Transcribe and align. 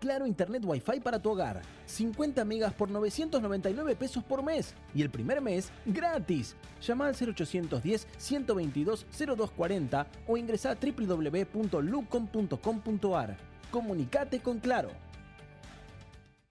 Claro 0.00 0.26
Internet 0.26 0.62
Wi-Fi 0.64 1.00
para 1.00 1.20
tu 1.20 1.30
hogar. 1.30 1.62
50 1.86 2.44
megas 2.44 2.74
por 2.74 2.90
999 2.90 3.96
pesos 3.96 4.22
por 4.22 4.42
mes. 4.42 4.74
Y 4.94 5.00
el 5.02 5.08
primer 5.10 5.40
mes, 5.40 5.72
gratis. 5.84 6.54
Llama 6.80 7.08
al 7.08 7.14
0810-122-0240 7.14 10.06
o 10.26 10.36
ingresa 10.36 10.72
a 10.72 10.76
www.lucom.com.ar. 10.76 13.36
Comunicate 13.70 14.40
con 14.40 14.58
Claro. 14.60 14.90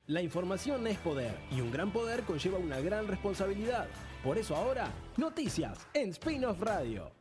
La 0.08 0.22
información 0.22 0.86
es 0.86 1.00
poder 1.00 1.34
y 1.50 1.62
un 1.62 1.72
gran 1.72 1.92
poder 1.92 2.22
conlleva 2.24 2.60
una 2.60 2.80
gran 2.80 3.08
responsabilidad. 3.08 3.88
Por 4.24 4.38
eso 4.38 4.56
ahora, 4.56 4.92
noticias 5.18 5.80
en 5.96 6.10
Spin-off 6.10 6.62
Radio. 6.62 7.15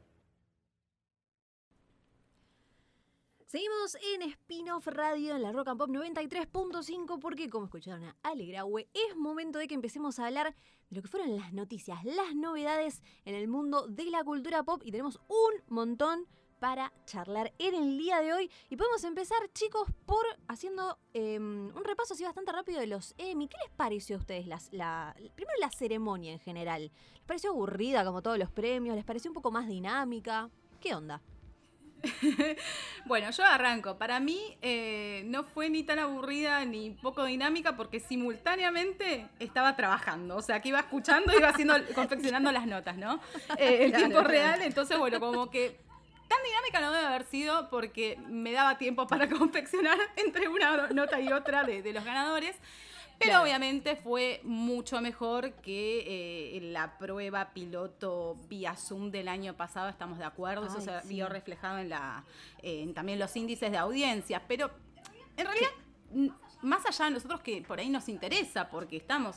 Seguimos 3.54 3.96
en 4.12 4.22
Spin-off 4.22 4.88
Radio 4.88 5.36
en 5.36 5.42
la 5.42 5.52
Rock 5.52 5.68
and 5.68 5.78
Pop 5.78 5.88
93.5 5.88 7.20
porque 7.20 7.48
como 7.48 7.66
escucharon 7.66 8.02
a 8.02 8.16
Alegraue, 8.24 8.88
es 8.92 9.16
momento 9.16 9.60
de 9.60 9.68
que 9.68 9.76
empecemos 9.76 10.18
a 10.18 10.26
hablar 10.26 10.56
de 10.90 10.96
lo 10.96 11.02
que 11.02 11.06
fueron 11.06 11.36
las 11.36 11.52
noticias, 11.52 12.04
las 12.04 12.34
novedades 12.34 13.00
en 13.24 13.36
el 13.36 13.46
mundo 13.46 13.86
de 13.86 14.06
la 14.06 14.24
cultura 14.24 14.64
pop 14.64 14.82
y 14.84 14.90
tenemos 14.90 15.20
un 15.28 15.62
montón 15.68 16.26
para 16.58 16.92
charlar 17.06 17.52
en 17.60 17.76
el 17.76 17.96
día 17.96 18.20
de 18.22 18.32
hoy. 18.32 18.50
Y 18.70 18.76
podemos 18.76 19.04
empezar, 19.04 19.38
chicos, 19.52 19.88
por 20.04 20.24
haciendo 20.48 20.98
em, 21.12 21.68
un 21.76 21.84
repaso 21.84 22.14
así 22.14 22.24
bastante 22.24 22.50
rápido 22.50 22.80
de 22.80 22.88
los 22.88 23.14
Emmy. 23.18 23.46
¿Qué 23.46 23.56
les 23.62 23.70
pareció 23.76 24.16
a 24.16 24.18
ustedes? 24.18 24.46
primero 24.72 25.58
la 25.60 25.70
ceremonia 25.70 26.32
en 26.32 26.40
general. 26.40 26.90
¿Les 27.12 27.24
pareció 27.24 27.50
aburrida 27.50 28.04
como 28.04 28.20
todos 28.20 28.36
los 28.36 28.50
premios? 28.50 28.96
¿Les 28.96 29.04
pareció 29.04 29.30
un 29.30 29.34
poco 29.34 29.52
más 29.52 29.68
dinámica? 29.68 30.50
¿Qué 30.80 30.92
onda? 30.92 31.22
bueno, 33.06 33.30
yo 33.30 33.44
arranco. 33.44 33.96
Para 33.96 34.20
mí 34.20 34.56
eh, 34.62 35.22
no 35.26 35.44
fue 35.44 35.70
ni 35.70 35.82
tan 35.82 35.98
aburrida 35.98 36.64
ni 36.64 36.90
poco 36.90 37.24
dinámica 37.24 37.76
porque 37.76 38.00
simultáneamente 38.00 39.26
estaba 39.38 39.76
trabajando. 39.76 40.36
O 40.36 40.42
sea, 40.42 40.60
que 40.60 40.70
iba 40.70 40.80
escuchando, 40.80 41.32
iba 41.36 41.48
haciendo, 41.48 41.74
confeccionando 41.94 42.52
las 42.52 42.66
notas, 42.66 42.96
¿no? 42.96 43.20
Eh, 43.58 43.86
en 43.86 43.92
tiempo 43.92 44.20
real. 44.20 44.62
Entonces, 44.62 44.98
bueno, 44.98 45.20
como 45.20 45.50
que 45.50 45.78
tan 46.28 46.38
dinámica 46.42 46.80
no 46.80 46.92
debe 46.92 47.06
haber 47.06 47.24
sido 47.24 47.68
porque 47.70 48.18
me 48.28 48.52
daba 48.52 48.78
tiempo 48.78 49.06
para 49.06 49.28
confeccionar 49.28 49.98
entre 50.16 50.48
una 50.48 50.88
nota 50.88 51.20
y 51.20 51.32
otra 51.32 51.64
de, 51.64 51.92
los 51.92 52.04
ganadores. 52.04 52.56
Pero 53.18 53.42
obviamente 53.42 53.96
fue 53.96 54.40
mucho 54.42 55.00
mejor 55.00 55.52
que 55.54 56.56
eh, 56.56 56.60
la 56.60 56.98
prueba 56.98 57.52
piloto 57.52 58.36
vía 58.48 58.76
Zoom 58.76 59.10
del 59.10 59.28
año 59.28 59.54
pasado, 59.54 59.88
estamos 59.88 60.18
de 60.18 60.24
acuerdo, 60.24 60.66
eso 60.66 60.80
se 60.80 60.92
vio 61.06 61.28
reflejado 61.28 61.78
en, 61.78 61.88
la, 61.88 62.24
en 62.62 62.92
también 62.92 63.18
los 63.18 63.34
índices 63.36 63.70
de 63.70 63.78
audiencia, 63.78 64.42
pero 64.46 64.70
en 65.36 65.46
realidad 65.46 65.70
más 66.64 66.84
allá 66.86 67.06
de 67.06 67.10
nosotros 67.12 67.40
que 67.40 67.62
por 67.62 67.78
ahí 67.78 67.90
nos 67.90 68.08
interesa, 68.08 68.68
porque 68.70 68.96
estamos 68.96 69.36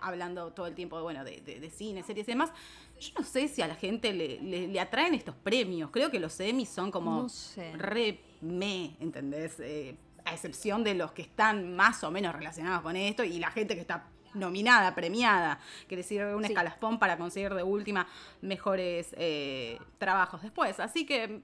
hablando 0.00 0.52
todo 0.52 0.66
el 0.66 0.74
tiempo 0.74 1.00
bueno, 1.02 1.22
de, 1.24 1.70
cine, 1.74 2.02
series 2.02 2.26
y 2.26 2.32
demás, 2.32 2.50
yo 2.98 3.12
no 3.18 3.24
sé 3.24 3.48
si 3.48 3.62
a 3.62 3.66
la 3.66 3.74
gente 3.74 4.12
le, 4.12 4.80
atraen 4.80 5.14
estos 5.14 5.34
premios. 5.36 5.90
Creo 5.90 6.10
que 6.10 6.18
los 6.18 6.38
Emmys 6.40 6.70
son 6.70 6.90
como 6.90 7.26
re 7.74 8.20
me, 8.40 8.96
¿entendés? 9.00 9.60
Eh, 9.60 9.96
a 10.32 10.34
excepción 10.34 10.82
de 10.82 10.94
los 10.94 11.12
que 11.12 11.22
están 11.22 11.76
más 11.76 12.02
o 12.02 12.10
menos 12.10 12.34
relacionados 12.34 12.82
con 12.82 12.96
esto 12.96 13.22
y 13.22 13.38
la 13.38 13.50
gente 13.50 13.74
que 13.74 13.80
está 13.80 14.06
nominada, 14.34 14.94
premiada, 14.94 15.58
que 15.88 15.96
le 15.96 16.02
sirve 16.02 16.34
un 16.34 16.44
escalafón 16.44 16.98
para 16.98 17.18
conseguir 17.18 17.54
de 17.54 17.62
última 17.62 18.06
mejores 18.40 19.14
eh, 19.18 19.78
trabajos 19.98 20.42
después. 20.42 20.80
Así 20.80 21.04
que, 21.04 21.42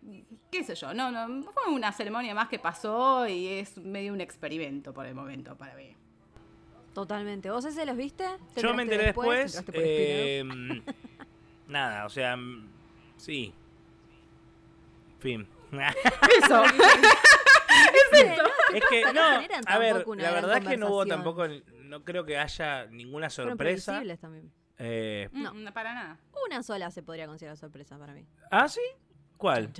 qué 0.50 0.64
sé 0.64 0.74
yo, 0.74 0.94
no, 0.94 1.10
no, 1.10 1.42
fue 1.52 1.70
una 1.72 1.92
ceremonia 1.92 2.34
más 2.34 2.48
que 2.48 2.58
pasó 2.58 3.28
y 3.28 3.46
es 3.48 3.76
medio 3.76 4.12
un 4.12 4.20
experimento 4.20 4.92
por 4.94 5.06
el 5.06 5.14
momento 5.14 5.54
para 5.56 5.74
mí. 5.74 5.94
Totalmente. 6.94 7.50
¿Vos 7.50 7.64
ese 7.64 7.84
los 7.84 7.96
viste? 7.96 8.24
Yo 8.56 8.74
me 8.74 8.82
enteré 8.82 9.04
después. 9.04 9.62
Em, 9.72 10.82
nada, 11.68 12.06
o 12.06 12.08
sea, 12.08 12.36
sí. 13.18 13.52
Fin. 15.20 15.46
Eso. 16.42 16.62
es 18.12 18.24
eso. 18.24 18.44
Es 18.74 18.84
que, 18.90 19.12
no, 19.12 19.20
a 19.66 19.78
ver, 19.78 20.06
la 20.16 20.30
verdad 20.32 20.58
es 20.58 20.68
que 20.68 20.76
no 20.76 20.88
hubo 20.88 21.06
tampoco 21.06 21.46
no 21.84 22.04
creo 22.04 22.24
que 22.24 22.38
haya 22.38 22.86
ninguna 22.86 23.30
sorpresa. 23.30 24.02
también. 24.20 24.52
Eh, 24.78 25.28
no. 25.32 25.52
Para 25.72 25.94
nada. 25.94 26.18
Una 26.46 26.62
sola 26.62 26.90
se 26.90 27.02
podría 27.02 27.26
considerar 27.26 27.56
sorpresa 27.56 27.98
para 27.98 28.14
mí. 28.14 28.24
¿Ah, 28.50 28.68
sí? 28.68 28.80
¿Cuál? 29.36 29.72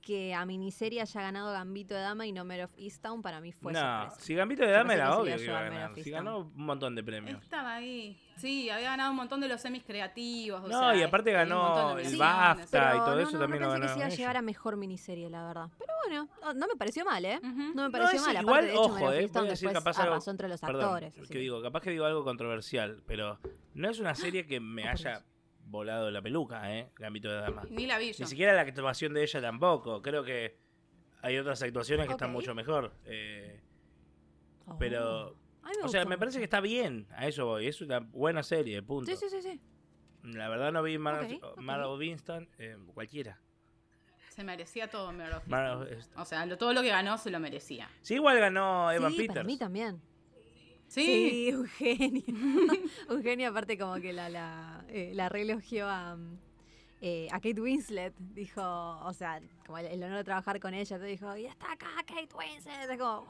Que 0.00 0.34
a 0.34 0.44
miniserie 0.44 1.00
haya 1.00 1.22
ganado 1.22 1.52
Gambito 1.52 1.94
de 1.94 2.00
Dama 2.00 2.26
y 2.26 2.32
no 2.32 2.44
Mare 2.44 2.64
of 2.64 2.72
Easttown 2.76 3.22
para 3.22 3.40
mí 3.40 3.52
fue 3.52 3.72
no, 3.72 4.10
si 4.18 4.34
Gambito 4.34 4.64
de 4.64 4.70
Dama 4.70 4.94
era 4.94 5.16
obvio 5.16 5.36
que 5.36 5.44
iba 5.44 5.58
a 5.58 5.62
ganar. 5.62 5.94
Si 5.94 6.10
ganó 6.10 6.38
un 6.38 6.64
montón 6.66 6.94
de 6.94 7.02
premios. 7.02 7.42
Estaba 7.42 7.74
ahí. 7.74 8.18
Sí, 8.36 8.70
había 8.70 8.90
ganado 8.90 9.10
un 9.10 9.16
montón 9.16 9.40
de 9.40 9.48
los 9.48 9.60
semis 9.60 9.84
creativos. 9.84 10.66
no, 10.68 10.94
y 10.94 11.02
aparte 11.02 11.30
ganó 11.32 11.98
el 11.98 12.16
BAFTA 12.16 12.96
y 12.96 12.98
todo 12.98 13.20
eso 13.20 13.38
también 13.38 13.62
lo 13.62 13.70
ganó. 13.70 13.86
que 13.86 13.92
se 13.92 13.98
iba 13.98 14.06
a 14.06 14.10
llegar 14.10 14.36
a 14.36 14.42
mejor 14.42 14.76
miniserie, 14.76 15.28
la 15.28 15.46
verdad. 15.46 15.68
Pero 15.78 15.92
bueno, 16.06 16.28
no 16.54 16.66
me 16.66 16.76
pareció 16.76 17.04
mal, 17.04 17.24
¿eh? 17.24 17.38
No 17.42 17.84
me 17.84 17.90
pareció 17.90 18.20
mal. 18.22 18.40
Igual, 18.40 18.66
de 18.66 18.76
ojo, 18.76 19.12
eh, 19.12 19.28
puedo 19.28 19.46
decir 19.46 19.70
capaz 19.72 19.98
algo, 19.98 20.18
entre 20.26 20.48
los 20.48 20.62
actores. 20.62 21.14
que 21.28 21.38
digo, 21.38 21.62
capaz 21.62 21.82
que 21.82 21.90
digo 21.90 22.04
algo 22.04 22.24
controversial, 22.24 23.02
pero 23.06 23.38
no 23.74 23.90
es 23.90 23.98
una 24.00 24.14
serie 24.14 24.46
que 24.46 24.60
me 24.60 24.88
haya 24.88 25.22
volado 25.70 26.10
la 26.10 26.20
peluca, 26.20 26.74
¿eh? 26.74 26.90
Gambito 26.96 27.28
de 27.28 27.40
Dama. 27.40 27.62
Ni 27.70 27.86
la 27.86 27.98
vi 27.98 28.08
Ni 28.18 28.26
siquiera 28.26 28.52
la 28.52 28.62
actuación 28.62 29.14
de 29.14 29.22
ella 29.22 29.40
tampoco. 29.40 30.02
Creo 30.02 30.24
que 30.24 30.58
hay 31.22 31.38
otras 31.38 31.62
actuaciones 31.62 32.06
que 32.06 32.12
están 32.12 32.32
mucho 32.32 32.54
mejor. 32.54 32.92
Eh, 33.04 33.60
oh. 34.66 34.76
Pero. 34.78 35.36
o 35.82 35.88
sea, 35.88 36.04
me 36.04 36.18
parece 36.18 36.38
que 36.38 36.44
está 36.44 36.60
bien. 36.60 37.06
A 37.10 37.26
eso 37.26 37.46
voy. 37.46 37.66
Es 37.66 37.80
una 37.80 38.00
buena 38.00 38.42
serie, 38.42 38.82
punto. 38.82 39.10
Sí, 39.10 39.16
sí, 39.16 39.28
sí. 39.30 39.42
sí. 39.42 39.60
La 40.22 40.48
verdad 40.48 40.72
no 40.72 40.82
vi 40.82 40.98
Marlowe 40.98 41.98
Winston, 41.98 42.48
eh, 42.58 42.76
cualquiera. 42.92 43.40
Se 44.28 44.44
merecía 44.44 44.88
todo 44.88 45.12
Marlowe 45.12 45.98
O 46.16 46.24
sea, 46.24 46.46
todo 46.56 46.72
lo 46.72 46.82
que 46.82 46.88
ganó 46.88 47.18
se 47.18 47.30
lo 47.30 47.40
merecía. 47.40 47.90
Sí, 48.02 48.14
igual 48.14 48.38
ganó 48.38 48.92
Evan 48.92 49.12
sí, 49.12 49.18
Peters. 49.18 49.34
Para 49.34 49.44
mí 49.44 49.58
también. 49.58 50.00
Sí. 50.90 51.04
Sí, 51.30 51.48
Eugenia. 51.50 52.22
Eugenia, 53.08 53.50
aparte, 53.50 53.78
como 53.78 53.94
que 54.00 54.12
la, 54.12 54.28
la, 54.28 54.84
eh, 54.88 55.12
la 55.14 55.28
relogió 55.28 55.88
a. 55.88 56.18
Eh, 57.00 57.28
a 57.30 57.40
Kate 57.40 57.60
Winslet, 57.60 58.12
dijo, 58.34 58.60
o 58.60 59.12
sea, 59.14 59.40
como 59.70 59.78
el, 59.78 60.02
honor 60.02 60.18
de 60.18 60.24
trabajar 60.24 60.58
con 60.58 60.74
ella, 60.74 60.98
te 60.98 61.04
dijo, 61.04 61.36
y 61.36 61.46
está 61.46 61.70
acá 61.70 61.86
Kate 62.04 62.28
Winslet, 62.34 62.90
es 62.90 62.98
como, 62.98 63.24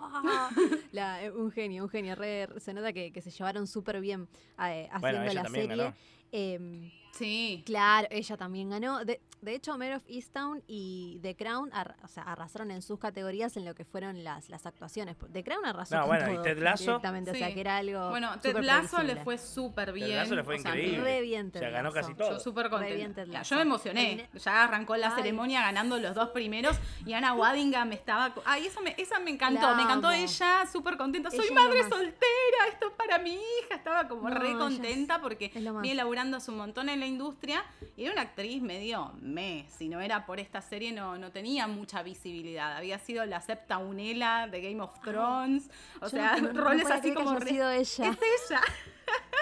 eh, 0.94 1.30
un 1.36 1.50
genio, 1.50 1.84
un 1.84 1.90
genio, 1.90 2.16
se 2.56 2.72
nota 2.72 2.94
que, 2.94 3.12
se 3.20 3.30
llevaron 3.30 3.66
súper 3.66 4.00
bien 4.00 4.26
eh, 4.58 4.88
haciendo 4.90 5.34
la 5.34 5.44
serie. 5.44 5.94
Em, 6.32 6.90
Sí. 7.12 7.62
Claro, 7.66 8.08
ella 8.10 8.36
también 8.36 8.70
ganó. 8.70 9.04
De, 9.04 9.20
hecho, 9.46 9.76
Mayor 9.78 9.96
of 9.96 10.04
Easttown 10.06 10.62
y 10.66 11.18
The 11.22 11.34
Crown 11.34 11.70
o 12.02 12.08
sea, 12.08 12.24
arrasaron 12.24 12.70
en 12.70 12.82
sus 12.82 12.98
categorías 12.98 13.56
en 13.56 13.64
lo 13.64 13.74
que 13.74 13.84
fueron 13.84 14.22
las, 14.22 14.48
las 14.48 14.66
actuaciones. 14.66 15.16
The 15.32 15.42
Crown 15.42 15.64
arrasó 15.64 15.96
no, 15.96 16.06
bueno, 16.06 16.26
todo, 16.26 16.40
y 16.40 16.42
Ted 16.42 16.62
Lasso. 16.62 16.84
Directamente, 16.84 17.30
o 17.30 17.34
sea, 17.34 17.52
que 17.52 17.60
era 17.60 17.78
algo 17.78 18.10
Bueno, 18.10 18.38
Ted 18.40 18.56
Lasso 18.58 19.02
le 19.02 19.16
fue 19.16 19.38
súper 19.38 19.92
bien. 19.92 20.08
Ted 20.08 20.16
Lasso 20.16 20.34
le 20.34 20.44
fue 20.44 20.56
increíble. 20.58 21.00
Re 21.00 21.20
bien 21.22 21.50
Ted 21.50 21.60
o 21.60 21.62
sea, 21.62 21.70
ganó 21.70 21.92
casi 21.92 22.14
todo. 22.14 22.32
Yo 22.32 22.40
súper 22.40 22.70
contenta. 22.70 23.42
Yo 23.42 23.56
me 23.56 23.62
emocioné. 23.62 24.28
Ya 24.34 24.64
arrancó 24.64 24.96
la 24.96 25.14
ceremonia 25.14 25.62
ganando 25.62 25.98
los 25.98 26.14
dos 26.14 26.29
primeros 26.32 26.76
y 27.06 27.12
Ana 27.12 27.34
Waddingham 27.34 27.92
estaba... 27.92 28.34
Ay, 28.44 28.66
esa 28.66 28.80
me, 28.80 28.94
esa 28.98 29.18
me 29.18 29.30
encantó. 29.30 29.74
me 29.76 29.82
encantó 29.82 30.10
ella, 30.10 30.66
súper 30.70 30.96
contenta. 30.96 31.30
Soy 31.30 31.50
madre 31.50 31.82
soltera, 31.82 32.66
esto 32.68 32.88
es 32.88 32.92
para 32.94 33.18
mi 33.18 33.34
hija. 33.34 33.74
Estaba 33.74 34.08
como 34.08 34.28
re 34.28 34.52
contenta 34.54 35.20
porque 35.20 35.50
viene 35.54 35.94
laburando 35.94 36.36
hace 36.36 36.50
un 36.50 36.58
montón 36.58 36.88
en 36.88 37.00
la 37.00 37.06
industria 37.06 37.64
y 37.96 38.04
era 38.04 38.12
una 38.12 38.22
actriz 38.22 38.62
medio 38.62 39.12
me, 39.20 39.66
si 39.68 39.88
no 39.88 40.00
era 40.00 40.26
por 40.26 40.40
esta 40.40 40.60
serie 40.60 40.92
no, 40.92 41.18
no 41.18 41.32
tenía 41.32 41.66
mucha 41.66 42.02
visibilidad. 42.02 42.76
Había 42.76 42.98
sido 42.98 43.24
la 43.26 43.40
septa 43.40 43.78
unela 43.78 44.48
de 44.48 44.60
Game 44.60 44.80
of 44.80 45.00
Thrones, 45.00 45.70
o 46.00 46.08
sea, 46.08 46.36
roles 46.36 46.90
así 46.90 47.14
como... 47.14 47.30
Ha 47.30 47.40
sido 47.40 47.70
ella. 47.70 47.80
Es 47.80 48.50
ella. 48.50 48.60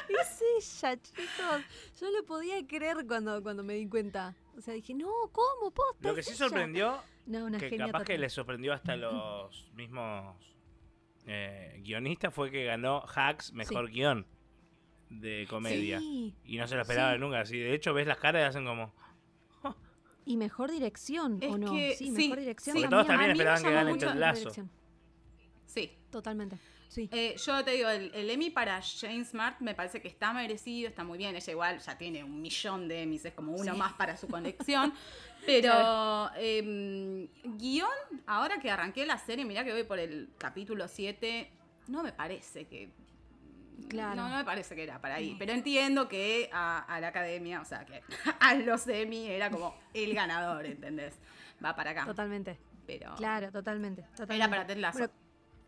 es 0.08 0.82
ella, 0.82 1.02
chicos. 1.02 1.62
Yo 2.00 2.10
lo 2.10 2.24
podía 2.24 2.66
creer 2.66 3.06
cuando, 3.06 3.42
cuando 3.42 3.62
me 3.62 3.74
di 3.74 3.88
cuenta. 3.88 4.34
O 4.58 4.60
sea, 4.60 4.74
dije, 4.74 4.92
no, 4.92 5.08
¿cómo? 5.30 5.70
Posta, 5.70 6.08
Lo 6.08 6.14
que 6.16 6.22
sí 6.24 6.34
sorprendió, 6.34 6.98
no, 7.26 7.44
una 7.44 7.58
que 7.58 7.76
capaz 7.76 8.02
que 8.02 8.18
le 8.18 8.28
sorprendió 8.28 8.72
hasta 8.72 8.96
los 8.96 9.70
mismos 9.74 10.36
eh, 11.26 11.80
guionistas, 11.84 12.34
fue 12.34 12.50
que 12.50 12.64
ganó 12.64 13.04
Hacks 13.06 13.52
Mejor 13.52 13.88
Guión. 13.88 14.26
de 15.10 15.46
comedia. 15.48 16.00
Y 16.00 16.56
no 16.56 16.66
se 16.66 16.74
lo 16.74 16.82
esperaba 16.82 17.16
nunca. 17.18 17.40
Así, 17.40 17.56
de 17.56 17.72
hecho, 17.72 17.94
ves 17.94 18.08
las 18.08 18.18
caras 18.18 18.42
y 18.42 18.44
hacen 18.46 18.64
como. 18.64 18.92
Y 20.24 20.36
mejor 20.36 20.70
dirección, 20.70 21.40
¿o 21.42 21.56
no? 21.56 21.68
sí, 21.96 22.10
mejor 22.10 22.40
dirección. 22.40 22.76
Porque 22.76 22.88
todos 22.88 23.06
también 23.06 23.30
esperaban 23.30 23.62
que 23.62 23.70
gane 23.70 23.92
el 23.92 24.20
lazo. 24.20 24.50
Sí. 25.66 25.92
Totalmente. 26.10 26.58
Sí. 26.88 27.08
Eh, 27.12 27.36
yo 27.36 27.64
te 27.64 27.72
digo, 27.72 27.88
el, 27.88 28.30
Emmy 28.30 28.50
para 28.50 28.80
Jane 28.82 29.24
Smart 29.24 29.60
me 29.60 29.74
parece 29.74 30.00
que 30.00 30.08
está 30.08 30.32
merecido, 30.32 30.88
está 30.88 31.04
muy 31.04 31.18
bien. 31.18 31.36
Ella 31.36 31.52
igual 31.52 31.78
ya 31.80 31.98
tiene 31.98 32.24
un 32.24 32.40
millón 32.40 32.88
de 32.88 33.02
Emmys, 33.02 33.26
es 33.26 33.34
como 33.34 33.52
uno 33.52 33.74
más 33.76 33.92
para 33.92 34.16
su 34.16 34.26
conexión. 34.28 34.92
Pero 35.44 36.30
em, 36.36 37.28
guion, 37.44 37.88
ahora 38.26 38.58
que 38.58 38.70
arranqué 38.70 39.06
la 39.06 39.18
serie, 39.18 39.44
mirá 39.44 39.64
que 39.64 39.72
voy 39.72 39.84
por 39.84 39.98
el 39.98 40.30
capítulo 40.38 40.88
7, 40.88 41.50
no 41.88 42.02
me 42.02 42.12
parece 42.12 42.66
que 42.66 42.90
Claro. 43.88 44.16
No, 44.16 44.28
no 44.28 44.36
me 44.36 44.44
parece 44.44 44.74
que 44.74 44.82
era 44.82 45.00
para 45.00 45.16
ahí. 45.16 45.36
Pero 45.38 45.52
entiendo 45.52 46.08
que 46.08 46.50
a, 46.52 46.98
la 47.00 47.08
academia, 47.08 47.60
o 47.60 47.64
sea, 47.64 47.84
que 47.84 48.02
a 48.40 48.54
los 48.54 48.86
Emmy 48.88 49.28
era 49.28 49.50
como 49.50 49.74
el 49.94 50.14
ganador, 50.14 50.66
¿entendés? 50.66 51.18
Va 51.64 51.76
para 51.76 51.92
acá. 51.92 52.04
Totalmente. 52.04 52.58
Pero. 52.86 53.14
Claro, 53.16 53.52
totalmente. 53.52 54.04
Era 54.28 54.48
para 54.48 54.66
Ted 54.66 54.78
Lasso. 54.78 55.10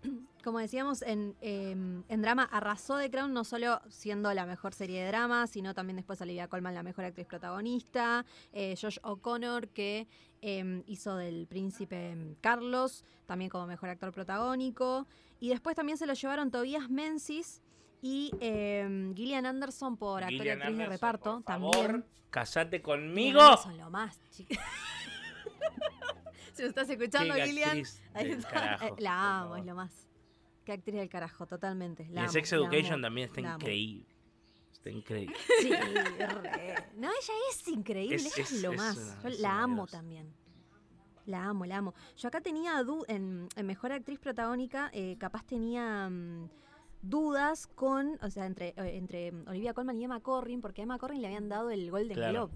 como 0.44 0.58
decíamos, 0.58 1.02
en, 1.02 1.36
em, 1.40 2.02
en, 2.08 2.22
drama 2.22 2.44
arrasó 2.44 2.96
de 2.96 3.10
Crown 3.10 3.32
no 3.32 3.44
solo 3.44 3.80
siendo 3.88 4.32
la 4.32 4.46
mejor 4.46 4.74
serie 4.74 5.02
de 5.02 5.08
drama, 5.08 5.46
sino 5.46 5.74
también 5.74 5.96
después 5.96 6.20
Olivia 6.20 6.48
Colman 6.48 6.74
la 6.74 6.82
mejor 6.82 7.04
actriz 7.04 7.26
protagonista, 7.26 8.24
eh, 8.52 8.74
Josh 8.80 8.98
O'Connor 9.02 9.68
que 9.68 10.06
em, 10.40 10.82
hizo 10.86 11.16
del 11.16 11.46
príncipe 11.46 12.36
Carlos, 12.40 13.04
también 13.26 13.50
como 13.50 13.66
mejor 13.66 13.90
actor 13.90 14.12
protagónico, 14.12 15.06
y 15.38 15.50
después 15.50 15.76
también 15.76 15.98
se 15.98 16.06
lo 16.06 16.14
llevaron 16.14 16.50
Tobias 16.50 16.88
Menzies 16.88 17.62
y 18.02 18.30
em, 18.40 19.14
Gillian 19.14 19.46
Anderson 19.46 19.96
por 19.96 20.22
actor 20.22 20.46
y 20.46 20.50
actriz 20.50 20.76
de 20.76 20.86
reparto 20.86 21.42
también. 21.44 22.04
Casate 22.30 22.80
conmigo. 22.80 23.56
Son 23.56 23.76
lo 23.76 23.90
más, 23.90 24.18
si 26.60 26.64
lo 26.64 26.68
estás 26.68 26.90
escuchando, 26.90 27.34
Gillian. 27.34 27.82
la 28.98 29.40
amo, 29.40 29.56
es 29.56 29.64
lo 29.64 29.74
más. 29.74 30.08
Qué 30.64 30.72
actriz 30.72 30.96
del 30.96 31.08
carajo, 31.08 31.46
totalmente. 31.46 32.06
La 32.10 32.22
y 32.22 32.24
el 32.24 32.30
Sex 32.30 32.52
Education 32.52 33.00
también 33.00 33.28
está 33.28 33.40
increíble. 33.40 34.06
Está 34.70 34.90
increíble. 34.90 35.36
Sí, 35.60 35.70
No, 36.96 37.08
ella 37.08 37.34
es 37.50 37.68
increíble, 37.68 38.16
ella 38.16 38.42
es 38.42 38.62
lo 38.62 38.72
más. 38.74 39.22
Yo 39.22 39.30
la 39.40 39.62
amo 39.62 39.86
también. 39.86 40.32
La 41.26 41.44
amo, 41.44 41.64
la 41.64 41.78
amo. 41.78 41.94
Yo 42.16 42.28
acá 42.28 42.40
tenía 42.40 42.82
en, 43.08 43.48
en 43.54 43.66
Mejor 43.66 43.92
Actriz 43.92 44.18
Protagónica, 44.18 44.90
eh, 44.92 45.16
capaz 45.18 45.44
tenía 45.44 46.08
mm, 46.10 46.48
dudas 47.02 47.66
con, 47.66 48.18
o 48.22 48.30
sea, 48.30 48.46
entre, 48.46 48.68
eh, 48.68 48.96
entre 48.96 49.32
Olivia 49.46 49.74
Colman 49.74 49.96
y 49.96 50.04
Emma 50.04 50.20
Corrin, 50.20 50.60
porque 50.60 50.82
a 50.82 50.84
Emma 50.84 50.98
Corrin 50.98 51.20
le 51.20 51.28
habían 51.28 51.48
dado 51.48 51.70
el 51.70 51.90
Golden 51.90 52.16
Globe. 52.16 52.52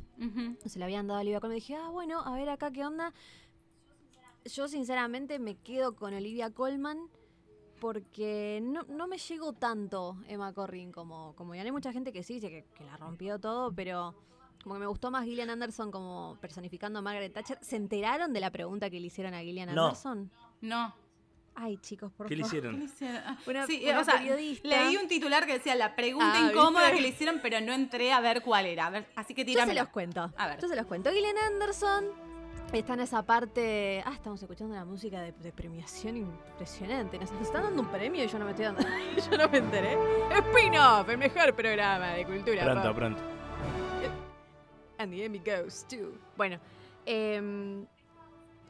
Se 0.65 0.79
le 0.79 0.85
habían 0.85 1.07
dado 1.07 1.19
a 1.19 1.23
Olivia 1.23 1.41
Colman. 1.41 1.57
Y 1.57 1.61
dije, 1.61 1.77
ah, 1.77 1.89
bueno, 1.89 2.21
a 2.21 2.35
ver 2.37 2.49
acá 2.49 2.71
qué 2.71 2.85
onda. 2.85 3.13
Yo 4.45 4.69
sinceramente 4.69 5.39
me 5.39 5.57
quedo 5.57 5.97
con 5.97 6.15
Olivia 6.15 6.51
Colman 6.51 7.09
porque 7.81 8.61
no, 8.63 8.83
no 8.89 9.07
me 9.07 9.19
llegó 9.19 9.53
tanto 9.53 10.17
Emma 10.29 10.53
Corrin 10.53 10.93
como, 10.93 11.35
como 11.37 11.55
ya 11.55 11.63
hay 11.63 11.73
mucha 11.73 11.93
gente 11.93 12.13
que 12.13 12.23
sí, 12.23 12.35
dice 12.35 12.51
que, 12.51 12.65
que 12.75 12.85
la 12.85 12.97
rompió 12.97 13.39
todo, 13.39 13.73
pero 13.73 14.15
como 14.63 14.77
que 14.77 14.81
me 14.81 14.87
gustó 14.87 15.11
más 15.11 15.25
Gillian 15.25 15.51
Anderson 15.51 15.91
como 15.91 16.39
personificando 16.41 16.99
a 16.99 17.03
Margaret 17.03 17.33
Thatcher. 17.33 17.59
¿Se 17.61 17.77
enteraron 17.77 18.33
de 18.33 18.41
la 18.41 18.51
pregunta 18.51 18.89
que 18.89 18.99
le 18.99 19.09
hicieron 19.09 19.35
a 19.35 19.41
Gillian 19.41 19.69
Anderson? 19.69 20.31
No. 20.63 20.95
Ay, 21.55 21.77
chicos, 21.77 22.11
por 22.13 22.27
¿Qué 22.27 22.37
favor. 22.37 22.41
Le 22.41 22.47
hicieron? 22.47 22.73
¿Qué 22.73 22.79
le 22.79 22.85
hicieron? 22.87 23.67
sí, 23.67 23.91
o 23.91 24.05
sea, 24.05 24.21
leí 24.21 24.97
un 24.97 25.07
titular 25.07 25.47
que 25.47 25.53
decía 25.53 25.75
la 25.75 25.95
pregunta 25.95 26.33
ah, 26.35 26.51
incómoda 26.51 26.91
que 26.91 27.01
le 27.01 27.09
hicieron, 27.09 27.39
pero 27.43 27.61
no 27.61 27.73
entré 27.73 28.13
a 28.13 28.21
ver 28.21 28.43
cuál 28.43 28.67
era. 28.67 29.07
así 29.15 29.35
que 29.35 29.45
tirame. 29.45 29.73
Yo 29.73 29.79
se 29.79 29.85
los 29.85 29.91
cuento. 29.91 30.33
A 30.37 30.49
ver. 30.49 30.61
Yo 30.61 30.69
se 30.69 30.77
los 30.77 30.87
cuento. 30.87 31.11
Gillian 31.11 31.37
Anderson 31.37 32.07
está 32.79 32.95
en 32.95 33.01
esa 33.01 33.23
parte. 33.23 34.03
Ah, 34.05 34.13
estamos 34.15 34.43
escuchando 34.43 34.75
la 34.75 34.85
música 34.85 35.21
de, 35.21 35.33
premiación 35.53 36.17
impresionante. 36.17 37.19
Nos 37.19 37.31
están 37.33 37.65
dando 37.65 37.83
un 37.83 37.89
premio 37.89 38.25
y 38.25 38.29
yo 38.29 38.39
no 38.39 38.45
me 38.45 38.53
estoy 38.53 38.67
dando. 38.67 38.83
yo 39.31 39.39
no 39.39 39.49
me 39.49 39.59
enteré. 39.59 39.97
Spin-off, 40.31 41.09
el 41.09 41.19
mejor 41.19 41.55
programa 41.55 42.13
de 42.13 42.25
cultura. 42.25 42.65
Pronto, 42.65 42.95
pronto. 42.95 43.23
And 44.99 45.13
the 45.13 45.25
Emmy 45.25 45.39
goes 45.39 45.85
to. 45.89 46.13
Bueno, 46.37 46.59
eh, 47.05 47.85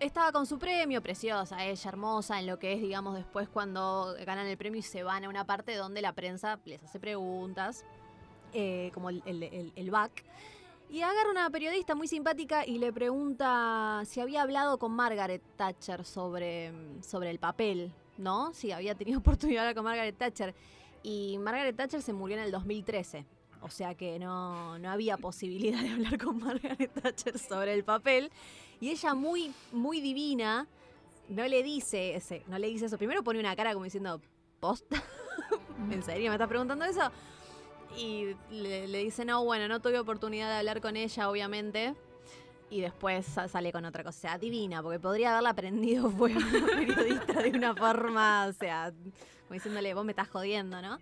estaba 0.00 0.32
con 0.32 0.46
su 0.46 0.58
premio, 0.58 1.02
preciosa, 1.02 1.64
ella 1.64 1.88
hermosa, 1.88 2.38
en 2.40 2.46
lo 2.46 2.58
que 2.58 2.72
es, 2.72 2.80
digamos, 2.80 3.14
después 3.14 3.48
cuando 3.48 4.14
ganan 4.24 4.46
el 4.46 4.56
premio 4.56 4.80
y 4.80 4.82
se 4.82 5.02
van 5.02 5.24
a 5.24 5.28
una 5.28 5.44
parte 5.44 5.74
donde 5.76 6.02
la 6.02 6.12
prensa 6.12 6.58
les 6.64 6.82
hace 6.82 7.00
preguntas, 7.00 7.84
eh, 8.52 8.90
como 8.94 9.10
el, 9.10 9.22
el, 9.74 9.90
back. 9.90 10.24
Y 10.94 11.02
agarra 11.02 11.28
una 11.28 11.50
periodista 11.50 11.96
muy 11.96 12.06
simpática 12.06 12.64
y 12.64 12.78
le 12.78 12.92
pregunta 12.92 14.02
si 14.06 14.20
había 14.20 14.42
hablado 14.42 14.78
con 14.78 14.92
Margaret 14.92 15.42
Thatcher 15.56 16.04
sobre, 16.04 16.72
sobre 17.02 17.30
el 17.30 17.40
papel, 17.40 17.92
¿no? 18.16 18.54
Si 18.54 18.70
había 18.70 18.94
tenido 18.94 19.18
oportunidad 19.18 19.62
de 19.62 19.68
hablar 19.70 19.74
con 19.74 19.82
Margaret 19.82 20.16
Thatcher. 20.16 20.54
Y 21.02 21.36
Margaret 21.38 21.74
Thatcher 21.74 22.00
se 22.00 22.12
murió 22.12 22.36
en 22.36 22.44
el 22.44 22.52
2013. 22.52 23.26
O 23.62 23.70
sea 23.70 23.96
que 23.96 24.20
no, 24.20 24.78
no 24.78 24.88
había 24.88 25.16
posibilidad 25.16 25.82
de 25.82 25.90
hablar 25.90 26.16
con 26.16 26.38
Margaret 26.44 26.92
Thatcher 26.92 27.40
sobre 27.40 27.74
el 27.74 27.82
papel. 27.82 28.30
Y 28.80 28.90
ella 28.90 29.14
muy, 29.14 29.52
muy 29.72 30.00
divina, 30.00 30.68
no 31.28 31.44
le 31.48 31.64
dice 31.64 32.44
no 32.46 32.56
le 32.56 32.68
dice 32.68 32.86
eso. 32.86 32.98
Primero 32.98 33.24
pone 33.24 33.40
una 33.40 33.56
cara 33.56 33.72
como 33.72 33.84
diciendo, 33.84 34.20
¿posta? 34.60 35.02
¿En 35.90 36.04
serio 36.04 36.30
me 36.30 36.36
estás 36.36 36.46
preguntando 36.46 36.84
eso? 36.84 37.10
Y 37.96 38.36
le, 38.50 38.86
dice, 38.98 39.24
no, 39.24 39.44
bueno, 39.44 39.68
no 39.68 39.80
tuve 39.80 39.98
oportunidad 39.98 40.48
de 40.48 40.56
hablar 40.56 40.80
con 40.80 40.96
ella, 40.96 41.30
obviamente. 41.30 41.94
Y 42.70 42.80
después 42.80 43.26
sale 43.26 43.72
con 43.72 43.84
otra 43.84 44.02
cosa. 44.02 44.18
O 44.18 44.20
sea, 44.20 44.38
divina, 44.38 44.82
porque 44.82 44.98
podría 44.98 45.32
haberla 45.32 45.50
aprendido 45.50 46.10
fue 46.18 46.34
periodista 46.34 47.42
de 47.42 47.50
una 47.50 47.74
forma, 47.74 48.46
o 48.46 48.52
sea, 48.52 48.92
como 49.42 49.54
diciéndole, 49.54 49.94
vos 49.94 50.04
me 50.04 50.12
estás 50.12 50.28
jodiendo, 50.28 50.80
¿no? 50.82 50.98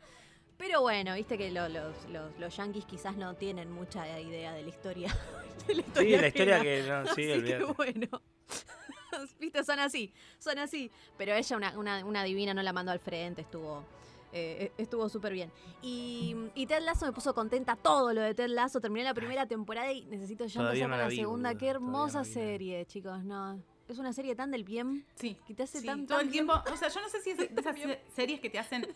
Pero 0.58 0.80
bueno, 0.80 1.14
viste 1.14 1.36
que 1.36 1.50
los, 1.50 1.68
los, 1.72 1.94
los, 2.38 2.56
yankees 2.56 2.84
quizás 2.84 3.16
no 3.16 3.34
tienen 3.34 3.72
mucha 3.72 4.20
idea 4.20 4.52
de 4.52 4.62
la 4.62 4.68
historia. 4.68 5.08
sí, 5.66 5.74
la 5.74 6.28
historia 6.28 6.60
que 6.60 6.84
no, 6.86 7.14
sí, 7.14 7.42
que 7.42 7.64
bueno. 7.76 8.22
viste, 9.40 9.64
son 9.64 9.80
así, 9.80 10.12
son 10.38 10.58
así. 10.58 10.90
Pero 11.18 11.34
ella, 11.34 11.56
una, 11.56 12.04
una, 12.04 12.24
divina, 12.24 12.54
no 12.54 12.62
la 12.62 12.72
mandó 12.72 12.92
al 12.92 13.00
frente, 13.00 13.42
estuvo. 13.42 13.84
Eh, 14.32 14.72
estuvo 14.78 15.08
súper 15.08 15.34
bien. 15.34 15.52
Y, 15.82 16.34
y, 16.54 16.66
Ted 16.66 16.80
Lasso 16.82 17.04
me 17.04 17.12
puso 17.12 17.34
contenta 17.34 17.76
todo 17.76 18.12
lo 18.14 18.22
de 18.22 18.34
Ted 18.34 18.48
Lasso. 18.48 18.80
Terminé 18.80 19.04
la 19.04 19.14
primera 19.14 19.46
temporada 19.46 19.92
y 19.92 20.06
necesito 20.06 20.46
ya 20.46 20.60
empezar 20.62 20.88
con 20.88 20.98
la, 20.98 21.10
segunda. 21.10 21.54
Qué 21.54 21.68
hermosa 21.68 22.24
serie, 22.24 22.86
chicos. 22.86 23.22
No, 23.24 23.62
es 23.88 23.98
una 23.98 24.12
serie 24.12 24.34
tan 24.34 24.50
del 24.50 24.64
bien. 24.64 25.04
Sí. 25.16 25.36
Que 25.46 25.54
te 25.54 25.64
hace 25.64 25.80
sí, 25.80 25.86
tan. 25.86 26.06
Todo 26.06 26.20
el 26.20 26.30
tiempo. 26.30 26.54
O 26.54 26.76
sea, 26.76 26.88
yo 26.88 27.00
no 27.00 27.08
sé 27.08 27.20
si 27.20 27.30
es 27.30 27.38
de 27.38 27.50
esas 27.56 27.76
series 28.14 28.40
que 28.40 28.48
te 28.48 28.58
hacen 28.58 28.86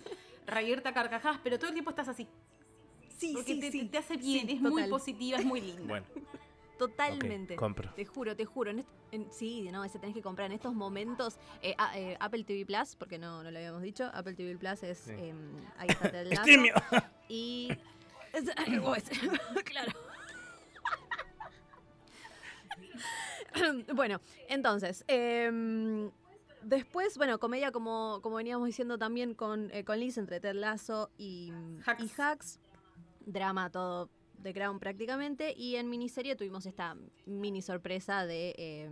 reírte 0.47 0.89
a 0.89 0.95
carcajadas, 0.95 1.39
pero 1.45 1.59
todo 1.59 1.69
el 1.69 1.75
tiempo 1.75 1.91
estás 1.91 2.09
así. 2.09 2.27
Sí, 3.19 3.33
Porque 3.35 3.55
sí, 3.55 3.61
te, 3.61 3.71
sí. 3.71 3.85
te, 3.87 3.99
hace 3.99 4.17
bien, 4.17 4.49
es 4.49 4.61
muy 4.61 4.85
positiva, 4.89 5.39
es 5.39 5.45
muy 5.45 5.61
linda. 5.61 5.85
Bueno. 5.87 6.07
Totalmente. 6.79 7.57
compro. 7.57 7.93
Te 7.95 8.05
juro, 8.05 8.37
te 8.37 8.45
juro. 8.45 8.71
En 9.13 9.33
sí, 9.33 9.69
no, 9.71 9.85
ese 9.85 9.99
tenés 9.99 10.15
que 10.15 10.23
comprar. 10.23 10.47
En 10.47 10.53
estos 10.53 10.75
momentos, 10.75 11.39
eh, 11.63 11.75
eh, 11.95 12.17
Apple 12.21 12.45
TV 12.45 12.67
Plus, 12.67 12.97
porque 12.97 13.19
no, 13.19 13.43
no 13.43 13.51
lo 13.51 13.59
habíamos 13.59 13.83
dicho, 13.83 14.11
Apple 14.13 14.35
TV 14.35 14.57
Plus 14.57 14.83
es. 14.83 15.09
Eh, 15.09 15.35
ahí 15.79 15.89
está 15.89 16.21
el 16.21 16.31
lazo. 16.31 16.51
y. 17.29 17.71
claro. 19.65 19.93
bueno, 23.95 24.21
entonces. 24.49 25.05
Eh, 25.09 26.11
Después, 26.67 27.17
bueno, 27.17 27.39
comedia 27.39 27.71
como, 27.71 28.19
como 28.23 28.37
veníamos 28.37 28.67
diciendo 28.67 28.99
también 28.99 29.35
con, 29.35 29.71
eh, 29.73 29.85
con 29.85 30.01
Liz 30.01 30.19
entre 30.19 30.41
Ted 30.41 30.55
Lasso 30.55 31.11
y 31.17 31.53
Hacks. 31.87 32.59
Drama 33.25 33.71
todo 33.71 34.11
de 34.39 34.55
Crown 34.55 34.79
prácticamente. 34.79 35.55
Y 35.57 35.77
en 35.77 35.89
miniserie 35.89 36.37
tuvimos 36.37 36.67
esta 36.67 36.97
mini 37.27 37.63
sorpresa 37.63 38.27
de, 38.27 38.55
eh, 38.57 38.89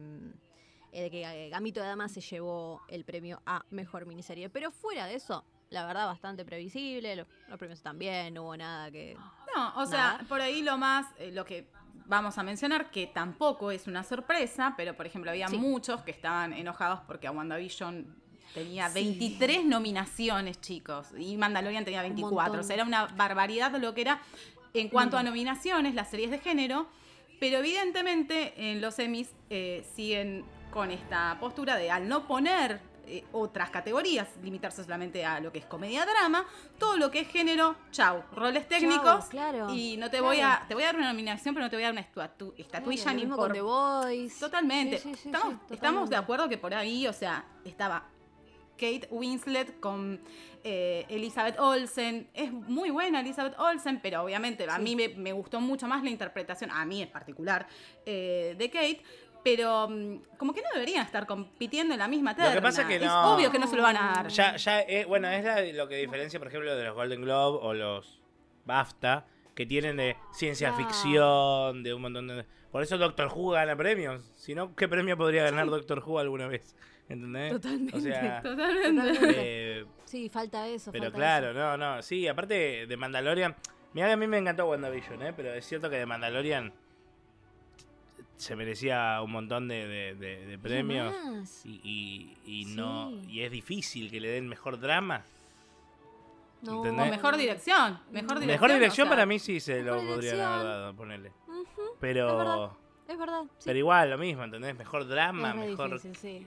de 0.93 1.11
que 1.11 1.23
eh, 1.23 1.51
Gamito 1.51 1.81
de 1.81 1.87
Dama 1.87 2.09
se 2.09 2.21
llevó 2.21 2.83
el 2.89 3.05
premio 3.05 3.43
a 3.47 3.65
Mejor 3.71 4.07
Miniserie. 4.07 4.49
Pero 4.51 4.71
fuera 4.71 5.07
de 5.07 5.15
eso, 5.15 5.45
la 5.71 5.87
verdad, 5.87 6.07
bastante 6.07 6.45
previsible. 6.45 7.17
Los, 7.17 7.27
premios 7.59 7.83
también, 7.83 8.35
no 8.35 8.45
hubo 8.45 8.57
nada 8.57 8.91
que... 8.91 9.17
No, 9.55 9.75
o 9.77 9.87
sea, 9.87 10.25
por 10.29 10.41
ahí 10.41 10.63
lo 10.63 10.77
más, 10.77 11.07
lo 11.33 11.45
que 11.45 11.69
vamos 12.07 12.39
a 12.39 12.43
mencionar 12.43 12.91
que 12.91 13.07
tampoco 13.07 13.71
es 13.71 13.87
una 13.87 14.03
sorpresa, 14.03 14.75
pero 14.77 14.95
por 14.97 15.07
ejemplo 15.07 15.31
había 15.31 15.49
muchos 15.49 16.03
que 16.03 16.11
estaban 16.11 16.53
enojados 16.53 17.01
porque 17.07 17.27
a 17.27 17.31
WandaVision 17.31 18.15
tenía 18.53 18.89
23 18.89 19.65
nominaciones, 19.65 20.61
chicos, 20.61 21.09
y 21.17 21.37
Mandalorian 21.37 21.85
tenía 21.85 22.03
24. 22.03 22.61
O 22.61 22.63
sea, 22.63 22.75
era 22.75 22.85
una 22.85 23.07
barbaridad 23.07 23.77
lo 23.79 23.95
que 23.95 24.03
era 24.03 24.23
en 24.75 24.89
cuanto 24.89 25.17
a 25.17 25.23
nominaciones, 25.23 25.95
las 25.95 26.11
series 26.11 26.31
de 26.31 26.39
género, 26.39 26.89
pero 27.41 27.59
evidentemente 27.59 28.55
en 28.57 28.81
los 28.81 28.99
Emmys 28.99 29.31
eh, 29.49 29.85
siguen 29.95 30.45
con 30.73 30.91
esta 30.91 31.39
postura 31.41 31.77
de 31.77 31.91
al 31.91 32.09
no 32.09 32.27
poner 32.27 32.81
eh, 33.07 33.25
otras 33.33 33.71
categorías, 33.71 34.29
limitarse 34.43 34.83
solamente 34.83 35.25
a 35.25 35.39
lo 35.39 35.53
que 35.53 35.59
es 35.59 35.67
comedia-drama, 35.67 36.45
todo 36.79 36.97
lo 36.97 37.11
que 37.11 37.21
es 37.21 37.29
género, 37.29 37.77
chau, 37.93 38.23
roles 38.33 38.67
técnicos. 38.67 39.27
claro, 39.27 39.73
y 39.73 39.97
no 39.97 40.11
te 40.11 40.21
voy 40.21 40.41
a, 40.41 40.65
te 40.67 40.75
voy 40.75 40.83
a 40.83 40.87
dar 40.87 40.97
una 40.97 41.09
nominación, 41.09 41.55
pero 41.55 41.67
no 41.67 41.71
te 41.71 41.77
voy 41.77 41.85
a 41.85 41.89
dar 41.89 41.93
una 41.93 42.01
estatuilla 42.57 43.13
ni 43.13 43.27
por... 43.27 43.53
The 43.53 43.61
Voice. 43.61 44.41
Totalmente. 44.41 44.97
estamos, 44.97 45.55
estamos 45.71 46.11
de 46.11 46.17
acuerdo 46.17 46.49
que 46.49 46.59
por 46.59 46.75
ahí, 46.75 47.07
o 47.07 47.13
sea, 47.13 47.45
estaba 47.65 48.05
Kate 48.77 49.07
Winslet 49.11 49.79
con 49.81 50.21
eh, 50.65 51.05
Elizabeth 51.11 51.59
Olsen. 51.59 52.29
Es 52.33 52.51
muy 52.51 52.91
buena 52.91 53.21
Elizabeth 53.21 53.55
Olsen, 53.59 54.01
pero 54.01 54.23
obviamente 54.23 54.67
a 54.69 54.79
mí 54.79 54.97
me, 54.97 55.33
gustó 55.33 55.61
mucho 55.61 55.87
más 55.87 56.03
la 56.03 56.11
interpretación, 56.11 56.71
a 56.71 56.85
mí 56.87 57.03
en 57.03 57.11
particular, 57.11 57.67
eh, 58.07 58.55
de 58.57 58.71
Kate. 58.71 59.03
Pero 59.45 59.89
mm, 59.91 60.37
como 60.39 60.55
que 60.55 60.63
no 60.63 60.69
deberían 60.73 61.05
estar 61.05 61.27
compitiendo 61.27 61.93
en 61.93 61.99
la 61.99 62.09
misma 62.09 62.35
terna. 62.35 62.55
Lo 62.55 62.57
que 62.57 62.63
pasa 62.63 62.83
es 62.83 62.89
que 62.89 62.99
no. 62.99 63.05
Es 63.05 63.13
obvio 63.37 63.53
que 63.53 63.59
no 63.59 63.67
se 63.67 63.77
lo 63.77 63.83
van 63.83 63.99
a 63.99 64.13
dar. 64.15 64.29
Ya, 64.29 64.57
ya 64.57 64.81
eh, 64.81 65.05
bueno, 65.07 65.29
es 65.29 65.75
lo 65.75 65.87
que 65.87 65.97
diferencia, 65.97 66.39
por 66.39 66.49
ejemplo, 66.49 66.75
de 66.75 66.85
los 66.85 66.95
Golden 66.95 67.21
Globe 67.21 67.59
o 67.61 67.75
los 67.75 68.23
BAFTA, 68.65 69.27
que 69.55 69.67
tienen 69.67 69.99
de 69.99 70.17
ciencia 70.33 70.73
ficción, 70.73 71.83
de 71.83 71.93
un 71.93 72.01
montón 72.01 72.27
de... 72.29 72.47
Por 72.73 72.83
eso 72.83 72.97
Doctor 72.97 73.31
Who 73.33 73.51
gana 73.51 73.77
premios. 73.77 74.33
Si 74.35 74.55
no, 74.55 74.75
¿qué 74.75 74.89
premio 74.89 75.17
podría 75.17 75.45
ganar 75.45 75.67
Doctor 75.67 76.03
Who 76.05 76.19
alguna 76.19 76.49
vez? 76.49 76.75
¿Entendés? 77.09 77.53
Totalmente. 77.53 77.97
O 77.97 78.01
sea, 78.01 78.43
Totalmente. 78.43 79.19
Eh, 79.23 79.85
sí, 80.15 80.29
falta 80.29 80.69
eso. 80.69 80.93
Pero 80.93 81.13
claro, 81.13 81.53
no, 81.53 81.77
no. 81.77 82.03
Sí, 82.03 82.29
aparte 82.29 82.87
de 82.87 82.97
Mandalorian. 82.97 83.55
Mira 83.93 84.07
que 84.07 84.13
a 84.13 84.17
mí 84.17 84.27
me 84.27 84.39
encantó 84.39 84.67
WandaVision, 84.67 85.23
¿eh? 85.23 85.33
Pero 85.37 85.53
es 85.55 85.67
cierto 85.67 85.91
que 85.91 85.97
de 85.97 86.07
Mandalorian 86.07 86.73
se 88.37 88.57
merecía 88.57 89.21
un 89.23 89.33
montón 89.33 89.69
de, 89.69 90.59
premios. 90.63 91.15
Y, 91.65 92.37
y, 92.45 92.65
no. 92.67 93.13
Y 93.29 93.43
es 93.43 93.51
difícil 93.51 94.11
que 94.11 94.21
le 94.21 94.29
den 94.29 94.49
mejor 94.49 94.79
drama. 94.79 95.25
No. 96.63 96.81
O 96.81 96.93
mejor 96.93 97.37
dirección. 97.37 98.01
Mejor 98.11 98.39
dirección, 98.39 98.47
mejor 98.47 98.73
dirección 98.73 99.09
para 99.09 99.27
mí 99.27 99.39
sí 99.39 99.61
se 99.61 99.83
lo 99.83 99.97
podrían 99.97 100.41
haber 100.41 100.67
dado, 100.67 100.95
ponerle. 100.95 101.33
Pero. 102.01 102.77
Es 103.07 103.19
verdad. 103.19 103.43
Pero 103.65 103.79
igual, 103.79 104.11
lo 104.11 104.19
mismo, 104.19 104.45
¿entendés? 104.45 104.77
Mejor 104.77 105.07
drama, 105.07 105.53
mejor. 105.53 106.01
sí 106.01 106.47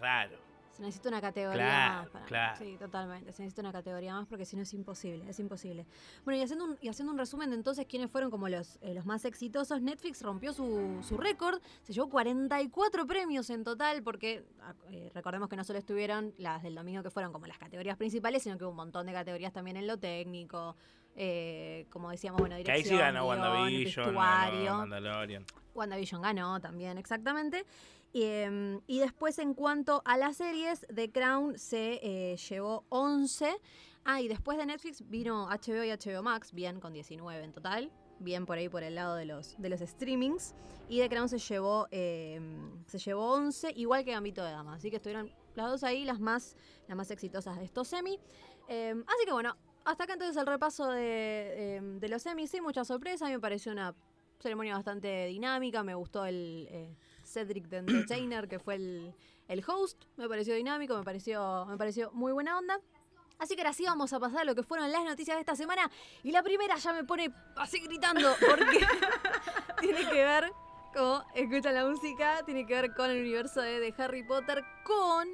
raro. 0.00 0.45
Se 0.76 0.82
necesita 0.82 1.08
una 1.08 1.22
categoría 1.22 2.02
más. 2.02 2.08
Para... 2.10 2.54
Sí, 2.56 2.76
totalmente. 2.78 3.32
Se 3.32 3.42
necesita 3.42 3.62
una 3.62 3.72
categoría 3.72 4.12
más 4.12 4.26
porque 4.26 4.44
si 4.44 4.56
no 4.56 4.62
es 4.62 4.74
imposible, 4.74 5.24
es 5.26 5.40
imposible. 5.40 5.86
Bueno, 6.22 6.38
y 6.38 6.42
haciendo 6.42 6.66
un, 6.66 6.76
y 6.82 6.88
haciendo 6.88 7.12
un 7.12 7.18
resumen 7.18 7.48
de 7.48 7.56
entonces 7.56 7.86
quiénes 7.86 8.10
fueron 8.10 8.30
como 8.30 8.50
los, 8.50 8.78
eh, 8.82 8.92
los 8.92 9.06
más 9.06 9.24
exitosos, 9.24 9.80
Netflix 9.80 10.20
rompió 10.20 10.52
su, 10.52 11.02
su 11.02 11.16
récord, 11.16 11.62
se 11.82 11.94
llevó 11.94 12.10
44 12.10 13.06
premios 13.06 13.48
en 13.48 13.64
total 13.64 14.02
porque 14.02 14.44
ah, 14.60 14.74
eh, 14.90 15.10
recordemos 15.14 15.48
que 15.48 15.56
no 15.56 15.64
solo 15.64 15.78
estuvieron 15.78 16.34
las 16.36 16.62
del 16.62 16.74
domingo 16.74 17.02
que 17.02 17.10
fueron 17.10 17.32
como 17.32 17.46
las 17.46 17.56
categorías 17.56 17.96
principales, 17.96 18.42
sino 18.42 18.58
que 18.58 18.64
hubo 18.64 18.72
un 18.72 18.76
montón 18.76 19.06
de 19.06 19.14
categorías 19.14 19.54
también 19.54 19.78
en 19.78 19.86
lo 19.86 19.96
técnico, 19.96 20.76
eh, 21.14 21.86
como 21.88 22.10
decíamos, 22.10 22.38
bueno, 22.38 22.56
dirección, 22.56 22.82
que 22.84 22.90
ahí 22.90 22.98
sí 22.98 22.98
ganó 22.98 23.26
WandaVision, 23.26 24.14
Mandalorian. 24.14 25.46
WandaVision 25.74 26.20
ganó 26.20 26.60
también, 26.60 26.98
exactamente. 26.98 27.64
Em, 28.18 28.80
y 28.86 29.00
después 29.00 29.38
en 29.38 29.52
cuanto 29.52 30.00
a 30.06 30.16
las 30.16 30.38
series, 30.38 30.86
The 30.94 31.12
Crown 31.12 31.58
se 31.58 32.00
eh, 32.02 32.36
llevó 32.48 32.86
11. 32.88 33.54
Ah, 34.04 34.22
y 34.22 34.28
después 34.28 34.56
de 34.56 34.64
Netflix 34.64 35.06
vino 35.06 35.50
HBO 35.50 35.84
y 35.84 35.90
HBO 35.90 36.22
Max, 36.22 36.54
bien 36.54 36.80
con 36.80 36.94
19 36.94 37.44
en 37.44 37.52
total. 37.52 37.92
Bien 38.18 38.46
por 38.46 38.56
ahí 38.56 38.70
por 38.70 38.82
el 38.82 38.94
lado 38.94 39.16
de 39.16 39.26
los, 39.26 39.54
de 39.58 39.68
los 39.68 39.80
streamings. 39.80 40.54
Y 40.88 41.00
The 41.00 41.10
Crown 41.10 41.28
se 41.28 41.38
llevó, 41.38 41.88
em, 41.90 42.82
se 42.86 42.98
llevó 42.98 43.34
11, 43.34 43.72
igual 43.76 44.02
que 44.02 44.12
Gambito 44.12 44.42
de 44.42 44.50
Dama. 44.52 44.76
Así 44.76 44.88
que 44.88 44.96
estuvieron 44.96 45.30
las 45.54 45.68
dos 45.68 45.84
ahí, 45.84 46.06
las 46.06 46.18
más, 46.18 46.56
las 46.88 46.96
más 46.96 47.10
exitosas 47.10 47.58
de 47.58 47.64
estos 47.64 47.86
semi. 47.86 48.18
Em, 48.66 49.04
así 49.06 49.26
que 49.26 49.32
bueno, 49.32 49.54
hasta 49.84 50.04
acá 50.04 50.14
entonces 50.14 50.38
el 50.38 50.46
repaso 50.46 50.88
de, 50.90 51.98
de 52.00 52.08
los 52.08 52.22
semis. 52.22 52.50
Sí, 52.50 52.62
mucha 52.62 52.82
sorpresa. 52.82 53.26
A 53.26 53.28
mí 53.28 53.34
me 53.34 53.40
pareció 53.40 53.72
una 53.72 53.94
ceremonia 54.38 54.74
bastante 54.74 55.26
dinámica. 55.26 55.82
Me 55.82 55.94
gustó 55.94 56.24
el 56.24 56.66
eh, 56.70 56.96
Cedric 57.36 57.68
the 57.68 57.76
Entertainer, 57.76 58.48
que 58.48 58.58
fue 58.58 58.76
el, 58.76 59.14
el, 59.48 59.62
host. 59.66 60.04
Me 60.16 60.26
pareció 60.26 60.54
dinámico, 60.54 60.96
me 60.96 61.04
pareció, 61.04 61.66
me 61.66 61.76
pareció 61.76 62.10
muy 62.12 62.32
buena 62.32 62.56
onda. 62.56 62.80
Así 63.38 63.54
que 63.54 63.60
ahora 63.60 63.74
sí 63.74 63.84
vamos 63.84 64.10
a 64.14 64.18
pasar 64.18 64.40
a 64.40 64.44
lo 64.44 64.54
que 64.54 64.62
fueron 64.62 64.90
las 64.90 65.04
noticias 65.04 65.36
de 65.36 65.40
esta 65.40 65.54
semana. 65.54 65.90
Y 66.22 66.32
la 66.32 66.42
primera 66.42 66.76
ya 66.76 66.94
me 66.94 67.04
pone 67.04 67.30
así 67.56 67.80
gritando, 67.80 68.34
porque 68.40 68.80
tiene 69.80 70.08
que 70.08 70.24
ver, 70.24 70.50
como 70.94 71.22
escuchan 71.34 71.74
la 71.74 71.86
música, 71.86 72.42
tiene 72.46 72.64
que 72.64 72.72
ver 72.72 72.94
con 72.94 73.10
el 73.10 73.20
universo 73.20 73.60
de, 73.60 73.80
de 73.80 73.94
Harry 73.98 74.22
Potter, 74.22 74.64
con 74.82 75.28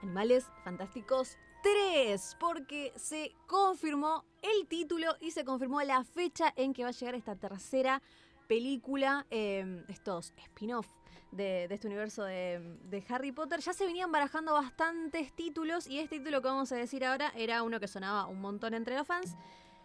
Animales 0.00 0.46
Fantásticos 0.64 1.36
3, 1.62 2.38
porque 2.40 2.94
se 2.96 3.34
confirmó 3.46 4.24
el 4.40 4.66
título 4.66 5.14
y 5.20 5.32
se 5.32 5.44
confirmó 5.44 5.82
la 5.82 6.04
fecha 6.04 6.54
en 6.56 6.72
que 6.72 6.84
va 6.84 6.88
a 6.88 6.92
llegar 6.92 7.14
esta 7.14 7.36
tercera 7.36 8.00
película, 8.48 9.26
eh, 9.30 9.84
estos 9.88 10.32
spin-off 10.36 10.88
de, 11.30 11.64
este 11.64 11.86
universo 11.86 12.24
de, 12.24 13.04
Harry 13.08 13.32
Potter. 13.32 13.60
Ya 13.60 13.72
se 13.72 13.86
venían 13.86 14.10
barajando 14.10 14.52
bastantes 14.52 15.32
títulos 15.32 15.86
y 15.86 15.98
este 15.98 16.18
título 16.18 16.42
que 16.42 16.48
vamos 16.48 16.72
a 16.72 16.76
decir 16.76 17.04
ahora 17.04 17.32
era 17.36 17.62
uno 17.62 17.80
que 17.80 17.88
sonaba 17.88 18.26
un 18.26 18.40
montón 18.40 18.74
entre 18.74 18.96
los 18.96 19.06
fans. 19.06 19.36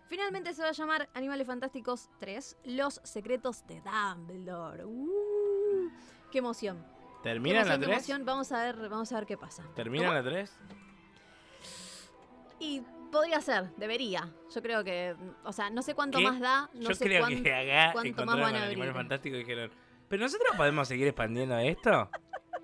Finalmente 0.07 0.53
se 0.53 0.61
va 0.61 0.69
a 0.69 0.73
llamar 0.73 1.09
Animales 1.13 1.47
Fantásticos 1.47 2.09
3, 2.19 2.57
Los 2.65 3.01
Secretos 3.03 3.65
de 3.67 3.81
Dumbledore. 3.81 4.85
Uh, 4.85 5.89
¡Qué 6.31 6.39
emoción! 6.39 6.85
¿Termina 7.23 7.63
la 7.63 7.79
3? 7.79 8.25
Vamos 8.25 8.51
a 8.51 8.65
ver, 8.65 8.89
vamos 8.89 9.11
a 9.11 9.15
ver 9.15 9.25
qué 9.25 9.37
pasa. 9.37 9.63
¿Termina 9.75 10.13
la 10.13 10.21
3? 10.21 10.51
Y 12.59 12.81
podría 13.11 13.39
ser, 13.39 13.73
debería. 13.77 14.29
Yo 14.53 14.61
creo 14.61 14.83
que, 14.83 15.15
o 15.45 15.53
sea, 15.53 15.69
no 15.69 15.81
sé 15.81 15.95
cuánto 15.95 16.19
más 16.19 16.39
da. 16.39 16.69
No 16.73 16.89
Yo 16.89 16.95
sé 16.95 17.05
creo 17.05 17.25
que 17.27 17.53
acá 17.53 17.93
cuánto 17.93 18.25
más 18.25 18.39
van 18.39 18.55
a 18.55 18.63
Animales 18.65 18.93
Fantásticos 18.93 19.39
dijeron, 19.39 19.71
¿pero 20.13 20.25
nosotros 20.25 20.55
podemos 20.55 20.87
seguir 20.87 21.07
expandiendo 21.07 21.57
esto? 21.57 22.07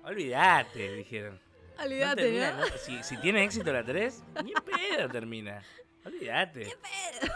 Olvídate, 0.04 0.94
dijeron. 0.94 1.40
Olvídate, 1.82 2.38
¿no? 2.38 2.64
Si, 2.78 3.02
si, 3.02 3.16
tiene 3.16 3.42
éxito 3.42 3.72
la 3.72 3.82
3, 3.82 4.22
ni 4.44 4.52
pedo 4.52 5.08
termina. 5.08 5.60
Olvídate. 6.04 6.60
Ni 6.60 6.70
pedo. 6.70 7.34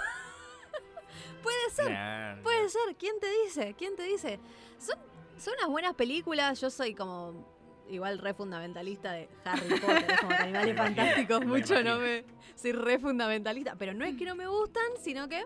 Puede 1.42 1.71
ser. 1.73 2.42
puede 2.44 2.68
ser. 2.68 2.94
¿Quién 2.97 3.18
te 3.18 3.26
dice? 3.42 3.75
¿Quién 3.76 3.97
te 3.97 4.04
dice? 4.04 4.38
Son, 4.78 4.97
son 5.37 5.54
unas 5.59 5.68
buenas 5.68 5.94
películas. 5.94 6.61
Yo 6.61 6.71
soy 6.71 6.94
como 6.94 7.85
igual 7.88 8.21
re 8.21 8.35
fundamentalista 8.35 9.11
de 9.11 9.28
Harry 9.44 9.80
Potter, 9.80 10.06
es 10.12 10.21
como 10.21 10.33
animales 10.33 10.76
fantásticos, 10.76 11.44
mucho 11.44 11.83
no 11.83 11.99
me. 11.99 12.25
Soy 12.54 12.71
re 12.71 13.00
fundamentalista. 13.00 13.75
Pero 13.76 13.92
no 13.94 14.04
es 14.04 14.16
que 14.16 14.25
no 14.26 14.37
me 14.37 14.47
gustan, 14.47 14.87
sino 15.02 15.28
que. 15.28 15.40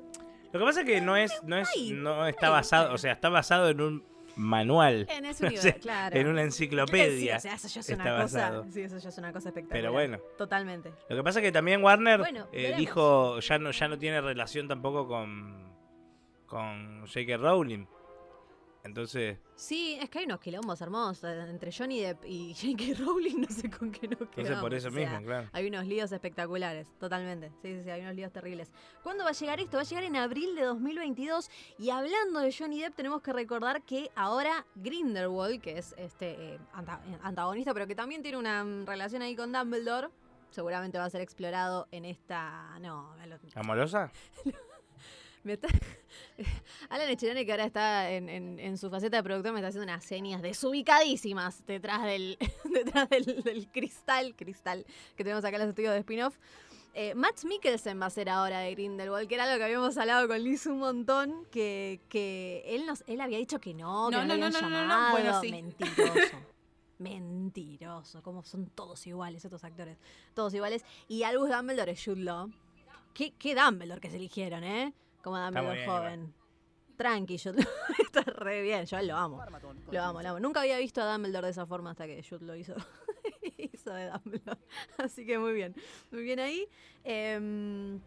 Lo 0.52 0.60
que 0.60 0.64
pasa 0.66 0.80
es 0.80 0.86
que 0.86 1.00
no 1.00 1.16
es, 1.16 1.32
no 1.42 1.56
es, 1.56 1.70
no 1.90 2.26
está 2.26 2.50
basado, 2.50 2.92
o 2.92 2.98
sea, 2.98 3.12
está 3.12 3.30
basado 3.30 3.70
en 3.70 3.80
un 3.80 4.17
manual. 4.38 5.06
En 5.10 5.26
ese 5.26 5.46
universo, 5.46 5.80
claro. 5.80 6.16
En 6.16 6.26
una 6.28 6.42
enciclopedia. 6.42 7.38
Sí, 7.40 7.46
o 7.46 7.50
sea, 7.50 7.54
eso 7.54 7.68
ya 7.68 7.80
es 7.80 7.88
una 7.90 8.22
cosa. 8.22 8.62
Sí, 8.70 8.80
eso 8.82 8.98
ya 8.98 9.08
es 9.08 9.18
una 9.18 9.32
cosa 9.32 9.48
espectacular. 9.48 9.82
Pero 9.82 9.92
bueno. 9.92 10.18
Totalmente. 10.38 10.92
Lo 11.08 11.16
que 11.16 11.22
pasa 11.22 11.40
es 11.40 11.44
que 11.44 11.52
también 11.52 11.82
Warner 11.82 12.22
eh, 12.52 12.74
dijo, 12.76 13.40
ya 13.40 13.58
no, 13.58 13.70
ya 13.70 13.88
no 13.88 13.98
tiene 13.98 14.20
relación 14.20 14.68
tampoco 14.68 15.06
con, 15.06 15.72
con 16.46 17.06
J.K. 17.06 17.36
Rowling. 17.36 17.86
Entonces. 18.88 19.38
Sí, 19.54 19.98
es 20.00 20.08
que 20.08 20.20
hay 20.20 20.24
unos 20.24 20.40
quilombos 20.40 20.80
hermosos. 20.80 21.24
Entre 21.24 21.70
Johnny 21.70 22.00
Depp 22.00 22.24
y 22.24 22.54
J.K. 22.60 23.04
Rowling, 23.04 23.42
no 23.42 23.48
sé 23.48 23.70
con 23.70 23.92
qué 23.92 24.08
nos 24.08 24.18
quedamos. 24.18 24.36
Entonces, 24.36 24.58
por 24.58 24.74
eso 24.74 24.90
mismo, 24.90 25.22
claro. 25.22 25.48
Hay 25.52 25.66
unos 25.66 25.86
líos 25.86 26.10
espectaculares, 26.10 26.88
totalmente. 26.98 27.50
Sí, 27.62 27.76
sí, 27.76 27.84
sí, 27.84 27.90
hay 27.90 28.00
unos 28.00 28.14
líos 28.14 28.32
terribles. 28.32 28.72
¿Cuándo 29.02 29.24
va 29.24 29.30
a 29.30 29.34
llegar 29.34 29.60
esto? 29.60 29.76
Va 29.76 29.82
a 29.82 29.86
llegar 29.86 30.04
en 30.04 30.16
abril 30.16 30.54
de 30.54 30.62
2022. 30.62 31.50
Y 31.78 31.90
hablando 31.90 32.40
de 32.40 32.52
Johnny 32.52 32.80
Depp, 32.80 32.94
tenemos 32.94 33.20
que 33.20 33.32
recordar 33.32 33.82
que 33.82 34.10
ahora 34.16 34.66
Grindelwald, 34.74 35.60
que 35.60 35.78
es 35.78 35.94
este 35.98 36.54
eh, 36.54 36.58
antagonista, 37.22 37.74
pero 37.74 37.86
que 37.86 37.94
también 37.94 38.22
tiene 38.22 38.38
una 38.38 38.64
mm, 38.64 38.86
relación 38.86 39.20
ahí 39.20 39.36
con 39.36 39.52
Dumbledore, 39.52 40.08
seguramente 40.50 40.98
va 40.98 41.04
a 41.04 41.10
ser 41.10 41.20
explorado 41.20 41.88
en 41.90 42.06
esta. 42.06 42.78
No, 42.80 43.14
¿Amorosa? 43.54 44.10
Me 45.44 45.54
está... 45.54 45.68
Alan 46.88 47.08
Echirone, 47.08 47.44
que 47.44 47.52
ahora 47.52 47.64
está 47.64 48.10
en, 48.10 48.78
su 48.78 48.90
faceta 48.90 49.18
de 49.18 49.22
productor, 49.22 49.52
me 49.52 49.60
está 49.60 49.68
haciendo 49.68 49.84
unas 49.84 50.04
señas 50.04 50.42
desubicadísimas 50.42 51.64
detrás 51.66 52.04
del, 52.04 52.38
detrás 52.64 53.08
del, 53.08 53.68
cristal, 53.72 54.34
cristal 54.36 54.84
que 55.16 55.24
tenemos 55.24 55.44
acá 55.44 55.56
en 55.56 55.62
los 55.62 55.68
estudios 55.70 55.92
de 55.92 56.00
spin-off. 56.00 56.36
Eh, 56.94 57.14
Matt 57.14 57.44
Mikkelsen 57.44 58.00
va 58.00 58.06
a 58.06 58.10
ser 58.10 58.28
ahora 58.28 58.60
de 58.60 58.72
Grindelwald, 58.72 59.28
que 59.28 59.34
era 59.36 59.44
algo 59.44 59.56
que 59.58 59.64
habíamos 59.64 59.96
hablado 59.98 60.26
con 60.26 60.42
Liz 60.42 60.66
un 60.66 60.78
montón, 60.78 61.46
que, 61.52 62.00
que 62.08 62.64
él, 62.66 62.86
nos, 62.86 63.04
él 63.06 63.20
había 63.20 63.38
dicho 63.38 63.60
que 63.60 63.74
no, 63.74 64.08
que 64.10 64.16
no, 64.16 64.24
no, 64.24 64.36
no, 64.36 64.50
no, 64.50 64.60
llamado. 64.60 65.12
Bueno, 65.12 65.40
sí. 65.40 65.50
Mentiroso. 65.50 66.36
Mentiroso, 66.98 68.22
como 68.22 68.42
son 68.42 68.66
todos 68.70 69.06
iguales 69.06 69.44
estos 69.44 69.62
actores, 69.62 69.96
todos 70.34 70.52
iguales. 70.54 70.84
Y 71.06 71.22
Albus 71.22 71.50
Dumbledore 71.50 71.92
es 71.92 72.04
Jude 72.04 72.22
Law. 72.22 72.50
¿Qué, 73.14 73.32
qué 73.38 73.54
Dumbledore 73.54 74.00
que 74.00 74.10
se 74.10 74.16
eligieron, 74.16 74.64
¿eh? 74.64 74.92
Como 75.22 75.38
Dumbledore 75.38 75.86
joven. 75.86 76.34
Tranqui, 76.96 77.36
yo 77.36 77.52
está 78.04 78.22
re 78.22 78.62
bien, 78.62 78.84
yo 78.84 79.00
lo 79.02 79.16
amo. 79.16 79.40
Lo 79.92 80.02
amo, 80.02 80.20
lo 80.20 80.28
amo. 80.30 80.40
Nunca 80.40 80.60
había 80.60 80.78
visto 80.78 81.00
a 81.00 81.12
Dumbledore 81.12 81.46
de 81.46 81.52
esa 81.52 81.64
forma 81.64 81.90
hasta 81.90 82.06
que 82.06 82.22
Jude 82.28 82.44
lo 82.44 82.56
hizo. 82.56 82.74
hizo 83.56 83.92
de 83.92 84.10
Dumbledore. 84.10 84.60
Así 84.98 85.24
que 85.24 85.38
muy 85.38 85.52
bien, 85.52 85.74
muy 86.10 86.22
bien 86.22 86.40
ahí. 86.40 86.68
Em, 87.04 88.00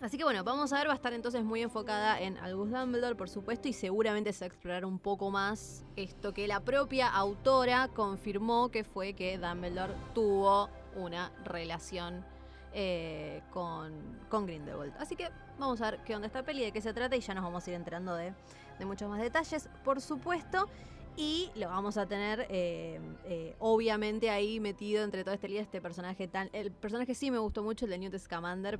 así 0.00 0.16
que 0.16 0.24
bueno, 0.24 0.44
vamos 0.44 0.72
a 0.72 0.78
ver, 0.78 0.88
va 0.88 0.92
a 0.92 0.96
estar 0.96 1.12
entonces 1.12 1.42
muy 1.42 1.60
enfocada 1.60 2.20
en 2.20 2.38
Albus 2.38 2.70
Dumbledore, 2.70 3.16
por 3.16 3.28
supuesto, 3.28 3.66
y 3.66 3.72
seguramente 3.72 4.32
se 4.32 4.44
va 4.44 4.46
a 4.46 4.48
explorar 4.48 4.84
un 4.84 5.00
poco 5.00 5.30
más 5.30 5.84
esto 5.96 6.32
que 6.32 6.46
la 6.46 6.60
propia 6.60 7.08
autora 7.08 7.88
confirmó 7.88 8.70
que 8.70 8.84
fue 8.84 9.14
que 9.14 9.38
Dumbledore 9.38 9.94
tuvo 10.14 10.70
una 10.94 11.32
relación 11.44 12.24
eh, 12.72 13.42
con, 13.50 13.92
con 14.28 14.46
Grindelwald. 14.46 14.94
Así 14.98 15.16
que 15.16 15.30
vamos 15.58 15.80
a 15.80 15.90
ver 15.90 16.00
qué 16.04 16.14
onda 16.14 16.26
esta 16.26 16.42
peli, 16.42 16.62
de 16.62 16.72
qué 16.72 16.80
se 16.80 16.92
trata 16.92 17.16
y 17.16 17.20
ya 17.20 17.34
nos 17.34 17.44
vamos 17.44 17.66
a 17.66 17.70
ir 17.70 17.76
enterando 17.76 18.14
de, 18.14 18.32
de 18.78 18.84
muchos 18.84 19.08
más 19.08 19.20
detalles, 19.20 19.68
por 19.84 20.00
supuesto. 20.00 20.68
Y 21.16 21.50
lo 21.56 21.68
vamos 21.68 21.96
a 21.98 22.06
tener, 22.06 22.46
eh, 22.48 23.00
eh, 23.24 23.56
obviamente, 23.58 24.30
ahí 24.30 24.60
metido 24.60 25.02
entre 25.02 25.24
todo 25.24 25.34
este 25.34 25.48
lío, 25.48 25.60
este 25.60 25.80
personaje 25.80 26.28
tan. 26.28 26.48
El 26.52 26.70
personaje 26.70 27.12
sí 27.16 27.32
me 27.32 27.38
gustó 27.38 27.64
mucho, 27.64 27.86
el 27.86 27.90
de 27.90 27.98
Newt 27.98 28.16
Scamander, 28.18 28.78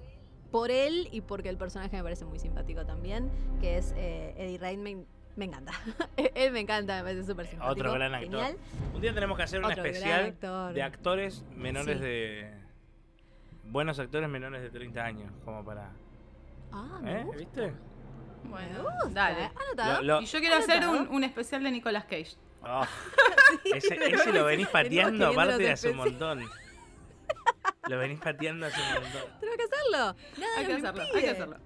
por 0.52 0.70
él 0.70 1.08
y 1.10 1.20
porque 1.20 1.48
el 1.48 1.56
personaje 1.56 1.96
me 1.96 2.02
parece 2.04 2.24
muy 2.24 2.38
simpático 2.38 2.86
también, 2.86 3.28
que 3.60 3.76
es 3.78 3.92
eh, 3.96 4.34
Eddie 4.38 4.58
Redmayne. 4.58 5.04
Me 5.34 5.46
encanta. 5.46 5.72
él 6.16 6.52
me 6.52 6.60
encanta, 6.60 6.96
me 6.98 7.02
parece 7.02 7.24
súper 7.24 7.46
simpático. 7.48 7.72
Otro 7.72 7.92
gran 7.92 8.14
actor. 8.14 8.30
Genial. 8.30 8.56
Un 8.94 9.00
día 9.00 9.12
tenemos 9.14 9.36
que 9.36 9.42
hacer 9.42 9.64
un 9.64 9.70
especial 9.72 10.26
actor. 10.26 10.74
de 10.74 10.82
actores 10.82 11.44
menores 11.56 11.98
Sí. 11.98 12.04
de. 12.04 12.50
Buenos 13.64 13.98
actores 13.98 14.28
menores 14.28 14.62
de 14.62 14.70
30 14.70 15.04
años, 15.04 15.32
como 15.44 15.64
para. 15.64 15.90
Ah, 16.72 16.98
me 17.02 17.20
¿Eh? 17.20 17.24
gusta. 17.24 17.38
¿Viste? 17.38 17.74
Bueno, 18.44 18.72
Me 18.72 18.82
gusta. 18.82 19.08
dale. 19.10 19.50
Anotado. 19.66 20.02
Lo- 20.02 20.14
lo- 20.16 20.22
Y 20.22 20.26
yo 20.26 20.38
quiero 20.40 20.56
hacer 20.56 20.78
un, 20.86 20.94
Anotado. 20.96 21.16
un 21.16 21.24
especial 21.24 21.62
de 21.62 21.70
Nicolas 21.70 22.04
Cage. 22.04 22.36
Oh, 22.62 22.84
Sí, 23.64 23.70
ese, 23.74 23.94
ese 24.14 24.32
lo 24.32 24.44
venís 24.44 24.68
pateando 24.68 25.10
queriendo 25.12 25.28
aparte 25.28 25.58
de 25.62 25.70
hace 25.72 25.90
un 25.90 25.96
montón. 25.98 26.44
Lo 27.88 27.98
venís 27.98 28.20
pateando 28.20 28.66
hace 28.66 28.80
un 28.80 29.02
montón. 29.02 29.22
Tenemos 29.40 29.56
que 29.56 29.64
hacerlo. 29.64 30.16
Nada 30.38 30.58
Hay 30.58 30.66
que 30.66 30.72
lo 30.72 30.78
hacerlo, 30.78 31.00
hay 31.02 31.06
impide. 31.08 31.22
que 31.24 31.30
hacerlo. 31.30 31.56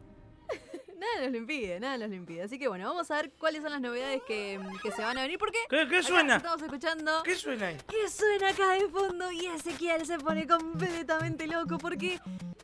Nada 1.03 1.23
nos 1.25 1.33
lo 1.33 1.39
impide, 1.39 1.81
nada 1.81 1.99
nos 1.99 2.09
lo 2.11 2.15
impide. 2.15 2.43
Así 2.43 2.59
que 2.59 2.69
bueno, 2.69 2.89
vamos 2.89 3.11
a 3.11 3.17
ver 3.17 3.33
cuáles 3.39 3.63
son 3.63 3.73
las 3.73 3.81
novedades 3.81 4.23
que, 4.27 4.61
que 4.83 4.93
se 4.93 5.03
van 5.03 5.19
a 5.19 5.23
venir. 5.23 5.39
Porque 5.39 5.59
¿Qué, 5.69 5.77
qué 5.89 5.97
acá 5.99 6.03
suena? 6.03 6.37
estamos 6.37 6.63
escuchando. 6.63 7.23
¿Qué 7.25 7.35
suena 7.35 7.67
ahí? 7.69 7.77
¿Qué 7.89 8.09
suena 8.09 8.49
acá 8.51 8.71
de 8.73 8.89
fondo? 8.89 9.31
Y 9.33 9.47
Ezequiel 9.47 10.07
se 10.07 10.19
pone 10.19 10.47
completamente 10.47 11.47
loco 11.47 11.79
porque... 11.79 12.21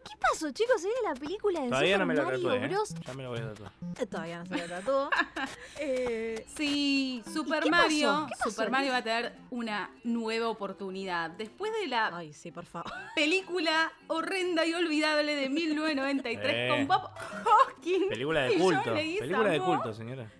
¿Qué 0.09 0.15
pasó, 0.21 0.51
chicos? 0.53 0.81
¿Se 0.81 0.89
la 1.05 1.15
película 1.15 1.61
de 1.61 1.69
Todavía 1.69 1.97
Super 1.97 2.01
no 2.01 2.07
me 2.07 2.15
lo 2.15 2.25
Mario 2.25 2.41
tatué, 2.41 2.65
¿eh? 2.65 2.69
Bros? 2.69 2.95
Ya 3.07 3.15
me 3.15 3.23
lo 3.25 3.29
voy 3.31 3.39
a 3.41 3.49
tatuar. 3.49 3.73
Eh, 3.99 4.07
Todavía 4.07 4.39
no 4.39 4.47
se 4.47 4.57
lo 4.57 4.67
tatuó. 4.75 5.11
eh, 5.81 6.47
Sí, 6.57 7.23
Super 7.33 7.63
qué 7.65 7.71
pasó? 7.71 7.83
Mario. 7.83 8.27
¿Qué 8.29 8.35
pasó? 8.39 8.51
Super 8.51 8.71
Mario 8.71 8.93
va 8.93 8.97
a 8.99 9.03
tener 9.05 9.33
una 9.51 9.91
nueva 10.05 10.49
oportunidad. 10.49 11.31
Después 11.31 11.73
de 11.81 11.89
la 11.89 12.17
Ay, 12.17 12.33
sí, 12.33 12.51
por 12.51 12.65
favor. 12.65 12.91
película 13.15 13.93
horrenda 14.07 14.65
y 14.65 14.73
olvidable 14.75 15.35
de 15.35 15.49
1993 15.51 16.55
Eh. 16.55 16.69
con 16.71 16.87
Bob 16.89 17.11
Hoskins. 17.45 18.09
Película 18.29 18.41
de 18.43 18.55
y 18.55 18.59
culto. 18.59 18.95
Película 19.21 19.49
de 19.51 19.61
culto, 19.61 19.95
señora. 19.95 20.31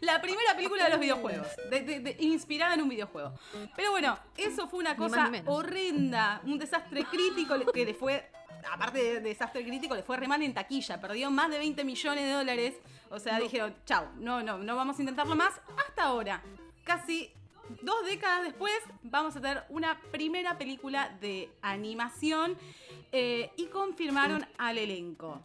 La 0.00 0.20
primera 0.20 0.54
película 0.54 0.84
de 0.84 0.90
los 0.90 1.00
videojuegos, 1.00 1.46
de- 1.70 1.80
de- 1.80 2.00
de- 2.00 2.16
inspirada 2.20 2.74
en 2.74 2.82
un 2.82 2.88
videojuego. 2.88 3.32
Pero 3.74 3.92
bueno, 3.92 4.18
eso 4.36 4.68
fue 4.68 4.80
una 4.80 4.94
cosa 4.96 5.16
ni 5.30 5.38
horrenda, 5.46 6.40
un 6.44 6.58
desastre 6.58 7.04
crítico 7.04 7.54
que 7.72 7.84
le 7.86 7.94
fue, 7.94 8.30
aparte 8.70 8.98
de 9.02 9.20
desastre 9.20 9.64
crítico, 9.64 9.94
le 9.94 10.02
fue 10.02 10.18
re 10.18 10.28
mal 10.28 10.42
en 10.42 10.52
taquilla, 10.52 11.00
perdió 11.00 11.30
más 11.30 11.48
de 11.50 11.58
20 11.58 11.82
millones 11.82 12.24
de 12.24 12.30
dólares. 12.32 12.74
O 13.10 13.18
sea, 13.18 13.38
dijeron, 13.40 13.74
chau, 13.86 14.06
no, 14.16 14.42
no, 14.42 14.58
no 14.58 14.76
vamos 14.76 14.98
a 14.98 15.02
intentarlo 15.02 15.34
más. 15.34 15.52
Hasta 15.86 16.02
ahora, 16.04 16.42
casi 16.84 17.32
dos 17.80 18.04
décadas 18.04 18.42
después, 18.44 18.74
vamos 19.02 19.34
a 19.36 19.40
tener 19.40 19.64
una 19.70 19.98
primera 20.12 20.58
película 20.58 21.08
de 21.20 21.48
animación 21.62 22.56
eh, 23.12 23.50
y 23.56 23.66
confirmaron 23.66 24.46
al 24.58 24.76
elenco. 24.78 25.40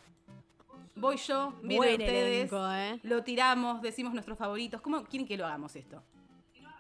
Voy 0.95 1.17
yo, 1.17 1.51
miren 1.62 1.77
Buen 1.77 2.01
ustedes. 2.01 2.51
elenco, 2.51 2.71
¿eh? 2.71 3.00
Lo 3.03 3.24
tiramos, 3.24 3.81
decimos 3.81 4.13
nuestros 4.13 4.38
favoritos. 4.38 4.81
¿Cómo 4.81 5.03
quieren 5.05 5.27
que 5.27 5.38
lo 5.38 5.45
hagamos 5.45 5.75
esto? 5.75 6.03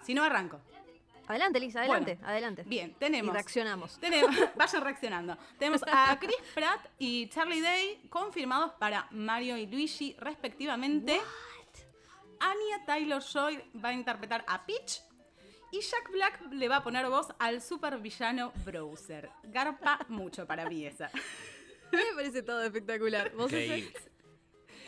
Si 0.03 0.13
no, 0.13 0.23
arranco. 0.23 0.59
Adelante, 1.27 1.59
Lisa, 1.61 1.79
adelante, 1.79 2.15
Bueno, 2.15 2.27
adelante. 2.29 2.63
Bien, 2.65 2.89
Y 2.89 2.93
tenemos. 2.99 3.33
reaccionamos. 3.33 3.97
Tenemos, 3.99 4.35
vayan 4.55 4.83
reaccionando. 4.83 5.37
Tenemos 5.57 5.81
a 5.87 6.17
Chris 6.19 6.35
Pratt 6.53 6.81
y 6.99 7.27
Charlie 7.29 7.61
Day 7.61 8.01
confirmados 8.09 8.73
para 8.73 9.07
Mario 9.11 9.55
y 9.57 9.65
Luigi, 9.65 10.13
respectivamente. 10.19 11.21
Anya 12.39 12.85
Taylor 12.85 13.21
Joy 13.21 13.63
va 13.83 13.89
a 13.89 13.93
interpretar 13.93 14.43
a 14.47 14.65
Peach. 14.65 15.01
Y 15.71 15.79
Jack 15.79 16.11
Black 16.11 16.41
le 16.51 16.67
va 16.67 16.77
a 16.77 16.83
poner 16.83 17.07
voz 17.07 17.27
al 17.39 17.61
supervillano 17.61 18.51
Browser. 18.65 19.29
Garpa 19.43 19.99
mucho 20.09 20.45
para 20.45 20.67
mí 20.67 20.85
esa. 20.85 21.09
Me 21.93 22.03
parece 22.15 22.41
todo 22.43 22.61
espectacular. 22.63 23.31
¿Vos 23.35 23.51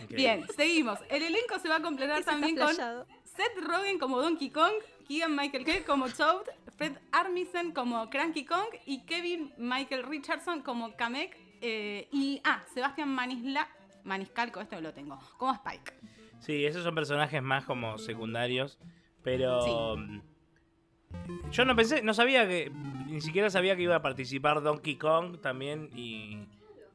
Increíble. 0.03 0.35
Bien, 0.35 0.47
seguimos. 0.55 0.99
El 1.09 1.23
elenco 1.23 1.59
se 1.59 1.69
va 1.69 1.77
a 1.77 1.81
completar 1.81 2.23
también 2.23 2.55
con. 2.55 2.73
Seth 2.73 3.57
Rogen 3.63 3.97
como 3.97 4.21
Donkey 4.21 4.51
Kong, 4.51 4.73
Keegan 5.07 5.35
Michael 5.35 5.65
Kay 5.65 5.81
como 5.83 6.07
Toad, 6.07 6.43
Fred 6.77 6.93
Armisen 7.11 7.71
como 7.71 8.09
Cranky 8.09 8.45
Kong 8.45 8.67
y 8.85 8.99
Kevin 9.05 9.51
Michael 9.57 10.03
Richardson 10.03 10.61
como 10.61 10.95
Kamek. 10.95 11.35
eh, 11.61 12.07
y, 12.11 12.41
ah, 12.43 12.61
Sebastián 12.73 13.09
Manisla, 13.09 13.67
Maniscalco, 14.03 14.59
esto 14.61 14.79
lo 14.81 14.93
tengo, 14.93 15.17
como 15.37 15.53
Spike. 15.53 15.93
Sí, 16.39 16.65
esos 16.65 16.83
son 16.83 16.93
personajes 16.93 17.41
más 17.41 17.65
como 17.65 17.97
secundarios. 17.97 18.77
Pero. 19.23 19.95
Yo 21.51 21.65
no 21.65 21.75
pensé, 21.75 22.01
no 22.01 22.13
sabía 22.13 22.47
que. 22.47 22.69
Ni 23.07 23.21
siquiera 23.21 23.49
sabía 23.49 23.75
que 23.75 23.83
iba 23.83 23.95
a 23.95 24.01
participar 24.01 24.61
Donkey 24.61 24.97
Kong 24.97 25.39
también 25.41 25.89
y. 25.95 26.45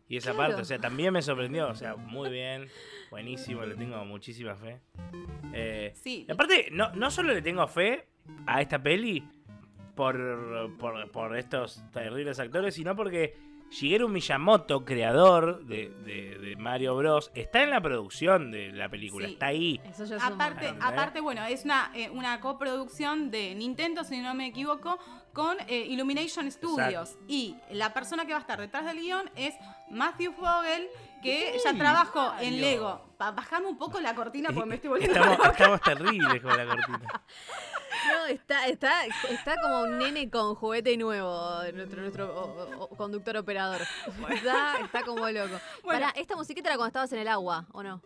Y 0.09 0.17
esa 0.17 0.33
Claro. 0.33 0.49
parte, 0.51 0.63
o 0.63 0.65
sea, 0.65 0.79
también 0.79 1.13
me 1.13 1.23
sorprendió. 1.23 1.69
O 1.69 1.75
sea, 1.75 1.95
muy 1.97 2.31
bien, 2.31 2.69
buenísimo, 3.11 3.65
le 3.65 3.75
tengo 3.75 4.03
muchísima 4.05 4.55
fe. 4.57 4.81
Eh, 5.53 5.93
Sí. 5.95 6.25
y 6.29 6.33
aparte, 6.33 6.69
no, 6.73 6.91
no 6.95 7.11
solo 7.11 7.33
le 7.35 7.43
tengo 7.43 7.67
fe 7.69 8.07
a 8.47 8.61
esta 8.61 8.83
peli 8.83 9.23
por, 9.95 10.77
por, 10.79 11.11
por 11.11 11.37
estos 11.37 11.83
terribles 11.93 12.39
actores, 12.39 12.75
sino 12.75 12.95
porque 12.95 13.37
Shigeru 13.71 14.09
Miyamoto, 14.09 14.85
creador 14.85 15.65
de, 15.67 15.91
de- 16.05 16.39
de 16.39 16.57
Mario 16.57 16.97
Bros., 16.97 17.31
está 17.35 17.63
en 17.63 17.71
la 17.71 17.81
producción 17.83 18.51
de 18.51 18.73
la 18.73 18.89
película, 18.89 19.27
Sí. 19.27 19.33
está 19.35 19.47
ahí. 19.47 19.81
Eso 19.91 20.05
ya 20.07 20.17
Aparte, 20.25 20.69
montón. 20.73 20.83
aparte, 20.89 21.21
bueno, 21.21 21.45
es 21.45 21.65
una, 21.67 21.91
eh, 21.95 22.09
una 22.09 22.41
coproducción 22.41 23.31
de 23.31 23.55
Nintendo, 23.55 24.05
si 24.05 24.21
no 24.21 24.35
me 24.35 24.47
equivoco, 24.47 24.99
con 25.33 25.57
eh, 25.69 25.87
Illumination 25.89 26.51
Studios. 26.51 27.17
Y 27.29 27.57
la 27.71 27.93
persona 27.95 28.25
que 28.27 28.33
va 28.33 28.39
a 28.39 28.41
estar 28.41 28.61
detrás 28.61 28.85
del 28.85 28.99
guion 29.01 29.31
es 29.37 29.55
Matthew 29.91 30.33
Vogel, 30.33 30.89
que 31.23 31.59
ya 31.65 31.75
trabajó 31.75 32.33
en 32.41 32.53
Mario. 32.53 32.61
Lego. 32.61 33.09
Bajame 33.19 33.67
un 33.67 33.79
poco 33.79 34.01
la 34.01 34.15
cortina 34.15 34.51
porque 34.53 34.69
me 34.69 34.75
estoy 34.77 34.91
volviendo 34.91 35.15
Estamos, 35.19 35.39
loca. 35.39 35.51
estamos 35.51 35.81
terribles 35.81 36.43
con 36.43 36.57
la 36.57 36.67
cortina. 36.67 37.23
No, 38.13 38.27
está, 38.27 38.67
está, 38.69 39.07
está 39.07 39.57
como 39.61 39.83
un 39.83 39.99
nene 39.99 40.31
con 40.31 40.55
juguete 40.55 40.97
nuevo, 40.97 41.61
nuestro, 41.75 42.01
nuestro 42.01 42.33
o- 42.35 42.85
o- 42.85 42.89
conductor 42.91 43.37
operador. 43.39 43.81
Está, 44.31 44.79
está 44.79 45.03
como 45.03 45.29
loco. 45.29 45.59
Bueno. 45.83 46.01
Pará, 46.07 46.11
esta 46.15 46.37
musiquita 46.37 46.69
era 46.69 46.77
cuando 46.77 46.89
estabas 46.89 47.13
en 47.13 47.19
el 47.21 47.29
agua, 47.29 47.67
¿o 47.73 47.83
no? 47.83 48.01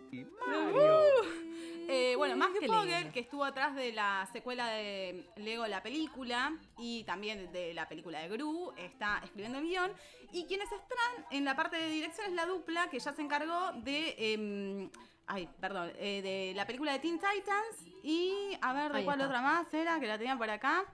Eh, 1.92 2.16
bueno, 2.16 2.36
Matthew 2.36 2.62
lindo. 2.62 3.12
que 3.12 3.20
estuvo 3.20 3.44
atrás 3.44 3.74
de 3.74 3.92
la 3.92 4.26
secuela 4.32 4.66
de 4.68 5.28
Lego 5.36 5.66
la 5.66 5.82
película 5.82 6.56
y 6.78 7.04
también 7.04 7.52
de 7.52 7.74
la 7.74 7.86
película 7.86 8.20
de 8.20 8.28
Gru, 8.28 8.72
está 8.78 9.20
escribiendo 9.22 9.58
el 9.58 9.64
guion. 9.64 9.92
Y 10.32 10.46
quienes 10.46 10.72
están 10.72 11.26
en 11.30 11.44
la 11.44 11.54
parte 11.54 11.76
de 11.76 11.88
dirección 11.88 12.26
es 12.28 12.32
la 12.32 12.46
dupla 12.46 12.88
que 12.88 12.98
ya 12.98 13.12
se 13.12 13.20
encargó 13.20 13.72
de. 13.82 14.14
em, 14.18 14.90
ay, 15.26 15.48
perdón, 15.60 15.92
eh, 15.96 16.22
de 16.22 16.52
la 16.56 16.66
película 16.66 16.92
de 16.92 16.98
Teen 17.00 17.18
Titans 17.18 17.86
y 18.02 18.56
a 18.60 18.72
ver 18.72 18.92
de 18.92 18.98
Ahí 18.98 19.04
cuál 19.04 19.20
está. 19.20 19.26
otra 19.26 19.42
más 19.42 19.74
era, 19.74 20.00
que 20.00 20.06
la 20.06 20.16
tenía 20.16 20.36
por 20.36 20.48
acá. 20.48 20.84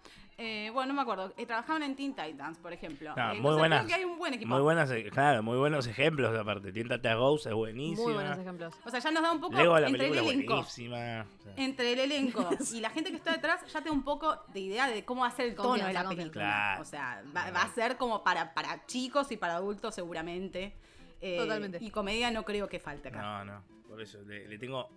Eh, 0.40 0.70
bueno, 0.72 0.88
no 0.92 0.94
me 0.94 1.02
acuerdo. 1.02 1.34
Eh, 1.36 1.46
trabajaban 1.46 1.82
en 1.82 1.96
Teen 1.96 2.14
Titans, 2.14 2.58
por 2.58 2.72
ejemplo. 2.72 3.12
No, 3.16 3.22
Eh, 3.22 3.26
muy 3.26 3.36
entonces 3.38 3.58
buenas. 3.58 3.78
creo 3.84 3.88
que 3.88 3.94
hay 3.94 4.04
un 4.04 4.18
buen 4.18 4.34
equipo. 4.34 4.48
Muy 4.54 4.60
buenas, 4.62 4.88
eh, 4.92 5.10
claro, 5.10 5.42
muy 5.42 5.56
buenos 5.58 5.86
ejemplos 5.88 6.38
aparte. 6.38 6.70
Tiéntate 6.72 7.08
a 7.08 7.16
Ghost 7.16 7.46
es 7.46 7.54
buenísima. 7.54 8.04
Muy 8.04 8.12
buenos 8.14 8.38
ejemplos. 8.38 8.74
O 8.84 8.90
sea, 8.90 9.00
ya 9.00 9.10
nos 9.10 9.22
da 9.24 9.32
un 9.32 9.40
poco 9.40 9.56
Lego 9.56 9.78
la 9.80 9.88
entre 9.88 10.06
el 10.06 10.10
película 10.12 10.32
elenco. 10.32 10.54
buenísima. 10.54 10.96
o 10.96 11.42
sea, 11.42 11.52
entre 11.56 11.92
el 11.92 11.98
elenco 11.98 12.48
y 12.72 12.80
la 12.80 12.90
gente 12.90 13.10
que 13.10 13.16
está 13.16 13.32
detrás 13.32 13.66
ya 13.66 13.80
te 13.80 13.88
da 13.88 13.92
un 13.92 14.04
poco 14.04 14.36
de 14.54 14.60
idea 14.60 14.88
de 14.88 15.04
cómo 15.04 15.22
va 15.22 15.26
a 15.26 15.32
ser 15.32 15.46
el 15.46 15.54
tono 15.56 15.84
de 15.84 15.92
la 15.92 16.08
película. 16.08 16.30
Claro. 16.30 16.82
O 16.82 16.84
sea, 16.84 17.22
va, 17.36 17.50
va 17.50 17.62
a 17.62 17.74
ser 17.74 17.96
como 17.96 18.22
para, 18.22 18.54
para 18.54 18.86
chicos 18.86 19.32
y 19.32 19.36
para 19.36 19.56
adultos 19.56 19.92
seguramente. 19.96 20.76
Eh, 21.20 21.36
Totalmente. 21.38 21.78
Y 21.80 21.90
comedia 21.90 22.30
no 22.30 22.44
creo 22.44 22.68
que 22.68 22.78
falte 22.78 23.08
acá. 23.08 23.20
No, 23.20 23.44
no, 23.44 23.64
por 23.88 24.00
eso 24.00 24.22
le, 24.22 24.46
le 24.46 24.56
tengo 24.56 24.88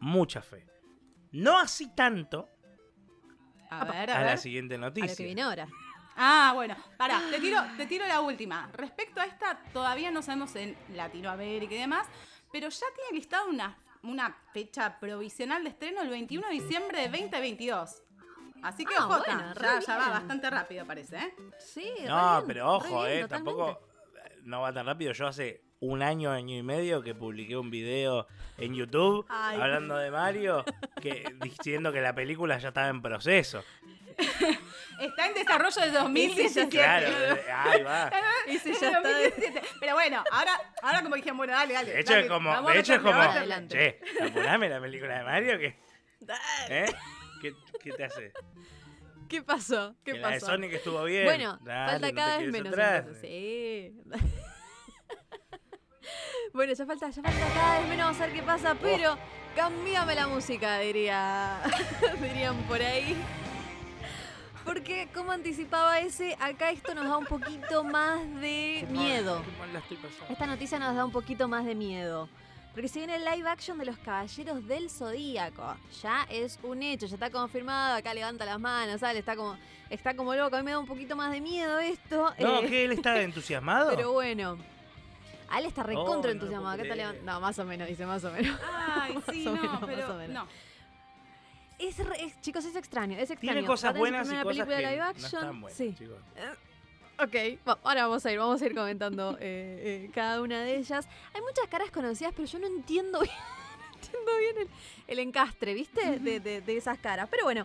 mucha 0.00 0.42
fe. 0.42 0.66
No 1.30 1.56
así 1.56 1.94
tanto 1.94 2.48
A 3.70 3.84
ver, 3.84 4.10
a 4.10 4.18
a 4.18 4.24
la 4.24 4.36
siguiente 4.36 4.74
A 4.74 4.78
lo 4.78 4.86
noticia. 4.86 5.16
que 5.16 5.24
viene 5.24 5.42
ahora. 5.42 5.68
Ah, 6.16 6.52
bueno, 6.54 6.76
pará, 6.96 7.20
te 7.30 7.38
tiro, 7.38 7.60
te 7.76 7.86
tiro 7.86 8.06
la 8.06 8.20
última. 8.20 8.68
Respecto 8.72 9.20
a 9.20 9.24
esta, 9.24 9.56
todavía 9.72 10.10
no 10.10 10.20
sabemos 10.20 10.54
en 10.56 10.76
Latinoamérica 10.94 11.74
y 11.74 11.78
demás, 11.78 12.06
pero 12.50 12.68
ya 12.68 12.86
tiene 12.96 13.12
listado 13.12 13.48
una, 13.48 13.76
una 14.02 14.36
fecha 14.52 14.98
provisional 14.98 15.62
de 15.62 15.70
estreno 15.70 16.02
el 16.02 16.08
21 16.08 16.48
de 16.48 16.54
diciembre 16.54 17.02
de 17.02 17.08
2022. 17.08 18.02
Así 18.62 18.84
que 18.84 18.94
ah, 18.98 19.52
ya, 19.86 19.98
va 19.98 20.08
bastante 20.08 20.50
rápido, 20.50 20.84
parece, 20.84 21.18
¿eh? 21.18 21.34
Sí, 21.60 21.88
No, 22.06 22.42
pero 22.46 22.74
ojo, 22.74 23.06
¿eh? 23.06 23.28
Tampoco 23.28 23.80
no 24.42 24.62
va 24.62 24.72
tan 24.72 24.86
rápido. 24.86 25.12
Yo 25.12 25.28
hace 25.28 25.67
un 25.80 26.02
año, 26.02 26.30
año 26.30 26.56
y 26.56 26.62
medio 26.62 27.02
que 27.02 27.14
publiqué 27.14 27.56
un 27.56 27.70
video 27.70 28.26
en 28.56 28.74
YouTube 28.74 29.26
hablando 29.28 29.96
de 29.96 30.10
Mario, 30.10 30.64
que 31.00 31.24
diciendo 31.42 31.92
que 31.92 32.00
la 32.00 32.14
película 32.14 32.58
ya 32.58 32.68
estaba 32.68 32.88
en 32.88 33.02
proceso. 33.02 33.62
Está 35.00 35.28
en 35.28 35.34
desarrollo 35.34 35.80
de 35.80 35.90
2017. 35.92 36.68
Claro, 36.70 37.06
ahí 37.54 37.82
va. 37.82 38.10
Pero 39.78 39.94
bueno, 39.94 40.24
ahora, 40.32 40.60
ahora 40.82 41.02
como 41.02 41.14
dijeron, 41.14 41.36
bueno, 41.36 41.52
dale, 41.52 41.74
dale. 41.74 41.92
De 41.92 42.00
hecho, 42.00 42.16
es 42.16 42.26
como, 42.26 42.70
de 42.70 42.78
hecho 42.80 42.94
es 42.94 43.00
como, 43.00 43.22
che, 43.68 44.00
apurame 44.20 44.68
la 44.68 44.80
película 44.80 45.18
de 45.18 45.24
Mario 45.24 45.58
que... 45.58 45.76
¿Eh? 46.68 46.86
¿Qué, 47.40 47.54
¿Qué, 47.80 47.92
te 47.92 48.04
hace? 48.04 48.32
¿Qué 49.28 49.42
pasó? 49.42 49.94
¿Qué 50.02 50.14
que 50.14 50.18
pasó? 50.18 50.30
La 50.30 50.34
de 50.34 50.40
Sonic 50.40 50.72
estuvo 50.72 51.04
bien. 51.04 51.24
Bueno, 51.24 51.60
falta 51.64 52.12
cada 52.12 52.38
vez 52.38 52.50
menos. 52.50 52.74
Sí. 53.20 53.94
Bueno, 56.52 56.72
ya 56.72 56.86
falta, 56.86 57.10
ya 57.10 57.22
falta 57.22 57.48
cada 57.54 57.80
vez 57.80 57.88
menos 57.88 58.20
a 58.20 58.26
ver 58.26 58.34
qué 58.34 58.42
pasa, 58.42 58.72
oh. 58.72 58.76
pero 58.80 59.16
cambiame 59.54 60.14
la 60.14 60.28
música, 60.28 60.78
diría, 60.78 61.60
dirían 62.20 62.56
por 62.64 62.80
ahí. 62.80 63.16
Porque, 64.64 65.08
como 65.14 65.32
anticipaba 65.32 65.98
ese, 65.98 66.36
acá 66.38 66.70
esto 66.70 66.94
nos 66.94 67.06
da 67.06 67.16
un 67.16 67.24
poquito 67.24 67.84
más 67.84 68.20
de 68.38 68.86
miedo. 68.90 69.42
Esta 70.28 70.46
noticia 70.46 70.78
nos 70.78 70.94
da 70.94 71.06
un 71.06 71.10
poquito 71.10 71.48
más 71.48 71.64
de 71.64 71.74
miedo. 71.74 72.28
Porque 72.74 72.88
se 72.88 72.98
viene 72.98 73.16
el 73.16 73.24
live 73.24 73.48
action 73.48 73.78
de 73.78 73.86
los 73.86 73.96
Caballeros 73.96 74.66
del 74.68 74.90
Zodíaco. 74.90 75.74
Ya 76.02 76.26
es 76.30 76.60
un 76.62 76.82
hecho, 76.82 77.06
ya 77.06 77.14
está 77.14 77.30
confirmado. 77.30 77.96
Acá 77.96 78.12
levanta 78.12 78.44
las 78.44 78.60
manos, 78.60 79.00
¿sale? 79.00 79.20
Está 79.20 79.34
como, 79.36 79.56
está 79.88 80.14
como 80.14 80.34
loco. 80.34 80.54
A 80.54 80.58
mí 80.58 80.66
me 80.66 80.72
da 80.72 80.78
un 80.78 80.86
poquito 80.86 81.16
más 81.16 81.32
de 81.32 81.40
miedo 81.40 81.78
esto. 81.78 82.34
No, 82.38 82.58
eh, 82.58 82.66
que 82.68 82.84
él 82.84 82.92
está 82.92 83.20
entusiasmado. 83.22 83.90
Pero 83.90 84.12
bueno. 84.12 84.58
A 85.50 85.60
él 85.60 85.66
está 85.66 85.82
recontra 85.82 86.30
oh, 86.30 86.34
entusiasmado. 86.34 86.76
No, 86.76 86.82
está 86.82 87.12
no, 87.24 87.40
más 87.40 87.58
o 87.58 87.64
menos, 87.64 87.88
dice 87.88 88.04
más 88.04 88.22
o 88.24 88.30
menos. 88.30 88.58
Ay, 88.86 89.18
sí, 89.30 89.44
no, 89.44 89.80
pero 89.86 90.28
no. 90.28 90.46
Es, 91.78 91.96
chicos, 92.40 92.64
es 92.64 92.74
extraño, 92.74 93.16
es 93.16 93.30
extraño. 93.30 93.52
Tiene 93.52 93.66
cosas 93.66 93.96
buenas 93.96 94.30
y 94.30 94.36
cosas 94.36 94.66
que 94.66 94.76
live 94.76 95.00
action. 95.00 95.20
no 95.20 95.38
están 95.38 95.60
buenas, 95.60 95.78
sí. 95.78 95.94
chicos. 95.96 96.18
Eh, 96.36 97.56
ok, 97.64 97.76
ahora 97.84 98.08
vamos 98.08 98.26
a 98.26 98.32
ir, 98.32 98.38
vamos 98.38 98.60
a 98.60 98.66
ir 98.66 98.74
comentando 98.74 99.36
eh, 99.40 100.06
eh, 100.06 100.10
cada 100.12 100.42
una 100.42 100.60
de 100.62 100.76
ellas. 100.76 101.06
Hay 101.32 101.40
muchas 101.40 101.68
caras 101.68 101.90
conocidas, 101.92 102.32
pero 102.34 102.48
yo 102.48 102.58
no 102.58 102.66
entiendo 102.66 103.20
bien, 103.22 103.34
entiendo 103.94 104.38
bien 104.38 104.68
el, 105.06 105.18
encastre, 105.20 105.72
¿viste? 105.72 106.18
De, 106.18 106.40
de, 106.40 106.76
esas 106.76 106.98
caras. 106.98 107.28
Pero 107.30 107.44
bueno, 107.44 107.64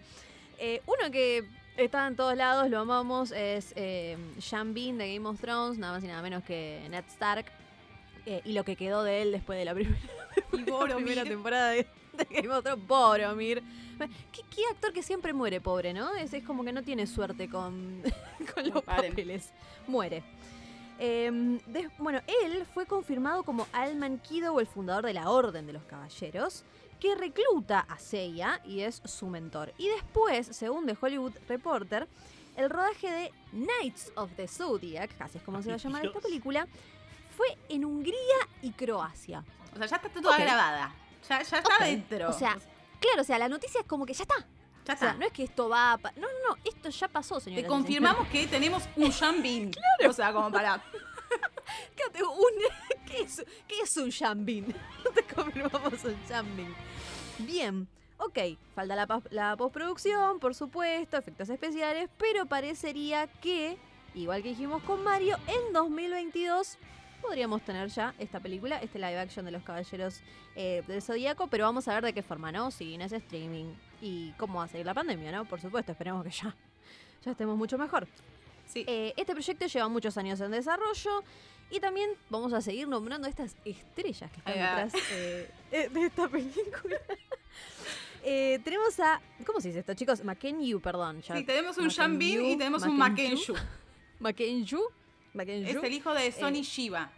uno 0.86 1.12
que 1.12 1.50
está 1.76 2.06
en 2.06 2.16
todos 2.16 2.38
lados, 2.38 2.70
lo 2.70 2.80
amamos, 2.80 3.32
es 3.32 3.74
Sean 4.40 4.76
Bean 4.76 5.00
de 5.00 5.16
Game 5.16 5.28
of 5.28 5.42
Thrones, 5.42 5.80
nada 5.80 5.94
más 5.94 6.04
y 6.04 6.08
nada 6.08 6.22
menos 6.22 6.44
que 6.44 6.86
Ned 6.92 7.06
Stark. 7.08 7.63
Y 8.26 8.54
lo 8.54 8.64
que 8.64 8.76
quedó 8.76 9.04
de 9.04 9.22
él 9.22 9.32
después 9.32 9.60
de 9.60 9.66
la, 9.66 9.74
primera 9.74 11.24
temporada 11.24 11.72
de, 11.72 11.88
Game 12.30 12.50
of 12.50 12.64
Thrones, 12.64 12.88
Boromir. 12.88 13.64
¿Qué, 14.32 14.62
actor 14.72 14.94
que 14.94 15.04
siempre 15.04 15.34
muere, 15.34 15.62
pobre, 15.62 15.94
¿no? 15.94 16.14
Es, 16.16 16.34
es 16.34 16.44
como 16.44 16.64
que 16.64 16.72
no 16.72 16.84
tiene 16.84 17.08
suerte 17.08 17.50
con, 17.50 18.02
los 18.66 18.84
papeles. 18.84 19.52
Muere. 19.88 20.24
Em, 21.00 21.60
bueno, 21.98 22.22
él 22.44 22.66
fue 22.74 22.86
confirmado 22.86 23.44
como 23.44 23.68
Alman 23.74 24.20
Kido, 24.20 24.60
el 24.60 24.68
fundador 24.68 25.06
de 25.06 25.14
la 25.14 25.30
Orden 25.30 25.66
de 25.66 25.74
los 25.74 25.84
Caballeros, 25.84 26.64
que 27.00 27.16
recluta 27.16 27.80
a 27.80 27.98
Seiya 27.98 28.62
y 28.64 28.82
es 28.82 29.02
su 29.06 29.28
mentor. 29.28 29.74
Y 29.78 29.90
después, 29.90 30.48
según 30.48 30.86
The 30.86 30.96
Hollywood 31.00 31.34
Reporter, 31.48 32.08
el 32.56 32.70
rodaje 32.70 33.10
de 33.10 33.32
Knights 33.52 34.12
of 34.16 34.32
the 34.36 34.48
Zodiac, 34.48 35.18
casi 35.18 35.40
es 35.40 35.44
como 35.44 35.62
se 35.62 35.70
va 35.70 35.76
a 35.76 35.78
llamar 35.78 36.06
esta 36.06 36.20
película, 36.20 36.68
fue 37.36 37.48
en 37.70 37.86
Hungría 37.86 38.16
y 38.62 38.72
Croacia. 38.72 39.44
O 39.74 39.78
sea, 39.78 39.88
ya 39.88 39.96
está 39.98 40.10
toda 40.10 40.38
grabada. 40.38 40.94
Ya, 41.28 41.42
ya 41.42 41.58
está 41.58 41.84
dentro. 41.84 42.30
O 42.30 42.34
sea, 42.34 42.58
Claro, 43.04 43.22
o 43.22 43.26
sea, 43.26 43.38
la 43.38 43.50
noticia 43.50 43.82
es 43.82 43.86
como 43.86 44.06
que 44.06 44.14
ya 44.14 44.24
está. 44.24 44.48
Ya 44.86 44.94
está. 44.94 45.14
no 45.16 45.26
es 45.26 45.34
que 45.34 45.44
esto 45.44 45.68
va 45.68 45.92
a 45.94 45.98
No, 45.98 46.22
no, 46.22 46.50
no, 46.50 46.58
esto 46.64 46.90
ya 46.90 47.10
pasó, 47.10 47.38
señor. 47.42 47.62
Te 47.62 47.68
confirmamos 47.68 48.28
que 48.30 48.48
tenemos 48.48 48.84
un 48.96 49.12
Jambin. 49.12 49.72
claro. 49.98 50.10
O 50.10 50.14
sea, 50.14 50.32
como 50.32 50.50
para. 50.50 50.82
¿Qué, 53.06 53.22
es, 53.22 53.44
¿Qué 53.68 53.82
es 53.82 53.98
un 53.98 54.10
Jambin? 54.10 54.74
Te 55.14 55.24
confirmamos 55.24 56.02
un 56.06 56.18
Jambin. 56.30 56.74
Bien. 57.40 57.90
Ok, 58.20 58.40
falta 58.74 58.96
la, 58.96 59.22
la 59.32 59.58
postproducción, 59.58 60.40
por 60.40 60.56
supuesto, 60.56 61.18
efectos 61.18 61.50
especiales, 61.50 62.10
pero 62.18 62.46
parecería 62.46 63.28
que, 63.28 63.78
igual 64.16 64.44
que 64.44 64.50
dijimos 64.50 64.82
con 64.84 65.04
Mario, 65.04 65.38
en 65.48 65.74
2022 65.74 66.78
podríamos 67.24 67.62
tener 67.64 67.88
ya 67.90 68.14
esta 68.20 68.40
película, 68.40 68.78
este 68.80 69.00
live 69.00 69.18
action 69.18 69.46
de 69.46 69.52
los 69.52 69.64
Caballeros 69.64 70.22
eh, 70.56 70.84
del 70.88 71.02
Zodíaco, 71.02 71.48
pero 71.48 71.64
vamos 71.64 71.88
a 71.88 71.94
ver 71.96 72.04
de 72.04 72.14
qué 72.14 72.22
forma, 72.22 72.52
¿no? 72.52 72.70
Si 72.70 72.94
en 72.94 73.02
ese 73.02 73.16
streaming 73.16 73.74
y 74.02 74.32
cómo 74.34 74.60
va 74.60 74.66
a 74.66 74.68
seguir 74.68 74.86
la 74.86 74.94
pandemia, 74.94 75.32
¿no? 75.32 75.46
Por 75.46 75.60
supuesto, 75.60 75.94
esperemos 75.94 76.24
que 76.24 76.30
ya, 76.30 76.56
ya 77.24 77.32
estemos 77.32 77.58
mucho 77.58 77.78
mejor. 77.78 78.08
Sí. 78.68 78.84
Eh, 78.88 79.14
este 79.18 79.34
proyecto 79.34 79.66
lleva 79.66 79.88
muchos 79.88 80.18
años 80.18 80.40
en 80.42 80.52
desarrollo 80.52 81.24
y 81.72 81.80
también 81.80 82.12
vamos 82.30 82.54
a 82.54 82.62
seguir 82.62 82.88
nombrando 82.88 83.28
estas 83.28 83.56
estrellas 83.66 84.30
que 84.32 84.38
están 84.38 84.54
detrás 84.54 84.94
eh, 85.12 85.50
de 85.72 86.06
esta 86.06 86.28
película. 86.28 86.98
tenemos 88.24 89.00
a. 89.00 89.22
¿Cómo 89.46 89.62
se 89.62 89.70
dice 89.70 89.80
esto, 89.80 89.94
chicos? 89.94 90.22
Yu, 90.62 90.82
perdón. 90.82 91.22
sí, 91.24 91.44
tenemos 91.44 91.78
un 91.78 92.20
Bin 92.20 92.46
y 92.46 92.58
tenemos 92.58 92.84
un 92.84 92.98
Makenyu. 92.98 93.56
Makenyu. 94.20 94.82
Es 95.36 95.84
el 95.84 95.94
hijo 95.94 96.14
de 96.14 96.32
Sonny 96.32 96.62
Shiva. 96.62 97.10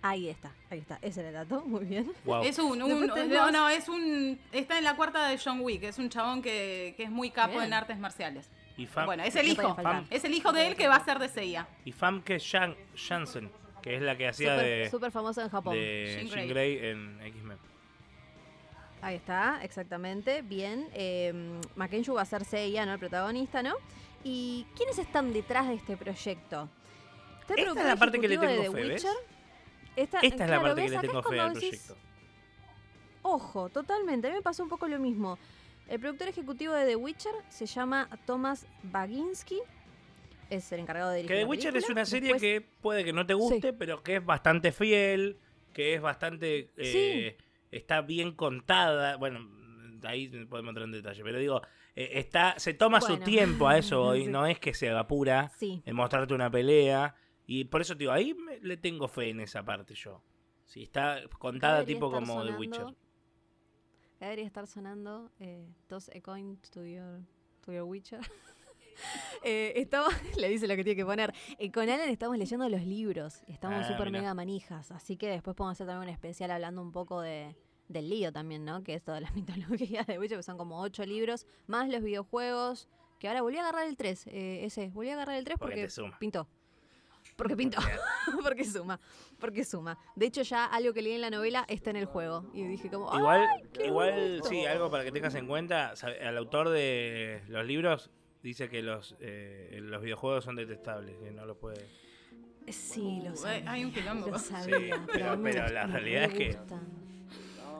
Ahí 0.00 0.28
está, 0.28 0.52
ahí 0.70 0.78
está. 0.78 0.98
Ese 1.02 1.20
era 1.20 1.28
el 1.30 1.34
dato, 1.34 1.64
muy 1.66 1.84
bien. 1.84 2.12
Es 2.44 2.58
un, 2.58 2.78
no, 2.78 3.50
no, 3.50 3.68
es 3.68 3.88
un, 3.88 4.38
está 4.52 4.78
en 4.78 4.84
la 4.84 4.94
cuarta 4.94 5.26
de 5.28 5.38
John 5.42 5.60
Wick, 5.60 5.82
es 5.82 5.98
un 5.98 6.08
chabón 6.08 6.40
que, 6.40 6.94
que 6.96 7.02
es 7.04 7.10
muy 7.10 7.30
capo 7.30 7.60
en 7.60 7.72
artes 7.72 7.98
marciales. 7.98 8.48
Y 8.76 8.86
bueno, 8.86 9.24
es 9.24 9.34
el 9.34 9.48
hijo, 9.48 9.76
es 10.08 10.24
el 10.24 10.34
hijo 10.34 10.52
de 10.52 10.68
él 10.68 10.76
que 10.76 10.86
va 10.86 10.96
a 10.96 11.04
ser 11.04 11.18
de 11.18 11.28
Seiya. 11.28 11.66
Y 11.84 11.90
Famke 11.90 12.38
Janssen, 12.38 13.50
que 13.82 13.96
es 13.96 14.02
la 14.02 14.16
que 14.16 14.28
hacía 14.28 14.56
de... 14.56 14.88
Súper 14.88 15.10
famosa 15.10 15.42
en 15.42 15.48
Japón. 15.48 15.74
De 15.74 16.28
Jean 16.30 16.48
Grey, 16.48 16.78
en 16.78 17.20
X-Men. 17.20 17.58
Ahí 19.02 19.16
está, 19.16 19.58
exactamente, 19.64 20.42
bien. 20.42 20.88
Eh, 20.94 21.32
va 21.76 22.22
a 22.22 22.24
ser 22.24 22.44
Seiya, 22.44 22.86
¿no? 22.86 22.92
El 22.92 22.98
protagonista, 23.00 23.64
¿no? 23.64 23.74
¿Y 24.22 24.64
quiénes 24.76 24.98
están 24.98 25.32
detrás 25.32 25.66
de 25.66 25.74
este 25.74 25.96
proyecto? 25.96 26.68
Esta 27.56 27.80
es 27.80 27.86
la 27.86 27.96
parte 27.96 28.20
que 28.20 28.28
le 28.28 28.38
tengo 28.38 28.72
fe, 28.72 28.84
¿ves? 28.84 29.06
Esta, 29.96 30.20
es 30.20 30.38
la 30.38 30.60
parte 30.60 30.82
que 30.82 30.90
le 30.90 30.98
tengo 30.98 31.22
fe 31.22 31.40
al 31.40 31.52
proyecto. 31.52 31.96
Ojo, 33.22 33.68
totalmente. 33.68 34.28
A 34.28 34.30
mí 34.30 34.36
me 34.36 34.42
pasó 34.42 34.62
un 34.62 34.68
poco 34.68 34.86
lo 34.88 34.98
mismo. 34.98 35.38
El 35.88 36.00
productor 36.00 36.28
ejecutivo 36.28 36.74
de 36.74 36.86
The 36.86 36.96
Witcher 36.96 37.34
se 37.48 37.66
llama 37.66 38.08
Thomas 38.26 38.66
Baginski. 38.82 39.60
Es 40.50 40.70
el 40.72 40.80
encargado 40.80 41.10
de 41.10 41.16
dirigir. 41.16 41.36
Que 41.36 41.42
The 41.42 41.48
Witcher 41.48 41.76
es 41.76 41.88
una 41.88 42.04
serie 42.04 42.36
que 42.38 42.60
puede 42.60 43.04
que 43.04 43.12
no 43.12 43.26
te 43.26 43.34
guste, 43.34 43.72
pero 43.72 44.02
que 44.02 44.16
es 44.16 44.24
bastante 44.24 44.72
fiel, 44.72 45.38
que 45.72 45.94
es 45.94 46.00
bastante. 46.00 46.70
Eh, 46.76 47.36
está 47.70 48.02
bien 48.02 48.32
contada. 48.32 49.16
Bueno, 49.16 49.48
ahí 50.04 50.28
podemos 50.46 50.70
entrar 50.70 50.84
en 50.84 50.92
detalle, 50.92 51.22
pero 51.22 51.38
digo, 51.38 51.62
eh, 51.96 52.10
está, 52.14 52.54
se 52.58 52.74
toma 52.74 53.00
su 53.00 53.16
tiempo 53.18 53.68
a 53.68 53.78
eso 53.78 54.02
hoy, 54.08 54.26
no 54.26 54.46
es 54.46 54.58
que 54.58 54.74
se 54.74 54.90
apura 54.90 55.50
en 55.60 55.96
mostrarte 55.96 56.34
una 56.34 56.50
pelea. 56.50 57.14
Y 57.50 57.64
por 57.64 57.80
eso, 57.80 57.94
digo, 57.94 58.12
ahí 58.12 58.36
le 58.60 58.76
tengo 58.76 59.08
fe 59.08 59.30
en 59.30 59.40
esa 59.40 59.64
parte 59.64 59.94
yo. 59.94 60.22
Si 60.66 60.82
está 60.82 61.22
contada 61.38 61.82
tipo 61.82 62.10
como 62.10 62.44
The 62.44 62.52
Witcher. 62.52 62.94
Debería 64.20 64.44
estar 64.44 64.66
sonando 64.66 65.30
eh, 65.40 65.66
Toss 65.86 66.10
a 66.14 66.20
coin 66.20 66.58
to 66.74 66.84
your, 66.84 67.22
to 67.62 67.72
your 67.72 67.84
Witcher. 67.84 68.20
eh, 69.44 69.72
estamos, 69.76 70.12
le 70.36 70.50
dice 70.50 70.68
lo 70.68 70.76
que 70.76 70.84
tiene 70.84 70.96
que 70.96 71.06
poner. 71.06 71.32
Eh, 71.58 71.72
con 71.72 71.88
Alan 71.88 72.10
estamos 72.10 72.36
leyendo 72.36 72.68
los 72.68 72.84
libros. 72.84 73.40
Estamos 73.46 73.86
ah, 73.86 73.88
súper 73.88 74.10
mega 74.10 74.34
manijas. 74.34 74.92
Así 74.92 75.16
que 75.16 75.28
después 75.28 75.56
podemos 75.56 75.76
hacer 75.76 75.86
también 75.86 76.10
un 76.10 76.14
especial 76.14 76.50
hablando 76.50 76.82
un 76.82 76.92
poco 76.92 77.22
de, 77.22 77.56
del 77.88 78.10
lío 78.10 78.30
también, 78.30 78.66
¿no? 78.66 78.82
Que 78.82 78.92
es 78.92 79.02
toda 79.02 79.20
la 79.20 79.30
mitología 79.34 80.04
de 80.04 80.18
Witcher, 80.18 80.36
que 80.36 80.42
son 80.42 80.58
como 80.58 80.82
ocho 80.82 81.02
libros, 81.06 81.46
más 81.66 81.88
los 81.88 82.02
videojuegos. 82.02 82.90
Que 83.18 83.28
ahora 83.28 83.40
volví 83.40 83.56
a 83.56 83.62
agarrar 83.62 83.88
el 83.88 83.96
3, 83.96 84.26
eh, 84.26 84.64
ese. 84.66 84.90
Volví 84.90 85.08
a 85.08 85.14
agarrar 85.14 85.36
el 85.38 85.44
3 85.44 85.56
porque, 85.58 85.88
porque 85.96 86.12
pintó. 86.20 86.46
Porque 87.38 87.56
pintó. 87.56 87.78
porque 88.42 88.64
suma. 88.64 88.98
Porque 89.38 89.64
suma. 89.64 89.96
De 90.16 90.26
hecho, 90.26 90.42
ya 90.42 90.64
algo 90.64 90.92
que 90.92 91.00
leí 91.00 91.12
en 91.12 91.20
la 91.20 91.30
novela 91.30 91.64
está 91.68 91.90
en 91.90 91.96
el 91.96 92.06
juego. 92.06 92.50
Y 92.52 92.64
dije 92.64 92.90
como. 92.90 93.16
Igual, 93.16 93.46
igual 93.82 94.40
sí, 94.42 94.66
algo 94.66 94.90
para 94.90 95.04
que 95.04 95.12
tengas 95.12 95.36
en 95.36 95.46
cuenta. 95.46 95.94
El 96.20 96.36
autor 96.36 96.68
de 96.68 97.44
los 97.46 97.64
libros 97.64 98.10
dice 98.42 98.68
que 98.68 98.82
los, 98.82 99.14
eh, 99.20 99.78
los 99.80 100.02
videojuegos 100.02 100.44
son 100.44 100.56
detestables, 100.56 101.16
que 101.18 101.30
no 101.30 101.46
los 101.46 101.56
puede. 101.56 101.86
Sí, 102.66 103.22
lo 103.24 103.36
sabía. 103.36 103.70
Hay 103.70 103.84
un 103.84 103.92
quilombo. 103.92 104.32
pero, 105.06 105.68
la 105.68 105.86
realidad 105.86 106.24
es 106.24 106.34
que. 106.34 106.58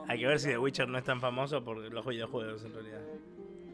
Hay 0.07 0.19
que 0.19 0.25
ver 0.25 0.39
si 0.39 0.47
The 0.47 0.57
Witcher 0.57 0.87
no 0.87 0.97
es 0.97 1.03
tan 1.03 1.19
famoso 1.19 1.61
por 1.65 1.77
los 1.77 2.05
videojuegos 2.05 2.63
en 2.63 2.73
realidad. 2.73 3.01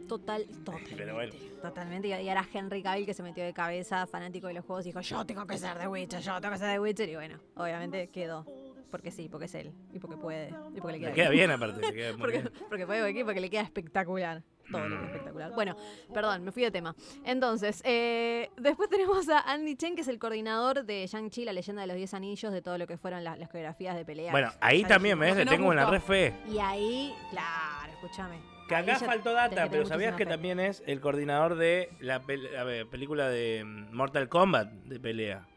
Total, 0.08 0.46
totalmente. 0.64 1.38
Totalmente. 1.62 2.08
Y 2.08 2.30
ahora 2.30 2.48
Henry 2.54 2.84
Cavill 2.84 3.06
que 3.06 3.14
se 3.14 3.24
metió 3.24 3.44
de 3.44 3.54
cabeza, 3.54 4.06
fanático 4.08 4.48
de 4.48 4.54
los 4.54 4.66
juegos, 4.66 4.86
dijo, 4.86 5.02
yo 5.02 5.26
tengo 5.26 5.46
que 5.48 5.58
ser 5.58 5.78
de 5.78 5.88
Witcher, 5.88 6.22
yo 6.22 6.40
tengo 6.40 6.54
que 6.54 6.60
ser 6.60 6.70
de 6.70 6.80
Witcher. 6.80 7.10
Y 7.10 7.16
bueno, 7.16 7.40
obviamente 7.56 8.08
quedó. 8.10 8.46
Porque 8.92 9.12
sí, 9.12 9.28
porque 9.30 9.46
es 9.46 9.56
él. 9.56 9.74
Y 9.94 10.00
porque 10.00 10.16
puede. 10.16 10.54
Y 10.74 10.80
porque 10.80 11.00
le 11.00 11.12
queda, 11.12 11.30
bien. 11.30 11.52
aparte. 11.52 11.82
Le 11.82 11.94
queda 11.94 12.12
muy 12.14 12.22
porque, 12.22 12.38
bien. 12.40 12.52
porque 12.70 12.86
puede, 12.86 13.26
porque 13.26 13.42
le 13.42 13.50
queda 13.50 13.62
espectacular. 13.62 14.44
Todo 14.72 14.88
lo 14.88 14.98
que 14.98 15.04
es 15.04 15.10
espectacular. 15.10 15.52
Bueno, 15.54 15.76
perdón, 16.14 16.44
me 16.44 16.52
fui 16.52 16.64
de 16.64 16.72
tema. 16.72 16.96
Entonces, 17.24 17.82
eh, 17.84 18.50
después 18.58 18.90
tenemos 18.90 19.28
a 19.30 19.40
Andy 19.52 19.76
Chen, 19.76 19.96
que 19.96 20.02
es 20.02 20.08
el 20.08 20.18
coordinador 20.18 20.86
de 20.86 21.06
Shang-Chi, 21.06 21.46
la 21.46 21.54
leyenda 21.54 21.82
de 21.82 21.88
los 21.88 21.98
10 21.98 22.14
anillos, 22.14 22.54
de 22.54 22.62
todo 22.62 22.78
lo 22.78 22.88
que 22.88 22.98
fueron 22.98 23.24
las, 23.24 23.38
las 23.38 23.50
coreografías 23.50 23.96
de 23.96 24.06
pelea. 24.06 24.32
Bueno, 24.32 24.52
ahí 24.62 24.84
también 24.84 25.20
me 25.20 25.46
tengo 25.46 25.68
una 25.68 25.90
re 25.90 26.00
fe. 26.00 26.34
Y 26.50 26.58
ahí, 26.60 27.14
claro, 27.32 27.92
escúchame. 27.94 28.55
Que 28.68 28.76
acá 28.76 29.00
faltó 29.00 29.34
data, 29.34 29.68
pero 29.70 29.86
¿sabías 29.86 30.16
que 30.16 30.26
fe. 30.26 30.30
también 30.30 30.60
es 30.60 30.82
el 30.88 31.00
coordinador 31.00 31.56
de 31.56 31.92
la, 32.00 32.22
película 32.22 33.30
de 33.30 33.64
mm, 33.64 33.96
Mortal 33.96 34.28
Kombat 34.28 34.72
de 34.72 35.00
pelea? 35.00 35.48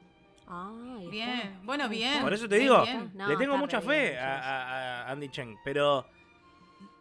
Ah, 0.46 0.98
Bien, 1.10 1.28
está. 1.28 1.60
bueno, 1.62 1.88
bien. 1.88 2.22
Por 2.22 2.32
eso 2.32 2.48
te 2.48 2.56
digo, 2.56 2.82
bien. 2.82 3.12
Le 3.26 3.36
tengo 3.36 3.56
mucha 3.56 3.80
fe 3.80 4.10
bien, 4.10 4.18
a, 4.22 5.10
Andy 5.10 5.28
Cheng, 5.30 5.56
pero 5.64 6.06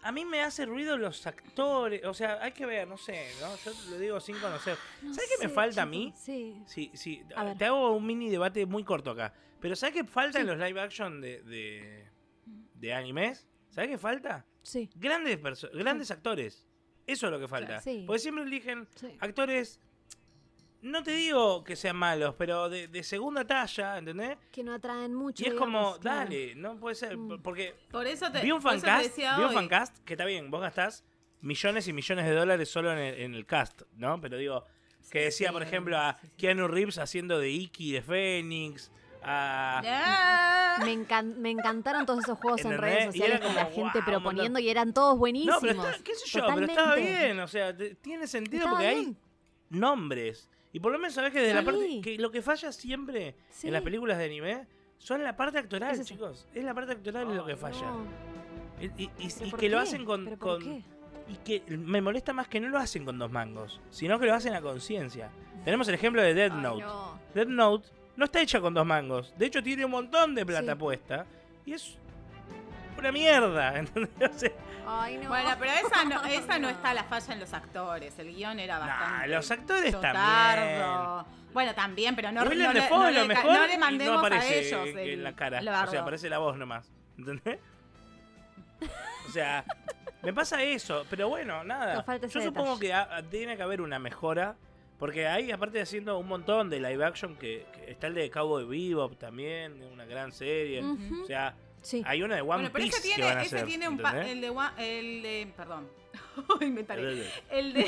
a 0.03 0.11
mí 0.11 0.23
me 0.25 0.41
hace 0.41 0.65
ruido 0.65 0.97
los 0.97 1.25
actores. 1.27 2.03
O 2.05 2.13
sea, 2.13 2.39
hay 2.41 2.51
que 2.51 2.65
ver, 2.65 2.87
no 2.87 2.97
sé, 2.97 3.27
¿no? 3.41 3.55
Yo 3.65 3.71
lo 3.89 3.97
digo 3.97 4.19
sin 4.19 4.37
conocer. 4.39 4.77
No 5.01 5.13
¿Sabes 5.13 5.29
qué 5.37 5.47
me 5.47 5.53
falta 5.53 5.81
a 5.81 5.85
mí? 5.85 6.13
Sí. 6.15 6.61
Sí, 6.65 6.91
sí, 6.93 7.23
A 7.35 7.43
ver. 7.43 7.57
te 7.57 7.65
hago 7.65 7.91
un 7.91 8.05
mini 8.05 8.29
debate 8.29 8.65
muy 8.65 8.83
corto 8.83 9.11
acá. 9.11 9.33
Pero 9.59 9.75
¿sabes 9.75 9.95
qué 9.95 10.03
falta 10.03 10.39
en 10.39 10.47
los 10.47 10.57
live 10.57 10.79
action 10.79 11.19
de, 11.19 11.41
de, 11.43 12.07
de 12.75 12.93
animes? 12.93 13.47
¿Sabes 13.69 13.89
qué 13.89 13.97
falta? 13.97 14.45
Sí. 14.67 14.89
Grandes, 14.95 15.39
grandes 15.73 16.11
actores. 16.11 16.67
Eso 17.05 17.27
es 17.27 17.31
lo 17.31 17.39
que 17.39 17.47
falta. 17.47 17.79
Sí. 17.79 18.03
Porque 18.05 18.19
siempre 18.19 18.43
eligen 18.43 18.85
Sí. 18.95 19.15
actores, 19.21 19.79
no 20.81 21.03
te 21.03 21.11
digo 21.11 21.63
que 21.63 21.77
sean 21.77 21.95
malos, 21.95 22.35
pero 22.37 22.67
de, 22.69 22.89
de 22.89 23.01
segunda 23.03 23.47
talla, 23.47 23.97
¿entendés? 23.97 24.37
Que 24.51 24.63
no 24.65 24.73
atraen 24.73 25.13
mucho. 25.13 25.41
Y 25.41 25.47
es 25.47 25.53
como, 25.53 25.97
claro. 25.99 26.19
dale, 26.19 26.53
no 26.55 26.77
puede 26.77 26.95
ser. 26.95 27.15
Mm. 27.15 27.41
Porque 27.41 27.75
Por 27.89 28.05
eso 28.07 28.29
te, 28.29 28.41
vi 28.41 28.51
un 28.51 28.61
fancast, 28.61 29.15
vi 29.15 29.43
un 29.43 29.53
fancast 29.53 29.97
que 30.03 30.15
está 30.15 30.25
bien, 30.25 30.51
vos 30.51 30.59
gastás 30.59 31.05
millones 31.39 31.87
y 31.87 31.93
millones 31.93 32.25
de 32.25 32.33
dólares 32.33 32.69
solo 32.69 32.91
en 32.91 32.97
el, 32.97 33.15
en 33.21 33.35
el 33.35 33.45
cast, 33.45 33.83
¿no? 33.95 34.19
Pero 34.19 34.37
digo, 34.37 34.65
que 35.09 35.21
decía, 35.21 35.53
por 35.53 35.63
ejemplo, 35.63 35.97
a 35.97 36.17
sí, 36.19 36.27
sí. 36.27 36.33
Keanu 36.37 36.67
Reeves 36.67 36.97
haciendo 36.97 37.39
de 37.39 37.51
Iki 37.51 37.93
de 37.93 38.01
Phoenix, 38.01 38.91
a... 38.91 39.06
Ah. 39.29 40.77
Me, 40.83 40.93
encan- 40.93 41.35
me 41.37 41.49
encantaron 41.51 42.05
todos 42.05 42.23
esos 42.23 42.37
juegos 42.37 42.63
en 42.65 42.77
redes 42.77 43.05
sociales 43.05 43.39
con 43.41 43.55
la 43.55 43.65
gente 43.65 43.99
wow, 43.99 44.05
proponiendo 44.05 44.59
y 44.59 44.69
eran 44.69 44.93
todos 44.93 45.17
buenísimos. 45.17 45.55
No, 45.55 45.67
pero 45.67 45.83
está, 45.83 46.03
qué 46.03 46.15
sé 46.15 46.27
yo, 46.27 46.45
pero 46.47 46.61
estaba 46.65 46.89
Totalmente. 46.89 47.25
bien, 47.25 47.39
o 47.39 47.47
sea, 47.47 47.75
tiene 48.01 48.27
sentido 48.27 48.63
Estaba 48.65 48.77
porque 48.77 48.89
bien. 48.95 49.07
hay 49.07 49.17
nombres. 49.69 50.49
Y 50.73 50.79
por 50.79 50.91
lo 50.91 50.99
menos 50.99 51.13
sabés 51.15 51.33
que 51.33 51.41
de 51.41 51.53
la 51.53 51.63
parte 51.63 52.01
que 52.03 52.17
lo 52.17 52.29
que 52.31 52.41
falla 52.41 52.71
siempre 52.71 53.35
Sí. 53.49 53.67
en 53.67 53.73
las 53.73 53.81
películas 53.81 54.17
de 54.17 54.25
anime 54.25 54.67
son 54.97 55.23
la 55.23 55.35
parte 55.35 55.57
actoral, 55.59 55.91
Es 55.99 56.05
chicos. 56.05 56.47
Es 56.53 56.63
la 56.63 56.73
parte 56.73 56.93
actoral 56.93 57.35
lo 57.35 57.45
que 57.45 57.55
falla. 57.55 57.81
No, 57.81 58.05
Y, 58.79 58.85
y- 59.03 59.11
y- 59.17 59.29
¿pero 59.29 59.45
y 59.47 59.49
por 59.49 59.59
que 59.59 59.69
lo 59.69 59.79
hacen 59.79 60.05
con, 60.05 60.25
¿Pero 60.25 60.37
por 60.37 60.61
con- 60.61 60.63
qué? 60.63 60.83
y 61.29 61.35
que 61.37 61.63
me 61.77 61.99
molesta 62.01 62.31
más 62.33 62.47
que 62.47 62.59
no 62.59 62.69
lo 62.69 62.77
hacen 62.77 63.03
con 63.05 63.17
dos 63.17 63.31
mangos, 63.31 63.81
sino 63.89 64.19
que 64.19 64.27
lo 64.27 64.35
hacen 64.35 64.53
a 64.53 64.61
conciencia. 64.61 65.31
Tenemos 65.65 65.87
el 65.87 65.95
ejemplo 65.95 66.21
de 66.21 66.33
Dead 66.35 66.51
Ay, 66.53 66.61
Note. 66.61 66.83
no. 66.83 67.19
Dead 67.33 67.47
Note 67.47 67.89
no 68.17 68.25
está 68.25 68.41
hecha 68.41 68.59
con 68.59 68.73
dos 68.73 68.85
mangos. 68.85 69.33
De 69.37 69.45
hecho 69.45 69.63
tiene 69.63 69.85
un 69.85 69.91
montón 69.91 70.35
de 70.35 70.45
plata 70.45 70.73
Sí. 70.73 70.77
puesta 70.77 71.25
y 71.65 71.73
es 71.73 71.97
una 72.97 73.11
mierda, 73.11 73.77
¿entendés? 73.79 74.29
O 74.29 74.37
sea, 74.39 74.51
Ay, 74.89 75.17
no. 75.17 75.29
Bueno, 75.29 75.49
pero 75.59 75.71
esa 75.73 76.05
no, 76.05 76.23
esa 76.25 76.59
no 76.59 76.69
está 76.69 76.93
la 76.93 77.03
falla 77.03 77.33
en 77.33 77.39
los 77.41 77.53
actores. 77.53 78.17
El 78.19 78.33
guion 78.35 78.59
era 78.59 78.79
Nah, 78.79 78.85
bastante. 78.87 79.27
los 79.29 79.51
actores 79.51 79.91
chotardo. 79.93 81.25
Bueno, 81.53 81.73
también, 81.73 82.15
pero 82.15 82.31
no, 82.31 82.43
no, 82.43 82.49
le- 82.49 82.55
no 82.63 82.73
le, 82.73 82.79
mejor 82.81 82.99
no 82.99 83.09
le 83.09 83.23
y 83.73 83.77
no 83.77 83.79
mandemos 83.79 84.17
aparece 84.19 84.53
a 84.53 84.57
ellos 84.57 84.87
en, 84.89 84.97
el- 84.99 85.09
en 85.09 85.23
la 85.23 85.33
cara. 85.33 85.59
el 85.59 85.67
o 85.67 85.87
sea, 85.87 86.01
aparece 86.01 86.29
la 86.29 86.37
voz 86.37 86.57
nomás. 86.57 86.91
¿Entendés? 87.17 87.59
O 89.27 89.31
sea, 89.31 89.65
me 90.23 90.33
pasa 90.33 90.61
eso. 90.63 91.05
Pero 91.09 91.29
bueno, 91.29 91.63
nada. 91.63 92.05
Yo 92.27 92.41
supongo 92.41 92.77
detalle. 92.77 93.15
que 93.21 93.23
tiene 93.29 93.57
que 93.57 93.63
haber 93.63 93.81
una 93.81 93.99
mejora. 93.99 94.55
Porque 94.99 95.27
hay, 95.27 95.51
aparte 95.51 95.77
de 95.77 95.83
haciendo 95.83 96.17
un 96.17 96.27
montón 96.27 96.69
de 96.69 96.79
live 96.79 97.03
action, 97.05 97.35
que, 97.35 97.65
que 97.73 97.91
está 97.91 98.07
el 98.07 98.15
de 98.15 98.29
Cowboy 98.31 98.65
Bebop 98.65 99.15
también, 99.17 99.81
una 99.93 100.05
gran 100.05 100.31
serie. 100.31 100.83
O 100.83 101.25
sea, 101.25 101.55
Sí. 101.81 102.01
hay 102.05 102.23
una 102.23 102.35
de 102.35 102.41
One 102.41 102.47
Bueno, 102.55 102.69
pero 102.73 102.83
Piece 102.85 102.97
ese 102.97 103.07
que 103.09 103.13
tiene, 103.15 103.29
van 103.29 103.37
a 103.37 103.43
ese 103.43 103.55
hacer. 103.57 103.67
tiene 103.67 103.87
un 103.87 103.97
pa- 103.99 104.25
el 104.27 104.41
de 104.41 104.49
Wa- 104.49 104.73
el 104.77 105.21
de 105.21 105.53
perdón. 105.55 105.87
Ay, 106.59 106.71
me 106.71 106.83
taré. 106.83 107.01
El 107.03 107.15
de- 107.17 107.31
El 107.51 107.73
de 107.73 107.81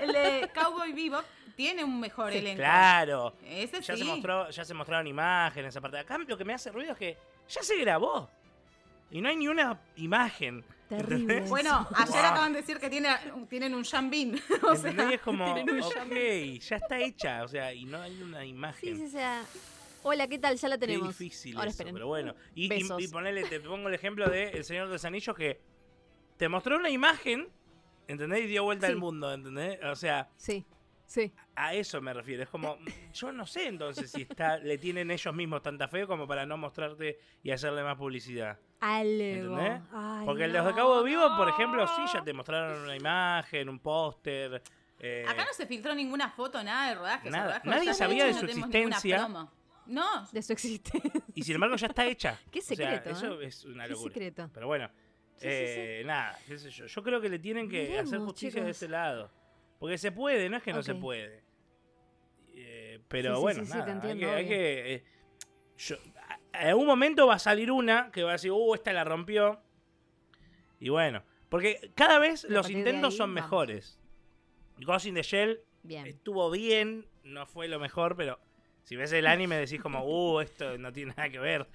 el 0.00 0.12
de 0.12 0.50
Cowboy 0.52 0.92
Bebop 0.92 1.24
tiene 1.56 1.84
un 1.84 2.00
mejor 2.00 2.32
Sí, 2.32 2.38
elenco. 2.38 2.58
Claro. 2.58 3.34
Ese 3.46 3.80
Ya, 3.80 3.94
sí. 3.94 4.00
se 4.00 4.04
mostró, 4.04 4.50
ya 4.50 4.64
se 4.64 4.74
mostraron 4.74 5.06
imágenes 5.06 5.74
aparte. 5.76 5.98
Acá 5.98 6.18
lo 6.18 6.36
que 6.36 6.44
me 6.44 6.52
hace 6.54 6.70
ruido 6.72 6.92
es 6.92 6.98
que 6.98 7.16
ya 7.48 7.62
se 7.62 7.76
grabó. 7.78 8.28
Y 9.12 9.20
no 9.20 9.28
hay 9.28 9.36
ni 9.36 9.46
una 9.48 9.78
imagen. 9.96 10.64
Terrible. 10.96 11.22
¿entendés? 11.34 11.48
Bueno, 11.50 11.88
ayer 11.94 12.08
Wow. 12.22 12.24
acaban 12.30 12.52
de 12.52 12.60
decir 12.60 12.78
que 12.78 12.90
tiene, 12.90 13.08
tienen 13.48 13.74
un 13.74 13.82
Jean 13.84 14.10
Bean. 14.10 14.34
o 14.62 14.76
sea, 14.76 15.12
es 15.12 15.20
como, 15.20 15.52
ok, 15.52 16.12
ya 16.60 16.76
está 16.76 16.98
hecha. 17.00 17.42
O 17.44 17.48
sea, 17.48 17.72
y 17.72 17.84
no 17.84 18.00
hay 18.00 18.20
una 18.22 18.40
Sí, 18.42 18.46
imagen. 18.48 18.96
sí, 18.98 19.04
o 19.04 19.08
sea. 19.08 19.44
Hola, 20.04 20.26
¿qué 20.26 20.38
tal? 20.38 20.56
Ya 20.56 20.68
la 20.68 20.76
Qué 20.78 20.86
tenemos. 20.86 21.16
difícil 21.16 21.56
Ahora 21.56 21.68
eso, 21.68 21.74
esperen. 21.76 21.94
pero 21.94 22.08
bueno. 22.08 22.34
Y, 22.56 22.64
y, 22.64 22.68
Besos. 22.68 23.00
y 23.00 23.06
ponele, 23.08 23.44
te 23.44 23.60
pongo 23.60 23.88
el 23.88 23.94
ejemplo 23.94 24.28
de 24.28 24.48
El 24.50 24.64
Señor 24.64 24.86
de 24.88 24.94
los 24.94 25.04
Anillos 25.04 25.36
que 25.36 25.60
te 26.36 26.48
mostró 26.48 26.76
una 26.76 26.90
imagen, 26.90 27.48
¿entendés? 28.08 28.40
Y 28.44 28.46
dio 28.48 28.64
vuelta 28.64 28.86
Sí. 28.88 28.92
al 28.94 28.98
mundo, 28.98 29.32
¿entendés? 29.32 29.78
O 29.84 29.94
sea, 29.94 30.28
Sí, 30.36 30.66
sí. 31.06 31.32
a 31.54 31.74
eso 31.74 32.00
me 32.00 32.12
refiero. 32.12 32.42
Es 32.42 32.48
como, 32.48 32.78
yo 33.14 33.30
no 33.30 33.46
sé 33.46 33.68
entonces 33.68 34.10
si 34.10 34.22
está, 34.22 34.58
le 34.58 34.76
tienen 34.76 35.08
ellos 35.12 35.32
mismos 35.36 35.62
tanta 35.62 35.86
fe 35.86 36.04
como 36.06 36.26
para 36.26 36.46
no 36.46 36.56
mostrarte 36.56 37.20
y 37.44 37.52
hacerle 37.52 37.84
más 37.84 37.96
publicidad. 37.96 38.58
Algo. 38.82 40.24
Porque 40.24 40.44
el 40.44 40.52
no, 40.52 40.58
de 40.58 40.64
los 40.64 40.66
de 40.66 40.74
Cabo 40.74 41.02
Vivo, 41.04 41.36
por 41.36 41.48
ejemplo, 41.48 41.86
sí, 41.86 42.02
ya 42.12 42.22
te 42.22 42.32
mostraron 42.32 42.82
una 42.82 42.96
imagen, 42.96 43.68
un 43.68 43.78
póster. 43.78 44.60
eh, 44.98 45.24
Acá 45.28 45.44
no 45.44 45.52
se 45.52 45.66
filtró 45.66 45.94
ninguna 45.94 46.30
foto, 46.30 46.62
nada 46.64 46.88
de 46.88 46.94
rodaje. 46.96 47.30
Nada. 47.30 47.44
rodaje 47.60 47.68
Nadie 47.70 47.94
sabía 47.94 48.28
hecho, 48.28 48.40
de 48.46 48.52
su 48.52 48.60
no 48.60 48.66
existencia. 48.66 49.28
No, 49.86 50.26
De 50.32 50.42
su 50.42 50.52
existencia. 50.52 51.22
Y 51.34 51.42
sin 51.42 51.54
embargo 51.54 51.76
ya 51.76 51.86
está 51.88 52.06
hecha. 52.06 52.38
Qué 52.50 52.58
O 52.58 52.62
sea, 52.62 52.76
secreto, 52.76 53.10
eso 53.10 53.40
¿eh? 53.40 53.46
es 53.46 53.64
una 53.64 53.84
Qué 53.84 53.90
locura. 53.92 54.12
secreto. 54.14 54.50
Pero 54.52 54.66
bueno, 54.66 54.90
Sí, 55.36 55.48
sí, 55.48 55.48
eh, 55.48 56.02
nada, 56.06 56.38
qué 56.46 56.56
sé 56.56 56.70
yo. 56.70 56.86
Yo 56.86 57.02
creo 57.02 57.20
que 57.20 57.28
le 57.28 57.38
tienen 57.40 57.68
que 57.68 57.98
hacer 57.98 58.18
justicia 58.20 58.62
de 58.62 58.70
ese 58.70 58.88
lado. 58.88 59.30
Porque 59.80 59.98
se 59.98 60.12
puede, 60.12 60.48
no 60.48 60.56
es 60.56 60.62
que 60.62 60.72
no 60.72 60.82
se 60.84 60.94
puede. 60.94 61.42
Eh, 62.54 63.00
pero 63.08 63.40
bueno, 63.40 63.60
sí, 63.60 63.66
sí, 63.66 63.72
nada, 63.78 63.84
te 63.84 63.90
hay 63.90 63.96
entiendo, 63.96 64.26
que... 64.28 64.34
hay 64.34 64.46
que, 64.48 64.94
eh, 64.94 65.04
yo- 65.78 65.96
en 66.52 66.68
algún 66.68 66.86
momento 66.86 67.26
va 67.26 67.34
a 67.34 67.38
salir 67.38 67.70
una 67.70 68.10
que 68.10 68.22
va 68.22 68.30
a 68.30 68.32
decir, 68.32 68.50
uh, 68.52 68.74
esta 68.74 68.92
la 68.92 69.04
rompió. 69.04 69.60
Y 70.80 70.88
bueno, 70.88 71.22
porque 71.48 71.92
cada 71.94 72.18
vez 72.18 72.44
los 72.44 72.70
intentos 72.70 73.12
ahí, 73.12 73.18
son 73.18 73.34
vamos. 73.34 73.44
mejores. 73.44 73.98
Ghost 74.78 75.06
in 75.06 75.14
the 75.14 75.22
Shell 75.22 75.60
Bien. 75.82 76.06
estuvo 76.06 76.50
bien, 76.50 77.06
no 77.24 77.46
fue 77.46 77.68
lo 77.68 77.78
mejor, 77.78 78.16
pero 78.16 78.38
si 78.82 78.96
ves 78.96 79.12
el 79.12 79.26
anime 79.26 79.56
decís 79.56 79.80
como, 79.80 80.04
uh, 80.34 80.40
esto 80.40 80.78
no 80.78 80.92
tiene 80.92 81.14
nada 81.16 81.28
que 81.28 81.38
ver. 81.38 81.68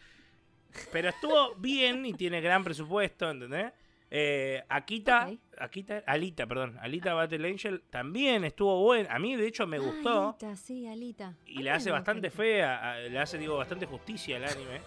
Pero 0.92 1.10
estuvo 1.10 1.56
bien 1.56 2.06
y 2.06 2.13
tiene 2.13 2.42
gran 2.42 2.63
presupuesto, 2.63 3.30
¿entendés? 3.30 3.72
Eh, 4.10 4.63
Akita. 4.70 5.30
Akita, 5.60 6.04
Alita, 6.06 6.46
perdón, 6.46 6.78
Alita 6.80 7.13
Battle 7.13 7.48
Angel 7.48 7.84
también 7.89 8.43
estuvo 8.43 8.82
bueno. 8.84 9.10
A 9.12 9.20
mí, 9.20 9.36
de 9.36 9.48
hecho, 9.48 9.67
me 9.67 9.80
gustó. 9.80 10.30
Alita, 10.30 10.56
sí, 10.56 10.88
Alita. 10.88 11.36
Y 11.46 11.63
le 11.63 11.72
hace 11.72 11.91
bastante 11.91 12.30
fe. 12.30 12.38
fea, 12.38 13.00
le 13.00 13.20
hace, 13.20 13.38
digo, 13.38 13.58
bastante 13.58 13.86
justicia 13.86 14.38
al 14.38 14.46
anime. 14.46 14.82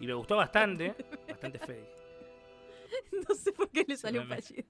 Y 0.00 0.06
me 0.06 0.14
gustó 0.14 0.36
bastante. 0.36 0.94
Bastante 1.28 1.58
fe. 1.58 1.84
No 3.28 3.34
sé 3.34 3.52
por 3.52 3.70
qué 3.70 3.84
le 3.86 3.96
salió 3.96 4.22
un 4.22 4.28
fallido. 4.28 4.64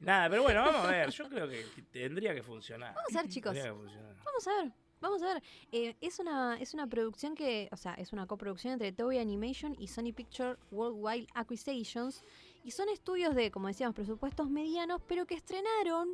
Nada, 0.00 0.28
pero 0.28 0.42
bueno, 0.42 0.62
vamos 0.62 0.84
a 0.84 0.90
ver. 0.90 1.10
Yo 1.10 1.28
creo 1.28 1.48
que 1.48 1.64
que 1.74 1.82
tendría 1.82 2.34
que 2.34 2.42
funcionar. 2.42 2.94
Vamos 2.94 3.16
a 3.16 3.22
ver, 3.22 3.30
chicos. 3.30 3.52
Tendría 3.52 3.72
que 3.72 3.78
funcionar. 3.78 4.16
Vamos 4.24 4.48
a 4.48 4.62
ver. 4.62 4.72
Vamos 5.02 5.20
a 5.22 5.34
ver. 5.34 5.42
Eh, 5.72 5.96
es, 6.00 6.18
una, 6.20 6.56
es 6.58 6.72
una 6.72 6.86
producción 6.86 7.34
que, 7.34 7.68
o 7.72 7.76
sea, 7.76 7.94
es 7.94 8.12
una 8.12 8.26
coproducción 8.26 8.72
entre 8.72 8.92
Toei 8.92 9.18
Animation 9.18 9.76
y 9.78 9.88
Sony 9.88 10.12
Picture 10.14 10.56
Worldwide 10.70 11.26
Acquisitions. 11.34 12.24
Y 12.64 12.70
son 12.70 12.88
estudios 12.88 13.34
de, 13.34 13.50
como 13.50 13.66
decíamos, 13.66 13.94
presupuestos 13.94 14.48
medianos, 14.48 15.02
pero 15.08 15.26
que 15.26 15.34
estrenaron, 15.34 16.08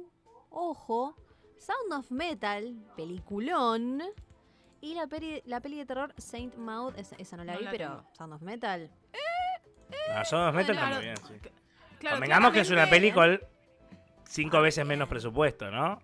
ojo, 0.48 1.14
Sound 1.59 1.92
of 1.92 2.11
Metal, 2.11 2.74
peliculón. 2.96 4.03
Y 4.81 4.94
la 4.94 5.07
peli, 5.07 5.42
la 5.44 5.61
peli 5.61 5.77
de 5.77 5.87
terror 5.87 6.14
Saint 6.16 6.57
Maud, 6.57 6.96
esa, 6.96 7.14
esa 7.16 7.37
no 7.37 7.44
la 7.44 7.53
No 7.53 7.59
vi, 7.59 7.64
la 7.66 7.70
pero 7.70 7.88
tengo. 7.88 8.14
Sound 8.16 8.33
of 8.33 8.42
Metal. 8.42 8.90
Ah, 10.11 10.53
metros 10.53 10.77
Claro, 10.79 10.87
está 10.87 10.87
muy 10.94 11.05
bien, 11.05 11.16
sí. 11.16 11.35
claro, 11.98 12.16
Convengamos 12.16 12.53
que 12.53 12.61
es 12.61 12.70
una 12.70 12.88
con 13.12 13.40
cinco 14.29 14.61
veces 14.61 14.85
menos 14.87 15.09
presupuesto, 15.09 15.71
¿no? 15.71 16.01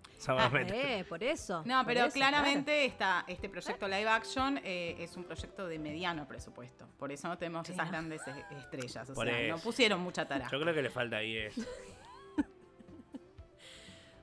Metros. 0.50 0.78
Eh, 0.82 1.04
por 1.06 1.22
eso. 1.22 1.62
No, 1.66 1.84
por 1.84 1.92
pero 1.92 2.06
eso, 2.06 2.14
claramente 2.14 2.86
esta, 2.86 3.24
este 3.28 3.48
proyecto 3.50 3.86
live 3.86 4.08
action 4.08 4.58
eh, 4.64 4.96
es 4.98 5.16
un 5.16 5.24
proyecto 5.24 5.66
de 5.68 5.78
mediano 5.78 6.26
presupuesto. 6.26 6.88
Por 6.98 7.12
eso 7.12 7.28
no 7.28 7.36
tenemos 7.36 7.66
Sí, 7.66 7.74
esas 7.74 7.86
¿no? 7.86 7.92
grandes 7.92 8.22
estrellas. 8.58 9.10
O 9.10 9.14
Por 9.14 9.26
sea, 9.28 9.48
no 9.48 9.58
pusieron 9.58 10.00
mucha 10.00 10.26
tara. 10.26 10.48
Yo 10.50 10.58
creo 10.58 10.74
que 10.74 10.82
le 10.82 10.90
falta 10.90 11.18
ahí 11.18 11.36
eso. 11.36 11.62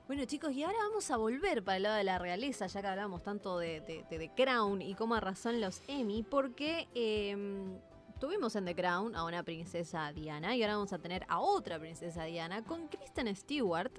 Bueno 0.08 0.26
chicos, 0.26 0.52
y 0.52 0.62
ahora 0.62 0.76
vamos 0.78 1.10
a 1.10 1.16
volver 1.16 1.64
para 1.64 1.76
el 1.78 1.84
lado 1.84 1.96
de 1.96 2.04
la 2.04 2.18
realeza, 2.18 2.66
ya 2.66 2.82
que 2.82 2.86
hablamos 2.86 3.22
tanto 3.22 3.58
de, 3.58 4.30
Crown 4.36 4.82
y 4.82 4.94
cómo 4.94 5.14
arrasan 5.14 5.58
los 5.58 5.80
Emmy, 5.88 6.22
porque 6.22 6.86
em, 6.94 7.78
tuvimos 8.22 8.54
en 8.54 8.64
The 8.64 8.76
Crown 8.76 9.16
a 9.16 9.24
una 9.24 9.42
princesa 9.42 10.12
Diana 10.12 10.54
y 10.54 10.62
ahora 10.62 10.76
vamos 10.76 10.92
a 10.92 10.98
tener 10.98 11.26
a 11.26 11.40
otra 11.40 11.80
princesa 11.80 12.22
Diana 12.22 12.62
con 12.62 12.86
Kristen 12.86 13.34
Stewart. 13.34 13.90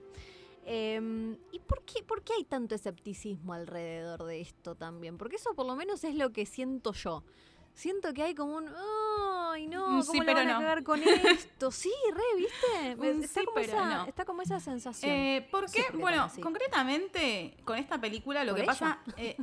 Em, 0.64 1.38
¿Y 1.52 1.60
por 1.60 1.84
qué, 1.84 2.04
por 2.04 2.24
qué 2.24 2.32
hay 2.38 2.46
tanto 2.46 2.74
escepticismo 2.74 3.52
alrededor 3.52 4.24
de 4.24 4.40
esto 4.40 4.76
también? 4.76 5.18
Porque 5.18 5.36
eso 5.36 5.54
por 5.56 5.66
lo 5.66 5.76
menos 5.76 6.06
es 6.06 6.16
lo 6.16 6.32
que 6.32 6.46
siento 6.46 6.94
yo 6.94 7.26
siento 7.74 8.14
que 8.14 8.24
hay 8.24 8.36
como 8.36 8.56
un 8.56 8.70
ay 9.54 9.68
no 9.68 9.88
mm, 9.88 10.06
cómo 10.06 10.22
sí, 10.22 10.28
van 10.28 10.50
a 10.50 10.60
cagar 10.60 10.84
con 10.84 11.02
esto 11.04 11.72
sí 11.72 11.92
re 12.14 12.38
viste 12.38 13.24
está, 13.26 13.44
como 13.46 13.60
esa, 13.60 14.06
está 14.08 14.26
como 14.26 14.42
esa 14.42 14.60
sensación. 14.60 15.12
Eh, 15.12 15.48
porque 15.52 15.86
bueno 15.94 16.30
concretamente 16.42 17.56
con 17.64 17.78
esta 17.78 18.00
película 18.00 18.44
lo 18.44 18.56
que 18.56 18.64
pasa 18.64 19.00
eh, 19.18 19.36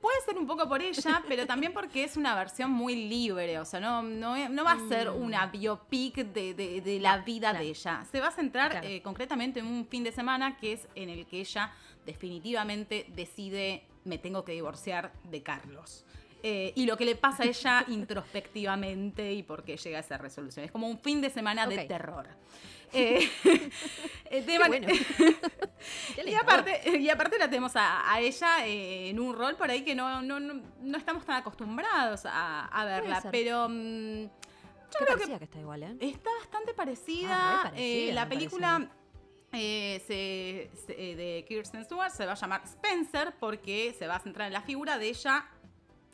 puede 0.00 0.20
ser 0.24 0.38
un 0.38 0.46
poco 0.46 0.68
por 0.68 0.82
ella 0.82 1.22
pero 1.28 1.46
también 1.46 1.72
porque 1.72 2.04
es 2.04 2.16
una 2.16 2.34
versión 2.34 2.70
muy 2.70 3.08
libre 3.08 3.58
o 3.58 3.64
sea 3.64 3.80
no 3.80 4.02
no, 4.02 4.48
no 4.48 4.64
va 4.64 4.72
a 4.72 4.88
ser 4.88 5.10
mm. 5.10 5.22
una 5.22 5.46
biopic 5.46 6.16
de, 6.32 6.54
de, 6.54 7.00
la 7.00 7.18
vida 7.18 7.52
de 7.52 7.64
ella. 7.64 8.04
Se 8.10 8.20
va 8.20 8.28
a 8.28 8.32
centrar 8.32 8.84
eh, 8.84 9.02
concretamente 9.02 9.60
en 9.60 9.66
un 9.66 9.86
fin 9.86 10.04
de 10.04 10.12
semana 10.12 10.56
que 10.56 10.72
es 10.74 10.88
en 10.94 11.08
el 11.08 11.26
que 11.26 11.40
ella 11.40 11.72
definitivamente 12.06 13.06
decide 13.14 13.84
me 14.04 14.18
tengo 14.18 14.44
que 14.44 14.52
divorciar 14.52 15.12
de 15.24 15.42
Carlos 15.42 16.04
eh, 16.42 16.72
y 16.74 16.86
lo 16.86 16.96
que 16.96 17.04
le 17.04 17.16
pasa 17.16 17.42
a 17.42 17.46
ella 17.46 17.84
introspectivamente 17.88 19.32
y 19.32 19.42
por 19.42 19.64
qué 19.64 19.76
llega 19.76 19.98
a 19.98 20.00
esa 20.00 20.18
resolución. 20.18 20.64
Es 20.64 20.72
como 20.72 20.88
un 20.88 20.98
fin 20.98 21.20
de 21.20 21.30
semana 21.30 21.66
de 21.66 21.84
terror. 21.84 22.28
Eh, 22.92 23.30
eh, 24.24 24.44
y, 26.26 26.34
aparte, 26.34 26.98
y 26.98 27.08
aparte 27.08 27.38
la 27.38 27.48
tenemos 27.48 27.72
a, 27.76 28.18
ella 28.18 28.66
en 28.66 29.20
un 29.20 29.36
rol 29.36 29.54
por 29.56 29.70
ahí 29.70 29.82
que 29.82 29.94
no, 29.94 30.22
no, 30.22 30.40
no, 30.40 30.98
estamos 30.98 31.24
tan 31.24 31.36
acostumbrados 31.36 32.22
a, 32.24 32.84
verla. 32.84 33.22
Pero 33.30 33.68
mm, 33.68 34.22
yo 34.24 35.06
creo 35.06 35.38
que, 35.38 35.44
está 35.44 35.60
igual, 35.60 35.82
¿eh? 35.84 35.96
Está 36.00 36.30
bastante 36.40 36.74
parecida. 36.74 37.62
Ah, 37.62 37.72
la 37.74 38.28
película... 38.28 38.90
de 39.52 41.44
Kirsten 41.48 41.84
Stewart 41.84 42.12
se 42.12 42.24
va 42.24 42.32
a 42.32 42.36
llamar 42.36 42.62
Spencer 42.64 43.34
porque 43.40 43.94
se 43.98 44.06
va 44.06 44.16
a 44.16 44.20
centrar 44.20 44.46
en 44.46 44.52
la 44.52 44.62
figura 44.62 44.96
de 44.96 45.08
ella 45.08 45.48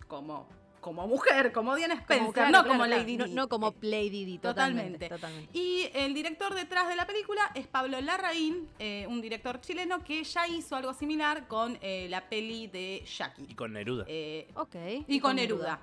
como 0.07 0.49
como 0.87 1.09
mujer, 1.09 1.51
como 1.51 1.75
Diana 1.75 1.95
Spencer, 1.95 2.49
no 2.49 2.64
como 2.64 2.87
Lady 2.87 3.16
Di. 3.16 3.35
No, 3.35 3.49
como 3.49 3.75
Lady 3.81 4.25
Di, 4.25 4.38
totalmente, 4.38 5.11
Y 5.53 5.90
el 5.92 6.14
director 6.14 6.55
detrás 6.55 6.87
de 6.87 6.95
la 6.95 7.09
película 7.09 7.51
es 7.57 7.66
Pablo 7.66 8.01
Larraín, 8.01 8.69
eh, 8.79 9.05
un 9.09 9.21
director 9.21 9.61
chileno 9.61 10.05
que 10.05 10.23
ya 10.23 10.47
hizo 10.47 10.77
algo 10.77 10.95
similar 10.95 11.49
con 11.49 11.77
eh, 11.81 12.07
la 12.09 12.29
peli 12.29 12.69
de 12.69 13.03
Jackie. 13.05 13.47
Y 13.49 13.57
con 13.57 13.73
Neruda. 13.73 14.05
Eh, 14.07 14.47
ok. 14.55 14.77
Y, 15.09 15.19
con, 15.19 15.35
Neruda. 15.35 15.81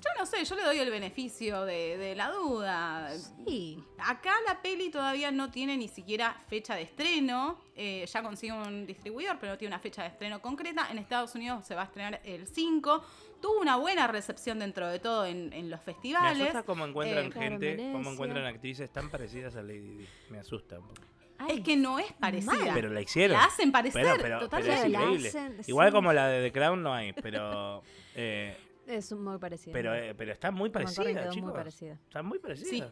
Yo 0.00 0.10
no 0.18 0.26
sé, 0.26 0.44
yo 0.44 0.56
le 0.56 0.62
doy 0.62 0.78
el 0.78 0.90
beneficio 0.90 1.64
de, 1.64 2.14
la 2.16 2.30
duda. 2.30 3.10
Sí. 3.46 3.82
Acá 3.98 4.32
la 4.46 4.60
peli 4.60 4.90
todavía 4.90 5.30
no 5.30 5.50
tiene 5.50 5.76
ni 5.76 5.88
siquiera 5.88 6.36
fecha 6.48 6.74
de 6.74 6.82
estreno. 6.82 7.58
Eh, 7.76 8.04
ya 8.06 8.22
consigue 8.22 8.52
un 8.52 8.86
distribuidor, 8.86 9.38
pero 9.38 9.52
no 9.52 9.58
tiene 9.58 9.74
una 9.74 9.80
fecha 9.80 10.02
de 10.02 10.08
estreno 10.08 10.40
concreta. 10.40 10.88
En 10.90 10.98
Estados 10.98 11.34
Unidos 11.34 11.64
se 11.64 11.74
va 11.74 11.82
a 11.82 11.84
estrenar 11.84 12.20
el 12.24 12.46
5. 12.46 13.04
Tuvo 13.40 13.60
una 13.60 13.76
buena 13.76 14.06
recepción 14.06 14.58
dentro 14.58 14.88
de 14.88 14.98
todo 14.98 15.26
en, 15.26 15.70
los 15.70 15.80
festivales. 15.80 16.38
Me 16.38 16.44
asusta 16.44 16.62
cómo 16.64 16.86
encuentran 16.86 17.26
eh, 17.26 17.32
gente, 17.32 17.90
cómo 17.92 18.10
encuentran 18.12 18.44
actrices 18.46 18.90
tan 18.90 19.10
parecidas 19.10 19.56
a 19.56 19.62
Lady 19.62 19.96
Di. 19.96 20.06
Me 20.30 20.38
asusta 20.38 20.78
un 20.78 20.88
poco. 20.88 21.02
es 21.48 21.60
que 21.60 21.76
no 21.76 21.98
es 21.98 22.12
parecida. 22.14 22.72
Pero 22.74 22.90
la 22.90 23.00
hicieron. 23.00 23.36
La 23.36 23.44
hacen 23.44 23.72
parecer. 23.72 24.06
totalmente. 24.40 24.74
es 24.74 24.86
increíble. 24.86 25.62
Igual 25.66 25.92
como 25.92 26.12
la 26.12 26.28
de 26.28 26.50
The 26.50 26.52
Crown 26.52 26.82
no 26.82 26.92
hay, 26.92 27.12
pero 27.12 27.82
eh, 28.14 28.56
es 28.86 29.12
muy 29.12 29.38
parecida. 29.38 29.72
Pero, 29.72 29.94
eh, 29.94 30.14
pero 30.14 30.32
está 30.32 30.50
muy 30.50 30.70
parecida, 30.70 31.28
chicos. 31.30 31.48
Muy 31.48 31.52
parecida. 31.52 31.94
Está 31.94 32.22
muy 32.22 32.38
parecida. 32.38 32.90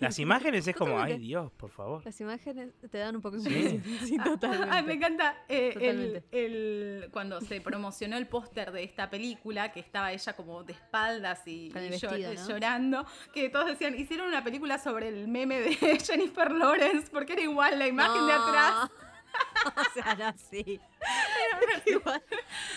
Las 0.00 0.18
imágenes 0.18 0.66
es 0.66 0.76
como, 0.76 0.98
ay 0.98 1.18
Dios, 1.18 1.50
por 1.52 1.70
favor. 1.70 2.04
Las 2.04 2.20
imágenes 2.20 2.72
te 2.90 2.98
dan 2.98 3.16
un 3.16 3.22
poco 3.22 3.38
de 3.38 3.50
sí. 3.50 3.82
sí, 4.06 4.18
totalmente. 4.18 4.68
Ay, 4.70 4.84
me 4.84 4.94
encanta 4.94 5.44
eh, 5.48 5.74
el, 5.80 6.24
el, 6.32 7.10
cuando 7.10 7.40
se 7.40 7.60
promocionó 7.60 8.16
el 8.16 8.26
póster 8.26 8.72
de 8.72 8.82
esta 8.82 9.10
película, 9.10 9.72
que 9.72 9.80
estaba 9.80 10.12
ella 10.12 10.34
como 10.34 10.64
de 10.64 10.72
espaldas 10.72 11.46
y, 11.46 11.72
llorando, 12.46 13.06
que 13.32 13.48
todos 13.48 13.66
decían, 13.66 13.98
hicieron 13.98 14.28
una 14.28 14.42
película 14.42 14.78
sobre 14.78 15.08
el 15.08 15.28
meme 15.28 15.60
de 15.60 15.74
Jennifer 16.04 16.50
Lawrence, 16.50 17.08
porque 17.10 17.34
era 17.34 17.42
igual 17.42 17.78
la 17.78 17.86
imagen 17.86 18.26
de 18.26 18.32
atrás. 18.32 18.90
o 19.76 19.92
sea, 19.94 20.14
no, 20.14 20.34
sí. 20.50 20.62
qué, 21.84 21.98
mal, 22.04 22.22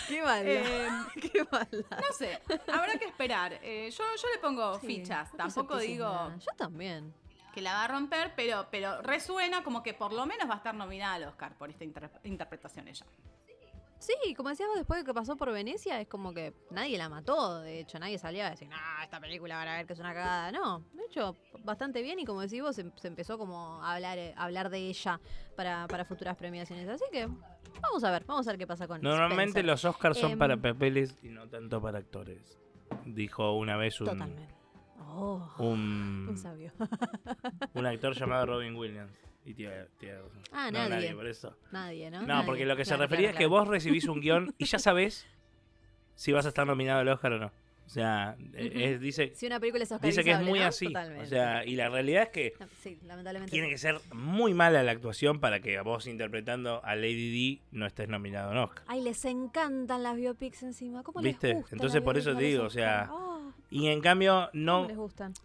qué 0.08 0.21
mala. 0.21 0.41
Eh, 0.43 0.89
qué. 1.21 1.47
No 1.52 2.13
sé, 2.17 2.41
habrá 2.71 2.97
que 2.97 3.06
esperar. 3.06 3.60
Eh, 3.62 3.89
yo, 3.91 4.04
yo 4.21 4.28
le 4.34 4.39
pongo 4.39 4.80
fichas. 4.80 5.32
Tampoco 5.36 5.78
digo. 5.78 6.32
Yo 6.38 6.56
también. 6.58 7.13
Que 7.54 7.62
la 7.62 7.74
va 7.74 7.84
a 7.84 7.88
romper, 7.89 8.32
pero, 8.36 8.67
pero 8.71 9.02
resuena 9.02 9.62
como 9.63 9.84
que 9.84 9.93
por 9.93 10.13
lo 10.13 10.26
menos 10.26 10.50
va 10.50 10.54
a 10.54 10.58
estar 10.58 10.74
nominada 10.74 11.15
al 11.15 11.24
Oscar 11.26 11.58
por 11.58 11.69
esta 11.69 11.84
interpretación 11.84 12.88
ella. 12.88 13.06
Sí, 14.01 14.33
como 14.33 14.49
decíamos 14.49 14.77
después 14.77 14.99
de 14.99 15.05
que 15.05 15.13
pasó 15.13 15.35
por 15.35 15.51
Venecia, 15.51 16.01
es 16.01 16.07
como 16.07 16.33
que 16.33 16.55
nadie 16.71 16.97
la 16.97 17.07
mató, 17.07 17.61
de 17.61 17.81
hecho, 17.81 17.99
nadie 17.99 18.17
salió 18.17 18.43
a 18.43 18.49
decir, 18.49 18.67
no, 18.67 18.75
esta 19.03 19.19
película 19.19 19.57
van 19.57 19.67
a 19.67 19.77
ver 19.77 19.85
que 19.85 19.93
es 19.93 19.99
una 19.99 20.11
cagada. 20.11 20.51
No, 20.51 20.79
de 20.93 21.03
hecho, 21.03 21.35
bastante 21.63 22.01
bien 22.01 22.17
y 22.19 22.25
como 22.25 22.41
decís 22.41 22.63
vos, 22.63 22.75
se, 22.75 23.07
empezó 23.07 23.37
como 23.37 23.79
a 23.83 23.93
hablar, 23.93 24.17
eh, 24.17 24.33
hablar 24.37 24.71
de 24.71 24.79
ella 24.79 25.19
para, 25.55 25.87
para, 25.87 26.03
futuras 26.03 26.35
premiaciones. 26.35 26.89
Así 26.89 27.05
que 27.11 27.27
vamos 27.79 28.03
a 28.03 28.09
ver, 28.09 28.25
vamos 28.25 28.47
a 28.47 28.51
ver 28.51 28.57
qué 28.57 28.65
pasa 28.65 28.87
con 28.87 29.03
Normalmente 29.03 29.61
los 29.61 29.85
Oscars 29.85 30.17
son 30.17 30.35
para 30.39 30.55
em, 30.55 30.61
papeles 30.63 31.15
y 31.21 31.29
no 31.29 31.47
tanto 31.47 31.79
para 31.79 31.99
actores, 31.99 32.57
dijo 33.05 33.55
una 33.55 33.77
vez 33.77 34.01
un... 34.01 34.07
Totalmente. 34.07 34.55
Oh, 35.13 35.47
un, 35.59 36.35
sabio. 36.37 36.71
un 37.75 37.85
actor 37.85 38.15
llamado 38.15 38.47
Robin 38.47 38.75
Williams. 38.75 39.31
Y 39.45 39.65
Ah, 40.51 40.69
nadie. 40.71 41.13
por 41.15 41.27
eso. 41.27 41.56
Nadie, 41.71 42.12
¿no? 42.12 42.21
No, 42.21 42.45
porque 42.45 42.65
lo 42.65 42.75
que 42.75 42.86
se 42.86 42.95
refería 42.95 43.32
es 43.32 43.36
que 43.36 43.47
vos 43.47 43.67
recibís 43.67 44.08
un 44.08 44.21
guion 44.21 44.54
y 44.58 44.65
ya 44.65 44.80
sabés 44.80 45.27
si 46.15 46.32
vas 46.32 46.45
a 46.45 46.49
estar 46.49 46.67
nominado 46.67 46.99
al 46.99 47.08
Oscar 47.08 47.34
o 47.34 47.39
no. 47.39 47.51
O 47.91 47.93
sea, 47.93 48.38
e, 48.54 48.99
dice, 48.99 49.34
si 49.36 49.47
una 49.47 49.60
película 49.60 49.84
es 49.84 50.01
dice 50.01 50.23
que 50.23 50.32
es 50.32 50.41
muy 50.41 50.60
así. 50.60 50.93
O 51.21 51.25
sea, 51.25 51.65
y 51.65 51.75
la 51.75 51.89
realidad 51.89 52.23
es 52.23 52.30
que 52.30 52.54
tiene 53.49 53.67
que 53.69 53.77
ser 53.77 53.99
muy 54.13 54.54
mala 54.54 54.82
la 54.82 54.93
actuación 54.93 55.41
para 55.41 55.60
que 55.60 55.77
vos 55.82 56.08
interpretando 56.08 56.82
a 56.86 56.95
Lady 56.95 57.58
D 57.58 57.62
no 57.71 57.86
estés 57.86 58.08
nominado 58.08 58.51
en 58.51 58.60
Oscar. 58.60 58.86
Ay, 58.88 59.01
les 59.01 59.25
encantan 59.25 60.04
las 60.04 60.15
biopics 60.15 60.63
encima. 60.63 61.04
¿Cómo 61.04 61.19
¿Viste? 61.19 61.56
Les 61.56 61.73
Entonces 61.73 62.01
por 62.01 62.17
eso 62.17 62.34
te 62.34 62.43
digo, 62.43 62.63
o 62.63 62.69
sea, 62.69 63.12
y 63.71 63.88
en 63.88 64.01
cambio, 64.01 64.49
no. 64.51 64.86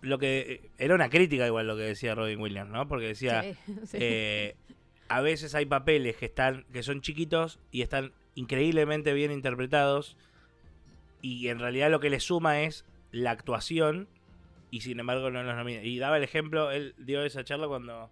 Lo 0.01 0.19
que. 0.19 0.41
Eh, 0.41 0.71
era 0.79 0.97
una 0.97 1.09
crítica 1.09 1.47
igual 1.47 1.69
lo 1.69 1.77
que 1.77 1.83
decía 1.83 2.17
Robin 2.17 2.41
Williams, 2.41 2.71
¿no? 2.71 2.87
Porque 2.89 3.07
decía. 3.07 3.45
Eh, 3.93 4.57
a 5.09 5.21
veces 5.21 5.55
hay 5.55 5.65
papeles 5.65 6.17
que 6.17 6.27
están. 6.27 6.65
que 6.73 6.83
son 6.83 7.01
chiquitos 7.01 7.61
y 7.71 7.83
están 7.83 8.13
increíblemente 8.35 9.13
bien 9.13 9.31
interpretados. 9.31 10.17
Y 11.23 11.49
en 11.49 11.61
realidad 11.61 11.89
lo 11.89 12.01
que 12.01 12.11
le 12.11 12.19
suma 12.19 12.63
es 12.63 12.85
la 13.13 13.31
actuación. 13.31 14.09
Y 14.73 14.81
sin 14.81 14.99
embargo 14.99 15.31
no 15.31 15.45
los 15.45 15.55
nomina. 15.55 15.85
Y 15.85 15.99
daba 15.99 16.17
el 16.17 16.25
ejemplo, 16.25 16.73
él 16.73 16.95
dio 16.99 17.25
esa 17.25 17.45
charla 17.45 17.69
cuando 17.69 18.11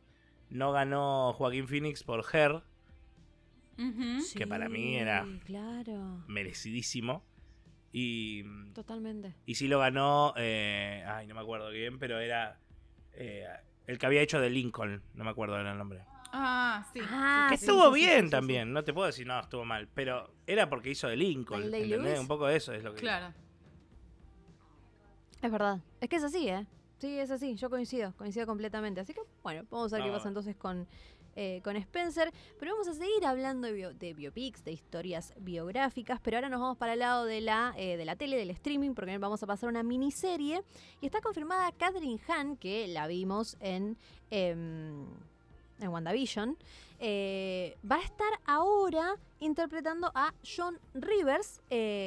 no 0.48 0.70
ganó 0.70 1.32
Joaquín 1.32 1.66
Phoenix 1.66 2.04
por 2.04 2.24
Her. 2.32 2.62
que 4.36 4.46
para 4.46 4.68
mí 4.68 4.96
era 4.96 5.26
merecidísimo. 6.28 7.24
Y, 7.96 8.42
Totalmente. 8.72 9.36
Y 9.46 9.54
sí 9.54 9.68
lo 9.68 9.78
ganó, 9.78 10.34
eh, 10.36 11.04
ay, 11.06 11.28
no 11.28 11.36
me 11.36 11.42
acuerdo 11.42 11.70
bien, 11.70 12.00
pero 12.00 12.18
era 12.18 12.58
eh, 13.12 13.46
el 13.86 13.98
que 14.00 14.06
había 14.06 14.20
hecho 14.20 14.40
de 14.40 14.50
Lincoln, 14.50 15.00
no 15.14 15.22
me 15.22 15.30
acuerdo 15.30 15.60
el 15.60 15.78
nombre. 15.78 16.02
Ah, 16.32 16.84
sí. 16.92 16.98
Ah, 17.04 17.46
que 17.48 17.54
estuvo 17.54 17.92
bien 17.92 18.30
también, 18.30 18.72
no 18.72 18.82
te 18.82 18.92
puedo 18.92 19.06
decir, 19.06 19.28
no, 19.28 19.38
estuvo 19.38 19.64
mal, 19.64 19.86
pero 19.94 20.34
era 20.44 20.68
porque 20.68 20.90
hizo 20.90 21.06
de 21.06 21.16
Lincoln, 21.16 21.72
¿entendés? 21.72 22.18
Un 22.18 22.26
poco 22.26 22.48
de 22.48 22.56
eso 22.56 22.72
es 22.72 22.82
lo 22.82 22.94
que... 22.94 23.00
Claro. 23.00 23.32
Es 25.40 25.52
verdad, 25.52 25.78
es 26.00 26.08
que 26.08 26.16
es 26.16 26.24
así, 26.24 26.48
¿eh? 26.48 26.66
Sí, 26.98 27.16
es 27.16 27.30
así, 27.30 27.54
yo 27.54 27.70
coincido, 27.70 28.12
coincido 28.16 28.44
completamente. 28.44 29.02
Así 29.02 29.14
que, 29.14 29.20
bueno, 29.44 29.64
vamos 29.70 29.92
a 29.92 29.98
ver 29.98 30.06
qué 30.06 30.10
pasa 30.10 30.26
entonces 30.26 30.56
con 30.56 30.88
eh, 31.36 31.60
con 31.64 31.76
Spencer. 31.76 32.32
Pero 32.58 32.72
vamos 32.72 32.88
a 32.88 32.94
seguir 32.94 33.26
hablando 33.26 33.66
de, 33.66 34.14
biopics, 34.14 34.64
de 34.64 34.72
historias 34.72 35.34
biográficas. 35.38 36.20
Pero 36.20 36.36
ahora 36.36 36.48
nos 36.48 36.60
vamos 36.60 36.76
para 36.76 36.92
el 36.92 37.00
lado 37.00 37.24
de 37.24 37.40
la, 37.40 37.74
eh, 37.76 37.96
de 37.96 38.04
la 38.04 38.16
tele, 38.16 38.36
del 38.36 38.50
streaming, 38.50 38.94
porque 38.94 39.16
vamos 39.18 39.42
a 39.42 39.46
pasar 39.46 39.68
una 39.68 39.82
miniserie. 39.82 40.62
Y 41.00 41.06
está 41.06 41.20
confirmada 41.20 41.72
Catherine 41.72 42.20
Hahn, 42.28 42.56
que 42.56 42.86
la 42.88 43.06
vimos 43.06 43.56
en. 43.60 43.96
Em, 44.30 45.06
en 45.80 45.88
WandaVision, 45.88 46.56
eh, 47.00 47.76
va 47.90 47.96
a 47.96 48.00
estar 48.00 48.32
ahora 48.46 49.16
interpretando 49.40 50.10
a 50.14 50.32
John 50.44 50.78
Rivers, 50.94 51.60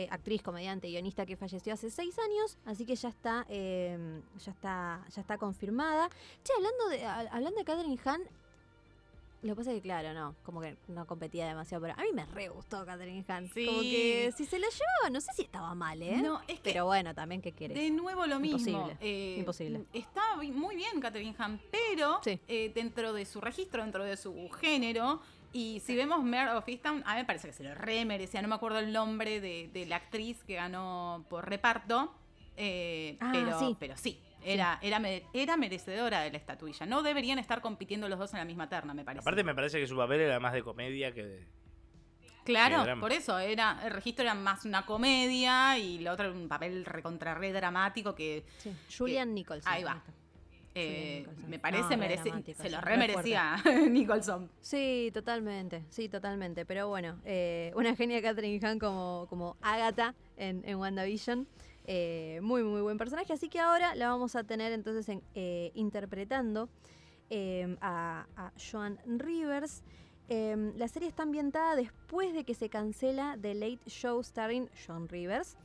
actriz, 0.09 0.41
comediante, 0.41 0.87
guionista 0.87 1.25
que 1.25 1.35
falleció 1.35 1.73
hace 1.73 1.91
seis 1.91 2.17
años, 2.17 2.57
así 2.65 2.85
que 2.85 2.95
ya 2.95 3.09
está, 3.09 3.45
em, 3.49 4.21
ya 4.39 4.51
está, 4.53 5.05
ya 5.13 5.21
está 5.21 5.37
confirmada. 5.37 6.09
Che, 6.43 6.53
hablando 6.53 6.87
de, 6.87 7.05
hablando 7.05 7.59
de 7.59 7.65
Catherine 7.65 7.99
Hahn, 8.05 8.21
Lo 9.43 9.53
que 9.53 9.57
pasa 9.57 9.71
es 9.71 9.77
que, 9.77 9.81
claro, 9.83 10.13
no, 10.13 10.35
como 10.43 10.61
que 10.61 10.77
no 10.87 11.05
competía 11.05 11.47
demasiado, 11.47 11.81
pero 11.83 11.93
a 11.97 12.01
mí 12.01 12.09
me 12.13 12.25
re 12.25 12.49
gustó 12.49 12.85
Catherine 12.85 13.23
Hahn. 13.27 13.47
Como 13.49 13.81
que 13.81 14.33
si 14.35 14.45
se 14.45 14.57
lo 14.57 14.67
llevaba, 14.67 15.09
no 15.11 15.21
sé 15.21 15.31
si 15.35 15.43
estaba 15.43 15.75
mal, 15.75 16.01
¿eh? 16.01 16.17
No, 16.17 16.41
es 16.47 16.59
que 16.59 16.71
Pero 16.71 16.85
bueno, 16.85 17.13
también, 17.13 17.41
¿qué 17.41 17.51
quieres? 17.51 17.77
De 17.77 17.89
nuevo 17.91 18.25
lo 18.25 18.39
mismo. 18.39 18.57
Imposible. 18.57 18.97
Eh, 18.99 19.35
Imposible. 19.39 19.85
Está 19.93 20.21
muy 20.35 20.75
bien 20.75 20.99
Catherine 20.99 21.35
Hahn, 21.37 21.61
pero 21.71 22.19
eh, 22.25 22.71
dentro 22.73 23.13
de 23.13 23.25
su 23.25 23.39
registro, 23.39 23.83
dentro 23.83 24.03
de 24.03 24.17
su 24.17 24.49
género, 24.59 25.21
y 25.53 25.81
si 25.85 25.95
vemos 25.95 26.23
Mare 26.23 26.51
of 26.51 26.67
Easttown, 26.67 27.03
a 27.05 27.13
mí 27.13 27.21
me 27.21 27.25
parece 27.25 27.47
que 27.47 27.53
se 27.53 27.63
lo 27.63 27.73
re 27.73 28.05
merecía. 28.05 28.41
No 28.41 28.47
me 28.47 28.55
acuerdo 28.55 28.79
el 28.79 28.91
nombre 28.91 29.39
de, 29.39 29.85
la 29.87 29.97
actriz 29.97 30.43
que 30.43 30.55
ganó 30.55 31.25
por 31.29 31.47
reparto. 31.47 32.13
Eh, 32.57 33.17
ah, 33.19 33.29
pero, 33.31 33.59
sí. 33.59 33.77
pero 33.79 33.97
sí, 33.97 34.19
era, 34.47 34.79
era, 34.81 35.01
era 35.33 35.57
merecedora 35.57 36.21
de 36.21 36.31
la 36.31 36.37
estatuilla. 36.37 36.85
No 36.85 37.03
deberían 37.03 37.37
estar 37.37 37.61
compitiendo 37.61 38.07
los 38.07 38.17
dos 38.17 38.33
en 38.33 38.39
la 38.39 38.45
misma 38.45 38.69
terna, 38.69 38.93
me 38.93 39.03
parece. 39.03 39.21
Aparte, 39.21 39.43
me 39.43 39.53
parece 39.53 39.79
que 39.79 39.87
su 39.87 39.95
papel 39.95 40.21
era 40.21 40.39
más 40.39 40.53
de 40.53 40.63
comedia 40.63 41.13
que 41.13 41.23
de. 41.23 41.47
Claro, 42.45 42.85
por 43.01 43.11
eso, 43.11 43.37
era, 43.39 43.81
el 43.83 43.91
registro 43.91 44.23
era 44.23 44.33
más 44.33 44.63
una 44.63 44.85
comedia 44.85 45.77
y 45.77 45.97
el 45.97 46.07
otro 46.07 46.27
era 46.27 46.33
un 46.33 46.47
papel 46.47 46.85
recontra 46.85 47.35
re 47.35 47.51
dramático 47.51 48.15
que. 48.15 48.45
Julian 48.95 49.33
Nicholson. 49.33 49.71
Ahí 49.71 49.83
va. 49.83 50.01
Eh, 50.79 51.25
me 51.47 51.57
parece 51.57 51.97
se 52.53 52.69
lo 52.69 52.79
remerecía 52.79 53.57
Nicholson. 53.89 54.49
Sí, 54.61 55.09
totalmente, 55.11 55.83
sí, 55.89 56.07
totalmente. 56.07 56.65
Pero 56.65 56.87
bueno, 56.87 57.19
eh, 57.25 57.73
una 57.75 57.95
genia 57.95 58.21
Catherine 58.21 58.65
Hahn 58.65 58.77
como, 58.77 59.25
como 59.27 59.57
Agatha 59.61 60.13
en, 60.37 60.61
en 60.65 60.77
WandaVision. 60.77 61.47
Eh, 61.87 62.39
muy, 62.43 62.63
muy 62.63 62.81
buen 62.81 62.97
personaje. 62.97 63.33
Así 63.33 63.49
que 63.49 63.59
ahora 63.59 63.95
la 63.95 64.09
vamos 64.09 64.35
a 64.35 64.43
tener 64.43 64.73
entonces 64.73 65.07
interpretando 65.73 66.69
a, 67.81 68.27
a, 68.35 68.51
Joan 68.59 68.99
Rivers. 69.05 69.83
la 70.29 70.87
serie 70.87 71.07
está 71.07 71.23
ambientada 71.23 71.75
después 71.75 72.33
de 72.33 72.43
que 72.43 72.53
se 72.53 72.69
cancela 72.69 73.37
The 73.41 73.53
Late 73.53 73.89
Show 73.89 74.23
starring 74.23 74.69
Joan 74.85 75.07
Rivers 75.07 75.57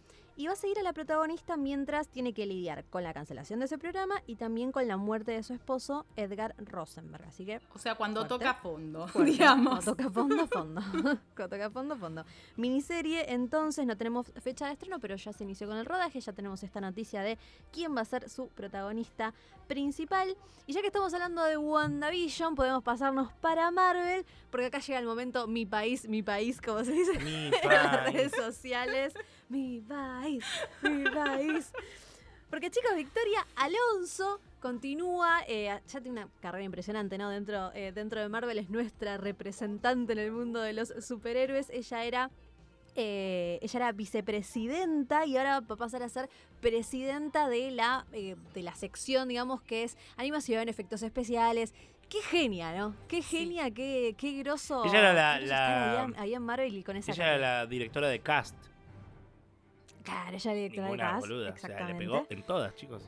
y 0.43 0.49
va 0.49 0.55
a 0.55 0.57
seguir 0.57 0.77
a 0.81 0.83
la 0.83 0.93
protagonista 0.93 1.57
mientras 1.57 2.09
tiene 2.09 2.35
que 2.35 2.47
lidiar 2.47 2.85
con 2.87 3.05
la 3.05 3.15
cancelación 3.15 3.61
de 3.61 3.67
ese 3.67 3.79
programa 3.79 4.21
y 4.27 4.35
también 4.35 4.73
con 4.73 4.89
la 4.89 4.97
muerte 4.97 5.31
de 5.31 5.45
su 5.45 5.55
esposo 5.55 6.05
Edgar 6.17 6.57
Rosenberg. 6.59 7.25
Así 7.29 7.47
que. 7.47 7.61
O 7.73 7.79
sea, 7.79 7.95
cuando 7.95 8.27
toca 8.27 8.53
fondo, 8.55 9.07
digamos. 9.25 9.85
Cuando 9.85 9.93
toca 9.93 10.11
fondo, 10.11 10.47
fondo. 10.49 10.81
cuando 11.37 11.49
toca 11.49 11.71
fondo, 11.71 11.97
fondo. 11.97 12.25
Miniserie, 12.57 13.33
entonces, 13.33 13.87
no 13.87 13.97
tenemos 13.97 14.33
fecha 14.43 14.67
de 14.67 14.73
estreno, 14.73 14.99
pero 14.99 15.15
ya 15.15 15.33
se 15.33 15.45
inició 15.45 15.69
con 15.69 15.77
el 15.77 15.87
rodaje. 15.87 16.21
Ya 16.21 16.33
tenemos 16.33 16.61
esta 16.65 16.81
noticia 16.81 17.23
de 17.23 17.39
quién 17.71 17.97
va 17.97 18.01
a 18.01 18.05
ser 18.05 18.29
su 18.29 18.49
protagonista 18.49 19.35
principal. 19.69 20.37
Y 20.67 20.73
ya 20.73 20.81
que 20.81 20.89
estamos 20.89 21.15
hablando 21.15 21.45
de 21.45 21.57
WandaVision, 21.57 22.57
podemos 22.57 22.83
pasarnos 22.83 23.33
para 23.35 23.71
Marvel, 23.71 24.27
porque 24.51 24.67
acá 24.67 24.81
llega 24.81 24.99
el 24.99 25.07
momento 25.07 25.47
mi 25.47 25.67
país, 25.67 26.09
mi 26.09 26.25
país, 26.25 26.61
como 26.61 26.85
se 26.85 26.93
dice 26.93 27.13
en 27.63 27.69
las 27.69 28.13
redes 28.13 28.33
sociales. 28.33 29.15
Mi 29.53 29.83
país, 29.83 30.47
mi 30.81 31.05
país. 31.11 31.71
Porque 32.49 32.71
chicos, 32.71 32.97
Victoria 32.97 33.47
Alonso 33.57 34.41
continúa, 34.61 35.43
eh, 35.47 35.79
ya 35.87 36.01
tiene 36.01 36.23
una 36.23 36.29
carrera 36.41 36.65
impresionante, 36.65 37.19
¿no? 37.19 37.29
Dentro, 37.29 37.71
eh, 37.75 37.93
dentro 37.93 38.19
de 38.19 38.31
Marvel 38.31 38.57
es 38.57 38.71
nuestra 38.71 39.19
representante 39.19 40.15
en 40.15 40.21
el 40.21 40.33
mundo 40.33 40.63
de 40.63 40.73
los 40.73 40.95
superhéroes. 41.07 41.69
Ella 41.69 42.05
era 42.07 42.31
eh, 42.97 43.59
ella 43.61 43.77
era 43.79 43.93
vicepresidenta 43.93 45.27
y 45.27 45.37
ahora 45.37 45.61
va 45.61 45.75
a 45.75 45.77
pasar 45.77 46.03
a 46.03 46.09
ser 46.09 46.31
presidenta 46.63 47.51
de 47.51 47.73
la, 47.73 48.07
de 48.11 48.63
la 48.63 48.75
sección, 48.75 49.29
digamos, 49.29 49.61
que 49.61 49.83
es 49.85 49.99
animación, 50.17 50.67
efectos 50.71 51.03
especiales. 51.03 51.75
Qué 52.09 52.23
genia, 52.23 52.75
¿no? 52.75 52.95
Qué 53.07 53.21
genia, 53.21 53.71
qué, 53.71 54.15
qué 54.17 54.33
groso. 54.33 54.83
Ella 54.87 55.11
era 55.11 55.13
la. 55.13 56.11
Ahí, 56.17 56.33
en 56.33 56.43
Marvel 56.43 56.75
y 56.75 56.83
con 56.83 56.97
esa. 56.97 57.13
Ella 57.13 57.35
era 57.35 57.39
la 57.39 57.67
directora 57.67 58.09
de 58.09 58.19
cast. 58.21 58.57
Claro, 60.03 60.37
ella 60.37 60.55
le 60.55 60.69
de 60.69 60.97
cast. 60.97 61.21
Boluda. 61.21 61.51
O 61.51 61.57
sea, 61.57 61.87
le 61.87 61.95
pegó 61.95 62.27
en 62.29 62.43
todas, 62.43 62.75
chicos. 62.75 63.03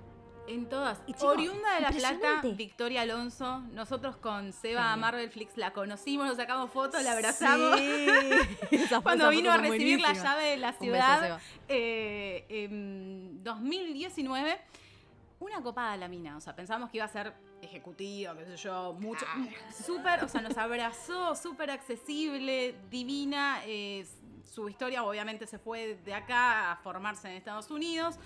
En 0.46 0.68
todas. 0.68 1.00
Y 1.06 1.14
Oriunda 1.24 1.76
de 1.76 1.80
La 1.80 1.90
Plata, 1.90 2.42
Victoria 2.54 3.02
Alonso. 3.02 3.60
Nosotros 3.72 4.16
con 4.16 4.52
Seba 4.52 4.94
Marvel 4.96 5.30
Flix 5.30 5.56
la 5.56 5.72
conocimos, 5.72 6.26
nos 6.26 6.36
sacamos 6.36 6.70
fotos, 6.70 7.02
la 7.02 7.12
abrazamos. 7.12 7.80
Cuando 9.02 9.30
vino 9.30 9.50
a 9.50 9.56
recibir 9.56 10.00
la 10.00 10.12
llave 10.12 10.50
de 10.50 10.56
la 10.58 10.72
ciudad 10.72 11.40
eh, 11.68 12.44
en 12.48 13.42
2019. 13.42 14.60
Una 15.40 15.62
copada 15.62 15.96
la 15.96 16.08
mina. 16.08 16.36
O 16.36 16.40
sea, 16.40 16.54
pensamos 16.54 16.90
que 16.90 16.98
iba 16.98 17.06
a 17.06 17.08
ser 17.08 17.34
ejecutivo, 17.60 18.34
qué 18.34 18.44
sé 18.44 18.56
yo, 18.56 18.94
mucho. 18.98 19.26
Súper, 19.84 20.24
o 20.24 20.28
sea, 20.28 20.40
nos 20.42 20.56
abrazó, 20.56 21.34
súper 21.34 21.70
accesible, 21.70 22.74
divina. 22.90 23.60
Su 24.44 24.68
historia 24.68 25.04
obviamente 25.04 25.46
se 25.46 25.58
fue 25.58 25.96
de 26.04 26.14
acá 26.14 26.72
a 26.72 26.76
formarse 26.76 27.28
en 27.28 27.34
Estados 27.36 27.70
Unidos. 27.70 28.18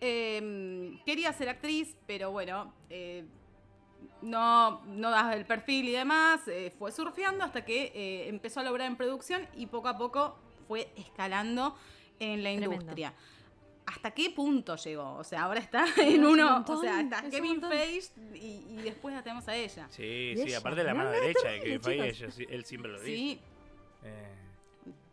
Em, 0.00 0.98
quería 1.04 1.32
ser 1.32 1.48
actriz, 1.48 1.96
pero 2.06 2.30
bueno, 2.30 2.72
eh, 2.88 3.24
no, 4.22 4.84
no 4.86 5.10
das 5.10 5.34
el 5.34 5.44
perfil 5.44 5.88
y 5.88 5.92
demás. 5.92 6.46
Eh, 6.46 6.72
fue 6.78 6.92
surfeando 6.92 7.44
hasta 7.44 7.64
que 7.64 7.92
eh, 7.94 8.28
empezó 8.28 8.60
a 8.60 8.62
lograr 8.62 8.86
en 8.86 8.96
producción 8.96 9.46
y 9.54 9.66
poco 9.66 9.88
a 9.88 9.98
poco 9.98 10.38
fue 10.66 10.90
escalando 10.96 11.76
en 12.20 12.42
la 12.42 12.52
industria. 12.52 13.12
¿Hasta 13.86 14.10
qué 14.10 14.30
punto 14.30 14.76
llegó? 14.76 15.14
O 15.14 15.24
sea, 15.24 15.44
ahora 15.44 15.60
está 15.60 15.84
en 15.96 16.24
uno. 16.24 16.64
o 16.66 16.80
sea, 16.80 17.00
está 17.00 17.22
Kevin 17.30 17.60
Feige 17.62 18.10
y, 18.34 18.76
después 18.82 19.14
la 19.14 19.22
tenemos 19.22 19.48
a 19.48 19.56
ella. 19.56 19.88
Sí, 19.90 20.34
sí, 20.36 20.54
aparte 20.54 20.80
de 20.80 20.84
la 20.84 20.94
mano 20.94 21.10
derecha 21.10 21.48
de 21.48 21.60
Kevin 21.60 21.82
Feige, 21.82 22.26
él 22.50 22.64
siempre 22.64 22.92
lo 22.92 23.00
dice. 23.00 23.16
Sí. 23.16 23.40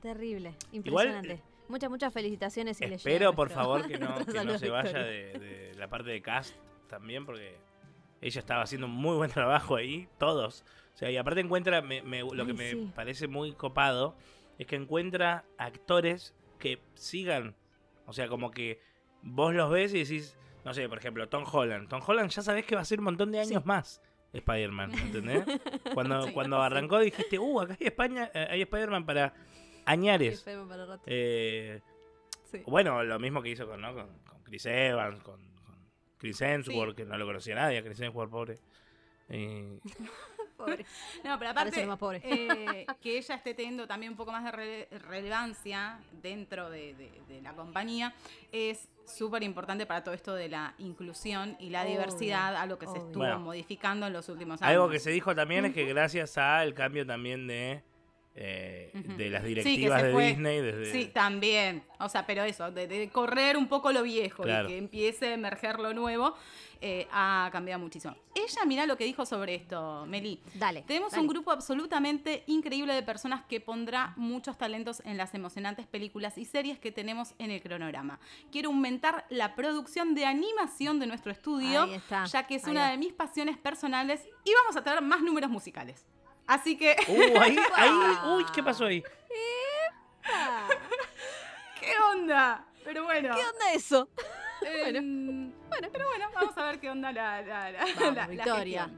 Terrible, 0.05 0.53
impresionante. 0.71 1.41
Muchas, 1.67 1.89
muchas 1.89 2.13
felicitaciones. 2.13 2.79
Y 2.79 2.83
Espero, 2.83 3.33
por 3.33 3.49
favor, 3.49 3.87
que 3.87 3.97
no, 3.97 4.15
se 4.59 4.69
vaya 4.69 4.99
de, 4.99 5.71
la 5.79 5.89
parte 5.89 6.11
de 6.11 6.21
cast 6.21 6.55
también, 6.87 7.25
porque 7.25 7.57
ella 8.21 8.39
estaba 8.39 8.61
haciendo 8.61 8.85
un 8.85 8.93
muy 8.93 9.15
buen 9.15 9.31
trabajo 9.33 9.75
ahí, 9.75 10.07
todos. 10.19 10.63
O 10.93 10.97
sea, 10.97 11.09
y 11.09 11.17
aparte 11.17 11.41
encuentra, 11.41 11.81
lo 11.81 12.45
que 12.45 12.53
me 12.53 12.91
parece 12.93 13.27
muy 13.27 13.53
copado, 13.53 14.15
es 14.59 14.67
que 14.67 14.75
encuentra 14.75 15.43
actores 15.57 16.35
que 16.59 16.83
sigan. 16.93 17.55
O 18.05 18.13
sea, 18.13 18.27
como 18.27 18.51
que 18.51 18.79
vos 19.23 19.55
los 19.55 19.71
ves 19.71 19.91
y 19.95 20.03
decís, 20.03 20.37
no 20.63 20.75
sé, 20.75 20.87
por 20.87 20.99
ejemplo, 20.99 21.27
Tom 21.29 21.45
Holland. 21.51 21.89
Tom 21.89 22.01
Holland 22.05 22.29
ya 22.29 22.43
sabés 22.43 22.63
que 22.67 22.75
va 22.75 22.81
a 22.81 22.85
ser 22.85 22.99
un 22.99 23.05
montón 23.05 23.31
de 23.31 23.39
años 23.39 23.65
más 23.65 24.03
Spider-Man, 24.33 24.91
¿entendés? 24.99 25.45
Cuando, 25.95 26.31
cuando 26.31 26.61
arrancó 26.61 26.99
dijiste, 26.99 27.39
uh, 27.39 27.61
acá 27.61 27.75
hay, 27.79 27.87
España, 27.87 28.29
eh, 28.35 28.47
hay 28.51 28.61
Spider-Man 28.61 29.05
para 29.05 29.33
Añares. 29.85 30.45
Eh, 31.05 31.81
bueno, 32.65 33.03
lo 33.03 33.19
mismo 33.19 33.41
que 33.41 33.49
hizo 33.49 33.67
con, 33.67 33.81
con, 33.81 34.43
Chris 34.43 34.65
Evans, 34.65 35.21
con, 35.21 35.39
Chris 36.17 36.41
Hemsworth, 36.41 36.95
que 36.95 37.05
no 37.05 37.17
lo 37.17 37.25
conocía 37.25 37.55
nadie, 37.55 37.83
Chris 37.83 37.99
Hemsworth, 37.99 38.31
pobre. 38.31 38.57
pobre. 40.57 40.85
No, 41.23 41.37
pero 41.39 41.51
aparte, 41.51 41.87
eh, 42.23 42.85
que 43.01 43.17
ella 43.17 43.35
esté 43.35 43.53
teniendo 43.53 43.87
también 43.87 44.11
un 44.11 44.17
poco 44.17 44.31
más 44.31 44.43
de 44.43 44.87
relevancia 45.09 45.99
dentro 46.21 46.69
de, 46.69 47.11
la 47.41 47.53
compañía 47.53 48.13
es 48.51 48.87
súper 49.05 49.43
importante 49.43 49.85
para 49.85 50.03
todo 50.03 50.15
esto 50.15 50.33
de 50.33 50.49
la 50.49 50.73
inclusión 50.79 51.55
y 51.59 51.69
la 51.69 51.85
diversidad, 51.85 52.55
a 52.55 52.65
lo 52.65 52.79
que 52.79 52.87
se 52.87 52.97
estuvo 52.97 53.39
modificando 53.39 54.07
en 54.07 54.13
los 54.13 54.29
últimos 54.29 54.61
años. 54.61 54.71
Algo 54.71 54.89
que 54.89 54.99
se 54.99 55.11
dijo 55.11 55.35
también 55.35 55.65
es 55.65 55.73
que 55.73 55.85
gracias 55.93 56.37
al 56.37 56.73
cambio 56.73 57.05
también 57.05 57.47
de 57.47 57.83
eh, 58.37 58.91
de 58.93 59.29
las 59.29 59.43
directivas 59.43 60.03
de 60.03 60.17
Disney. 60.17 60.61
Desde... 60.61 60.91
Sí, 60.91 61.05
también. 61.13 61.83
O 61.99 62.09
sea, 62.09 62.25
pero 62.25 62.43
eso, 62.43 62.69
de, 62.69 63.09
correr 63.09 63.55
un 63.55 63.67
poco 63.67 63.93
lo 63.93 64.03
viejo 64.03 64.43
y 64.43 64.67
que 64.67 64.77
empiece 64.77 65.27
a 65.27 65.33
emerger 65.35 65.79
lo 65.79 65.93
nuevo, 65.93 66.35
eh, 66.81 67.07
ha 67.11 67.47
cambiado 67.53 67.79
muchísimo. 67.79 68.13
Ella, 68.35 68.65
mira 68.65 68.85
lo 68.85 68.97
que 68.97 69.05
dijo 69.05 69.25
sobre 69.25 69.55
esto, 69.55 70.05
Meli. 70.05 70.41
Dale. 70.55 70.81
Tenemos 70.81 71.13
un 71.13 71.27
grupo 71.27 71.51
absolutamente 71.51 72.43
increíble 72.47 72.93
de 72.93 73.03
personas 73.03 73.45
que 73.45 73.61
pondrá 73.61 74.13
muchos 74.17 74.57
talentos 74.57 75.01
en 75.05 75.15
las 75.15 75.33
emocionantes 75.33 75.87
películas 75.87 76.37
y 76.37 76.43
series 76.43 76.77
que 76.77 76.91
tenemos 76.91 77.33
en 77.39 77.51
el 77.51 77.61
cronograma. 77.61 78.19
Quiero 78.51 78.69
aumentar 78.69 79.25
la 79.29 79.55
producción 79.55 80.13
de 80.13 80.25
animación 80.25 80.99
de 80.99 81.07
nuestro 81.07 81.31
estudio, 81.31 81.87
ya 82.29 82.45
que 82.45 82.55
es 82.55 82.65
una 82.65 82.91
de 82.91 82.97
mis 82.97 83.13
pasiones 83.13 83.57
personales, 83.57 84.27
y 84.43 84.51
vamos 84.53 84.75
a 84.75 84.83
tener 84.83 85.01
más 85.01 85.21
números 85.21 85.49
musicales. 85.49 86.05
Así 86.47 86.77
que. 86.77 86.95
Uh, 87.07 87.39
ahí, 87.41 87.57
ahí, 87.75 87.91
uy, 88.27 88.45
¿qué 88.53 88.63
pasó 88.63 88.85
ahí? 88.85 89.03
¿Qué 91.79 91.91
onda? 92.11 92.65
Pero 92.83 93.03
bueno. 93.03 93.35
¿Qué 93.35 93.41
onda 93.41 93.73
eso? 93.73 94.09
Em, 94.61 95.51
bueno. 95.69 95.87
pero 95.91 96.07
bueno, 96.07 96.25
vamos 96.33 96.57
a 96.57 96.63
ver 96.65 96.79
qué 96.79 96.89
onda 96.89 97.11
la, 97.11 97.41
la, 97.41 97.71
la, 97.71 97.85
Victoria. 97.85 98.89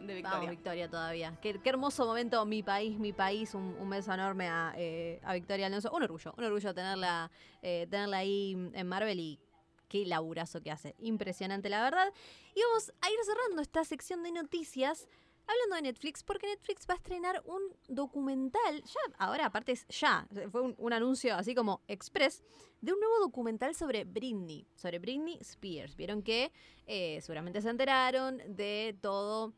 de 0.00 0.14
Victoria. 0.14 0.30
Vamos, 0.30 0.50
Victoria 0.50 0.90
todavía. 0.90 1.38
Qué, 1.40 1.60
hermoso 1.64 2.06
momento, 2.06 2.44
mi 2.44 2.62
país, 2.62 2.98
mi 2.98 3.12
país. 3.12 3.54
Un, 3.54 3.88
beso 3.90 4.12
enorme 4.12 4.48
a, 4.48 4.74
eh, 4.76 5.20
a, 5.24 5.34
Victoria 5.34 5.66
Alonso. 5.66 5.90
Un 5.92 6.02
orgullo, 6.02 6.34
un 6.36 6.44
orgullo 6.44 6.74
tenerla, 6.74 7.30
eh, 7.62 7.86
tenerla 7.90 8.18
ahí 8.18 8.70
en 8.72 8.86
Marvel 8.86 9.18
y 9.18 9.40
qué 9.88 10.04
laburazo 10.06 10.60
que 10.60 10.70
hace. 10.70 10.94
Impresionante, 10.98 11.68
la 11.68 11.82
verdad. 11.82 12.12
Y 12.54 12.62
vamos 12.62 12.92
a 13.00 13.10
ir 13.10 13.18
cerrando 13.24 13.62
esta 13.62 13.84
sección 13.84 14.22
de 14.22 14.32
noticias 14.32 15.08
Hablando 15.48 15.76
de 15.76 15.82
Netflix, 15.82 16.24
porque 16.24 16.48
Netflix 16.48 16.86
va 16.90 16.94
a 16.94 16.96
estrenar 16.96 17.40
un 17.44 17.62
documental, 17.86 18.82
ya, 18.82 19.00
ahora 19.16 19.46
aparte 19.46 19.72
es 19.72 19.86
ya, 19.86 20.26
fue 20.50 20.74
un, 20.76 20.92
anuncio 20.92 21.36
así 21.36 21.54
como 21.54 21.82
express, 21.86 22.42
de 22.80 22.92
un 22.92 22.98
nuevo 22.98 23.20
documental 23.20 23.72
sobre 23.76 24.02
Britney, 24.02 24.66
sobre 24.74 24.98
Britney 24.98 25.38
Spears. 25.40 25.94
Vieron 25.94 26.22
que 26.22 26.50
eh, 26.86 27.20
seguramente 27.22 27.62
se 27.62 27.70
enteraron 27.70 28.42
de 28.48 28.98
todo 29.00 29.52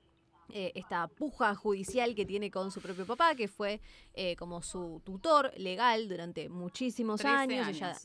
eh, 0.51 0.73
esta 0.75 1.09
puja 1.09 1.55
judicial 1.55 2.15
que 2.15 2.27
tiene 2.27 2.51
con 2.51 2.71
su 2.71 2.83
propio 2.83 3.07
papá, 3.07 3.35
que 3.35 3.49
fue 3.49 3.81
eh, 4.13 4.37
como 4.37 4.61
su 4.61 5.01
tutor 5.07 5.53
legal 5.57 6.07
durante 6.07 6.51
muchísimos 6.51 7.25
años. 7.25 7.67
años. 7.67 7.79
Ella, 7.79 7.97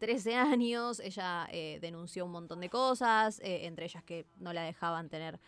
13 0.00 0.34
años, 0.36 1.00
ella 1.00 1.48
denunció 1.80 2.24
un 2.24 2.30
montón 2.30 2.60
de 2.60 2.70
cosas, 2.70 3.40
entre 3.42 3.86
ellas 3.86 4.04
que 4.04 4.26
no 4.36 4.52
la 4.52 4.62
dejaban 4.62 5.08
tener 5.08 5.40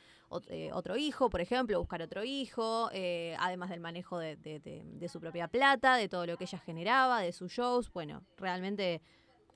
eh, 0.49 0.71
otro 0.73 0.97
hijo, 0.97 1.29
por 1.29 1.41
ejemplo, 1.41 1.79
buscar 1.79 2.03
otro 2.03 2.23
hijo, 2.23 2.89
eh, 2.93 3.37
además 3.41 3.71
del 3.71 3.81
manejo 3.81 4.19
de, 4.19 5.09
su 5.11 5.21
propia 5.21 5.49
plata, 5.49 5.97
de 5.97 6.09
todo 6.09 6.25
lo 6.27 6.37
que 6.37 6.45
ella 6.45 6.59
generaba, 6.59 7.21
de 7.21 7.33
sus 7.33 7.51
shows. 7.53 7.93
Bueno, 7.93 8.23
realmente 8.37 9.03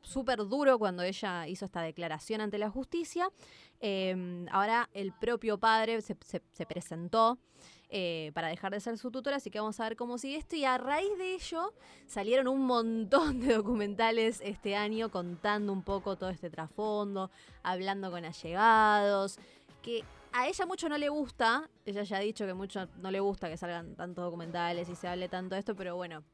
súper 0.03 0.39
duro 0.47 0.79
cuando 0.79 1.03
ella 1.03 1.47
hizo 1.47 1.64
esta 1.64 1.81
declaración 1.81 2.41
ante 2.41 2.59
la 2.59 2.70
justicia. 2.70 3.31
Em, 3.81 4.47
ahora 4.51 4.91
el 4.93 5.12
propio 5.12 5.59
padre 5.59 6.01
se, 6.03 6.16
presentó. 6.66 7.39
Eh, 7.97 8.33
para 8.35 8.49
dejar 8.49 8.72
de 8.72 8.81
ser 8.81 8.99
su 8.99 9.12
tutora, 9.12 9.37
así 9.37 9.51
que 9.51 9.61
vamos 9.61 9.79
a 9.79 9.85
ver 9.85 9.95
cómo 9.95 10.18
sigue 10.18 10.37
esto. 10.37 10.57
Y 10.57 10.64
a 10.64 10.79
raíz 10.79 11.16
de 11.16 11.35
ello 11.35 11.72
salieron 12.07 12.49
un 12.49 12.66
montón 12.66 13.39
de 13.39 13.55
documentales 13.55 14.41
este 14.43 14.75
año 14.75 15.12
contando 15.12 15.72
un 15.72 15.85
poco 15.85 16.16
todo 16.16 16.31
este 16.31 16.51
trasfondo, 16.51 17.31
hablando 17.62 18.11
con 18.11 18.25
allegados, 18.25 19.39
que 19.81 20.03
a 20.37 20.49
ella 20.49 20.66
mucho 20.66 20.89
no 20.89 20.99
le 20.99 21.09
gusta, 21.09 21.70
ella 21.87 22.03
ya 22.03 22.16
ha 22.16 22.20
dicho 22.20 22.45
que 22.45 22.55
mucho 22.55 22.89
no 22.97 23.12
le 23.12 23.20
gusta 23.20 23.49
que 23.49 23.57
salgan 23.57 23.95
tantos 23.95 24.24
documentales 24.24 24.89
y 24.89 24.97
se 24.97 25.07
hable 25.07 25.28
tanto 25.28 25.55
de 25.55 25.61
esto, 25.61 25.76
pero 25.76 25.95
bueno, 25.95 26.24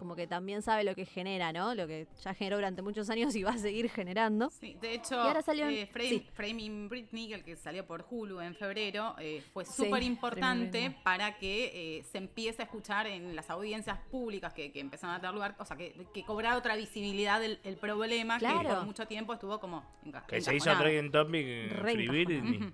como 0.00 0.16
que 0.16 0.26
también 0.26 0.62
sabe 0.62 0.82
lo 0.82 0.94
que 0.94 1.04
genera, 1.04 1.52
¿no? 1.52 1.74
Lo 1.74 1.86
que 1.86 2.08
ya 2.22 2.32
generó 2.32 2.56
durante 2.56 2.80
muchos 2.80 3.10
años 3.10 3.36
y 3.36 3.42
va 3.42 3.50
a 3.50 3.58
seguir 3.58 3.90
generando. 3.90 4.48
Sí, 4.50 4.76
de 4.80 4.94
hecho, 4.94 5.20
ahora 5.20 5.42
salió 5.42 5.68
eh, 5.68 5.88
Framing 6.32 6.88
Britney, 6.88 7.32
el 7.34 7.44
que 7.44 7.54
salió 7.54 7.86
por 7.86 8.06
Hulu 8.08 8.40
en 8.40 8.54
febrero, 8.54 9.14
eh, 9.18 9.42
fue 9.52 9.66
súper 9.66 10.02
importante 10.02 10.96
para 11.04 11.36
que 11.36 11.98
eh, 11.98 12.02
se 12.04 12.16
empiece 12.16 12.62
a 12.62 12.64
escuchar 12.64 13.06
en 13.06 13.36
las 13.36 13.50
audiencias 13.50 13.98
públicas 14.10 14.54
que, 14.54 14.72
que 14.72 14.80
empezaron 14.80 15.14
a 15.14 15.18
dar 15.18 15.34
lugar, 15.34 15.54
o 15.58 15.64
sea, 15.66 15.76
que, 15.76 16.06
que 16.14 16.24
cobrara 16.24 16.56
otra 16.56 16.74
visibilidad 16.76 17.44
el 17.44 17.76
problema 17.76 18.38
que 18.38 18.46
por 18.46 18.84
mucho 18.86 19.06
tiempo 19.06 19.34
estuvo 19.34 19.60
como 19.60 19.84
Que 20.26 20.40
se 20.40 20.56
hizo 20.56 20.76
Trending 20.78 21.12
Topic 21.12 21.78
Free 21.80 22.08
Britney, 22.08 22.72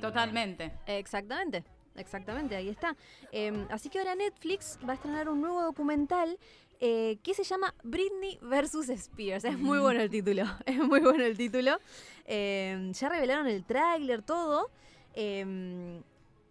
Totalmente. 0.00 0.72
Exactamente. 0.86 1.64
Exactamente, 1.98 2.56
ahí 2.56 2.68
está. 2.68 2.96
Em, 3.32 3.66
así 3.70 3.88
que 3.88 3.98
ahora 3.98 4.14
Netflix 4.14 4.78
va 4.86 4.92
a 4.92 4.94
estrenar 4.94 5.28
un 5.28 5.40
nuevo 5.40 5.62
documental 5.62 6.38
eh, 6.80 7.18
que 7.24 7.34
se 7.34 7.42
llama 7.42 7.74
Britney 7.82 8.38
versus 8.40 8.88
Spears. 8.88 9.44
Es 9.44 9.58
muy 9.58 9.78
bueno 9.78 10.00
el 10.00 10.10
título, 10.10 10.44
es 10.66 10.78
muy 10.78 11.00
bueno 11.00 11.24
el 11.24 11.36
título. 11.36 11.78
Em, 12.24 12.92
ya 12.92 13.08
revelaron 13.08 13.46
el 13.46 13.64
tráiler, 13.64 14.22
todo. 14.22 14.70
Em, 15.14 16.02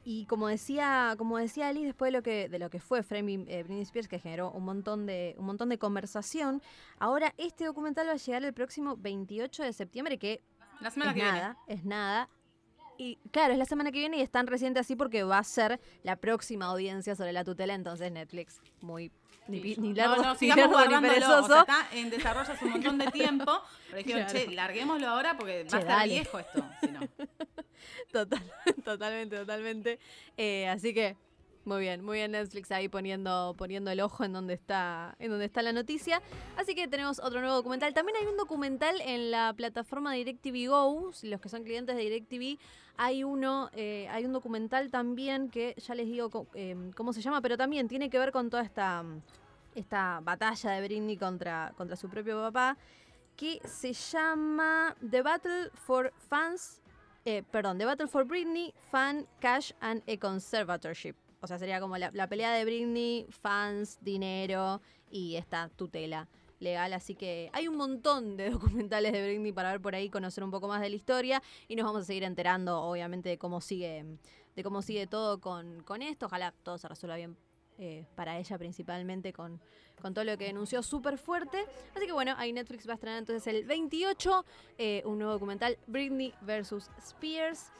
y 0.03 0.25
como 0.25 0.47
decía, 0.47 1.15
como 1.17 1.37
decía 1.37 1.67
Alice, 1.67 1.87
después 1.87 2.11
de 2.11 2.17
lo 2.17 2.23
que, 2.23 2.49
de 2.49 2.59
lo 2.59 2.69
que 2.69 2.79
fue 2.79 3.03
Framing 3.03 3.45
eh, 3.47 3.63
Britney 3.63 3.81
Spears, 3.81 4.07
que 4.07 4.19
generó 4.19 4.51
un 4.51 4.63
montón, 4.65 5.05
de, 5.05 5.35
un 5.37 5.45
montón 5.45 5.69
de 5.69 5.77
conversación, 5.77 6.61
ahora 6.99 7.33
este 7.37 7.65
documental 7.65 8.07
va 8.07 8.13
a 8.13 8.17
llegar 8.17 8.43
el 8.43 8.53
próximo 8.53 8.95
28 8.97 9.63
de 9.63 9.73
septiembre, 9.73 10.17
que 10.17 10.41
la 10.79 10.91
semana 10.91 11.11
es 11.11 11.17
que 11.17 11.23
nada, 11.23 11.57
es 11.67 11.85
nada. 11.85 12.29
Y 12.97 13.17
claro, 13.31 13.53
es 13.53 13.59
la 13.59 13.65
semana 13.65 13.91
que 13.91 13.99
viene 13.99 14.17
y 14.17 14.21
es 14.21 14.31
tan 14.31 14.47
reciente 14.47 14.79
así 14.79 14.95
porque 14.95 15.23
va 15.23 15.37
a 15.37 15.43
ser 15.43 15.79
la 16.03 16.15
próxima 16.15 16.65
audiencia 16.65 17.15
sobre 17.15 17.31
la 17.31 17.43
tutela, 17.43 17.73
entonces 17.73 18.11
Netflix, 18.11 18.59
muy 18.81 19.11
ni, 19.47 19.75
ni 19.75 19.93
largo, 19.93 20.17
no, 20.17 20.23
no, 20.23 20.35
sigamos 20.35 20.67
guardándolo. 20.69 21.39
O 21.39 21.47
sea, 21.47 21.61
está 21.61 21.87
en 21.93 22.09
desarrollo 22.09 22.51
hace 22.51 22.65
un 22.65 22.71
montón 22.71 22.97
de 22.97 23.07
tiempo. 23.11 23.61
Pero 23.89 24.03
dijeron, 24.03 24.27
che, 24.27 24.47
larguémoslo 24.51 25.07
ahora 25.07 25.37
porque 25.37 25.65
va 25.71 25.77
a 25.77 25.81
estar 25.81 26.07
viejo 26.07 26.39
esto. 26.39 26.65
Si 26.81 26.87
no. 26.87 26.99
Total, 28.11 28.41
totalmente, 28.85 29.37
totalmente. 29.37 29.99
Eh, 30.35 30.67
así 30.67 30.93
que 30.93 31.15
muy 31.67 31.81
bien, 31.81 32.03
muy 32.03 32.17
bien 32.17 32.31
Netflix 32.31 32.71
ahí 32.71 32.87
poniendo, 32.87 33.53
poniendo 33.57 33.91
el 33.91 33.99
ojo 33.99 34.23
en 34.23 34.31
donde 34.31 34.53
está, 34.53 35.15
en 35.19 35.29
donde 35.29 35.45
está 35.45 35.61
la 35.61 35.73
noticia. 35.73 36.21
Así 36.55 36.73
que 36.73 36.87
tenemos 36.87 37.19
otro 37.19 37.41
nuevo 37.41 37.55
documental. 37.55 37.93
También 37.93 38.17
hay 38.17 38.25
un 38.25 38.37
documental 38.37 39.01
en 39.01 39.31
la 39.31 39.53
plataforma 39.53 40.13
DirecTV 40.13 40.69
Go. 40.69 41.11
los 41.23 41.41
que 41.41 41.49
son 41.49 41.63
clientes 41.63 41.95
de 41.97 42.01
DirecTV, 42.01 42.57
hay 42.95 43.25
uno, 43.25 43.69
eh, 43.73 44.07
hay 44.09 44.23
un 44.23 44.31
documental 44.31 44.89
también 44.89 45.49
que 45.49 45.75
ya 45.77 45.93
les 45.93 46.07
digo 46.07 46.47
em, 46.53 46.91
cómo 46.93 47.11
se 47.11 47.21
llama, 47.21 47.41
pero 47.41 47.57
también 47.57 47.89
tiene 47.89 48.09
que 48.09 48.17
ver 48.17 48.31
con 48.31 48.49
toda 48.49 48.63
esta, 48.63 49.03
esta 49.75 50.21
batalla 50.23 50.71
de 50.71 50.87
Britney 50.87 51.17
contra, 51.17 51.73
contra 51.75 51.97
su 51.97 52.09
propio 52.09 52.41
papá, 52.41 52.77
que 53.35 53.59
se 53.65 53.91
llama 53.91 54.95
The 55.11 55.21
Battle 55.21 55.69
for 55.73 56.13
Fans. 56.29 56.81
Eh, 57.25 57.43
perdón, 57.51 57.77
The 57.77 57.83
Battle 57.83 58.07
for 58.07 58.23
Britney, 58.23 58.73
Fan, 58.89 59.27
Cash 59.41 59.73
and 59.81 60.01
a 60.07 60.15
Conservatorship. 60.17 61.26
O 61.41 61.47
sea, 61.47 61.59
sería 61.59 61.79
como 61.79 61.97
la, 61.97 62.27
pelea 62.27 62.51
de 62.53 62.65
Britney, 62.65 63.27
fans, 63.29 63.99
dinero 64.01 64.81
y 65.11 65.35
esta 65.35 65.69
tutela 65.69 66.27
legal. 66.59 66.93
Así 66.93 67.15
que 67.15 67.49
hay 67.53 67.67
un 67.67 67.75
montón 67.75 68.37
de 68.37 68.49
documentales 68.51 69.13
de 69.13 69.23
Britney 69.23 69.51
para 69.51 69.71
ver 69.71 69.81
por 69.81 69.95
ahí, 69.95 70.09
conocer 70.09 70.43
un 70.43 70.51
poco 70.51 70.67
más 70.67 70.81
de 70.81 70.89
la 70.89 70.95
historia 70.95 71.41
y 71.67 71.75
nos 71.75 71.85
vamos 71.85 72.03
a 72.03 72.05
seguir 72.05 72.23
enterando, 72.23 72.81
obviamente, 72.81 73.29
de 73.29 73.37
cómo 73.37 73.61
sigue, 73.61 74.05
de 74.55 74.63
cómo 74.63 74.81
sigue 74.81 75.07
todo 75.07 75.39
con, 75.39 75.83
con 75.83 76.01
esto. 76.01 76.25
Ojalá 76.25 76.53
todo 76.63 76.77
se 76.77 76.87
resuelva 76.87 77.17
bien 77.17 77.37
eh, 77.79 78.07
para 78.15 78.39
ella 78.39 78.57
principalmente 78.57 79.31
con, 79.33 79.61
con 80.01 80.11
todo 80.15 80.25
lo 80.25 80.35
que 80.35 80.45
denunció 80.45 80.81
súper 80.81 81.19
fuerte. 81.19 81.63
Así 81.95 82.07
que 82.07 82.11
bueno, 82.11 82.33
ahí 82.37 82.51
Netflix 82.51 82.87
va 82.87 82.93
a 82.93 82.95
estrenar 82.95 83.19
entonces 83.19 83.45
el 83.53 83.65
28 83.65 84.45
eh, 84.79 85.03
un 85.05 85.19
nuevo 85.19 85.33
documental, 85.33 85.77
Britney 85.85 86.33
versus 86.41 86.89
Spears. 86.97 87.71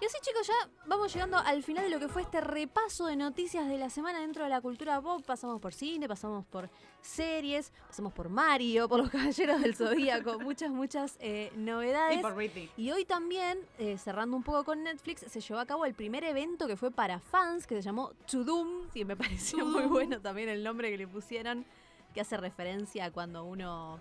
Y 0.00 0.06
así 0.06 0.16
chicos, 0.22 0.46
ya 0.46 0.54
vamos 0.86 1.12
llegando 1.12 1.36
al 1.36 1.62
final 1.62 1.84
de 1.84 1.90
lo 1.90 1.98
que 1.98 2.08
fue 2.08 2.22
este 2.22 2.40
repaso 2.40 3.04
de 3.04 3.16
noticias 3.16 3.68
de 3.68 3.76
la 3.76 3.90
semana 3.90 4.20
dentro 4.20 4.44
de 4.44 4.48
la 4.48 4.62
cultura 4.62 4.98
pop. 4.98 5.22
Pasamos 5.26 5.60
por 5.60 5.74
cine, 5.74 6.08
pasamos 6.08 6.46
por 6.46 6.70
series, 7.02 7.70
pasamos 7.86 8.14
por 8.14 8.30
Mario, 8.30 8.88
por 8.88 9.00
los 9.00 9.10
Caballeros 9.10 9.60
del 9.60 9.74
Zodíaco, 9.74 10.40
muchas, 10.40 10.70
muchas 10.70 11.18
eh, 11.20 11.52
novedades. 11.54 12.18
Y 12.18 12.22
por 12.22 12.34
Y 12.78 12.90
hoy 12.92 13.04
también, 13.04 13.58
eh, 13.78 13.98
cerrando 13.98 14.38
un 14.38 14.42
poco 14.42 14.64
con 14.64 14.82
Netflix, 14.82 15.20
se 15.30 15.38
llevó 15.38 15.60
a 15.60 15.66
cabo 15.66 15.84
el 15.84 15.92
primer 15.92 16.24
evento 16.24 16.66
que 16.66 16.76
fue 16.76 16.90
para 16.90 17.20
fans, 17.20 17.66
que 17.66 17.74
se 17.74 17.82
llamó 17.82 18.12
To 18.30 18.42
Doom, 18.42 18.88
y 18.94 19.04
me 19.04 19.16
pareció 19.16 19.66
muy 19.66 19.84
bueno 19.84 20.18
también 20.22 20.48
el 20.48 20.64
nombre 20.64 20.90
que 20.90 20.96
le 20.96 21.08
pusieron, 21.08 21.66
que 22.14 22.22
hace 22.22 22.38
referencia 22.38 23.04
a 23.04 23.10
cuando 23.10 23.44
uno... 23.44 24.00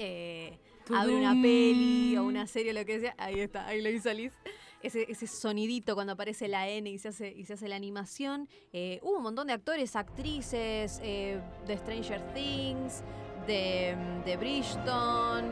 Eh, 0.00 0.58
abre 0.92 1.14
una 1.14 1.40
peli 1.40 2.16
o 2.16 2.24
una 2.24 2.48
serie, 2.48 2.72
lo 2.72 2.84
que 2.84 2.98
sea. 2.98 3.14
Ahí 3.16 3.38
está, 3.38 3.66
ahí 3.66 3.80
lo 3.80 3.90
hizo 3.90 4.12
Liz 4.12 4.32
ese, 4.82 5.26
sonidito 5.26 5.94
cuando 5.94 6.14
aparece 6.14 6.48
la 6.48 6.68
N 6.68 6.88
y 6.90 6.98
se 6.98 7.08
hace, 7.08 7.68
la 7.68 7.76
animación. 7.76 8.48
Eh, 8.72 8.98
hubo 9.02 9.16
un 9.16 9.22
montón 9.22 9.46
de 9.46 9.52
actores, 9.52 9.96
actrices 9.96 11.00
eh, 11.02 11.40
de 11.66 11.76
Stranger 11.76 12.32
Things, 12.34 13.02
de, 13.46 13.96
de 14.24 14.36
Bridgeton 14.36 15.44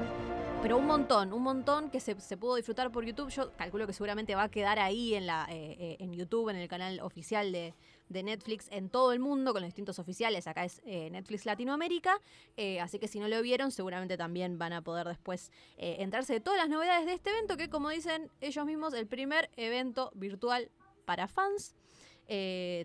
pero 0.60 0.76
un 0.76 0.86
montón, 0.86 1.32
un 1.32 1.42
montón 1.42 1.88
que 1.90 2.00
se, 2.00 2.14
pudo 2.36 2.56
disfrutar 2.56 2.90
por 2.90 3.04
YouTube. 3.04 3.30
Yo 3.30 3.52
calculo 3.56 3.86
que 3.86 3.92
seguramente 3.92 4.34
va 4.34 4.44
a 4.44 4.48
quedar 4.48 4.78
ahí 4.78 5.14
en, 5.14 5.26
la, 5.26 5.46
eh, 5.50 5.96
en 6.00 6.12
YouTube, 6.12 6.48
en 6.48 6.56
el 6.56 6.68
canal 6.68 7.00
oficial 7.00 7.52
de, 7.52 7.74
de 8.08 8.22
Netflix 8.22 8.68
en 8.70 8.88
todo 8.88 9.12
el 9.12 9.20
mundo, 9.20 9.52
con 9.52 9.62
los 9.62 9.68
distintos 9.68 9.98
oficiales. 9.98 10.46
Acá 10.46 10.64
es 10.64 10.80
eh, 10.84 11.10
Netflix 11.10 11.46
Latinoamérica. 11.46 12.20
Eh, 12.56 12.80
así 12.80 12.98
que 12.98 13.08
si 13.08 13.20
no 13.20 13.28
lo 13.28 13.40
vieron, 13.42 13.70
seguramente 13.70 14.16
también 14.16 14.58
van 14.58 14.72
a 14.72 14.82
poder 14.82 15.06
después 15.06 15.50
eh, 15.76 15.96
enterarse 16.00 16.34
de 16.34 16.40
todas 16.40 16.58
las 16.58 16.68
novedades 16.68 17.06
de 17.06 17.14
este 17.14 17.30
evento, 17.30 17.56
que 17.56 17.68
como 17.68 17.90
dicen 17.90 18.30
ellos 18.40 18.64
mismos, 18.66 18.94
el 18.94 19.06
primer 19.06 19.50
evento 19.56 20.10
virtual 20.14 20.70
para 21.04 21.28
fans. 21.28 21.74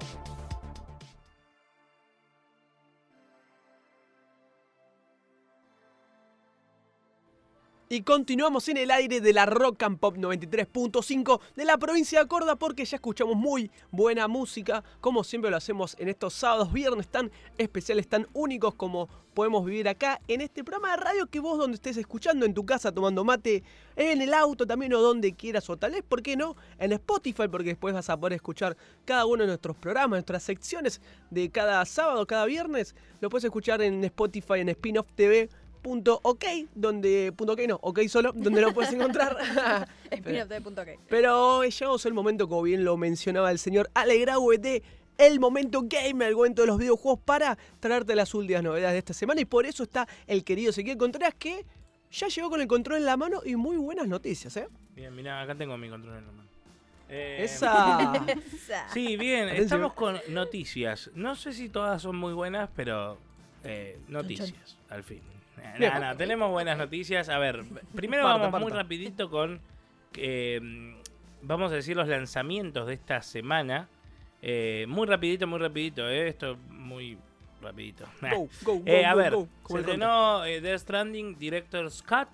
Y 7.90 8.02
continuamos 8.02 8.68
en 8.68 8.76
el 8.76 8.90
aire 8.90 9.22
de 9.22 9.32
la 9.32 9.46
Rock 9.46 9.82
and 9.84 9.98
Pop 9.98 10.18
93.5 10.18 11.40
de 11.56 11.64
la 11.64 11.78
provincia 11.78 12.20
de 12.20 12.28
Córdoba 12.28 12.56
porque 12.56 12.84
ya 12.84 12.96
escuchamos 12.96 13.34
muy 13.34 13.70
buena 13.90 14.28
música, 14.28 14.84
como 15.00 15.24
siempre 15.24 15.50
lo 15.50 15.56
hacemos 15.56 15.96
en 15.98 16.10
estos 16.10 16.34
sábados, 16.34 16.70
viernes 16.70 17.08
tan 17.08 17.30
especiales, 17.56 18.06
tan 18.06 18.26
únicos 18.34 18.74
como 18.74 19.08
podemos 19.32 19.64
vivir 19.64 19.88
acá 19.88 20.20
en 20.28 20.42
este 20.42 20.64
programa 20.64 20.90
de 20.90 21.02
radio 21.02 21.26
que 21.28 21.40
vos 21.40 21.56
donde 21.56 21.76
estés 21.76 21.96
escuchando, 21.96 22.44
en 22.44 22.52
tu 22.52 22.66
casa 22.66 22.92
tomando 22.92 23.24
mate, 23.24 23.62
en 23.96 24.20
el 24.20 24.34
auto 24.34 24.66
también 24.66 24.92
o 24.92 25.00
donde 25.00 25.32
quieras 25.32 25.70
o 25.70 25.78
tal 25.78 25.92
vez, 25.92 26.02
¿por 26.06 26.22
qué 26.22 26.36
no? 26.36 26.56
En 26.78 26.92
Spotify 26.92 27.48
porque 27.50 27.70
después 27.70 27.94
vas 27.94 28.10
a 28.10 28.18
poder 28.18 28.34
escuchar 28.34 28.76
cada 29.06 29.24
uno 29.24 29.44
de 29.44 29.46
nuestros 29.46 29.78
programas, 29.78 30.10
nuestras 30.10 30.42
secciones 30.42 31.00
de 31.30 31.48
cada 31.48 31.82
sábado, 31.86 32.26
cada 32.26 32.44
viernes, 32.44 32.94
lo 33.22 33.30
puedes 33.30 33.44
escuchar 33.44 33.80
en 33.80 34.04
Spotify, 34.04 34.60
en 34.60 34.68
Spin-off 34.68 35.06
TV 35.14 35.48
punto 35.88 36.20
ok, 36.22 36.44
donde 36.74 37.32
punto 37.34 37.54
ok 37.54 37.60
no, 37.66 37.78
ok 37.80 38.00
solo, 38.08 38.32
donde 38.34 38.60
lo 38.60 38.74
puedes 38.74 38.92
encontrar. 38.92 39.38
Spinoff.ok. 40.14 40.88
Pero 41.08 41.62
llegamos 41.62 42.04
al 42.04 42.12
momento, 42.12 42.46
como 42.46 42.62
bien 42.62 42.84
lo 42.84 42.98
mencionaba 42.98 43.50
el 43.50 43.58
señor 43.58 43.90
Alegraue, 43.94 44.58
de 44.58 44.82
el 45.16 45.40
momento 45.40 45.82
gamer, 45.84 46.28
el 46.28 46.36
momento 46.36 46.60
de 46.62 46.68
los 46.68 46.76
videojuegos 46.78 47.20
para 47.24 47.56
traerte 47.80 48.14
las 48.14 48.34
últimas 48.34 48.62
novedades 48.62 48.92
de 48.92 48.98
esta 48.98 49.14
semana. 49.14 49.40
Y 49.40 49.46
por 49.46 49.64
eso 49.64 49.82
está 49.82 50.06
el 50.26 50.44
querido 50.44 50.70
Ezequiel 50.70 50.98
Contreras 50.98 51.34
que 51.38 51.64
ya 52.10 52.28
llegó 52.28 52.50
con 52.50 52.60
el 52.60 52.68
control 52.68 52.98
en 52.98 53.06
la 53.06 53.16
mano 53.16 53.40
y 53.44 53.56
muy 53.56 53.78
buenas 53.78 54.06
noticias, 54.08 54.54
¿eh? 54.58 54.68
Bien, 54.94 55.14
mira, 55.16 55.40
acá 55.40 55.54
tengo 55.54 55.76
mi 55.78 55.88
control 55.88 56.18
en 56.18 56.26
la 56.26 56.32
mano. 56.32 56.48
Eh, 57.08 57.38
Esa. 57.40 58.12
Sí, 58.92 59.16
bien, 59.16 59.44
Atención. 59.44 59.64
estamos 59.64 59.94
con 59.94 60.20
noticias. 60.28 61.10
No 61.14 61.34
sé 61.34 61.54
si 61.54 61.70
todas 61.70 62.02
son 62.02 62.16
muy 62.16 62.34
buenas, 62.34 62.68
pero 62.76 63.16
eh, 63.64 63.98
noticias, 64.08 64.76
al 64.90 65.02
fin. 65.02 65.22
Nada, 65.78 65.98
nada, 66.00 66.16
tenemos 66.16 66.50
buenas 66.50 66.76
noticias. 66.78 67.28
A 67.28 67.38
ver, 67.38 67.64
primero 67.94 68.24
Parta, 68.24 68.38
vamos 68.38 68.52
parta. 68.52 68.64
muy 68.66 68.72
rapidito 68.72 69.30
con, 69.30 69.60
eh, 70.16 70.60
vamos 71.42 71.72
a 71.72 71.76
decir, 71.76 71.96
los 71.96 72.08
lanzamientos 72.08 72.86
de 72.86 72.94
esta 72.94 73.22
semana. 73.22 73.88
Eh, 74.42 74.86
muy 74.88 75.06
rapidito, 75.06 75.46
muy 75.46 75.58
rapidito, 75.58 76.08
eh, 76.08 76.28
esto 76.28 76.56
muy 76.70 77.18
rapidito. 77.60 78.04
Go, 78.20 78.48
go, 78.62 78.74
go, 78.78 78.82
Eh, 78.86 79.04
a 79.04 79.12
go, 79.14 79.18
ver, 79.18 79.32
go, 79.34 79.48
como 79.62 79.78
se 79.78 79.80
estrenó 79.82 80.44
eh, 80.44 80.60
Death 80.60 80.80
Stranding 80.80 81.38
Director's 81.38 82.02
Cut. 82.02 82.28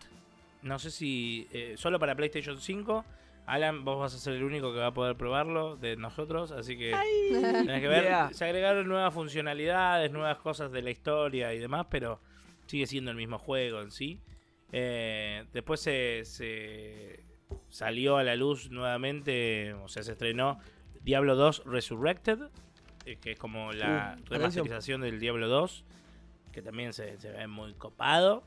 No 0.63 0.79
sé 0.79 0.91
si 0.91 1.49
eh, 1.53 1.75
solo 1.77 1.99
para 1.99 2.15
PlayStation 2.15 2.59
5. 2.59 3.05
Alan, 3.47 3.85
vos 3.85 4.01
vas 4.01 4.15
a 4.15 4.19
ser 4.19 4.33
el 4.35 4.43
único 4.43 4.73
que 4.73 4.79
va 4.79 4.87
a 4.87 4.95
poder 4.95 5.17
probarlo 5.17 5.77
de 5.77 5.97
nosotros, 5.97 6.51
así 6.51 6.79
que 6.79 6.95
tenés 7.31 7.81
que 7.83 7.89
ver. 7.89 8.03
Yeah. 8.05 8.31
Se 8.33 8.47
agregaron 8.47 8.89
nuevas 8.89 9.13
funcionalidades, 9.13 10.11
nuevas 10.11 10.39
cosas 10.39 10.73
de 10.73 10.81
la 10.81 10.91
historia 10.91 11.53
y 11.53 11.59
demás, 11.59 11.87
pero 11.91 12.21
sigue 12.67 12.87
siendo 12.87 13.11
el 13.11 13.17
mismo 13.17 13.39
juego 13.39 13.81
en 13.81 13.91
sí. 13.91 14.21
Eh, 14.77 15.45
después 15.53 15.81
se, 15.81 16.23
se 16.25 17.21
salió 17.69 18.17
a 18.17 18.25
la 18.25 18.35
luz 18.35 18.71
nuevamente, 18.71 19.73
o 19.75 19.87
sea, 19.87 20.03
se 20.03 20.13
estrenó 20.13 20.59
Diablo 21.03 21.37
2 21.37 21.63
Resurrected, 21.67 22.39
eh, 23.07 23.17
que 23.21 23.33
es 23.33 23.39
como 23.39 23.73
la 23.73 24.17
Uh, 24.19 24.25
remasterización 24.31 25.03
del 25.03 25.21
Diablo 25.21 25.47
2, 25.47 25.85
que 26.51 26.61
también 26.61 26.93
se, 26.93 27.21
se 27.21 27.31
ve 27.31 27.47
muy 27.47 27.75
copado. 27.75 28.43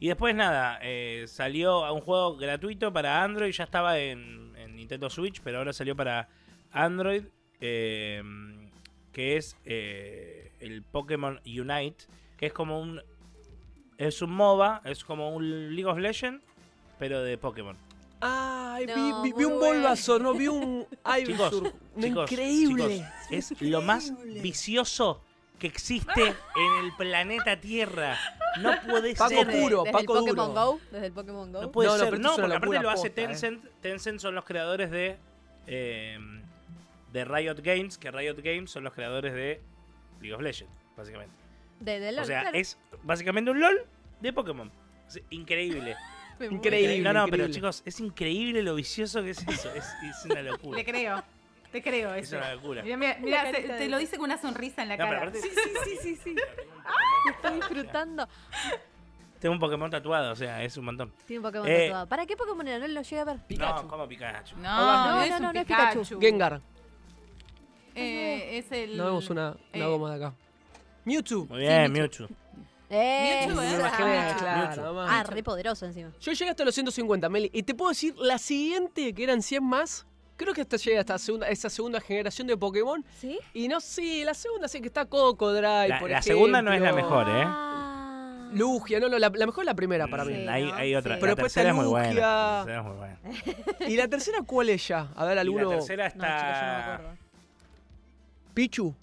Y 0.00 0.08
después 0.08 0.34
nada, 0.34 0.80
eh, 0.82 1.26
salió 1.28 1.84
a 1.84 1.92
un 1.92 2.00
juego 2.00 2.36
gratuito 2.36 2.92
para 2.92 3.22
Android, 3.22 3.52
ya 3.52 3.62
estaba 3.62 4.00
en, 4.00 4.56
en 4.56 4.74
Nintendo 4.74 5.08
Switch, 5.08 5.40
pero 5.40 5.58
ahora 5.58 5.72
salió 5.72 5.94
para 5.94 6.28
Android, 6.72 7.26
que 7.60 8.20
es 9.12 9.56
el 9.64 10.82
Pokémon 10.90 11.40
Unite, 11.46 12.06
que 12.42 12.46
es 12.46 12.52
como 12.52 12.80
un... 12.80 13.00
Es 13.98 14.20
un 14.20 14.32
MOBA, 14.32 14.80
es 14.84 15.04
como 15.04 15.32
un 15.32 15.76
League 15.76 15.86
of 15.88 15.96
Legends, 15.96 16.42
pero 16.98 17.22
de 17.22 17.38
Pokémon. 17.38 17.76
Ay, 18.20 18.84
vi- 18.86 18.92
No, 18.94 19.22
vi, 19.22 19.28
vi 19.28 19.34
muy 19.34 19.44
un 19.44 19.58
bueno. 19.60 19.74
Bulbasaur, 19.76 20.20
no 20.20 20.34
vi 20.34 20.48
un 20.48 20.84
Chicos, 20.90 21.18
Ivysaur. 21.20 21.62
No, 21.94 22.02
chicos, 22.02 22.32
increíble. 22.32 23.06
chicos, 23.28 23.52
es 23.52 23.62
lo 23.62 23.80
más 23.80 24.12
vicioso 24.42 25.22
que 25.60 25.68
existe 25.68 26.20
en 26.20 26.84
el 26.84 26.92
planeta 26.96 27.60
Tierra. 27.60 28.18
No 28.60 28.72
puede 28.90 29.14
Paco 29.14 29.28
ser. 29.28 29.46
puro, 29.46 29.82
desde 29.84 29.92
Paco 29.92 30.00
el 30.00 30.06
Pokémon 30.24 30.48
duro. 30.54 30.66
Go, 30.72 30.80
desde 30.90 31.06
el 31.06 31.12
Pokémon 31.12 31.52
Go. 31.52 31.62
No 31.62 31.70
puede 31.70 31.88
No, 31.88 31.92
no, 31.94 31.98
ser. 32.00 32.10
pero 32.10 32.16
esto 32.16 32.28
No, 32.28 32.32
es 32.32 32.38
una 32.38 32.42
porque 32.42 32.56
aparte 32.56 32.66
locura 32.66 32.82
lo 32.82 32.90
hace 32.90 33.08
posta, 33.10 33.20
eh. 33.22 33.26
Tencent. 33.28 33.64
Tencent 33.80 34.18
son 34.18 34.34
los 34.34 34.44
creadores 34.44 34.90
de. 34.90 35.16
eh, 35.68 36.18
de 37.12 37.24
Riot 37.24 37.56
Games, 37.62 37.98
que 37.98 38.10
Riot 38.10 38.36
Games 38.42 38.68
son 38.68 38.82
los 38.82 38.92
creadores 38.94 39.32
de 39.32 39.60
League 40.20 40.34
of 40.34 40.40
Legends, 40.40 40.72
básicamente. 40.96 41.36
De, 41.82 41.98
de 42.00 42.20
O 42.20 42.24
sea, 42.24 42.42
claro. 42.42 42.56
es 42.58 42.78
básicamente 43.02 43.50
un 43.50 43.60
LOL 43.60 43.84
de 44.20 44.32
Pokémon. 44.32 44.70
Es 45.08 45.20
increíble. 45.30 45.96
Increíble. 46.40 46.98
no, 47.00 47.12
no, 47.12 47.26
pero 47.28 47.46
chicos, 47.48 47.82
es 47.84 48.00
increíble 48.00 48.62
lo 48.62 48.74
vicioso 48.74 49.22
que 49.22 49.30
es 49.30 49.46
eso. 49.46 49.72
Es, 49.74 49.84
es 50.02 50.24
una 50.24 50.42
locura. 50.42 50.78
Le 50.78 50.84
creo. 50.84 51.22
Te 51.70 51.80
creo 51.82 52.12
Es 52.14 52.26
eso. 52.28 52.36
una 52.38 52.54
locura. 52.54 52.82
Mira, 52.82 52.96
mira, 52.96 53.18
mira, 53.20 53.42
carita 53.44 53.60
se- 53.62 53.68
de- 53.68 53.78
te 53.78 53.88
lo 53.88 53.98
dice 53.98 54.16
con 54.16 54.24
una 54.24 54.38
sonrisa 54.40 54.82
en 54.82 54.88
la 54.90 54.96
No, 54.96 55.04
pero 55.06 55.20
cara. 55.20 55.30
aparte- 55.30 55.40
Sí, 55.40 55.48
sí, 55.54 55.70
sí, 55.84 55.96
sí, 56.02 56.16
sí. 56.16 56.36
Estoy 57.30 57.54
disfrutando. 57.56 58.28
Tengo 59.38 59.54
un 59.54 59.58
Pokémon 59.60 59.90
tatuado, 59.90 60.32
o 60.32 60.36
sea, 60.36 60.62
es 60.64 60.76
un 60.76 60.84
montón. 60.84 61.12
Tiene 61.26 61.38
un 61.38 61.44
Pokémon 61.44 61.68
Eh, 61.68 61.86
tatuado. 61.86 62.08
¿Para 62.08 62.26
qué 62.26 62.36
Pokémon 62.36 62.66
era? 62.68 62.78
No 62.78 62.88
lo 62.88 63.02
llegué 63.02 63.20
a 63.20 63.24
ver. 63.24 63.36
No, 63.58 63.88
como 63.88 64.06
Pikachu. 64.08 64.56
No, 64.56 64.62
No, 64.62 65.10
no, 65.16 65.22
es 65.22 65.30
no, 65.30 65.36
un 65.36 65.42
no, 65.42 65.52
no 65.52 65.60
es 65.60 65.66
Pikachu. 65.66 65.98
Pikachu. 66.00 66.20
Gengar. 66.20 66.60
Eh, 67.94 68.58
es 68.58 68.72
el. 68.72 68.96
No 68.96 69.04
vemos 69.06 69.28
una, 69.30 69.56
una 69.74 69.84
eh, 69.84 69.88
goma 69.88 70.10
de 70.16 70.24
acá. 70.24 70.34
Mewtwo. 71.04 71.46
Muy 71.46 71.60
bien, 71.60 71.90
Mewtwo. 71.92 72.28
Mewtwo. 72.28 72.36
Eh, 72.90 73.46
Mewtwo, 73.46 73.60
Me 73.62 73.72
¿eh? 73.74 73.80
Ah, 73.82 74.36
claro, 74.38 74.60
Mewtwo. 74.66 74.84
nomás. 74.84 75.08
Ah, 75.10 75.22
re 75.24 75.42
poderoso 75.42 75.86
encima. 75.86 76.10
Yo 76.20 76.32
llegué 76.32 76.50
hasta 76.50 76.64
los 76.64 76.74
150, 76.74 77.28
Meli. 77.28 77.50
Y 77.52 77.62
te 77.62 77.74
puedo 77.74 77.90
decir, 77.90 78.14
la 78.18 78.38
siguiente, 78.38 79.12
que 79.14 79.24
eran 79.24 79.40
100 79.42 79.64
más, 79.64 80.06
creo 80.36 80.52
que 80.52 80.60
hasta 80.60 80.76
llegué 80.76 80.98
hasta 80.98 81.18
segunda, 81.18 81.48
esa 81.48 81.70
segunda 81.70 82.00
generación 82.00 82.46
de 82.46 82.56
Pokémon. 82.56 83.04
¿Sí? 83.18 83.38
Y 83.54 83.68
no 83.68 83.80
sé, 83.80 84.24
la 84.24 84.34
segunda 84.34 84.68
sí 84.68 84.80
que 84.80 84.88
está 84.88 85.06
Cocodrile, 85.06 85.88
La- 85.88 85.98
por 86.00 86.10
la 86.10 86.20
segunda 86.22 86.60
no 86.62 86.72
es 86.72 86.80
la 86.82 86.92
mejor, 86.92 87.28
¿eh? 87.28 87.42
Ah. 87.46 87.78
Lugia, 88.54 89.00
no, 89.00 89.08
no, 89.08 89.18
la, 89.18 89.30
la 89.30 89.46
mejor 89.46 89.62
es 89.64 89.66
la 89.66 89.74
primera 89.74 90.06
para 90.08 90.26
mí. 90.26 90.34
Sí, 90.34 90.46
hay, 90.46 90.64
¿no? 90.66 90.74
hay 90.74 90.94
otra. 90.94 91.14
Sí. 91.14 91.20
Pero 91.22 91.30
la 91.30 91.34
después 91.36 91.54
tercera 91.54 91.70
es 91.70 91.74
está 91.74 91.82
muy 91.82 91.90
buena. 91.90 92.08
Lugia. 92.10 92.26
La 92.26 92.64
tercera 92.66 92.80
es 92.80 92.86
muy 92.86 92.96
buena. 92.96 93.88
¿Y 93.90 93.96
la 93.96 94.08
tercera 94.08 94.38
cuál 94.42 94.68
es 94.68 94.86
ya? 94.88 95.08
A 95.16 95.24
ver, 95.24 95.36
Y 95.38 95.40
alguno. 95.40 95.70
la 95.70 95.76
tercera 95.78 96.04
No, 96.04 96.10
chicos, 96.10 96.20
yo 96.20 96.26
no 96.26 96.36
me 96.36 96.50
está. 96.50 96.94
acuerdo. 96.94 97.16
Pichu. 98.52 98.94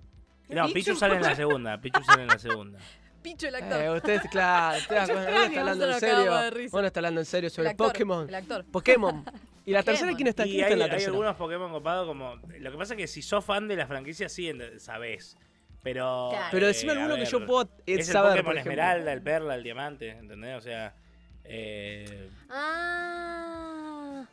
No, 0.50 0.68
Pichu 0.70 0.96
sale 0.96 1.16
en 1.16 1.22
la 1.22 1.36
segunda. 1.36 1.80
Pichu 1.80 2.04
sale 2.04 2.24
en 2.24 2.28
la 2.28 2.40
segunda. 2.40 2.80
Picho 3.22 3.48
el 3.50 3.56
Eh, 3.56 3.90
usted, 3.92 4.22
claro, 4.32 4.78
usted 4.78 4.96
uno 4.96 5.44
está 5.44 5.60
hablando 5.60 5.92
en 5.92 6.00
serio. 6.00 6.70
Uno 6.72 6.88
está 6.88 7.00
hablando 7.02 7.20
en 7.22 7.26
serio 7.26 7.50
sobre 7.50 7.68
El 7.68 7.72
actor, 7.72 7.88
Pokémon. 7.88 8.30
el 8.30 8.36
actor. 8.36 8.66
Pokémon. 8.72 9.26
¿Y 9.66 9.72
la 9.72 9.84
tercera 9.84 10.14
quién 10.16 10.28
está? 10.30 10.48
Y 10.48 10.52
¿Quién 10.52 10.62
está 10.62 10.68
hay, 10.68 10.74
en 10.74 10.80
la 10.80 10.86
hay 10.86 10.92
tercera? 10.92 11.12
algunos 11.12 11.36
Pokémon 11.36 11.72
copados 11.72 12.08
como. 12.08 12.36
Lo 12.60 12.72
que 12.72 12.78
pasa 12.78 12.94
es 12.94 12.98
que 12.98 13.08
si 13.08 13.22
sos 13.22 13.44
fan 13.44 13.68
de 13.68 13.76
la 13.76 13.88
franquicia, 13.88 14.30
sí, 14.30 14.52
sabés. 14.78 15.38
Pero. 15.84 16.30
Claro. 16.32 16.48
Pero 16.52 16.66
eh, 16.66 16.68
decime 16.70 16.94
alguno 16.94 17.16
que 17.16 17.22
ver, 17.22 17.30
yo 17.30 17.46
puedo 17.46 17.64
eh, 17.86 17.96
Es 17.96 18.08
el 18.08 18.14
saber, 18.14 18.30
Pokémon 18.32 18.46
por 18.46 18.54
ejemplo. 18.56 18.72
Esmeralda, 18.72 19.14
el 19.14 19.22
Perla, 19.22 19.56
el 19.56 19.64
Diamante, 19.64 20.10
¿entendés? 20.12 20.58
O 20.58 20.62
sea. 20.62 20.96
Eh, 21.44 22.30
Ah. 22.50 23.79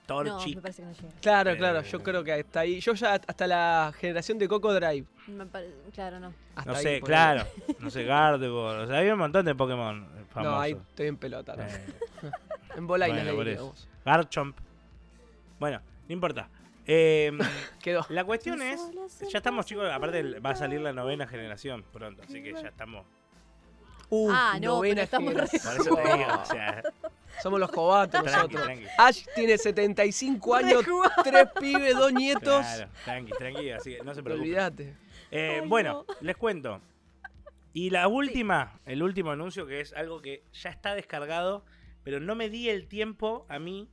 Torchic. 0.07 0.57
me 0.57 0.63
parece 0.63 0.83
que 0.83 0.89
no 0.89 0.95
llega. 0.95 1.09
Claro, 1.21 1.51
Eh, 1.51 1.57
claro, 1.57 1.83
yo 1.83 2.03
creo 2.03 2.25
que 2.25 2.33
hasta 2.33 2.61
ahí. 2.61 2.81
Yo 2.81 2.95
ya 2.95 3.15
hasta 3.15 3.47
la 3.47 3.93
generación 3.99 4.39
de 4.39 4.49
Coco 4.49 4.73
Drive. 4.75 5.07
Me 5.29 5.47
pare- 5.47 5.75
Claro, 5.95 6.21
no. 6.21 6.33
Hasta 6.55 6.71
no 6.73 6.77
ahí, 6.77 6.83
sé, 6.83 7.01
claro. 7.01 7.45
No 7.81 7.91
sé, 7.91 8.05
Gardevoir. 8.05 8.81
O 8.81 8.87
sea, 8.87 8.99
había 8.99 9.13
un 9.15 9.19
montón 9.19 9.45
de 9.45 9.55
Pokémon 9.55 10.07
famosos. 10.31 10.53
No, 10.55 10.61
ahí 10.61 10.73
estoy 10.73 11.07
en 11.09 11.17
pelota. 11.17 11.57
¿no? 11.57 11.63
Eh, 11.63 11.87
En 12.77 12.87
bolainas 12.87 13.19
bueno, 13.25 13.31
le 13.31 13.37
por 13.37 13.47
diríamos. 13.47 13.79
eso. 13.79 13.89
Garchomp. 14.05 14.57
Bueno, 15.59 15.81
no 16.09 16.13
importa. 16.13 16.49
Eh, 16.87 17.33
Quedó. 17.83 18.07
la 18.11 18.23
cuestión 18.25 18.61
es, 18.63 18.81
ya 19.31 19.39
estamos 19.39 19.67
chicos, 19.67 19.91
aparte 19.91 20.39
va 20.41 20.51
a 20.51 20.57
salir 20.57 20.81
la 20.81 20.93
novena 20.93 21.27
generación 21.27 21.85
pronto, 21.93 22.23
así 22.23 22.43
que 22.43 22.53
ya 22.53 22.69
estamos. 22.69 23.05
Uh, 24.09 24.31
Ah, 24.31 24.59
no, 24.61 24.77
novena 24.77 24.95
pero 24.95 25.03
estamos 25.05 25.35
re- 25.35 25.47
generación. 25.49 25.87
Por 25.87 25.87
eso 25.87 25.97
te 26.13 26.17
digo, 26.19 26.41
o 26.41 26.45
sea, 26.45 26.83
Somos 27.43 27.61
los 27.61 27.71
cobatos 27.71 28.25
nosotros. 28.25 28.63
tranqui. 28.65 28.85
Ash 28.99 29.25
tiene 29.35 29.59
75 29.59 30.55
años, 30.55 30.85
tres 31.25 31.49
pibes, 31.61 31.95
dos 31.97 32.13
nietos. 32.13 32.65
Claro, 32.65 32.91
tranqui, 33.05 33.33
tranqui, 33.33 33.71
así 33.71 33.97
que 33.97 34.03
no 34.05 34.15
se 34.15 34.23
preocupen. 34.23 34.51
Olvídate. 34.51 34.97
Eh, 35.31 35.61
Ay, 35.63 35.69
bueno, 35.69 36.05
les 36.21 36.37
cuento. 36.37 36.81
Y 37.73 37.91
la 37.91 38.09
última, 38.09 38.81
el 38.87 39.03
último 39.03 39.31
anuncio, 39.33 39.67
que 39.67 39.81
es 39.81 39.93
algo 39.93 40.23
que 40.23 40.45
ya 40.53 40.71
está 40.71 40.95
descargado, 40.95 41.65
pero 42.05 42.21
no 42.21 42.35
me 42.35 42.49
di 42.49 42.71
el 42.71 42.89
tiempo 42.89 43.45
a 43.49 43.59
mí, 43.59 43.91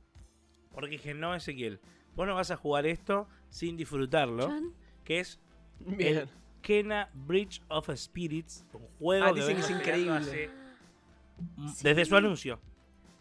porque 0.72 0.92
dije, 0.92 1.12
no, 1.14 1.34
Ezequiel, 1.34 1.80
vos 2.14 2.26
no 2.26 2.34
vas 2.34 2.50
a 2.50 2.56
jugar 2.56 2.86
esto 2.86 3.28
sin 3.50 3.76
disfrutarlo, 3.76 4.46
Chan. 4.48 4.72
que 5.04 5.20
es 5.20 5.38
Bien. 5.80 6.16
el 6.18 6.28
Kena 6.62 7.10
Bridge 7.12 7.60
of 7.68 7.90
Spirits, 7.94 8.64
un 8.72 8.86
juego 8.98 9.26
Ah, 9.26 9.28
que 9.34 9.40
dicen 9.40 9.56
vengo 9.56 9.66
que 9.68 9.72
es 9.74 9.78
increíble. 9.80 10.16
hace- 10.16 10.50
desde 11.82 12.04
su 12.06 12.16
anuncio. 12.16 12.60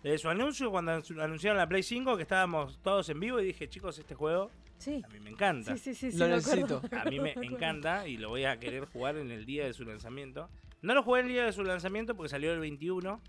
Desde 0.03 0.17
su 0.17 0.29
anuncio, 0.29 0.69
cuando 0.69 0.91
anunciaron 0.91 1.57
la 1.57 1.67
Play 1.67 1.81
5, 1.81 2.17
que 2.17 2.23
estábamos 2.23 2.77
todos 2.83 3.07
en 3.09 3.19
vivo, 3.19 3.39
y 3.39 3.45
dije, 3.45 3.69
chicos, 3.69 3.97
este 3.97 4.15
juego 4.15 4.51
Sí. 4.77 5.01
a 5.05 5.07
mí 5.07 5.19
me 5.21 5.29
encanta. 5.29 5.71
Sí, 5.77 5.79
sí, 5.79 5.95
sí, 5.95 6.11
sí. 6.11 6.17
Lo 6.17 6.27
necesito. 6.27 6.81
A 6.91 7.05
mí 7.09 7.19
me 7.21 7.31
encanta 7.41 8.05
y 8.05 8.17
lo 8.17 8.27
voy 8.29 8.43
a 8.43 8.59
querer 8.59 8.85
jugar 8.85 9.15
en 9.15 9.31
el 9.31 9.45
día 9.45 9.63
de 9.65 9.71
su 9.73 9.85
lanzamiento. 9.85 10.49
No 10.81 10.93
lo 10.93 11.03
jugué 11.03 11.21
el 11.21 11.29
día 11.29 11.45
de 11.45 11.53
su 11.53 11.63
lanzamiento 11.63 12.15
porque 12.15 12.27
salió 12.29 12.51
el 12.51 12.59
21. 12.59 13.21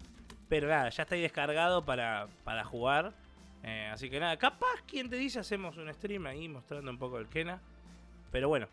Pero 0.48 0.66
nada, 0.68 0.88
ya 0.90 1.04
está 1.04 1.14
ahí 1.14 1.20
descargado 1.22 1.84
para, 1.84 2.26
para 2.42 2.64
jugar. 2.64 3.12
Eh, 3.62 3.88
así 3.92 4.10
que 4.10 4.18
nada, 4.18 4.36
capaz 4.36 4.82
quien 4.86 5.08
te 5.08 5.16
dice 5.16 5.38
hacemos 5.38 5.76
un 5.76 5.92
stream 5.94 6.26
ahí 6.26 6.48
mostrando 6.48 6.90
un 6.90 6.98
poco 6.98 7.18
el 7.18 7.28
Kena. 7.28 7.60
Pero 8.32 8.48
bueno, 8.48 8.66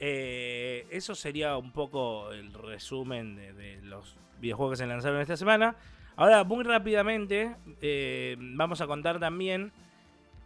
eh, 0.00 0.86
eso 0.90 1.14
sería 1.14 1.56
un 1.58 1.72
poco 1.72 2.32
el 2.32 2.52
resumen 2.54 3.36
de, 3.36 3.52
de 3.52 3.82
los 3.82 4.16
videojuegos 4.40 4.78
que 4.78 4.84
se 4.84 4.86
lanzaron 4.86 5.20
esta 5.20 5.36
semana. 5.36 5.76
Ahora, 6.16 6.44
muy 6.44 6.62
rápidamente, 6.64 7.56
eh, 7.80 8.36
vamos 8.38 8.80
a 8.80 8.86
contar 8.86 9.18
también 9.18 9.72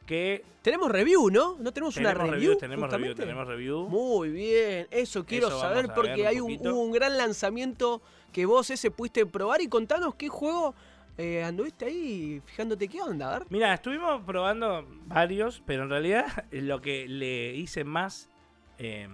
que 0.07 0.43
Tenemos 0.63 0.91
review, 0.91 1.31
¿no? 1.31 1.57
¿No 1.59 1.73
tenemos, 1.73 1.97
una 1.99 2.13
tenemos 2.13 2.31
review? 2.31 2.59
tenemos 2.59 2.91
review, 2.91 3.15
tenemos 3.15 3.47
review. 3.47 3.89
Muy 3.89 4.31
bien, 4.31 4.87
eso 4.91 5.25
quiero 5.27 5.49
Eso 5.49 5.61
saber 5.61 5.91
porque 5.95 6.27
hay 6.27 6.41
un, 6.41 6.53
hubo 6.53 6.81
un 6.81 6.93
gran 6.93 7.17
lanzamiento 7.19 8.01
que 8.33 8.47
vos 8.47 8.71
ese 8.71 8.91
pudiste 8.91 9.27
probar 9.27 9.61
y 9.61 9.69
contanos 9.69 10.15
qué 10.15 10.29
juego 10.29 10.75
eh, 11.19 11.43
anduviste 11.43 11.85
ahí 11.85 12.41
fijándote 12.47 12.87
qué 12.87 13.03
onda, 13.03 13.35
a 13.35 13.39
ver. 13.41 13.49
Mira, 13.51 13.75
estuvimos 13.75 14.23
probando 14.23 14.87
varios, 15.07 15.61
pero 15.67 15.83
en 15.83 15.91
realidad 15.91 16.27
lo 16.53 16.81
que 16.81 17.09
le 17.09 17.55
hice 17.55 17.83
más 17.83 18.31
eh, 18.79 19.09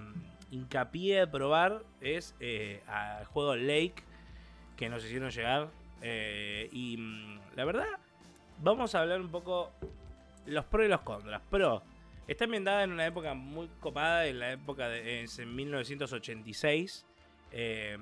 hincapié 0.51 1.21
de 1.21 1.27
probar 1.27 1.83
es 2.03 2.35
eh, 2.41 2.83
al 2.87 3.25
juego 3.25 3.57
Lake 3.57 4.05
que 4.77 4.91
nos 4.91 5.03
hicieron 5.05 5.31
llegar. 5.31 5.71
Eh, 6.07 6.69
y 6.71 6.97
mm, 6.99 7.41
la 7.57 7.65
verdad, 7.65 7.87
vamos 8.63 8.95
a 8.95 9.01
hablar 9.01 9.21
un 9.23 9.31
poco 9.31 9.73
los 10.47 10.65
pros 10.67 10.85
y 10.85 10.89
los 10.91 11.01
contras. 11.01 11.41
Pro, 11.51 11.83
está 12.29 12.45
ambientada 12.45 12.85
en 12.85 12.93
una 12.93 13.07
época 13.07 13.33
muy 13.33 13.69
copada, 13.81 14.27
en 14.27 14.39
la 14.39 14.53
época 14.53 14.89
de 14.91 15.23
es 15.23 15.39
en 15.39 15.55
1986. 15.57 17.07
eh, 17.53 17.97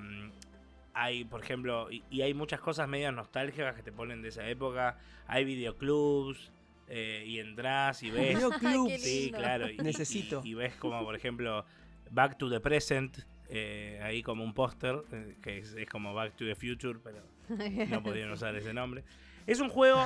hay, 0.95 1.23
por 1.25 1.41
ejemplo, 1.41 1.89
y, 1.91 2.03
y 2.11 2.21
hay 2.21 2.33
muchas 2.35 2.59
cosas 2.59 2.87
medias 2.87 3.13
nostálgicas 3.13 3.73
que 3.75 3.81
te 3.81 3.91
ponen 3.91 4.21
de 4.21 4.29
esa 4.29 4.47
época. 4.47 4.97
Hay 5.25 5.43
videoclubs 5.45 6.51
eh, 6.87 7.23
y 7.25 7.39
entras 7.39 8.03
y 8.03 8.11
ves. 8.11 8.35
Videoclub. 8.37 8.87
Qué 8.89 8.99
sí, 8.99 9.31
claro. 9.33 9.69
Y, 9.71 9.77
Necesito. 9.77 10.41
Y, 10.43 10.49
y 10.51 10.53
ves 10.53 10.75
como, 10.75 11.03
por 11.03 11.15
ejemplo, 11.15 11.65
Back 12.11 12.37
to 12.37 12.49
the 12.49 12.59
Present. 12.59 13.19
eh, 13.49 13.99
ahí 14.03 14.21
como 14.23 14.43
un 14.43 14.53
póster 14.53 15.03
eh, 15.11 15.35
que 15.41 15.57
es, 15.59 15.73
es 15.73 15.89
como 15.89 16.13
Back 16.13 16.35
to 16.35 16.45
the 16.45 16.55
Future, 16.55 16.99
pero 17.03 17.23
no 17.89 18.03
podían 18.03 18.31
usar 18.31 18.55
ese 18.55 18.73
nombre. 18.73 19.03
Es 19.45 19.59
un 19.59 19.69
juego. 19.69 19.99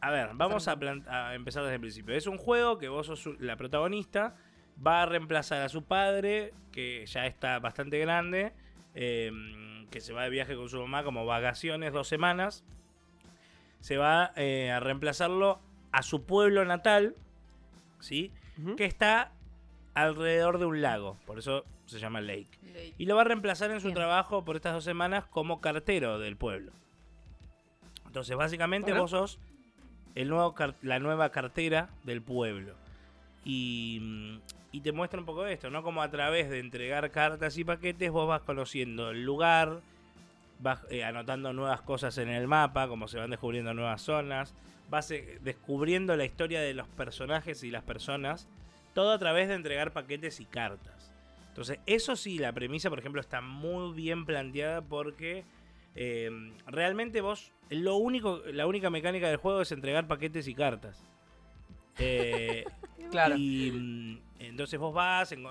A 0.00 0.10
ver, 0.10 0.30
vamos 0.34 0.68
a, 0.68 0.72
empezar 1.34 1.62
desde 1.62 1.74
el 1.74 1.80
principio. 1.80 2.14
Es 2.14 2.26
un 2.26 2.38
juego 2.38 2.78
que 2.78 2.88
vos 2.88 3.06
sos 3.06 3.28
la 3.38 3.56
protagonista. 3.56 4.34
Va 4.84 5.02
a 5.02 5.06
reemplazar 5.06 5.62
a 5.62 5.68
su 5.68 5.84
padre, 5.84 6.54
que 6.72 7.04
ya 7.06 7.26
está 7.26 7.58
bastante 7.58 7.98
grande. 7.98 8.52
eh, 8.94 9.30
que 9.92 10.00
se 10.00 10.12
va 10.12 10.24
de 10.24 10.30
viaje 10.30 10.56
con 10.56 10.68
su 10.68 10.80
mamá 10.80 11.04
como 11.04 11.24
vacaciones, 11.24 11.92
dos 11.92 12.08
semanas. 12.08 12.64
Se 13.80 13.98
va 13.98 14.32
eh, 14.36 14.70
a 14.70 14.80
reemplazarlo 14.80 15.60
a 15.92 16.02
su 16.02 16.24
pueblo 16.24 16.64
natal. 16.64 17.14
¿Sí? 18.00 18.32
Que 18.76 18.84
está 18.84 19.32
alrededor 19.94 20.58
de 20.58 20.66
un 20.66 20.80
lago. 20.82 21.16
Por 21.26 21.38
eso 21.38 21.64
se 21.86 21.98
llama 21.98 22.20
Lake. 22.20 22.48
Lake. 22.62 22.94
Y 22.98 23.06
lo 23.06 23.16
va 23.16 23.22
a 23.22 23.24
reemplazar 23.24 23.70
en 23.70 23.80
su 23.80 23.88
Bien. 23.88 23.96
trabajo 23.96 24.44
por 24.44 24.56
estas 24.56 24.74
dos 24.74 24.84
semanas 24.84 25.24
como 25.26 25.60
cartero 25.60 26.18
del 26.18 26.36
pueblo. 26.36 26.72
Entonces, 28.06 28.36
básicamente 28.36 28.90
Bueno. 28.90 29.02
vos 29.02 29.10
sos 29.10 29.38
el 30.14 30.28
nuevo 30.28 30.54
la 30.82 30.98
nueva 30.98 31.30
cartera 31.30 31.88
del 32.04 32.22
pueblo. 32.22 32.74
Y, 33.44 33.98
mm, 34.00 34.38
y 34.72 34.80
te 34.80 34.92
muestra 34.92 35.18
un 35.20 35.26
poco 35.26 35.44
de 35.44 35.52
esto, 35.54 35.70
¿no? 35.70 35.82
Como 35.82 36.02
a 36.02 36.10
través 36.10 36.48
de 36.50 36.58
entregar 36.60 37.10
cartas 37.10 37.56
y 37.58 37.64
paquetes 37.64 38.10
vos 38.10 38.28
vas 38.28 38.42
conociendo 38.42 39.10
el 39.10 39.24
lugar, 39.24 39.80
vas 40.60 40.80
eh, 40.90 41.04
anotando 41.04 41.52
nuevas 41.52 41.82
cosas 41.82 42.16
en 42.18 42.28
el 42.28 42.46
mapa, 42.46 42.88
como 42.88 43.08
se 43.08 43.18
van 43.18 43.30
descubriendo 43.30 43.74
nuevas 43.74 44.00
zonas, 44.02 44.54
vas 44.90 45.10
eh, 45.10 45.38
descubriendo 45.42 46.16
la 46.16 46.24
historia 46.24 46.60
de 46.60 46.72
los 46.74 46.86
personajes 46.88 47.62
y 47.64 47.70
las 47.70 47.82
personas, 47.82 48.48
todo 48.94 49.12
a 49.12 49.18
través 49.18 49.48
de 49.48 49.54
entregar 49.54 49.92
paquetes 49.92 50.40
y 50.40 50.46
cartas. 50.46 51.12
Entonces, 51.48 51.78
eso 51.86 52.16
sí, 52.16 52.38
la 52.38 52.52
premisa, 52.52 52.88
por 52.88 52.98
ejemplo, 52.98 53.20
está 53.20 53.40
muy 53.40 53.94
bien 53.94 54.24
planteada 54.24 54.80
porque 54.80 55.44
eh, 55.94 56.30
realmente 56.66 57.20
vos, 57.20 57.52
lo 57.68 57.96
único, 57.96 58.42
la 58.46 58.66
única 58.66 58.88
mecánica 58.90 59.28
del 59.28 59.36
juego 59.36 59.60
es 59.60 59.72
entregar 59.72 60.06
paquetes 60.08 60.48
y 60.48 60.54
cartas. 60.54 61.04
Eh, 61.98 62.64
Claro. 63.10 63.36
y 63.36 63.70
mm, 63.70 64.18
entonces 64.38 64.80
vos 64.80 64.94
vas, 64.94 65.32
en 65.32 65.42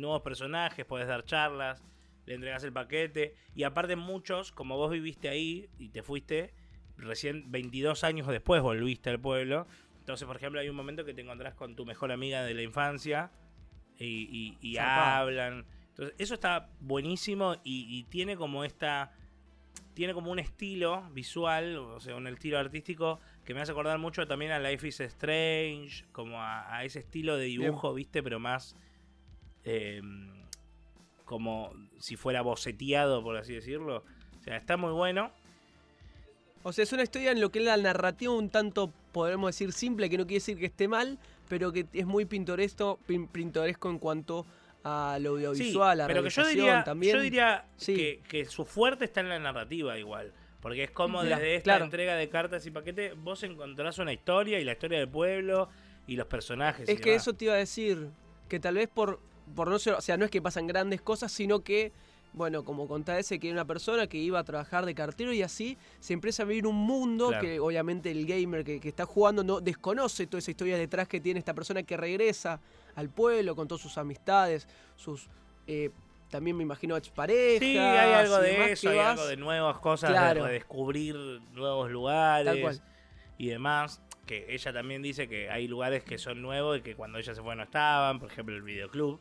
nuevos 0.00 0.22
personajes, 0.22 0.86
podés 0.86 1.06
dar 1.06 1.22
charlas, 1.26 1.82
le 2.24 2.34
entregas 2.34 2.64
el 2.64 2.72
paquete. 2.72 3.34
Y 3.54 3.64
aparte 3.64 3.94
muchos, 3.94 4.52
como 4.52 4.78
vos 4.78 4.90
viviste 4.90 5.28
ahí 5.28 5.68
y 5.78 5.90
te 5.90 6.02
fuiste, 6.02 6.54
recién 6.96 7.50
22 7.50 8.04
años 8.04 8.26
después 8.26 8.62
volviste 8.62 9.10
al 9.10 9.20
pueblo. 9.20 9.66
Entonces, 10.00 10.26
por 10.26 10.36
ejemplo, 10.36 10.60
hay 10.60 10.68
un 10.68 10.76
momento 10.76 11.04
que 11.04 11.14
te 11.14 11.20
encontrás 11.22 11.54
con 11.54 11.76
tu 11.76 11.86
mejor 11.86 12.10
amiga 12.10 12.42
de 12.42 12.52
la 12.54 12.62
infancia 12.62 13.30
y, 13.98 14.56
y- 14.60 14.68
y 14.68 14.76
hablan. 14.78 15.64
Entonces, 15.90 16.14
eso 16.18 16.34
está 16.34 16.68
buenísimo 16.80 17.54
y, 17.64 17.86
y 17.88 18.04
tiene 18.04 18.36
como 18.36 18.64
esta... 18.64 19.12
Tiene 19.94 20.14
como 20.14 20.30
un 20.30 20.38
estilo 20.38 21.02
visual, 21.12 21.76
o 21.76 22.00
sea, 22.00 22.16
un 22.16 22.26
estilo 22.26 22.58
artístico 22.58 23.20
que 23.44 23.54
me 23.54 23.60
hace 23.60 23.72
acordar 23.72 23.98
mucho 23.98 24.26
también 24.26 24.52
a 24.52 24.58
Life 24.58 24.86
is 24.88 25.00
Strange, 25.00 26.04
como 26.12 26.40
a, 26.40 26.74
a 26.74 26.84
ese 26.84 27.00
estilo 27.00 27.36
de 27.36 27.44
dibujo, 27.46 27.92
¿viste? 27.92 28.22
Pero 28.22 28.38
más 28.38 28.76
eh, 29.64 30.00
como 31.24 31.72
si 31.98 32.16
fuera 32.16 32.40
boceteado, 32.42 33.22
por 33.22 33.36
así 33.36 33.52
decirlo. 33.54 34.04
O 34.38 34.42
sea, 34.42 34.56
está 34.56 34.76
muy 34.76 34.92
bueno. 34.92 35.32
O 36.62 36.72
sea, 36.72 36.84
es 36.84 36.92
una 36.92 37.02
historia 37.02 37.32
en 37.32 37.40
lo 37.40 37.50
que 37.50 37.58
es 37.58 37.64
la 37.64 37.76
narrativa 37.76 38.32
un 38.32 38.48
tanto, 38.50 38.92
podemos 39.12 39.48
decir, 39.48 39.72
simple, 39.72 40.08
que 40.10 40.16
no 40.18 40.24
quiere 40.24 40.36
decir 40.36 40.58
que 40.58 40.66
esté 40.66 40.88
mal, 40.88 41.18
pero 41.48 41.72
que 41.72 41.86
es 41.92 42.06
muy 42.06 42.24
pintoresco, 42.24 42.98
pin- 43.06 43.28
pintoresco 43.28 43.90
en 43.90 43.98
cuanto 43.98 44.46
a 44.84 45.18
lo 45.20 45.36
Sí, 45.38 45.44
audiovisual, 45.44 45.90
a 45.90 45.94
la 45.94 46.06
pero 46.06 46.22
que 46.22 46.30
yo 46.30 46.46
diría, 46.46 46.84
también. 46.84 47.16
yo 47.16 47.22
diría 47.22 47.66
Sí. 47.76 47.94
que, 47.94 48.22
que 48.28 48.44
su 48.46 48.64
fuerte 48.64 49.04
está 49.04 49.20
en 49.20 49.28
la 49.28 49.38
narrativa 49.38 49.98
igual. 49.98 50.32
Porque 50.60 50.84
es 50.84 50.90
como 50.90 51.22
desde 51.22 51.54
esta 51.54 51.64
claro. 51.64 51.84
entrega 51.86 52.14
de 52.16 52.28
cartas 52.28 52.66
y 52.66 52.70
paquetes, 52.70 53.14
vos 53.16 53.42
encontrás 53.42 53.98
una 53.98 54.12
historia 54.12 54.60
y 54.60 54.64
la 54.64 54.72
historia 54.72 54.98
del 54.98 55.08
pueblo 55.08 55.68
y 56.06 56.16
los 56.16 56.26
personajes. 56.26 56.86
y 56.88 56.92
Es 56.92 57.00
que 57.00 57.10
demás. 57.10 57.22
eso 57.22 57.32
te 57.34 57.46
iba 57.46 57.54
a 57.54 57.58
decir, 57.58 58.08
que 58.48 58.60
tal 58.60 58.74
vez 58.74 58.88
por, 58.88 59.20
por 59.54 59.68
no 59.68 59.78
ser, 59.78 59.94
o 59.94 60.00
sea, 60.02 60.16
no 60.18 60.24
es 60.26 60.30
que 60.30 60.42
pasan 60.42 60.66
grandes 60.66 61.00
cosas, 61.00 61.32
sino 61.32 61.60
que, 61.60 61.92
bueno, 62.32 62.64
como 62.64 62.86
contaba 62.86 63.18
ese, 63.18 63.38
que 63.40 63.48
era 63.48 63.54
una 63.54 63.64
persona 63.66 64.06
que 64.06 64.16
iba 64.18 64.38
a 64.38 64.44
trabajar 64.44 64.86
de 64.86 64.94
cartero 64.94 65.32
y 65.32 65.42
así 65.42 65.76
se 65.98 66.12
empieza 66.12 66.44
a 66.44 66.46
vivir 66.46 66.66
un 66.66 66.76
mundo 66.76 67.28
Claro. 67.28 67.42
que 67.44 67.58
obviamente 67.60 68.10
el 68.10 68.24
gamer 68.26 68.64
que, 68.64 68.80
que 68.80 68.88
está 68.88 69.04
jugando 69.06 69.42
no 69.42 69.60
desconoce 69.60 70.26
toda 70.26 70.38
esa 70.38 70.50
historia 70.52 70.76
detrás 70.78 71.08
que 71.08 71.20
tiene 71.20 71.38
esta 71.38 71.54
persona 71.54 71.82
que 71.82 71.96
regresa 71.96 72.60
al 72.94 73.08
pueblo 73.10 73.56
con 73.56 73.66
todas 73.68 73.82
sus 73.82 73.98
amistades, 73.98 74.68
sus... 74.96 75.28
eh, 75.66 75.90
también 76.30 76.56
me 76.56 76.62
imagino 76.62 76.96
exparejas. 76.96 77.58
Sí, 77.58 77.76
hay 77.76 78.12
algo 78.12 78.38
de 78.38 78.72
eso, 78.72 78.82
que 78.82 78.88
hay 78.90 78.98
vas- 78.98 79.18
algo 79.18 79.26
de 79.26 79.36
nuevas 79.36 79.78
cosas, 79.80 80.10
Claro. 80.10 80.44
de 80.44 80.52
descubrir 80.52 81.16
nuevos 81.52 81.90
lugares 81.90 82.80
y 83.38 83.48
demás. 83.48 84.00
que 84.26 84.46
ella 84.54 84.72
también 84.72 85.02
dice 85.02 85.26
que 85.28 85.50
hay 85.50 85.66
lugares 85.66 86.04
que 86.04 86.16
son 86.18 86.40
nuevos 86.40 86.78
y 86.78 86.82
que 86.82 86.94
cuando 86.94 87.18
ella 87.18 87.34
se 87.34 87.42
fue 87.42 87.56
no 87.56 87.64
estaban, 87.64 88.20
por 88.20 88.30
ejemplo 88.30 88.54
el 88.54 88.62
videoclub, 88.62 89.18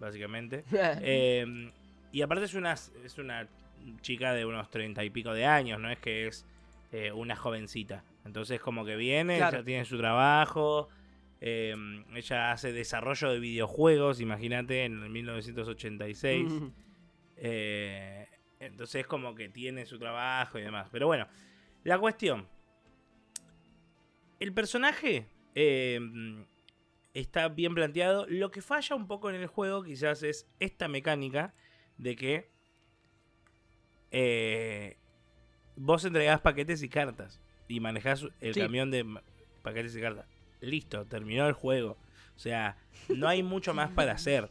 básicamente. 0.00 0.64
Em, 1.00 1.70
y 2.12 2.22
aparte 2.22 2.44
es 2.44 2.54
una, 2.54 2.72
es 2.72 3.18
una 3.18 3.48
chica 4.00 4.32
de 4.32 4.44
unos 4.44 4.70
treinta 4.70 5.04
y 5.04 5.10
pico 5.10 5.32
de 5.32 5.46
años, 5.46 5.80
no 5.80 5.90
es 5.90 5.98
que 5.98 6.26
es 6.26 6.46
eh, 6.92 7.12
una 7.12 7.36
jovencita. 7.36 8.04
Entonces 8.24 8.60
como 8.60 8.84
que 8.84 8.96
viene, 8.96 9.38
ya 9.38 9.62
tiene 9.62 9.84
su 9.84 9.98
trabajo, 9.98 10.88
em, 11.40 12.04
ella 12.14 12.52
hace 12.52 12.72
desarrollo 12.72 13.30
de 13.30 13.40
videojuegos, 13.40 14.20
imagínate, 14.20 14.84
en 14.84 15.02
el 15.02 15.10
1986. 15.10 16.52
Eh, 17.36 18.26
entonces 18.60 19.06
como 19.06 19.34
que 19.34 19.48
tiene 19.48 19.86
su 19.86 19.98
trabajo 19.98 20.58
y 20.58 20.62
demás. 20.62 20.88
Pero 20.90 21.06
bueno, 21.06 21.26
la 21.84 21.98
cuestión 21.98 22.46
el 24.40 24.52
personaje 24.52 25.26
eh, 25.54 26.00
está 27.14 27.48
bien 27.48 27.74
planteado. 27.74 28.26
Lo 28.28 28.50
que 28.50 28.62
falla 28.62 28.94
un 28.94 29.06
poco 29.06 29.30
en 29.30 29.36
el 29.36 29.46
juego 29.46 29.82
quizás 29.82 30.22
es 30.22 30.46
esta 30.60 30.88
mecánica 30.88 31.54
de 31.98 32.16
que 32.16 32.48
eh, 34.10 34.96
vos 35.76 36.04
entregás 36.04 36.40
paquetes 36.40 36.82
y 36.82 36.88
cartas 36.88 37.40
y 37.68 37.80
manejás 37.80 38.24
el 38.40 38.54
camión 38.54 38.90
de 38.90 39.04
paquetes 39.62 39.94
y 39.96 40.00
cartas. 40.00 40.26
Listo, 40.60 41.04
terminó 41.06 41.46
el 41.46 41.52
juego. 41.52 41.96
O 42.34 42.38
sea, 42.38 42.76
no 43.08 43.28
hay 43.28 43.42
mucho 43.42 43.74
más 43.74 43.90
para 43.90 44.12
hacer. 44.12 44.50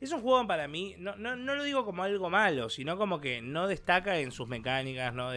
Es 0.00 0.12
un 0.12 0.20
juego 0.20 0.46
para 0.46 0.68
mí, 0.68 0.94
no, 0.98 1.16
no, 1.16 1.34
no, 1.34 1.54
lo 1.54 1.64
digo 1.64 1.84
como 1.84 2.02
algo 2.02 2.28
malo, 2.28 2.68
sino 2.68 2.98
como 2.98 3.20
que 3.20 3.40
no 3.40 3.66
destaca 3.66 4.18
en 4.18 4.32
sus 4.32 4.46
mecánicas, 4.46 5.14
no 5.14 5.30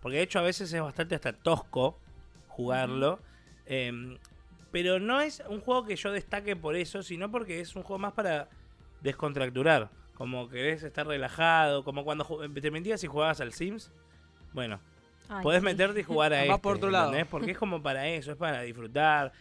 porque 0.00 0.18
de 0.18 0.22
hecho 0.22 0.38
a 0.38 0.42
veces 0.42 0.72
es 0.72 0.80
bastante 0.82 1.14
hasta 1.14 1.32
tosco 1.32 1.98
jugarlo. 2.48 3.20
Em, 3.66 4.18
pero 4.70 4.98
no 4.98 5.20
es 5.20 5.42
un 5.48 5.60
juego 5.60 5.84
que 5.84 5.96
yo 5.96 6.12
destaque 6.12 6.56
por 6.56 6.76
eso, 6.76 7.02
sino 7.02 7.30
porque 7.30 7.60
es 7.60 7.76
un 7.76 7.82
juego 7.82 7.98
más 7.98 8.12
para 8.12 8.48
descontracturar. 9.02 9.90
Como 10.14 10.48
querés 10.48 10.82
estar 10.82 11.06
relajado, 11.06 11.84
como 11.84 12.04
cuando 12.04 12.24
te 12.60 12.70
mentías 12.70 13.02
y 13.02 13.06
jugabas 13.06 13.40
al 13.40 13.52
Sims. 13.52 13.92
Bueno, 14.52 14.80
podés 15.42 15.62
meterte 15.62 16.00
y 16.00 16.02
jugar 16.04 16.32
a 16.32 16.44
este, 16.44 16.58
por 16.58 16.76
otro 16.76 16.90
lado. 16.90 17.12
Porque 17.30 17.52
es 17.52 17.58
como 17.58 17.82
para 17.82 18.08
eso, 18.08 18.32
es 18.32 18.36
para 18.36 18.62
disfrutar. 18.62 19.32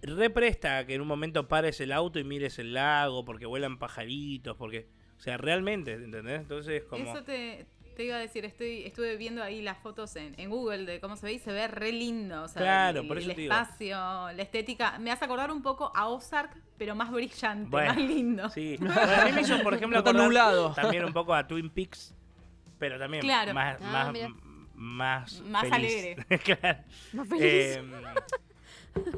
Represta 0.00 0.86
que 0.86 0.94
en 0.94 1.00
un 1.00 1.08
momento 1.08 1.48
pares 1.48 1.80
el 1.80 1.92
auto 1.92 2.18
y 2.18 2.24
mires 2.24 2.58
el 2.58 2.72
lago 2.74 3.24
porque 3.24 3.46
vuelan 3.46 3.78
pajaritos, 3.78 4.56
porque... 4.56 4.86
O 5.18 5.20
sea, 5.20 5.36
realmente, 5.36 5.94
¿entendés? 5.94 6.42
Entonces, 6.42 6.84
como... 6.84 7.10
Eso 7.10 7.24
te, 7.24 7.66
te 7.98 8.04
iba 8.04 8.14
a 8.14 8.20
decir, 8.20 8.44
estoy, 8.44 8.84
estuve 8.84 9.16
viendo 9.16 9.42
ahí 9.42 9.60
las 9.60 9.76
fotos 9.76 10.14
en, 10.14 10.50
Google 10.50 10.84
de 10.84 11.00
cómo 11.00 11.16
se 11.16 11.26
ve 11.26 11.32
y 11.32 11.40
se 11.40 11.50
ve 11.50 11.66
re 11.66 11.90
lindo. 11.90 12.44
O 12.44 12.46
sea, 12.46 12.62
claro, 12.62 13.00
el, 13.00 13.08
por 13.08 13.18
eso 13.18 13.32
el 13.32 13.40
espacio, 13.40 13.96
la 13.96 14.40
estética. 14.40 15.00
Me 15.00 15.10
hace 15.10 15.24
acordar 15.24 15.50
un 15.50 15.62
poco 15.62 15.90
a 15.92 16.06
Ozark, 16.06 16.56
pero 16.76 16.94
más 16.94 17.10
brillante, 17.10 17.68
más 17.68 17.96
lindo. 17.96 18.50
Sí, 18.50 18.78
a 18.88 19.24
mí 19.24 19.32
me 19.32 19.40
hizo, 19.40 19.60
por 19.64 19.74
ejemplo, 19.74 19.98
acordar 19.98 20.74
también 20.76 21.06
un 21.06 21.12
poco 21.12 21.34
a 21.34 21.44
Twin 21.44 21.70
Peaks, 21.70 22.14
pero 22.78 23.00
también 23.00 23.26
más, 23.26 23.78
ah, 23.82 24.12
más, 24.76 25.40
más, 25.40 25.72
alegre. 25.72 26.24
claro. 26.44 26.78
Más 27.14 27.28
feliz. 27.28 27.78
Em, 27.78 27.92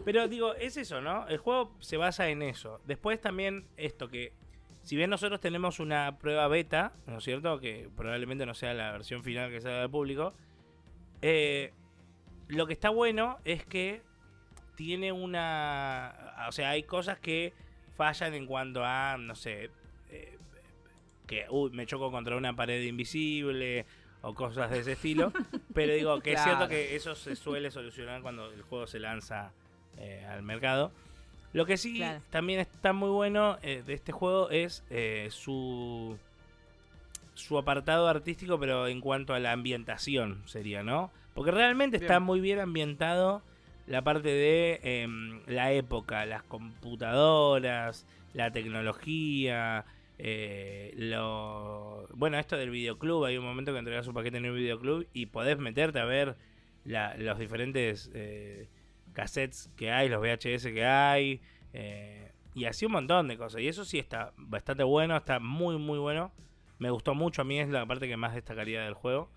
pero 0.07 0.27
digo, 0.27 0.55
es 0.55 0.79
eso, 0.79 1.03
¿no? 1.03 1.29
El 1.29 1.37
juego 1.37 1.77
se 1.81 1.99
basa 1.99 2.29
en 2.29 2.41
eso. 2.41 2.81
Después 2.87 3.21
también 3.21 3.67
esto 3.77 4.09
que 4.09 4.33
si 4.83 4.97
bien 4.97 5.11
nosotros 5.11 5.41
tenemos 5.41 5.81
una 5.81 6.19
prueba 6.19 6.49
beta, 6.49 6.93
¿no 7.07 7.19
es 7.19 7.25
cierto? 7.25 7.61
Que 7.61 7.89
probablemente 7.97 8.47
no 8.47 8.55
sea 8.55 8.75
la 8.75 8.93
versión 8.93 9.23
final 9.23 9.51
que 9.51 9.61
salga 9.61 9.83
al 9.83 9.91
público. 9.91 10.33
Eh, 11.23 11.73
lo 12.49 12.67
que 12.67 12.73
está 12.73 12.91
bueno 12.91 13.39
es 13.45 13.65
que 13.65 14.03
tiene 14.77 15.13
una. 15.13 16.35
O 16.49 16.53
sea, 16.53 16.71
hay 16.71 16.83
cosas 16.85 17.19
que 17.19 17.53
fallan 17.97 18.35
en 18.35 18.47
cuanto 18.47 18.83
a, 18.85 19.17
no 19.19 19.35
sé, 19.35 19.71
eh, 20.11 20.39
que 21.27 21.47
uy, 21.51 21.71
me 21.71 21.87
choco 21.87 22.11
contra 22.11 22.37
una 22.37 22.57
pared 22.57 22.83
invisible 22.83 23.85
o 24.23 24.35
cosas 24.35 24.71
de 24.71 24.81
ese 24.81 24.93
estilo. 24.93 25.33
pero 25.75 25.93
digo 25.93 26.21
que 26.21 26.33
es 26.33 26.43
cierto 26.43 26.67
que 26.67 26.97
eso 26.97 27.15
se 27.15 27.37
suele 27.37 27.71
solucionar 27.71 28.23
cuando 28.23 28.51
el 28.51 28.63
juego 28.63 28.87
se 28.87 28.99
lanza 28.99 29.53
eh, 29.99 30.25
al 30.29 30.43
mercado. 30.43 30.93
Lo 31.53 31.67
que 31.67 31.77
sí 31.77 32.03
también 32.31 32.61
está 32.61 32.93
muy 32.93 33.11
bueno 33.11 33.59
eh, 33.63 33.83
de 33.85 33.95
este 33.95 34.13
juego 34.13 34.51
es 34.51 34.85
eh, 34.91 35.29
su 35.31 36.17
su 37.35 37.59
apartado 37.59 38.07
artístico, 38.07 38.61
pero 38.61 38.87
en 38.87 39.01
cuanto 39.01 39.35
a 39.35 39.41
la 39.41 39.53
ambientación 39.53 40.43
sería, 40.47 40.83
¿no? 40.83 41.11
Porque 41.35 41.51
realmente 41.51 41.97
está 41.97 42.21
muy 42.21 42.41
bien 42.41 42.61
ambientado 42.61 43.43
la 43.87 44.03
parte 44.03 44.29
de 44.29 44.81
em, 44.83 45.41
la 45.47 45.73
época, 45.73 46.27
las 46.27 46.43
computadoras, 46.43 48.07
la 48.35 48.51
tecnología, 48.53 49.85
eh, 50.19 50.93
lo... 50.97 52.07
Bueno, 52.15 52.39
esto 52.39 52.57
del 52.57 52.71
videoclub, 52.71 53.25
hay 53.25 53.39
un 53.39 53.45
momento 53.45 53.73
que 53.73 53.79
entregas 53.79 54.07
un 54.07 54.15
paquete 54.15 54.37
en 54.37 54.51
un 54.51 54.57
videoclub 54.57 55.07
y 55.13 55.27
podés 55.27 55.59
meterte 55.59 55.99
a 55.99 56.05
ver 56.05 56.37
los 56.85 57.39
diferentes 57.39 58.11
cassettes 59.21 59.71
que 59.77 59.91
hay, 59.93 60.09
los 60.09 60.21
VHS 60.23 60.65
que 60.73 60.85
hay, 60.85 61.43
eh, 61.75 62.33
y 62.55 62.65
así 62.65 62.87
un 62.87 62.93
montón 62.93 63.29
de 63.29 63.37
cosas. 63.37 63.61
Y 63.61 63.69
eso 63.69 63.85
sí 63.85 63.99
está 63.99 64.33
bastante 64.37 64.83
bueno, 64.83 65.17
está 65.17 65.39
muy, 65.39 65.77
muy 65.77 65.99
bueno. 65.99 66.33
Me 66.79 66.91
gustó 66.91 67.15
mucho, 67.15 67.43
a 67.43 67.45
mí 67.45 67.61
es 67.61 67.69
la 67.69 67.85
parte 67.85 68.09
que 68.09 68.17
más 68.17 68.35
destacaría 68.35 68.83
del 68.83 68.95
juego. 68.95 69.31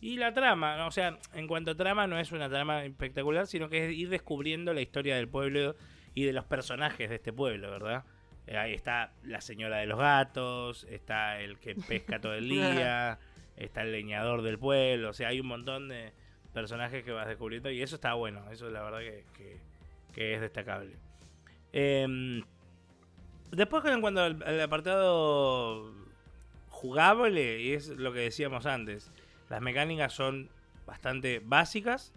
Y 0.00 0.16
la 0.16 0.32
trama, 0.32 0.86
o 0.86 0.90
sea, 0.90 1.18
en 1.34 1.46
cuanto 1.46 1.72
a 1.72 1.74
trama, 1.74 2.06
no 2.06 2.18
es 2.18 2.32
una 2.32 2.48
trama 2.48 2.84
espectacular, 2.84 3.46
sino 3.46 3.68
que 3.68 3.86
es 3.86 3.92
ir 3.92 4.08
descubriendo 4.08 4.72
la 4.72 4.80
historia 4.80 5.16
del 5.16 5.28
pueblo 5.28 5.74
y 6.14 6.24
de 6.24 6.32
los 6.32 6.44
personajes 6.46 7.10
de 7.10 7.16
este 7.16 7.32
pueblo, 7.32 7.70
¿verdad? 7.70 8.04
Eh, 8.46 8.56
ahí 8.56 8.72
está 8.72 9.12
la 9.22 9.42
señora 9.42 9.78
de 9.78 9.86
los 9.86 9.98
gatos, 9.98 10.86
está 10.90 11.40
el 11.40 11.58
que 11.58 11.74
pesca 11.74 12.20
todo 12.20 12.34
el 12.34 12.48
día, 12.48 13.18
está 13.56 13.82
el 13.82 13.92
leñador 13.92 14.42
del 14.42 14.58
pueblo, 14.58 15.10
o 15.10 15.12
sea, 15.12 15.28
hay 15.28 15.40
un 15.40 15.46
montón 15.46 15.88
de, 15.88 16.12
personajes 16.56 17.04
que 17.04 17.12
vas 17.12 17.28
descubriendo 17.28 17.70
y 17.70 17.82
eso 17.82 17.96
está 17.96 18.14
bueno, 18.14 18.50
eso 18.50 18.68
es 18.68 18.72
la 18.72 18.82
verdad 18.82 19.00
que, 19.34 19.60
es 20.16 20.40
destacable. 20.40 20.96
Em, 21.70 22.42
después 23.50 23.84
en 23.84 24.00
cuanto 24.00 24.22
al, 24.22 24.60
apartado 24.62 25.92
jugable, 26.70 27.60
y 27.60 27.74
es 27.74 27.88
lo 27.88 28.10
que 28.14 28.20
decíamos 28.20 28.64
antes, 28.64 29.12
las 29.50 29.60
mecánicas 29.60 30.14
son 30.14 30.48
bastante 30.86 31.42
básicas, 31.44 32.14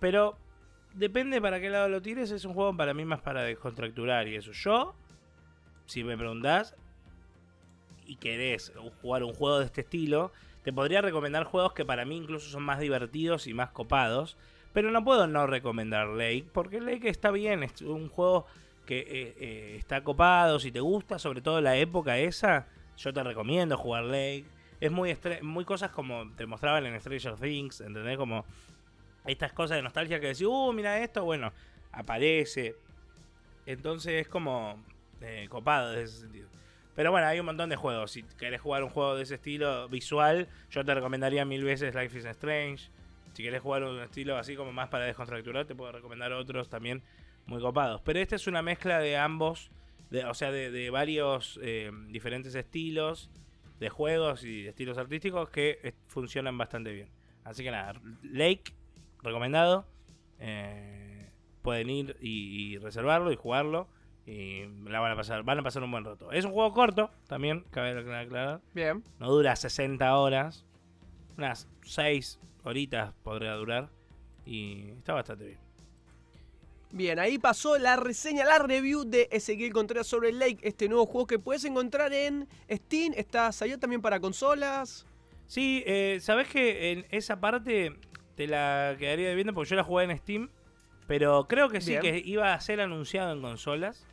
pero 0.00 0.36
depende 0.94 1.40
para 1.40 1.60
qué 1.60 1.70
lado 1.70 1.88
lo 1.88 2.02
tires, 2.02 2.32
es 2.32 2.44
un 2.44 2.54
juego 2.54 2.76
para 2.76 2.94
mí 2.94 3.04
más 3.04 3.20
para 3.20 3.44
descontracturar 3.44 4.26
y 4.26 4.34
eso. 4.34 4.50
Yo, 4.50 4.96
si 5.86 6.02
me 6.02 6.18
preguntás 6.18 6.74
y 8.06 8.16
querés 8.16 8.72
jugar 9.02 9.22
un 9.22 9.34
juego 9.34 9.60
de 9.60 9.66
este 9.66 9.82
estilo, 9.82 10.32
te 10.62 10.72
podría 10.72 11.00
recomendar 11.00 11.44
juegos 11.44 11.72
que 11.72 11.84
para 11.84 12.04
mí 12.04 12.16
incluso 12.16 12.48
son 12.48 12.62
más 12.62 12.78
divertidos 12.78 13.46
y 13.46 13.54
más 13.54 13.70
copados. 13.70 14.36
Pero 14.72 14.90
no 14.90 15.04
puedo 15.04 15.26
no 15.26 15.46
recomendar 15.46 16.08
Lake, 16.08 16.46
porque 16.52 16.80
Lake 16.80 17.08
está 17.08 17.30
bien, 17.30 17.62
es 17.62 17.82
un 17.82 18.08
juego 18.08 18.46
que 18.86 19.00
eh, 19.00 19.34
eh, 19.38 19.76
está 19.78 20.02
copado, 20.02 20.58
si 20.58 20.72
te 20.72 20.80
gusta, 20.80 21.18
sobre 21.18 21.42
todo 21.42 21.60
la 21.60 21.76
época 21.76 22.18
esa, 22.18 22.66
yo 22.96 23.12
te 23.12 23.22
recomiendo 23.22 23.76
jugar 23.76 24.04
Lake. 24.04 24.44
Es 24.80 24.90
muy, 24.90 25.16
muy 25.42 25.64
cosas 25.64 25.90
como 25.90 26.30
te 26.36 26.46
mostraban 26.46 26.86
en 26.86 27.00
Stranger 27.00 27.36
Things, 27.36 27.82
¿entendés? 27.82 28.16
Como 28.16 28.44
estas 29.24 29.52
cosas 29.52 29.76
de 29.76 29.82
nostalgia 29.82 30.18
que 30.18 30.28
decís, 30.28 30.42
uh, 30.42 30.72
mira 30.72 30.98
esto, 30.98 31.24
bueno, 31.24 31.52
aparece. 31.92 32.74
Entonces 33.66 34.22
es 34.22 34.28
como 34.28 34.82
eh, 35.20 35.46
copado 35.48 35.94
en 35.94 36.00
ese 36.00 36.20
sentido. 36.22 36.48
Pero 36.94 37.10
bueno, 37.10 37.26
hay 37.26 37.40
un 37.40 37.46
montón 37.46 37.70
de 37.70 37.76
juegos. 37.76 38.10
Si 38.12 38.22
querés 38.22 38.60
jugar 38.60 38.84
un 38.84 38.90
juego 38.90 39.16
de 39.16 39.22
ese 39.22 39.36
estilo 39.36 39.88
visual, 39.88 40.48
yo 40.70 40.84
te 40.84 40.94
recomendaría 40.94 41.44
mil 41.44 41.64
veces 41.64 41.94
Life 41.94 42.18
is 42.18 42.24
Strange. 42.24 42.90
Si 43.32 43.42
querés 43.42 43.62
jugar 43.62 43.82
un 43.84 44.00
estilo 44.00 44.36
así 44.36 44.56
como 44.56 44.72
más 44.72 44.88
para 44.88 45.06
descontracturar, 45.06 45.64
te 45.64 45.74
puedo 45.74 45.92
recomendar 45.92 46.32
otros 46.32 46.68
también 46.68 47.02
muy 47.46 47.60
copados. 47.60 48.02
Pero 48.02 48.18
esta 48.18 48.36
es 48.36 48.46
una 48.46 48.60
mezcla 48.60 48.98
de 48.98 49.16
ambos, 49.16 49.70
de, 50.10 50.24
o 50.26 50.34
sea, 50.34 50.52
de, 50.52 50.90
varios 50.90 51.58
eh, 51.62 51.90
diferentes 52.08 52.54
estilos 52.54 53.30
de 53.80 53.88
juegos 53.88 54.44
y 54.44 54.66
estilos 54.66 54.98
artísticos 54.98 55.48
que 55.48 55.94
funcionan 56.08 56.58
bastante 56.58 56.92
bien. 56.92 57.08
Así 57.42 57.64
que 57.64 57.70
nada, 57.70 57.94
Lake, 58.22 58.74
recomendado. 59.22 59.86
Eh, 60.38 61.30
pueden 61.62 61.88
ir 61.88 62.16
y 62.20 62.76
reservarlo 62.78 63.32
y 63.32 63.36
jugarlo. 63.36 63.88
Y 64.26 64.66
la 64.84 65.00
van 65.00 65.12
a 65.12 65.16
pasar, 65.16 65.42
van 65.42 65.58
a 65.58 65.62
pasar 65.62 65.82
un 65.82 65.90
buen 65.90 66.04
rato. 66.04 66.30
Es 66.30 66.44
un 66.44 66.52
juego 66.52 66.72
corto, 66.72 67.10
también, 67.26 67.64
cabe 67.70 67.98
aclarar. 68.16 68.60
Bien. 68.72 69.02
No 69.18 69.30
dura 69.30 69.56
60 69.56 70.16
horas. 70.16 70.64
Unas 71.36 71.68
6 71.82 72.38
horitas 72.62 73.12
podría 73.22 73.54
durar. 73.54 73.88
Y 74.46 74.90
está 74.98 75.14
bastante 75.14 75.46
bien. 75.46 75.58
Bien, 76.92 77.18
ahí 77.18 77.38
pasó 77.38 77.78
la 77.78 77.96
reseña, 77.96 78.44
la 78.44 78.58
review 78.58 79.04
de 79.04 79.26
Ezequiel 79.32 79.72
Contreras 79.72 80.06
sobre 80.06 80.28
el 80.28 80.38
Lake, 80.38 80.58
este 80.60 80.90
nuevo 80.90 81.06
juego 81.06 81.26
que 81.26 81.38
puedes 81.38 81.64
encontrar 81.64 82.12
en 82.12 82.46
Steam. 82.70 83.14
Está 83.16 83.50
salió 83.50 83.78
también 83.78 84.02
para 84.02 84.20
consolas. 84.20 85.06
Sí, 85.46 85.82
eh, 85.86 86.18
sabes 86.20 86.48
que 86.48 86.92
en 86.92 87.06
esa 87.10 87.40
parte 87.40 87.94
te 88.36 88.46
la 88.46 88.94
quedaría 88.98 89.34
viendo 89.34 89.54
porque 89.54 89.70
yo 89.70 89.76
la 89.76 89.84
jugué 89.84 90.04
en 90.04 90.16
Steam 90.18 90.48
Pero 91.06 91.46
creo 91.48 91.68
que 91.68 91.80
sí, 91.80 91.98
que 91.98 92.22
iba 92.24 92.52
a 92.52 92.60
ser 92.60 92.80
anunciado 92.80 93.32
en 93.32 93.40
consolas. 93.40 94.06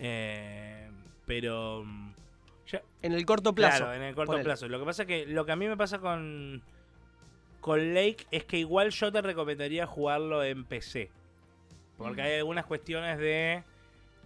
Eh, 0.00 0.88
pero. 1.26 1.84
Mm, 1.84 2.12
en 3.02 3.12
el 3.12 3.24
corto 3.26 3.54
plazo. 3.54 3.84
Claro, 3.84 3.94
en 3.94 4.02
el 4.02 4.14
corto 4.14 4.40
plazo. 4.42 4.68
Lo 4.68 4.78
que 4.78 4.84
pasa 4.84 5.02
es 5.02 5.08
que 5.08 5.26
lo 5.26 5.44
que 5.44 5.52
a 5.52 5.56
mí 5.56 5.68
me 5.68 5.76
pasa 5.76 5.98
con. 5.98 6.62
Con 7.60 7.92
Lake 7.92 8.26
es 8.30 8.44
que 8.44 8.56
igual 8.56 8.90
yo 8.90 9.12
te 9.12 9.20
recomendaría 9.20 9.86
jugarlo 9.86 10.42
en 10.42 10.64
PC. 10.64 11.10
Porque 11.98 12.22
hay 12.22 12.38
algunas 12.38 12.64
cuestiones 12.64 13.18
de 13.18 13.62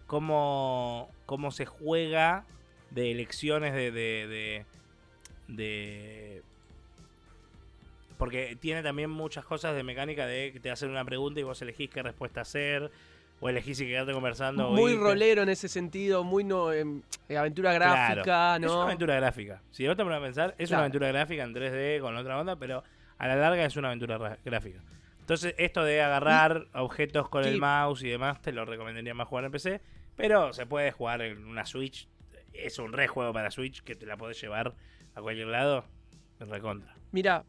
cómo, 0.06 1.10
cómo 1.26 1.50
se 1.50 1.66
juega, 1.66 2.44
de 2.92 3.10
elecciones 3.10 3.74
de, 3.74 3.90
de, 3.90 4.64
de, 5.48 6.42
Porque 8.16 8.56
tiene 8.60 8.84
también 8.84 9.10
muchas 9.10 9.44
cosas 9.44 9.74
de 9.74 9.82
mecánica 9.82 10.24
de 10.26 10.52
que 10.52 10.60
te 10.60 10.70
hacen 10.70 10.90
una 10.90 11.04
pregunta 11.04 11.40
y 11.40 11.42
vos 11.42 11.60
elegís 11.62 11.90
qué 11.90 12.02
respuesta 12.02 12.42
hacer. 12.42 12.92
O 13.44 13.50
elegís 13.50 13.78
y 13.82 13.86
quedarte 13.86 14.14
conversando. 14.14 14.70
Muy 14.70 14.96
rolero 14.96 15.42
en 15.42 15.50
ese 15.50 15.68
sentido, 15.68 16.24
muy 16.24 16.44
no, 16.44 16.72
em, 16.72 17.02
eh, 17.28 17.36
aventura 17.36 17.74
gráfica, 17.74 18.58
¿no? 18.58 18.66
Es 18.66 18.72
una 18.72 18.84
aventura 18.84 19.16
gráfica. 19.16 19.60
Si 19.70 19.86
vos 19.86 19.98
te 19.98 20.02
pones 20.02 20.18
a 20.18 20.22
pensar, 20.22 20.54
es 20.56 20.70
una 20.70 20.78
aventura 20.78 21.08
gráfica 21.08 21.42
en 21.42 21.52
3D 21.52 22.00
con 22.00 22.16
otra 22.16 22.40
onda, 22.40 22.56
pero 22.56 22.82
a 23.18 23.28
la 23.28 23.36
larga 23.36 23.62
es 23.62 23.76
una 23.76 23.88
aventura 23.88 24.38
gráfica. 24.42 24.80
Entonces, 25.20 25.54
esto 25.58 25.84
de 25.84 26.00
agarrar 26.00 26.68
objetos 26.72 27.28
con 27.28 27.44
el 27.44 27.58
mouse 27.58 28.02
y 28.04 28.08
demás, 28.08 28.40
te 28.40 28.50
lo 28.50 28.64
recomendaría 28.64 29.12
más 29.12 29.28
jugar 29.28 29.44
en 29.44 29.50
PC. 29.50 29.82
Pero 30.16 30.54
se 30.54 30.64
puede 30.64 30.90
jugar 30.92 31.20
en 31.20 31.44
una 31.44 31.66
Switch. 31.66 32.08
Es 32.54 32.78
un 32.78 32.94
re 32.94 33.08
juego 33.08 33.34
para 33.34 33.50
Switch 33.50 33.82
que 33.82 33.94
te 33.94 34.06
la 34.06 34.16
podés 34.16 34.40
llevar 34.40 34.74
a 35.14 35.20
cualquier 35.20 35.48
lado. 35.48 35.84
En 36.40 36.48
recontra. 36.48 36.94
Mira, 37.12 37.44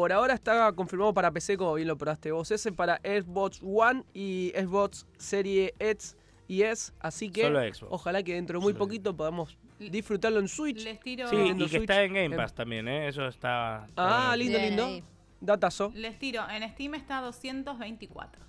por 0.00 0.14
ahora 0.14 0.32
está 0.32 0.72
confirmado 0.72 1.12
para 1.12 1.30
PC, 1.30 1.58
como 1.58 1.74
bien 1.74 1.86
lo 1.86 1.98
probaste 1.98 2.32
vos. 2.32 2.50
Ese 2.50 2.72
para 2.72 2.96
Xbox 3.04 3.60
One 3.62 4.02
y 4.14 4.50
Xbox 4.56 5.06
Serie 5.18 5.74
X 5.78 6.16
y 6.48 6.62
S. 6.62 6.94
Así 7.00 7.28
que 7.28 7.70
ojalá 7.90 8.22
que 8.22 8.32
dentro 8.32 8.58
de 8.58 8.62
muy 8.62 8.72
poquito 8.72 9.14
podamos 9.14 9.58
disfrutarlo 9.78 10.40
en 10.40 10.48
Switch. 10.48 10.82
Les 10.84 10.98
tiro... 11.00 11.28
Sí, 11.28 11.36
y 11.36 11.66
que 11.66 11.76
está 11.76 12.02
en 12.02 12.14
Game 12.14 12.34
Pass 12.34 12.54
también, 12.54 12.88
¿eh? 12.88 13.08
Eso 13.08 13.28
está... 13.28 13.86
Ah, 13.94 14.34
lindo, 14.38 14.58
lindo. 14.58 15.06
Datazo. 15.38 15.92
Les 15.94 16.18
tiro, 16.18 16.48
en 16.48 16.66
Steam 16.70 16.94
está 16.94 17.20
224. 17.20 18.42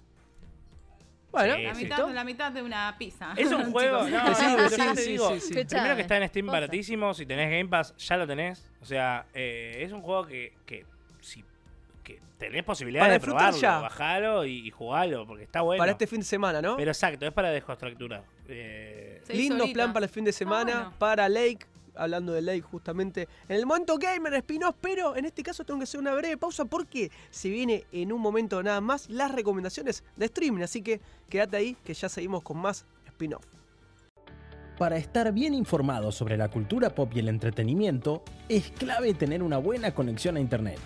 Bueno, 1.34 1.58
la, 1.58 1.74
mitad, 1.74 2.14
la, 2.14 2.24
mitad, 2.24 2.52
de 2.54 2.62
una 2.62 2.95
pizza. 2.97 3.34
Es 3.36 3.52
un 3.52 3.72
juego. 3.74 4.08
no, 4.08 4.36
sí, 4.95 5.18
sí, 5.18 5.18
sí, 5.41 5.66
primero 5.66 5.97
que 5.97 6.04
está 6.04 6.16
en 6.16 6.30
Steam 6.30 6.47
baratísimo. 6.47 7.14
Si 7.14 7.26
tenés 7.26 7.49
Game 7.49 7.68
Pass, 7.68 7.93
ya 7.97 8.16
lo 8.16 8.26
tenés. 8.26 8.66
O 8.82 8.86
sea, 8.86 9.26
eh, 9.34 9.80
es 9.82 9.91
un 9.91 10.02
juego 10.02 10.26
que, 10.26 10.54
que 10.66 10.86
si 11.22 11.43
que 12.03 12.19
tenés 12.38 12.63
posibilidad 12.63 13.09
de 13.09 13.19
probarlo, 13.19 13.59
ya. 13.59 13.80
bajalo 13.80 14.45
y, 14.45 14.67
y, 14.67 14.72
jugalo, 14.72 15.26
porque 15.26 15.43
está 15.43 15.61
bueno. 15.61 15.80
Para 15.80 15.91
este 15.91 16.07
fin 16.07 16.19
de 16.19 16.26
semana, 16.26 16.61
¿no? 16.61 16.76
Pero 16.78 16.91
exacto, 16.91 17.26
es 17.26 17.32
para 17.32 17.49
desconstructurar. 17.51 18.24
Eh, 18.47 19.22
Lindo 19.30 19.65
plan 19.72 19.93
para 19.93 20.05
el 20.05 20.11
fin 20.11 20.26
de 20.26 20.34
semana, 20.34 20.91
para 20.97 21.30
Lake, 21.30 21.65
hablando 21.95 22.34
de 22.34 22.41
Lake 22.41 22.61
justamente 22.61 23.28
en 23.47 23.55
el 23.55 23.65
momento 23.65 23.97
gamer 23.97 24.34
spin-off, 24.36 24.76
pero 24.82 25.15
en 25.15 25.26
este 25.26 25.43
caso 25.43 25.63
tengo 25.63 25.80
que 25.80 25.84
hacer 25.84 25.99
una 25.99 26.13
breve 26.13 26.38
pausa 26.38 26.65
porque 26.65 27.11
se 27.30 27.49
viene 27.49 27.86
en 27.91 28.11
un 28.11 28.22
momento 28.22 28.61
nada 28.63 28.82
más 28.82 29.09
las 29.09 29.32
recomendaciones 29.32 30.03
de 30.15 30.26
streaming, 30.26 30.63
así 30.63 30.82
que 30.82 31.01
quédate 31.30 31.57
ahí 31.57 31.78
que 31.84 31.93
ya 31.93 32.09
seguimos 32.09 32.43
con 32.43 32.57
más 32.57 32.86
spin-off. 33.07 33.45
Para 34.78 34.97
estar 34.97 35.32
bien 35.32 35.53
informado 35.53 36.11
sobre 36.11 36.38
la 36.38 36.49
cultura 36.49 36.95
pop 36.95 37.11
y 37.13 37.19
el 37.19 37.30
entretenimiento, 37.30 38.24
es 38.49 38.72
clave 38.72 39.13
tener 39.13 39.43
una 39.43 39.57
buena 39.57 39.93
conexión 39.93 40.38
a 40.38 40.39
Internet. 40.39 40.80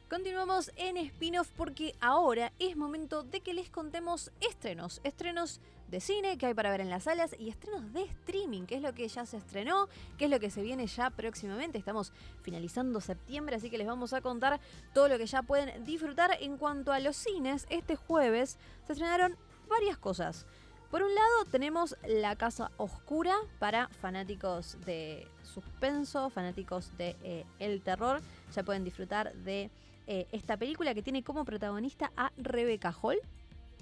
Continuamos 0.08 0.72
en 0.76 0.96
spin-off 0.96 1.50
porque 1.54 1.94
ahora 2.00 2.50
es 2.58 2.78
momento 2.78 3.24
de 3.24 3.42
que 3.42 3.52
les 3.52 3.68
contemos 3.68 4.32
estrenos. 4.40 5.02
Estrenos 5.04 5.60
de 5.88 6.00
cine 6.00 6.38
que 6.38 6.46
hay 6.46 6.54
para 6.54 6.70
ver 6.70 6.80
en 6.80 6.88
las 6.88 7.02
salas 7.02 7.36
y 7.38 7.50
estrenos 7.50 7.92
de 7.92 8.04
streaming, 8.04 8.64
que 8.64 8.76
es 8.76 8.82
lo 8.82 8.94
que 8.94 9.06
ya 9.06 9.26
se 9.26 9.36
estrenó, 9.36 9.86
que 10.16 10.24
es 10.24 10.30
lo 10.30 10.40
que 10.40 10.48
se 10.48 10.62
viene 10.62 10.86
ya 10.86 11.10
próximamente. 11.10 11.76
Estamos 11.76 12.14
finalizando 12.40 13.02
septiembre, 13.02 13.56
así 13.56 13.68
que 13.68 13.76
les 13.76 13.86
vamos 13.86 14.14
a 14.14 14.22
contar 14.22 14.60
todo 14.94 15.08
lo 15.08 15.18
que 15.18 15.26
ya 15.26 15.42
pueden 15.42 15.84
disfrutar. 15.84 16.38
En 16.40 16.56
cuanto 16.56 16.90
a 16.92 17.00
los 17.00 17.14
cines, 17.14 17.66
este 17.68 17.94
jueves 17.94 18.56
se 18.86 18.94
estrenaron 18.94 19.36
varias 19.68 19.98
cosas. 19.98 20.46
Por 20.90 21.02
un 21.02 21.14
lado 21.14 21.44
tenemos 21.50 21.98
La 22.06 22.34
Casa 22.34 22.70
Oscura 22.78 23.34
para 23.58 23.88
fanáticos 23.88 24.78
de 24.86 25.28
suspenso, 25.42 26.30
fanáticos 26.30 26.96
de 26.96 27.14
eh, 27.22 27.44
el 27.58 27.82
terror. 27.82 28.22
Ya 28.54 28.62
pueden 28.62 28.84
disfrutar 28.84 29.34
de 29.34 29.70
eh, 30.10 30.26
esta 30.32 30.56
película 30.56 30.94
que 30.94 31.02
tiene 31.02 31.22
como 31.22 31.44
protagonista 31.44 32.10
a 32.16 32.32
Rebecca 32.38 32.94
Hall. 33.02 33.18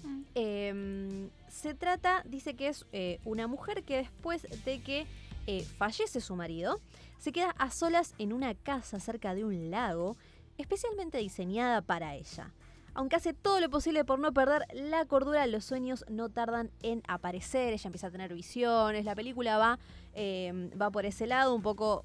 Mm. 0.03 0.21
Em, 0.35 1.29
se 1.47 1.73
trata, 1.73 2.21
dice 2.25 2.53
que 2.53 2.67
es 2.67 2.85
eh, 2.91 3.21
una 3.23 3.47
mujer 3.47 3.83
que 3.83 3.95
después 3.95 4.45
de 4.65 4.81
que 4.81 5.07
eh, 5.47 5.63
fallece 5.63 6.19
su 6.19 6.35
marido, 6.35 6.81
se 7.17 7.31
queda 7.31 7.51
a 7.57 7.71
solas 7.71 8.13
en 8.17 8.33
una 8.33 8.55
casa 8.55 8.99
cerca 8.99 9.35
de 9.35 9.45
un 9.45 9.71
lago, 9.71 10.17
especialmente 10.57 11.17
diseñada 11.17 11.81
para 11.81 12.15
ella. 12.15 12.51
Aunque 12.93 13.15
hace 13.15 13.33
todo 13.33 13.61
lo 13.61 13.69
posible 13.69 14.03
por 14.03 14.19
no 14.19 14.33
perder 14.33 14.65
la 14.73 15.05
cordura, 15.05 15.47
los 15.47 15.63
sueños 15.63 16.03
no 16.09 16.27
tardan 16.27 16.71
en 16.83 17.03
aparecer, 17.07 17.71
ella 17.71 17.87
empieza 17.87 18.07
a 18.07 18.11
tener 18.11 18.33
visiones, 18.33 19.05
la 19.05 19.15
película 19.15 19.57
va, 19.57 19.79
em, 20.13 20.71
va 20.71 20.89
por 20.89 21.05
ese 21.05 21.25
lado, 21.25 21.55
un 21.55 21.61
poco 21.61 22.03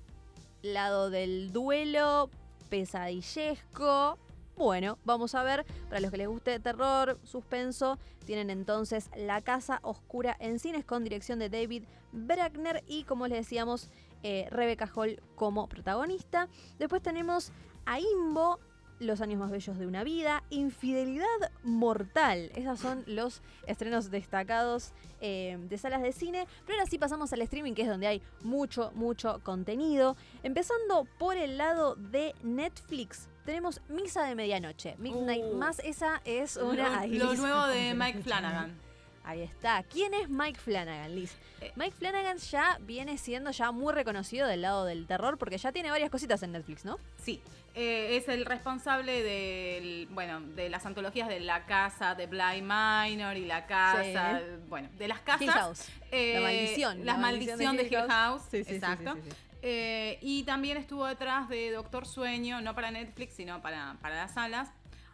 lado 0.63 1.11
del 1.11 1.51
duelo, 1.51 2.31
pesadillesco. 2.73 4.19
Bueno, 4.57 4.97
vamos 5.05 5.35
a 5.35 5.43
ver, 5.43 5.67
para 5.91 6.01
los 6.01 6.11
que 6.11 6.17
les 6.17 6.27
guste 6.27 6.59
terror, 6.59 7.19
suspenso, 7.23 7.99
tienen 8.25 8.49
entonces 8.49 9.11
La 9.15 9.43
Casa 9.43 9.79
Oscura 9.83 10.39
en 10.41 10.59
cines 10.59 10.83
con 10.83 11.05
dirección 11.05 11.39
de 11.39 11.51
David 11.51 11.85
Brackner 12.13 12.83
y 12.87 13.05
como 13.05 13.29
les 13.29 13.41
decíamos, 13.41 13.91
eh, 14.23 14.49
Rebecca 14.51 14.91
Hall 14.95 15.21
como 15.35 15.69
protagonista. 15.69 16.49
Después 16.79 17.03
tenemos 17.03 17.53
a 17.85 18.01
Imbo 18.01 18.59
los 19.03 19.21
años 19.21 19.39
más 19.39 19.51
bellos 19.51 19.79
de 19.79 19.87
una 19.87 20.05
vida, 20.05 20.43
Infidelidad 20.51 21.27
Mortal. 21.63 22.51
Esos 22.55 22.79
son 22.79 23.05
los 23.07 23.43
estrenos 23.67 24.11
destacados 24.11 24.93
eh, 25.21 25.59
de 25.69 25.79
salas 25.79 26.03
de 26.03 26.13
cine. 26.13 26.47
Pero 26.67 26.79
ahora 26.79 26.91
sí 26.91 26.99
pasamos 26.99 27.33
al 27.33 27.43
streaming, 27.43 27.75
que 27.75 27.83
es 27.83 27.89
donde 27.89 28.07
hay 28.07 28.23
mucho, 28.43 28.93
mucho 28.95 29.41
contenido. 29.43 30.17
Empezando 30.43 31.07
por 31.19 31.37
el 31.37 31.59
lado 31.59 31.97
de 31.97 32.35
Netflix. 32.43 33.29
Tenemos 33.45 33.81
Misa 33.89 34.25
de 34.25 34.35
Medianoche. 34.35 34.97
Midnight 34.99 35.45
uh. 35.45 35.57
Más, 35.57 35.81
esa 35.81 36.23
es 36.25 36.57
una... 36.57 37.07
Lo, 37.07 37.25
lo 37.25 37.35
nuevo 37.35 37.67
de 37.67 37.95
Mike 37.95 38.23
Flanagan. 38.23 38.92
Ahí 39.25 39.43
está. 39.43 39.83
¿Quién 39.85 40.15
es 40.15 40.29
Mike 40.29 40.59
Flanagan, 40.59 41.15
Liz? 41.15 41.33
Eh. 41.61 41.73
Mike 41.77 41.95
Flanagan 41.97 42.39
ya 42.39 42.79
viene 42.81 43.19
siendo 43.19 43.51
ya 43.51 43.71
muy 43.71 43.93
reconocido 43.93 44.49
del 44.49 44.63
lado 44.63 44.85
del 44.85 45.07
terror 45.07 45.39
porque 45.39 45.59
ya 45.59 45.73
tiene 45.73 45.91
varias 45.91 46.11
cositas 46.11 46.43
en 46.43 46.53
Netflix, 46.53 46.85
¿no? 46.85 46.99
Sí. 47.23 47.41
Eh, 47.75 48.17
es 48.17 48.29
el 48.29 48.45
responsable 48.45 49.23
del, 49.23 50.07
bueno, 50.11 50.41
de 50.41 50.69
las 50.69 50.85
antologías 50.85 51.29
de 51.29 51.41
La 51.41 51.65
Casa 51.65 52.15
de 52.15 52.27
Blind 52.27 52.71
Minor 52.71 53.37
y 53.37 53.47
La 53.47 53.67
Casa, 53.67 54.43
bueno, 54.69 54.91
de 54.99 55.09
las 55.09 55.21
casas. 55.21 55.41
Hill 55.41 55.51
House. 55.51 55.89
la 56.11 56.41
maldición. 56.41 57.07
La, 57.07 57.17
maldición, 57.17 57.77
de, 57.77 57.85
Hill 57.85 58.09
House. 58.09 58.43
Sí, 58.51 58.65
sí, 58.65 58.75
exacto. 58.75 59.17
Eh, 59.63 60.19
y 60.21 60.43
también 60.43 60.77
estuvo 60.77 61.07
detrás 61.07 61.49
de 61.49 61.71
Doctor 61.71 62.07
Sueño, 62.07 62.61
no 62.61 62.75
para 62.75 62.91
Netflix, 62.91 63.35
sino 63.35 63.63
para, 63.63 63.97
para 64.03 64.17
las 64.17 64.35
salas. 64.35 64.69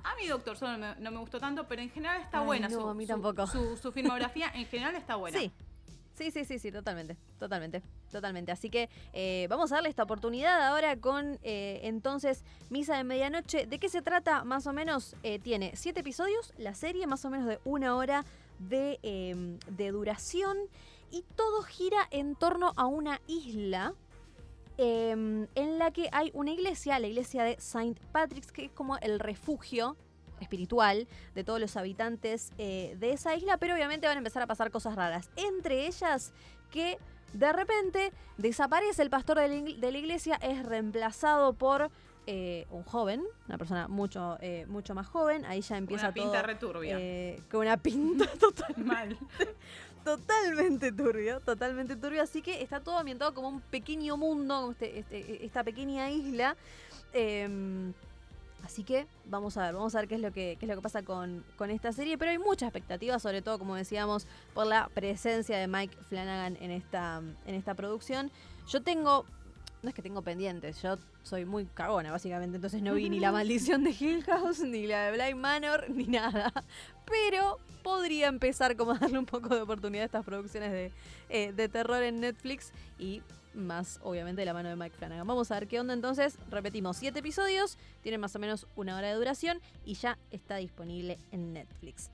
A 0.04 0.14
mí 0.16 0.26
Doctor 0.26 0.56
Sueño 0.56 0.94
no 0.98 1.10
me, 1.10 1.18
gustó 1.18 1.38
tanto, 1.38 1.66
pero 1.66 1.82
en 1.82 1.90
general 1.90 2.20
está 2.20 2.40
buena. 2.40 2.68
No, 2.68 2.80
su, 2.80 2.88
a 2.88 2.94
mí 2.94 3.06
tampoco. 3.06 3.46
Su, 3.46 3.92
filmografía 3.92 4.50
en 4.54 4.66
general 4.66 4.94
está 4.96 5.16
buena. 5.16 5.38
Sí. 5.38 5.52
Sí, 6.14 6.32
sí, 6.32 6.44
sí, 6.44 6.58
sí, 6.58 6.72
totalmente, 6.72 7.16
totalmente, 7.38 7.80
totalmente. 8.10 8.50
Así 8.50 8.70
que 8.70 8.88
eh, 9.12 9.46
vamos 9.48 9.70
a 9.70 9.76
darle 9.76 9.88
esta 9.88 10.02
oportunidad 10.02 10.66
ahora 10.66 10.96
con 10.96 11.38
eh, 11.44 11.78
entonces 11.84 12.44
Misa 12.70 12.96
de 12.96 13.04
Medianoche. 13.04 13.66
¿De 13.66 13.78
qué 13.78 13.88
se 13.88 14.02
trata? 14.02 14.42
Más 14.42 14.66
o 14.66 14.72
menos 14.72 15.14
eh, 15.22 15.38
tiene 15.38 15.76
siete 15.76 16.00
episodios, 16.00 16.52
la 16.58 16.74
serie 16.74 17.06
más 17.06 17.24
o 17.24 17.30
menos 17.30 17.46
de 17.46 17.60
una 17.64 17.94
hora 17.94 18.24
de, 18.58 18.98
de 19.68 19.90
duración 19.92 20.58
y 21.12 21.22
todo 21.36 21.62
gira 21.62 22.08
en 22.10 22.34
torno 22.34 22.72
a 22.76 22.86
una 22.86 23.20
isla 23.28 23.94
em, 24.78 25.46
en 25.54 25.78
la 25.78 25.90
que 25.90 26.08
hay 26.12 26.30
una 26.34 26.50
iglesia, 26.52 26.98
la 26.98 27.06
iglesia 27.08 27.44
de 27.44 27.56
Saint 27.60 27.98
Patrick's, 28.12 28.50
que 28.52 28.64
es 28.66 28.70
como 28.72 28.96
el 28.98 29.18
refugio 29.20 29.96
espiritual 30.40 31.08
de 31.34 31.42
todos 31.44 31.60
los 31.60 31.76
habitantes 31.76 32.52
eh, 32.58 32.96
de 32.98 33.12
esa 33.12 33.34
isla, 33.34 33.56
pero 33.58 33.74
obviamente 33.74 34.06
van 34.06 34.16
a 34.16 34.18
empezar 34.18 34.42
a 34.42 34.46
pasar 34.46 34.70
cosas 34.70 34.94
raras. 34.94 35.30
Entre 35.36 35.86
ellas 35.86 36.32
que 36.70 36.96
de 37.32 37.52
repente 37.52 38.12
desaparece 38.36 39.02
el 39.02 39.10
pastor 39.10 39.38
de 39.40 39.48
la, 39.48 39.54
ig- 39.56 39.76
de 39.78 39.92
la 39.92 39.98
iglesia, 39.98 40.36
es 40.40 40.64
reemplazado 40.64 41.52
por 41.54 41.90
eh, 42.30 42.66
un 42.70 42.84
joven, 42.84 43.24
una 43.48 43.58
persona 43.58 43.88
mucho, 43.88 44.36
eh, 44.40 44.64
mucho 44.68 44.94
más 44.94 45.06
joven. 45.08 45.44
Ahí 45.46 45.60
ya 45.62 45.76
empieza 45.76 46.04
Una 46.06 46.14
pinta 46.14 46.32
todo, 46.34 46.42
returbia. 46.46 46.96
eh, 47.00 47.42
con 47.50 47.60
una 47.62 47.76
pinta 47.78 48.26
total, 48.38 48.74
Mal. 48.76 49.18
Totalmente 50.04 50.92
turbio, 50.92 51.40
totalmente 51.40 51.96
turbio. 51.96 52.22
Así 52.22 52.42
que 52.42 52.62
está 52.62 52.80
todo 52.80 52.98
ambientado 52.98 53.34
como 53.34 53.48
un 53.48 53.60
pequeño 53.60 54.16
mundo, 54.16 54.54
como 54.60 54.72
este- 54.72 54.98
este- 55.00 55.44
esta 55.44 55.64
pequeña 55.64 56.10
isla. 56.10 56.56
Em, 57.12 57.92
así 58.64 58.84
que 58.84 59.06
vamos 59.24 59.56
a 59.56 59.62
ver, 59.66 59.74
vamos 59.74 59.94
a 59.94 60.00
ver 60.00 60.08
qué 60.08 60.14
es 60.16 60.20
lo 60.20 60.32
que, 60.32 60.56
qué 60.58 60.66
es 60.66 60.68
lo 60.68 60.76
que 60.76 60.82
pasa 60.82 61.02
con, 61.02 61.44
con 61.56 61.70
esta 61.70 61.92
serie. 61.92 62.18
Pero 62.18 62.30
hay 62.30 62.38
mucha 62.38 62.66
expectativa, 62.66 63.18
sobre 63.18 63.42
todo, 63.42 63.58
como 63.58 63.74
decíamos, 63.76 64.26
por 64.54 64.66
la 64.66 64.88
presencia 64.94 65.56
de 65.58 65.68
Mike 65.68 65.96
Flanagan 66.08 66.56
en 66.60 66.70
esta, 66.70 67.22
en 67.46 67.54
esta 67.54 67.74
producción. 67.74 68.30
Yo 68.68 68.82
tengo. 68.82 69.24
No 69.80 69.90
es 69.90 69.94
que 69.94 70.02
tengo 70.02 70.22
pendientes, 70.22 70.82
yo 70.82 70.96
soy 71.22 71.44
muy 71.44 71.64
cagona, 71.66 72.10
básicamente. 72.10 72.56
Entonces 72.56 72.82
no 72.82 72.94
vi 72.94 73.08
ni 73.08 73.20
la 73.20 73.30
maldición 73.38 73.84
de 73.84 73.90
Hill 73.90 74.24
House, 74.24 74.58
ni 74.60 74.88
la 74.88 75.04
de 75.04 75.12
Blind 75.12 75.40
Manor, 75.40 75.88
ni 75.88 76.04
nada. 76.08 76.52
Pero 77.08 77.58
podría 77.82 78.28
empezar 78.28 78.76
como 78.76 78.92
a 78.92 78.98
darle 78.98 79.18
un 79.18 79.26
poco 79.26 79.54
de 79.54 79.62
oportunidad 79.62 80.02
a 80.02 80.06
estas 80.06 80.24
producciones 80.24 80.72
de, 80.72 80.92
eh, 81.28 81.52
de 81.52 81.68
terror 81.68 82.02
en 82.02 82.20
Netflix 82.20 82.72
y 82.98 83.22
más 83.54 83.98
obviamente 84.02 84.42
de 84.42 84.46
la 84.46 84.52
mano 84.54 84.68
de 84.68 84.76
Mike 84.76 84.96
Flanagan. 84.96 85.26
Vamos 85.26 85.50
a 85.50 85.54
ver 85.54 85.68
qué 85.68 85.80
onda 85.80 85.94
entonces. 85.94 86.38
Repetimos, 86.50 86.96
siete 86.96 87.20
episodios, 87.20 87.78
tienen 88.02 88.20
más 88.20 88.34
o 88.36 88.38
menos 88.38 88.66
una 88.76 88.96
hora 88.96 89.08
de 89.08 89.14
duración 89.14 89.60
y 89.84 89.94
ya 89.94 90.18
está 90.30 90.56
disponible 90.56 91.18
en 91.32 91.52
Netflix. 91.54 92.10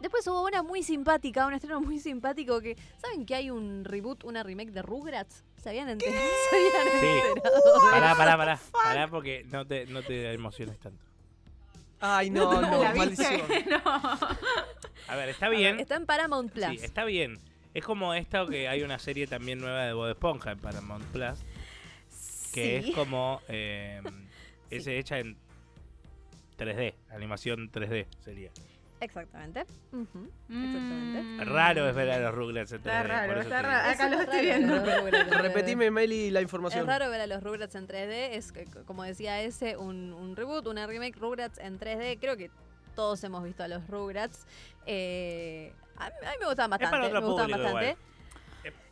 Después 0.00 0.26
hubo 0.26 0.44
una 0.44 0.62
muy 0.64 0.82
simpática, 0.82 1.46
un 1.46 1.54
estreno 1.54 1.80
muy 1.80 2.00
simpático 2.00 2.60
que... 2.60 2.76
¿Saben 3.00 3.24
que 3.24 3.36
hay 3.36 3.50
un 3.50 3.84
reboot, 3.84 4.24
una 4.24 4.42
remake 4.42 4.72
de 4.72 4.82
Rugrats? 4.82 5.44
¿Se 5.62 5.68
habían 5.68 5.88
enterado? 5.88 6.18
¿Se 6.50 6.56
habían 6.56 7.00
Sí. 7.00 7.28
enterado 7.28 7.60
Pará, 7.90 8.16
pará, 8.16 8.36
pará. 8.36 8.60
Pará 8.72 9.08
porque 9.08 9.44
no 9.50 9.64
te, 9.64 9.86
no 9.86 10.02
te 10.02 10.32
emociones 10.32 10.78
tanto. 10.80 11.04
Ay, 12.02 12.30
no, 12.30 12.60
no, 12.60 12.82
¿La 12.82 12.94
maldición. 12.94 13.40
no. 13.70 14.18
A 15.08 15.16
ver, 15.16 15.28
está 15.30 15.48
bien. 15.48 15.80
Está 15.80 15.94
en 15.96 16.04
Paramount 16.04 16.52
Plus. 16.52 16.66
Sí, 16.66 16.76
está 16.84 17.04
bien. 17.04 17.38
Es 17.74 17.84
como 17.84 18.12
esta 18.12 18.44
que 18.46 18.68
hay 18.68 18.82
una 18.82 18.98
serie 18.98 19.26
también 19.26 19.58
nueva 19.60 19.84
de 19.84 19.92
Bob 19.94 20.08
Esponja 20.10 20.52
en 20.52 20.58
Paramount 20.58 21.04
Plus. 21.06 21.38
Que 22.52 22.82
Sí. 22.82 22.90
es 22.90 22.94
como. 22.94 23.40
eh, 23.48 24.02
es 24.70 24.86
hecha 24.86 25.18
en 25.18 25.36
3D. 26.58 26.94
Animación 27.10 27.70
3D 27.70 28.06
sería. 28.24 28.50
Exactamente. 29.02 29.64
Ujú, 29.92 30.30
Exactamente. 30.48 31.22
Mm. 31.22 31.40
Raro 31.52 31.88
es 31.88 31.94
ver 31.96 32.10
a 32.12 32.18
los 32.20 32.34
Rugrats 32.34 32.72
en 32.72 32.82
3D. 32.82 32.86
Está 32.86 33.02
raro, 33.02 33.40
está 33.40 33.56
te 33.56 33.62
raro. 33.62 33.90
Acá 33.90 34.08
lo 34.08 34.14
es 34.16 34.20
estoy 34.22 34.40
viendo. 34.42 34.74
los 34.76 34.84
Rugrats 34.96 35.26
en 35.26 35.28
3D. 35.32 35.42
Repetime, 35.42 35.90
Meli, 35.90 36.30
la 36.30 36.38
Es 36.40 36.44
información. 36.44 36.86
raro 36.86 37.10
ver 37.10 37.20
a 37.20 37.26
los 37.26 37.42
Rugrats 37.42 37.74
en 37.74 37.86
3D. 37.88 38.28
Es, 38.36 38.52
que, 38.52 38.64
como 38.86 39.02
decía 39.02 39.40
ese, 39.42 39.76
un, 39.76 40.12
un 40.12 40.36
reboot, 40.36 40.66
una 40.68 40.86
remake 40.86 41.16
Rugrats 41.18 41.58
en 41.58 41.80
3D. 41.80 42.18
Creo 42.20 42.36
que 42.36 42.50
todos 42.94 43.22
hemos 43.24 43.42
visto 43.42 43.64
a 43.64 43.68
los 43.68 43.86
Rugrats. 43.88 44.46
Eh, 44.86 45.72
a, 45.96 46.06
mí, 46.06 46.14
a 46.24 46.30
mí 46.30 46.36
me 46.40 46.46
gustaban 46.46 46.72
Es 46.80 46.88
para 46.88 47.02
bastante. 47.02 47.06
otro 47.08 47.20
Me 47.20 47.26
gustaban 47.26 47.50
público 47.50 47.74
bastante. 47.74 47.96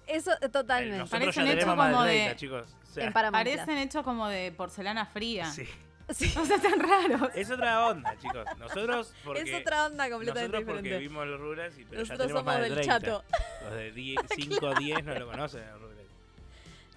Eso, 0.08 0.32
eh, 0.32 0.36
Eh, 0.42 0.48
totalmente. 0.48 0.98
Nosotros 0.98 1.20
Parecen 1.36 1.46
hechos 1.56 1.68
como 1.76 2.02
de 2.02 2.11
de- 2.12 2.16
30, 2.18 2.36
chicos. 2.36 2.76
O 2.82 2.92
sea, 2.92 3.06
en 3.06 3.12
Paramount 3.12 3.46
Parecen 3.46 3.78
hechos 3.78 4.02
como 4.02 4.26
de 4.28 4.50
porcelana 4.56 5.06
fría. 5.06 5.46
sí. 5.46 5.68
Sí. 6.12 6.32
O 6.40 6.44
sea, 6.44 6.58
tan 6.58 6.80
raros. 6.80 7.30
Es 7.34 7.50
otra 7.50 7.86
onda, 7.88 8.16
chicos. 8.18 8.44
Nosotros 8.58 9.12
porque. 9.24 9.42
Es 9.42 9.54
otra 9.61 9.86
onda 9.86 10.11
completamente 10.11 10.48
nosotros 10.58 10.64
porque 10.64 10.82
diferente. 10.82 11.08
vimos 11.08 11.26
los 11.26 11.40
Rugrats 11.40 11.78
y 11.78 11.84
pero 11.84 12.02
ya 12.02 12.14
Nosotros 12.14 12.18
tenemos 12.26 12.40
somos 12.40 12.44
más 12.44 12.56
de 12.56 12.62
del 12.62 12.74
30. 12.86 13.00
chato. 13.00 13.24
Los 13.64 13.74
de 13.74 14.16
5 14.36 14.66
o 14.66 14.74
10 14.74 15.04
no 15.04 15.14
lo 15.18 15.26
conocen 15.30 15.61
los 15.70 15.80
Rugrats. 15.80 16.00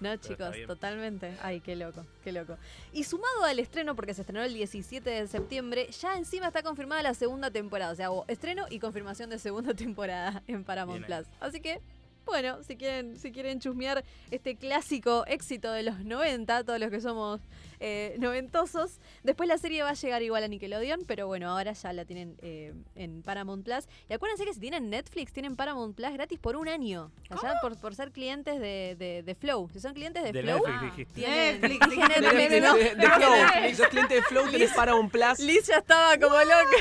No, 0.00 0.16
chicos, 0.16 0.54
totalmente. 0.66 1.34
Ay, 1.40 1.60
qué 1.60 1.76
loco, 1.76 2.04
qué 2.24 2.32
loco. 2.32 2.58
Y 2.92 3.04
sumado 3.04 3.44
al 3.44 3.58
estreno, 3.58 3.94
porque 3.94 4.12
se 4.12 4.22
estrenó 4.22 4.42
el 4.42 4.52
17 4.52 5.08
de 5.08 5.26
septiembre, 5.28 5.88
ya 5.92 6.16
encima 6.18 6.48
está 6.48 6.62
confirmada 6.62 7.00
la 7.02 7.14
segunda 7.14 7.50
temporada. 7.50 7.92
O 7.92 7.94
sea, 7.94 8.10
hubo 8.10 8.24
estreno 8.28 8.66
y 8.68 8.80
confirmación 8.80 9.30
de 9.30 9.38
segunda 9.38 9.72
temporada 9.74 10.42
en 10.46 10.64
Paramount 10.64 11.06
Bien. 11.06 11.22
Plus. 11.22 11.34
Así 11.40 11.60
que, 11.60 11.80
bueno, 12.26 12.62
si 12.64 12.76
quieren, 12.76 13.16
si 13.16 13.32
quieren 13.32 13.60
chusmear 13.60 14.04
este 14.30 14.56
clásico 14.56 15.24
éxito 15.26 15.72
de 15.72 15.84
los 15.84 16.00
90, 16.04 16.64
todos 16.64 16.80
los 16.80 16.90
que 16.90 17.00
somos 17.00 17.40
eh, 17.80 18.16
noventosos, 18.18 19.00
después 19.22 19.48
la 19.48 19.58
serie 19.58 19.82
va 19.82 19.90
a 19.90 19.94
llegar 19.94 20.22
igual 20.22 20.44
a 20.44 20.48
Nickelodeon, 20.48 21.04
pero 21.06 21.26
bueno, 21.26 21.50
ahora 21.50 21.72
ya 21.72 21.92
la 21.92 22.04
tienen 22.04 22.36
eh, 22.42 22.72
en 22.94 23.22
Paramount 23.22 23.64
Plus. 23.64 23.86
Y 24.08 24.12
acuérdense 24.14 24.44
que 24.44 24.54
si 24.54 24.60
tienen 24.60 24.90
Netflix, 24.90 25.32
tienen 25.32 25.56
Paramount 25.56 25.96
Plus 25.96 26.12
gratis 26.12 26.38
por 26.38 26.56
un 26.56 26.68
año. 26.68 27.10
Allá 27.30 27.54
por, 27.60 27.78
por 27.80 27.94
ser 27.94 28.10
clientes 28.12 28.58
de, 28.60 28.96
de- 28.98 29.22
de 29.22 29.34
Flow. 29.34 29.68
Si 29.72 29.80
son 29.80 29.94
clientes 29.94 30.22
de, 30.22 30.32
De 30.32 30.42
Flow, 30.42 30.58
Netflix 30.66 30.82
dijiste. 30.96 31.14
tienen 31.14 31.60
Netflix, 31.60 31.88
tienen 31.88 32.08
dijiste 32.08 32.20
De, 32.20 32.20
Netflix, 32.20 32.50
de- 32.50 32.60
¿no? 32.60 32.74
de- 32.74 32.94
de 32.94 33.10
Flow. 33.10 33.34
Si 33.68 33.74
sos 33.76 33.88
cliente 33.88 34.14
de 34.14 34.22
Flow, 34.22 34.50
tenés 34.50 34.72
Paramount 34.72 35.10
Plus. 35.12 35.38
Liz 35.40 35.66
ya 35.66 35.78
estaba 35.78 36.16
como 36.18 36.36
loca. 36.36 36.76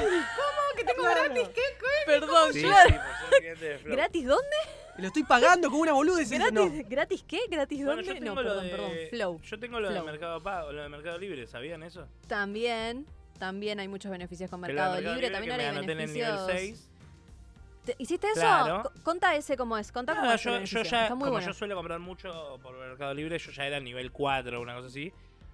que 0.76 0.84
tengo 0.84 1.04
gratis? 1.04 1.48
¿Qué? 1.54 1.62
Perdón, 2.06 2.54
Sí, 2.54 2.62
claro. 2.64 2.89
sí, 2.89 2.96
por 2.96 3.30
ser 3.30 3.39
cliente 3.39 3.66
de 3.66 3.78
Flow. 3.80 3.96
¿Gratis 3.96 4.26
dónde? 4.28 4.56
Lo 4.98 5.08
estoy 5.08 5.24
pagando 5.24 5.70
como 5.70 5.82
una 5.82 5.94
boluda. 5.94 6.22
y 6.22 6.26
dices, 6.26 6.38
¿Gratis, 6.38 6.54
no. 6.54 6.84
¿Gratis 6.88 7.24
qué? 7.28 7.39
¿Gratis 7.50 7.84
Bueno, 7.84 8.04
dónde? 8.04 8.20
yo 8.20 8.26
No, 8.26 8.36
perdón, 8.36 8.64
de, 8.64 8.70
perdón. 8.70 8.91
Flow. 9.10 9.41
Yo 9.41 9.60
tengo 9.60 9.80
lo 9.80 9.89
Flow. 9.89 10.06
de 10.06 10.12
Mercado 10.12 10.44
Pago, 10.44 10.72
lo 10.72 10.82
de 10.84 10.89
Mercado 10.89 11.17
Libre, 11.17 11.47
¿sabían 11.47 11.84
eso? 11.84 12.07
También, 12.27 13.05
también 13.39 13.79
hay 13.79 13.88
muchos 13.88 14.11
beneficios 14.11 14.49
con 14.49 14.61
Mercado, 14.61 14.99
Libre. 14.99 15.29
También 15.29 15.51
ahora 15.53 15.63
hay 15.63 15.69
en 15.69 15.75
el 15.77 15.81
nivel 15.81 15.97
beneficios. 15.97 16.47
6. 16.51 16.89
¿Te- 17.86 17.95
¿Hiciste 17.97 18.27
eso? 18.27 18.39
Claro. 18.41 18.84
Co- 18.84 18.91
Conta 19.03 19.36
ese 19.36 19.57
cómo 19.57 19.77
es. 19.77 19.91
Conta 19.91 20.15
cómo 20.15 20.31
es 20.31 20.41
yo, 20.41 20.53
beneficio. 20.53 20.84
ya, 20.84 21.03
Está 21.03 21.15
muy 21.15 21.21
como 21.25 21.31
bueno. 21.34 21.47
yo 21.47 21.53
suelo 21.53 21.75
comprar 21.75 21.99
mucho 21.99 22.59
por 22.63 22.77
Mercado 22.77 23.13
Libre, 23.13 23.38
yo 23.39 23.51
ya 23.51 23.65
era 23.67 23.79
nivel 23.79 24.11
4 24.11 24.57
o 24.57 24.61
una 24.61 24.75
cosa 24.75 24.88
así. 24.88 25.11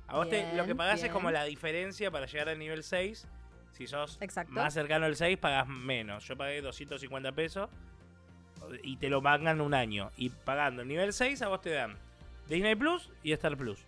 A 0.08 0.16
vos 0.18 0.30
te- 0.30 0.44
lo 0.54 0.58
que 0.60 0.64
Bien, 0.66 0.78
pagás 0.78 1.04
es 1.04 1.12
como 1.12 1.32
la 1.32 1.44
diferencia 1.46 2.12
para 2.12 2.26
llegar 2.28 2.50
al 2.50 2.60
nivel 2.60 2.84
6. 2.84 3.28
Si 3.72 3.88
sos 3.88 4.18
Exacto. 4.22 4.52
más 4.54 4.74
cercano 4.74 5.06
al 5.06 5.16
6, 5.16 5.38
pagás 5.38 5.68
menos. 5.68 6.28
Yo 6.28 6.36
pagué 6.36 6.62
250 6.62 7.32
pesos 7.32 7.70
y 8.84 8.98
te 8.98 9.10
lo 9.10 9.22
pagan 9.22 9.62
un 9.62 9.74
año. 9.74 10.12
Y 10.18 10.30
pagando 10.30 10.82
el 10.84 10.88
nivel 10.88 11.14
6, 11.14 11.42
a 11.42 11.48
vos 11.48 11.62
te 11.62 11.72
dan 11.72 11.98
Disney 12.48 12.76
Plus 12.76 13.10
y 13.24 13.32
Star 13.34 13.56
Plus. 13.58 13.80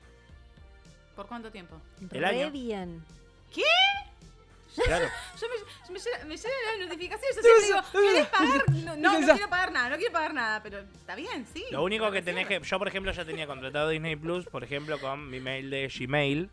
¿Por 1.21 1.27
cuánto 1.27 1.51
tiempo? 1.51 1.79
el 2.11 2.25
año. 2.25 2.49
bien. 2.49 3.03
Claro. 4.85 5.05
Yo 5.39 5.47
me, 5.49 5.93
me, 5.93 5.99
llegan, 5.99 6.27
me 6.27 6.35
llegan 6.35 6.51
las 6.79 6.87
notificaciones. 6.89 7.35
Yo 7.35 7.41
siempre 7.43 7.67
digo, 7.67 8.11
¿querés 8.13 8.27
pagar? 8.27 8.61
No, 8.71 8.95
no, 8.95 9.19
no 9.19 9.33
quiero 9.33 9.49
pagar 9.49 9.71
nada, 9.71 9.89
no 9.89 9.97
quiero 9.97 10.13
pagar 10.13 10.33
nada. 10.33 10.63
Pero 10.63 10.79
está 10.79 11.13
bien, 11.13 11.45
sí. 11.53 11.63
Lo 11.69 11.83
único 11.83 12.09
que 12.09 12.23
tenés 12.23 12.47
que. 12.47 12.59
Yo, 12.59 12.79
por 12.79 12.87
ejemplo, 12.87 13.11
ya 13.11 13.23
tenía 13.23 13.45
contratado 13.45 13.89
Disney 13.89 14.15
Plus, 14.15 14.45
por 14.45 14.63
ejemplo, 14.63 14.99
con 14.99 15.29
mi 15.29 15.39
mail 15.39 15.69
de 15.69 15.87
Gmail. 15.95 16.49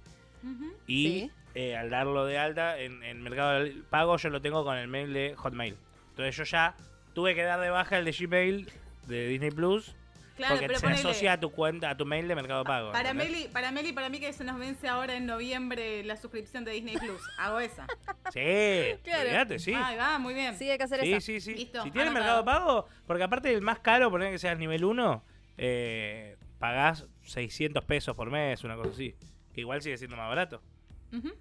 Y 0.86 1.06
Sí. 1.08 1.30
eh, 1.54 1.76
al 1.78 1.88
darlo 1.88 2.26
de 2.26 2.36
alta 2.38 2.78
en, 2.78 3.02
en 3.02 3.22
Mercado 3.22 3.66
Pago, 3.88 4.18
yo 4.18 4.28
lo 4.28 4.42
tengo 4.42 4.64
con 4.64 4.76
el 4.76 4.88
mail 4.88 5.14
de 5.14 5.34
Hotmail. 5.34 5.76
Entonces 6.10 6.36
yo 6.36 6.44
ya 6.44 6.76
tuve 7.14 7.34
que 7.34 7.42
dar 7.42 7.58
de 7.60 7.70
baja 7.70 7.96
el 7.98 8.04
de 8.04 8.12
Gmail 8.12 8.70
de 9.06 9.28
Disney 9.28 9.50
Plus. 9.50 9.94
Claro, 10.38 10.54
porque 10.54 10.66
pero 10.68 10.78
se 10.78 10.86
ponele, 10.86 11.00
asocia 11.00 11.32
a 11.34 11.40
tu 11.40 11.50
cuenta, 11.50 11.90
a 11.90 11.96
tu 11.96 12.06
mail 12.06 12.26
de 12.28 12.34
Mercado 12.34 12.64
Pago. 12.64 12.92
Para. 12.92 13.12
Meli, 13.12 13.48
para 13.52 13.70
Meli, 13.72 13.92
para 13.92 14.08
mí 14.08 14.18
que 14.20 14.32
se 14.32 14.44
nos 14.44 14.58
vence 14.58 14.88
ahora 14.88 15.16
en 15.16 15.26
noviembre 15.26 16.02
la 16.04 16.16
suscripción 16.16 16.64
de 16.64 16.70
Disney 16.72 16.96
Plus. 16.96 17.20
Hago 17.38 17.58
esa. 17.60 17.86
Sí, 18.32 18.98
Claro. 19.02 19.22
olvídate, 19.24 19.58
sí. 19.58 19.74
Ahí 19.74 19.96
va, 19.96 20.18
muy 20.18 20.32
bien. 20.34 20.56
Sí, 20.56 20.70
hay 20.70 20.78
que 20.78 20.84
hacer 20.84 21.00
Sí, 21.02 21.12
eso. 21.12 21.20
sí, 21.26 21.40
sí. 21.40 21.54
Listo, 21.54 21.82
si 21.82 21.90
tienes. 21.90 22.12
Mercado 22.14 22.44
Pago, 22.44 22.86
porque 23.06 23.24
aparte 23.24 23.52
el 23.52 23.60
más 23.62 23.80
caro, 23.80 24.10
poner 24.10 24.30
que 24.32 24.38
sea 24.38 24.52
el 24.52 24.58
nivel 24.58 24.84
1, 24.84 25.24
eh, 25.58 26.36
pagás 26.58 27.06
600 27.24 27.84
pesos 27.84 28.14
por 28.16 28.30
mes, 28.30 28.62
una 28.64 28.76
cosa 28.76 28.90
así. 28.90 29.14
Que 29.52 29.60
igual 29.62 29.82
sigue 29.82 29.98
siendo 29.98 30.16
más 30.16 30.28
barato. 30.28 30.62
Ujú. 31.12 31.32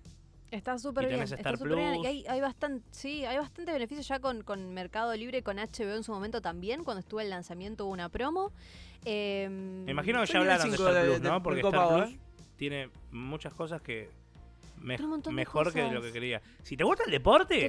Está 0.51 0.77
súper 0.79 1.07
bien. 1.07 1.17
tenés 1.19 1.31
Está 1.33 1.51
bien. 1.51 1.93
Plus. 1.93 2.05
Y 2.05 2.07
hay, 2.07 2.25
hay 2.27 2.41
bastante, 2.41 2.85
sí, 2.91 3.25
hay 3.25 3.37
bastante 3.37 3.71
beneficios 3.71 4.07
ya 4.07 4.19
con, 4.19 4.43
con 4.43 4.73
Mercado 4.73 5.13
Libre, 5.15 5.43
con 5.43 5.57
HBO 5.57 5.95
en 5.95 6.03
su 6.03 6.11
momento 6.11 6.41
también. 6.41 6.83
Cuando 6.83 6.99
estuvo 7.01 7.19
el 7.19 7.29
lanzamiento 7.29 7.85
hubo 7.85 7.93
una 7.93 8.09
promo. 8.09 8.51
Eh, 9.05 9.47
Me 9.49 9.91
imagino 9.91 10.21
que 10.21 10.33
ya 10.33 10.39
hablaron 10.39 10.69
de 10.69 10.75
Star 10.75 10.93
de- 10.93 11.01
Plus, 11.09 11.21
de 11.21 11.29
¿no? 11.29 11.43
Porque 11.43 11.61
Star 11.61 11.87
Plus 12.05 12.15
tiene 12.57 12.89
muchas 13.11 13.53
cosas 13.53 13.81
que 13.81 14.09
me- 14.79 14.95
Tiene 14.95 15.05
un 15.05 15.09
montón 15.11 15.33
de 15.33 15.41
mejor 15.41 15.71
que 15.73 15.81
lo 15.83 15.87
cosas. 15.89 16.03
que 16.05 16.11
quería. 16.13 16.41
Si 16.63 16.77
te 16.77 16.83
gusta 16.83 17.03
el 17.05 17.11
deporte, 17.11 17.65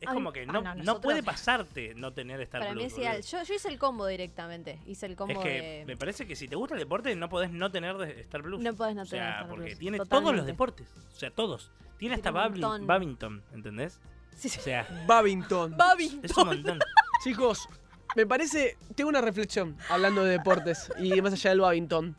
es 0.00 0.08
como 0.08 0.32
que 0.32 0.46
no, 0.46 0.60
no, 0.62 0.74
nosotros- 0.74 1.00
puede 1.02 1.22
pasarte 1.22 1.94
no 1.94 2.12
tener 2.12 2.40
Star 2.42 2.60
Para 2.60 2.72
Plus. 2.72 2.82
mí 2.84 2.86
es 2.88 2.98
ideal. 2.98 3.22
Yo, 3.22 3.42
yo 3.42 3.54
hice 3.54 3.68
el 3.68 3.78
combo 3.78 4.06
directamente. 4.06 4.78
Hice 4.86 5.06
el 5.06 5.16
combo 5.16 5.32
Es 5.32 5.38
que 5.38 5.48
de. 5.48 5.84
me 5.86 5.96
parece 5.96 6.26
que 6.26 6.36
si 6.36 6.48
te 6.48 6.56
gusta 6.56 6.74
el 6.74 6.80
deporte 6.80 7.14
no 7.16 7.28
podés 7.28 7.50
no 7.50 7.70
tener 7.70 7.96
de- 7.96 8.20
Star 8.22 8.42
Plus. 8.42 8.60
No 8.60 8.74
podés 8.74 8.94
no 8.94 9.02
o 9.02 9.06
tener 9.06 9.24
sea, 9.24 9.30
Star 9.36 9.48
porque 9.48 9.66
Plus. 9.66 9.78
tiene 9.78 9.98
todos 10.00 10.34
los 10.34 10.46
deportes. 10.46 10.86
O 11.14 11.18
sea, 11.18 11.30
todos. 11.30 11.70
Tiene 11.98 12.16
hasta 12.16 12.32
montón. 12.32 12.86
Babington, 12.86 13.42
¿entendés? 13.52 14.00
Sí, 14.36 14.48
sí. 14.48 14.58
O 14.58 14.62
sea, 14.62 14.86
Babington. 15.06 15.76
Babington. 15.76 16.20
es 16.24 16.36
un 16.36 16.46
montón. 16.46 16.78
Chicos, 17.24 17.68
me 18.16 18.26
parece. 18.26 18.76
Tengo 18.96 19.08
una 19.10 19.20
reflexión 19.20 19.76
hablando 19.88 20.24
de 20.24 20.32
deportes 20.32 20.92
y 20.98 21.20
más 21.22 21.32
allá 21.32 21.50
del 21.50 21.60
Babington. 21.60 22.16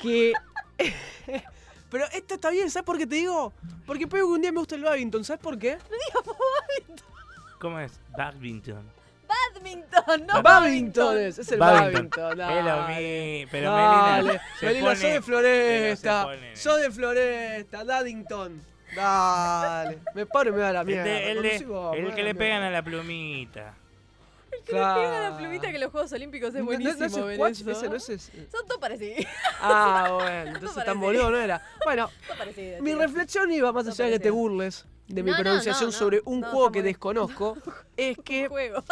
Que 0.00 0.32
Pero 1.96 2.08
esto 2.12 2.34
está 2.34 2.50
bien, 2.50 2.70
¿sabes 2.70 2.84
por 2.84 2.98
qué 2.98 3.06
te 3.06 3.14
digo? 3.14 3.54
Porque 3.86 4.06
puede 4.06 4.22
que 4.22 4.26
un 4.28 4.42
día 4.42 4.52
me 4.52 4.58
guste 4.58 4.74
el 4.74 4.82
badminton, 4.82 5.24
¿sabes 5.24 5.40
por 5.42 5.58
qué? 5.58 5.78
¿Cómo 7.58 7.78
es? 7.80 7.98
Badminton. 8.14 8.84
Badminton, 9.26 10.26
no. 10.26 10.42
Badminton 10.42 11.18
es, 11.18 11.38
es 11.38 11.52
el 11.52 11.58
Badminton. 11.58 12.36
badminton. 12.36 12.40
Es 12.58 12.64
lo 12.64 12.70
dale. 12.70 13.40
mi- 13.40 13.46
Pero 13.50 13.70
Dale, 13.72 14.22
Melina. 14.24 14.42
se 14.60 14.66
Melina, 14.66 14.84
pone- 14.86 14.96
soy 15.00 15.10
de 15.10 15.22
Floresta. 15.22 16.24
pone- 16.24 16.56
Soy 16.56 16.82
de 16.82 16.90
Floresta, 16.90 17.84
Daddington. 17.84 18.62
Dale. 18.94 19.98
Me 20.14 20.26
paro 20.26 20.50
y 20.50 20.52
me 20.52 20.58
da 20.58 20.72
la 20.74 20.80
El, 20.82 20.86
mierda. 20.86 21.04
de- 21.04 21.30
el, 21.30 21.42
de- 21.42 21.56
el 21.98 22.14
que 22.14 22.22
le 22.22 22.34
pegan 22.34 22.62
a 22.62 22.70
la 22.70 22.82
plumita. 22.82 23.74
Que 24.66 24.72
le 24.72 24.78
pega 24.80 25.20
la 25.30 25.38
plumita 25.38 25.70
que 25.70 25.78
los 25.78 25.92
Juegos 25.92 26.12
Olímpicos 26.12 26.48
es 26.48 26.54
No, 26.54 26.60
no, 26.60 26.66
buenísimo. 26.66 26.98
no 27.18 27.30
es 27.30 27.36
squash, 27.36 27.60
eso. 27.60 27.70
ese 27.70 27.88
no 27.88 27.94
es 27.96 28.08
ese. 28.08 28.32
Son 28.50 28.66
todos 28.66 28.80
parecidos. 28.80 29.24
Ah, 29.60 30.08
bueno, 30.14 30.50
entonces 30.56 30.84
tan 30.84 30.98
boludo 31.00 31.30
no 31.30 31.36
era. 31.38 31.62
Bueno, 31.84 32.10
mi 32.80 32.94
reflexión 32.94 33.50
iba 33.52 33.72
más 33.72 33.84
No 33.86 33.92
allá 33.92 34.04
de 34.06 34.10
que 34.12 34.18
te 34.18 34.30
burles 34.30 34.84
de 35.06 35.22
mi 35.22 35.30
No, 35.30 35.36
no, 35.36 35.42
pronunciación 35.44 35.90
no, 35.90 35.92
no. 35.92 35.98
sobre 35.98 36.20
un 36.24 36.40
No, 36.40 36.48
juego 36.50 36.72
que 36.72 36.82
desconozco. 36.82 37.56
Es 37.96 38.18
que 38.24 38.48
Juego. 38.48 38.82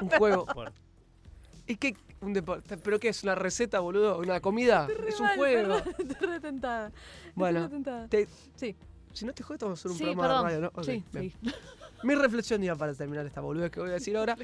un 0.00 0.08
juego. 0.10 0.46
Es 1.66 1.76
que 1.78 1.96
un 2.20 2.32
deporte. 2.32 2.76
¿Pero 2.78 2.98
qué 2.98 3.08
es? 3.08 3.22
¿Una 3.24 3.34
receta, 3.34 3.80
boludo? 3.80 4.18
¿Una 4.18 4.40
comida? 4.40 4.88
Es 5.06 5.18
un 5.20 5.26
Mal, 5.26 5.36
juego. 5.36 5.76
Estoy 5.76 6.26
retentada. 6.28 6.92
Bueno, 7.34 7.58
Estoy 7.64 7.78
retentada. 7.78 8.08
te- 8.08 8.28
Sí. 8.56 8.74
si 9.12 9.24
no 9.26 9.32
te 9.34 9.42
jodes, 9.42 9.60
vamos 9.60 9.78
a 9.78 9.80
hacer 9.80 9.90
un 9.90 9.98
Sí, 9.98 10.04
programa 10.04 10.48
perdón. 10.48 10.62
de 10.62 10.68
radio, 10.68 10.72
¿no? 10.76 10.82
Sí, 10.84 11.04
sí. 11.12 11.34
Mi 12.04 12.14
reflexión 12.14 12.62
ya 12.62 12.74
para 12.76 12.94
terminar 12.94 13.26
esta 13.26 13.40
boludez 13.40 13.70
que 13.72 13.80
voy 13.80 13.90
a 13.90 13.94
decir 13.94 14.16
ahora 14.16 14.36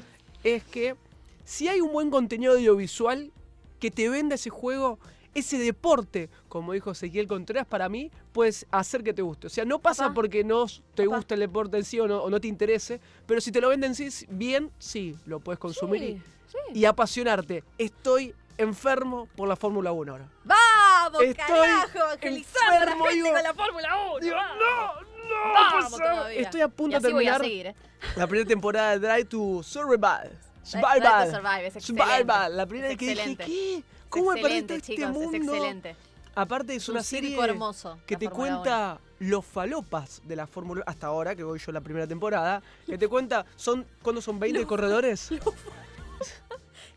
es 0.45 0.63
que 0.63 0.95
si 1.43 1.67
hay 1.67 1.81
un 1.81 1.91
buen 1.91 2.09
contenido 2.09 2.53
audiovisual 2.53 3.31
que 3.79 3.91
te 3.91 4.07
venda 4.09 4.35
ese 4.35 4.49
juego, 4.49 4.99
ese 5.33 5.57
deporte, 5.57 6.29
como 6.47 6.71
dijo 6.71 6.91
Ezequiel 6.91 7.27
Contreras, 7.27 7.67
para 7.67 7.89
mí 7.89 8.09
puedes 8.31 8.65
hacer 8.71 9.03
que 9.03 9.13
te 9.13 9.21
guste. 9.21 9.47
O 9.47 9.49
sea, 9.49 9.65
no 9.65 9.79
pasa 9.79 10.03
Papá. 10.05 10.13
porque 10.15 10.43
no 10.45 10.65
te 10.95 11.03
Papá. 11.05 11.17
gusta 11.17 11.33
el 11.33 11.41
deporte 11.41 11.75
en 11.77 11.83
sí 11.83 11.99
o 11.99 12.07
no, 12.07 12.23
o 12.23 12.29
no 12.29 12.39
te 12.39 12.47
interese, 12.47 13.01
pero 13.25 13.41
si 13.41 13.51
te 13.51 13.59
lo 13.59 13.67
venden 13.69 13.95
sí, 13.95 14.07
bien, 14.29 14.71
sí, 14.79 15.13
lo 15.25 15.39
puedes 15.41 15.59
consumir 15.59 15.99
Sí, 16.01 16.21
sí. 16.47 16.79
y, 16.79 16.85
apasionarte. 16.85 17.63
Estoy 17.77 18.33
enfermo 18.57 19.27
por 19.35 19.49
la 19.49 19.57
Fórmula 19.57 19.91
1 19.91 20.11
ahora. 20.13 20.29
¡Vamos, 20.45 21.21
Estoy 21.21 21.33
carajo! 21.35 21.97
Evangelizando 21.97 22.65
a 22.65 22.69
la 22.71 22.75
enfermo, 22.83 23.03
gente 23.05 23.15
digo- 23.23 23.33
con 23.33 23.43
la 23.43 23.53
Fórmula 23.53 23.89
1. 24.11 24.19
Digo, 24.19 24.35
vamos. 24.37 24.57
no, 24.57 25.14
no, 25.29 25.53
Vamos 25.53 25.91
todavía. 25.91 26.41
Estoy 26.41 26.61
a 26.61 26.67
punto 26.67 26.97
de 26.97 27.07
terminar 27.07 27.41
seguir, 27.41 27.73
la 28.15 28.27
primera 28.27 28.47
temporada 28.47 28.97
de 28.97 29.07
Drive 29.07 29.25
to 29.25 29.63
Survival. 29.63 30.31
Survival. 30.63 31.71
Survival. 31.79 32.57
La 32.57 32.65
primera 32.65 32.89
vez 32.89 32.97
que 32.97 33.07
dije. 33.07 33.35
¿qué? 33.37 33.83
¿Cómo 34.09 34.31
me 34.31 34.41
perdí 34.41 34.57
este 34.57 34.81
chicos, 34.81 35.11
mundo? 35.11 35.37
Es 35.37 35.43
excelente. 35.43 35.95
Aparte 36.35 36.75
es 36.75 36.89
una 36.89 36.99
un 36.99 37.05
serie 37.05 37.39
hermoso. 37.39 37.97
que 38.05 38.17
te 38.17 38.29
cuenta 38.29 38.99
los 39.19 39.45
falopas 39.45 40.21
de 40.25 40.35
la 40.35 40.47
Fórmula 40.47 40.83
hasta 40.85 41.07
ahora, 41.07 41.35
que 41.35 41.43
voy 41.43 41.59
yo 41.59 41.71
la 41.71 41.81
primera 41.81 42.05
temporada, 42.05 42.61
que 42.85 42.97
te 42.97 43.07
cuenta, 43.07 43.45
son 43.55 43.85
¿cuándo 44.01 44.21
son 44.21 44.39
20 44.39 44.65
corredores? 44.65 45.31
1. 45.31 45.41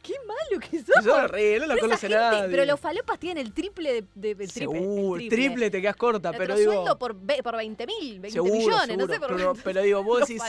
Qué 0.09 0.15
malo 0.27 0.61
que 0.71 0.79
sos. 0.83 0.97
es 1.07 1.31
re, 1.31 1.59
no 1.61 1.67
lo 1.67 1.79
conoce 1.79 2.09
gente- 2.09 2.17
nadie. 2.17 2.49
Pero 2.49 2.65
los 2.65 2.81
falopas 2.81 3.19
tienen 3.19 3.47
el 3.47 3.53
triple 3.53 3.93
de, 3.93 4.05
de- 4.15 4.31
el 4.43 4.51
triple. 4.53 4.79
Seguro, 4.81 5.21
el 5.21 5.29
triple. 5.29 5.71
te 5.71 5.83
quedas 5.83 5.97
corta, 5.97 6.31
Nuestro 6.31 6.47
pero 6.47 6.59
digo... 6.59 6.73
sueldo 6.73 6.99
por, 6.99 7.17
por 7.43 7.57
20 7.57 7.87
mil, 7.87 8.21
20 8.21 8.31
Seguro, 8.31 8.55
millones, 8.55 8.81
seguro, 8.87 9.07
no 9.07 9.13
sé 9.13 9.21
por 9.21 9.37
pero, 9.37 9.53
pero 9.63 9.83
digo, 9.83 10.03
vos 10.03 10.21
decís. 10.27 10.43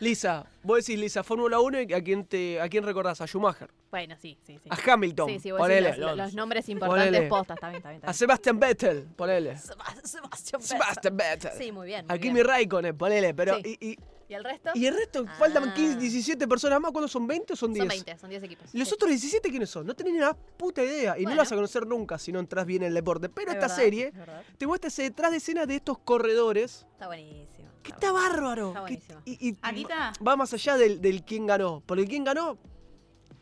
Lisa, 0.00 0.46
vos 0.64 0.78
decís 0.84 0.98
Lisa, 0.98 1.22
Fórmula 1.22 1.60
1, 1.60 1.82
¿y 1.82 1.92
¿a 1.94 2.02
quién, 2.02 2.24
te, 2.26 2.60
¿a 2.60 2.68
quién 2.68 2.82
recordás? 2.84 3.20
¿A 3.20 3.26
Schumacher? 3.28 3.70
Bueno, 3.92 4.16
sí, 4.20 4.36
sí, 4.44 4.58
sí. 4.60 4.68
¿A 4.70 4.92
Hamilton? 4.92 5.28
Sí, 5.30 5.38
sí, 5.38 5.50
vos 5.52 5.60
ponele. 5.60 5.86
decís 5.90 6.00
los, 6.00 6.16
los 6.16 6.34
nombres 6.34 6.68
importantes 6.68 7.06
Ponele. 7.10 7.28
postas, 7.28 7.56
está 7.56 7.68
bien, 7.68 7.76
está 7.78 7.88
bien. 7.90 8.00
está 8.00 8.10
A. 8.10 8.14
Sebastian 8.14 8.58
Vettel, 8.58 9.06
ponele. 9.14 9.56
Seba- 9.56 9.84
Sebastián 10.02 10.60
Vettel. 10.60 10.78
Sebastian 10.78 11.16
Vettel. 11.16 11.52
Sí, 11.56 11.70
muy 11.70 11.86
bien. 11.86 12.04
muy 12.08 12.16
A. 12.16 12.20
Kimi 12.20 12.42
Raikkonen, 12.42 12.96
ponele, 12.98 13.32
pero... 13.34 13.54
Sí. 13.62 13.78
Y, 13.80 13.90
y- 13.92 13.98
¿Y 14.28 14.34
el 14.34 14.42
resto? 14.44 14.70
y 14.74 14.86
el 14.86 14.94
resto, 14.94 15.26
faltan 15.38 15.68
Ah. 15.70 15.74
15, 15.74 15.98
17 15.98 16.48
personas 16.48 16.80
más, 16.80 16.92
¿cuándo 16.92 17.08
son 17.08 17.26
20 17.26 17.52
o 17.52 17.56
son 17.56 17.72
10? 17.72 17.82
Son 17.82 17.88
20, 17.88 18.18
son 18.18 18.30
10 18.30 18.42
equipos. 18.42 18.74
¿Y 18.74 18.78
los 18.78 18.88
sí. 18.88 18.94
otros 18.94 19.10
17 19.10 19.50
quiénes 19.50 19.70
son? 19.70 19.86
No 19.86 19.94
tenés 19.94 20.12
ni 20.12 20.18
una 20.18 20.34
puta 20.34 20.82
idea. 20.82 21.18
Y 21.18 21.24
no 21.24 21.30
lo 21.30 21.36
vas 21.36 21.52
a 21.52 21.54
conocer 21.54 21.86
nunca 21.86 22.18
si 22.18 22.32
no 22.32 22.38
entras 22.38 22.64
bien 22.66 22.82
en 22.82 22.88
el 22.88 22.94
deporte. 22.94 23.28
Pero 23.28 23.50
Es 23.50 23.54
esta 23.56 23.66
verdad, 23.68 23.76
serie 23.82 24.06
es 24.08 24.58
te 24.58 24.66
muestra 24.66 24.88
ese 24.88 25.02
detrás 25.02 25.30
de 25.30 25.36
escena 25.38 25.66
de 25.66 25.76
estos 25.76 25.98
corredores. 25.98 26.86
Está 26.92 27.06
buenísimo. 27.06 27.68
Que 27.82 27.90
está 27.92 28.12
bárbaro. 28.12 28.68
Está 28.68 28.80
que- 28.86 28.96
buenísimo. 28.96 29.20
y, 29.26 29.48
y 29.50 29.58
Anita. 29.60 30.12
va 30.26 30.36
más 30.36 30.54
allá 30.54 30.76
del, 30.78 31.00
del 31.02 31.22
quién 31.24 31.46
ganó. 31.46 31.82
Porque 31.84 32.06
quién 32.06 32.24
ganó, 32.24 32.56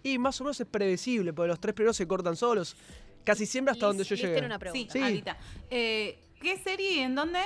y 0.03 0.19
más 0.19 0.41
o 0.41 0.45
menos 0.45 0.59
es 0.61 0.67
predecible, 0.67 1.33
porque 1.33 1.49
los 1.49 1.61
tres 1.61 1.75
primeros 1.75 1.97
se 1.97 2.09
cortan 2.09 2.35
solos. 2.35 2.77
Casi 3.25 3.47
siempre 3.47 3.71
hasta 3.71 3.87
Liz- 3.87 3.89
donde 3.91 4.03
yo 4.05 4.15
Liz 4.17 4.23
llegué. 4.25 4.35
tiene 4.41 4.47
una 4.57 4.73
Sí. 4.73 4.89
Sí. 4.91 4.99
Anita. 5.01 5.37
Eh, 5.71 6.19
¿Qué 6.41 6.59
serie 6.59 6.91
y 6.95 6.99
en 6.99 7.15
dónde? 7.15 7.39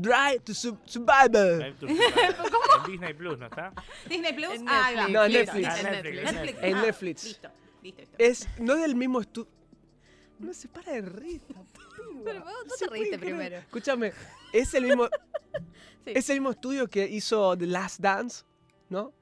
Drive 0.00 0.40
to 0.44 0.54
Su-. 0.54 0.78
Drive 0.86 1.74
to. 1.80 1.86
En 1.88 2.90
Disney 2.92 3.14
Plus, 3.14 3.38
¿no 3.38 3.46
está? 3.46 3.72
Disney 4.08 4.32
Plus. 4.32 4.54
En 4.54 4.68
ah. 4.68 4.90
Netflix. 4.90 5.12
No, 5.12 5.26
Listo, 5.28 5.52
Netflix. 5.54 5.68
Ah, 5.68 5.82
Netflix, 5.90 6.32
Netflix. 6.32 6.58
En 6.62 6.74
Ah, 6.74 6.82
Netflix. 6.82 7.24
Listo, 7.24 7.48
listo, 7.82 8.00
listo. 8.02 8.16
Es 8.18 8.48
no 8.58 8.74
del 8.76 8.94
mismo 8.94 9.20
estudio. 9.20 9.50
No 10.38 10.54
se 10.54 10.68
para 10.68 10.92
de 10.92 11.00
reír. 11.02 11.40
Pero 12.24 12.40
vos 12.44 12.52
no 12.66 12.74
se 12.76 12.84
te 12.86 12.90
reíste 12.90 13.18
creer. 13.18 13.34
primero. 13.36 13.56
Escúchame, 13.58 14.12
es 14.52 14.74
el 14.74 14.84
mismo. 14.84 15.08
Sí. 16.04 16.12
Es 16.16 16.30
el 16.30 16.36
mismo 16.36 16.50
estudio 16.52 16.88
que 16.88 17.06
hizo 17.06 17.54
The 17.58 17.66
Last 17.66 18.00
Dance, 18.00 18.42
¿no? 18.88 19.12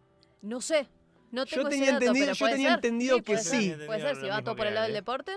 No 0.43 0.61
sé. 0.61 0.87
No 1.33 1.45
Yo 1.45 1.57
tengo 1.57 1.69
ese 1.69 1.79
tenía 1.79 1.93
dato, 1.95 2.05
entendido- 2.05 2.27
pero 2.27 2.35
yo 2.37 2.47
tenía 2.49 2.69
ser. 2.69 2.75
entendido 2.77 3.17
que 3.17 3.23
puede 3.25 3.39
sí. 3.43 3.71
ser, 3.71 3.87
Puede 3.87 4.01
ser, 4.03 4.17
si 4.21 4.27
va 4.29 4.43
todo 4.45 4.55
por 4.55 4.67
el 4.69 4.75
lado 4.75 4.87
del 4.87 4.95
deporte. 4.95 5.33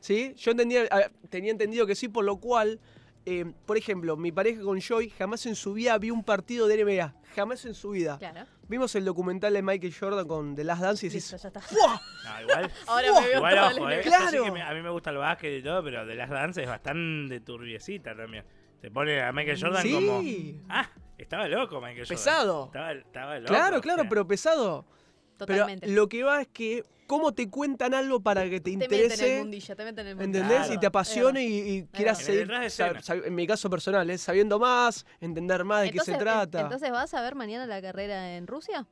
¿Sí? 0.00 0.34
Yo 0.36 0.50
entendía, 0.50 0.88
a- 0.90 1.08
tenía 1.28 1.52
entendido 1.52 1.86
que 1.86 1.94
sí, 1.94 2.08
por 2.08 2.24
lo 2.24 2.38
cual, 2.38 2.80
eh, 3.26 3.44
por 3.66 3.76
ejemplo, 3.76 4.16
mi 4.16 4.32
pareja 4.32 4.62
con 4.62 4.80
Joy 4.80 5.10
jamás 5.10 5.44
en 5.46 5.54
su 5.56 5.72
vida 5.74 5.98
vio 5.98 6.14
un 6.14 6.24
partido 6.24 6.66
de 6.68 6.82
NBA. 6.84 7.14
Jamás 7.34 7.64
en 7.66 7.74
su 7.74 7.90
vida. 7.90 8.16
Claro. 8.18 8.46
Vimos 8.68 8.94
el 8.94 9.04
documental 9.04 9.52
de 9.52 9.62
Michael 9.62 9.94
Jordan 9.98 10.26
con 10.26 10.54
The 10.54 10.64
Last 10.64 10.82
Dance 10.82 11.06
y 11.06 11.08
decís, 11.10 11.30
Listo, 11.32 11.36
ya 11.42 11.48
está. 11.48 11.60
¡Fua! 11.60 12.00
No, 12.24 12.40
igual. 12.42 12.72
Ahora 12.86 13.12
me 13.20 13.26
veo 13.28 13.36
Igual, 13.36 13.58
ojo, 13.58 13.90
eh. 13.90 14.00
Claro. 14.02 14.44
Que 14.44 14.50
me- 14.50 14.62
a 14.62 14.72
mí 14.72 14.80
me 14.82 14.90
gusta 14.90 15.10
el 15.10 15.18
básquet 15.18 15.60
y 15.60 15.62
todo, 15.62 15.82
pero 15.84 16.06
de 16.06 16.14
las 16.14 16.30
danzas 16.30 16.62
es 16.64 16.68
bastante 16.70 17.40
turbiecita 17.40 18.16
también. 18.16 18.44
Te 18.80 18.90
pone 18.90 19.20
a 19.22 19.32
Michael 19.32 19.60
Jordan 19.60 19.82
Sí. 19.82 19.92
como. 19.92 20.22
Ah, 20.68 20.88
estaba 21.18 21.48
loco 21.48 21.76
Michael 21.80 21.98
Jordan. 22.06 22.08
Pesado. 22.16 22.64
Estaba, 22.66 22.92
estaba 22.92 23.34
loco. 23.38 23.46
Claro, 23.48 23.78
o 23.78 23.80
claro, 23.80 24.02
sea. 24.02 24.08
pero 24.08 24.26
pesado. 24.26 24.86
Totalmente. 25.36 25.86
Pero 25.86 26.00
lo 26.00 26.08
que 26.08 26.22
va 26.22 26.40
es 26.40 26.48
que, 26.48 26.84
¿cómo 27.06 27.32
te 27.32 27.48
cuentan 27.48 27.94
algo 27.94 28.20
para 28.20 28.44
que 28.48 28.60
te 28.60 28.70
te 28.70 28.76
meten 28.76 28.92
en 28.92 29.04
el 29.04 29.12
interese? 29.12 29.38
mundillo, 29.38 29.76
te 29.76 29.84
meten 29.84 30.06
en 30.06 30.10
el 30.10 30.16
mundillo. 30.16 30.38
¿Entendés? 30.38 30.58
Claro. 30.58 30.74
Y 30.74 30.78
te 30.78 30.86
apasione 30.86 31.44
y, 31.44 31.68
y 31.70 31.82
quieras 31.84 32.18
seguir, 32.18 32.50
en 33.24 33.34
mi 33.34 33.46
caso 33.46 33.68
personal, 33.68 34.08
¿eh? 34.10 34.18
sabiendo 34.18 34.58
más, 34.58 35.04
entender 35.20 35.64
más 35.64 35.82
de 35.82 35.88
Entonces, 35.88 36.14
qué 36.14 36.18
se 36.18 36.24
trata. 36.24 36.60
Entonces, 36.60 36.90
¿vas 36.90 37.12
a 37.14 37.22
ver 37.22 37.34
mañana 37.34 37.66
la 37.66 37.82
carrera 37.82 38.36
en 38.36 38.46
Rusia? 38.46 38.86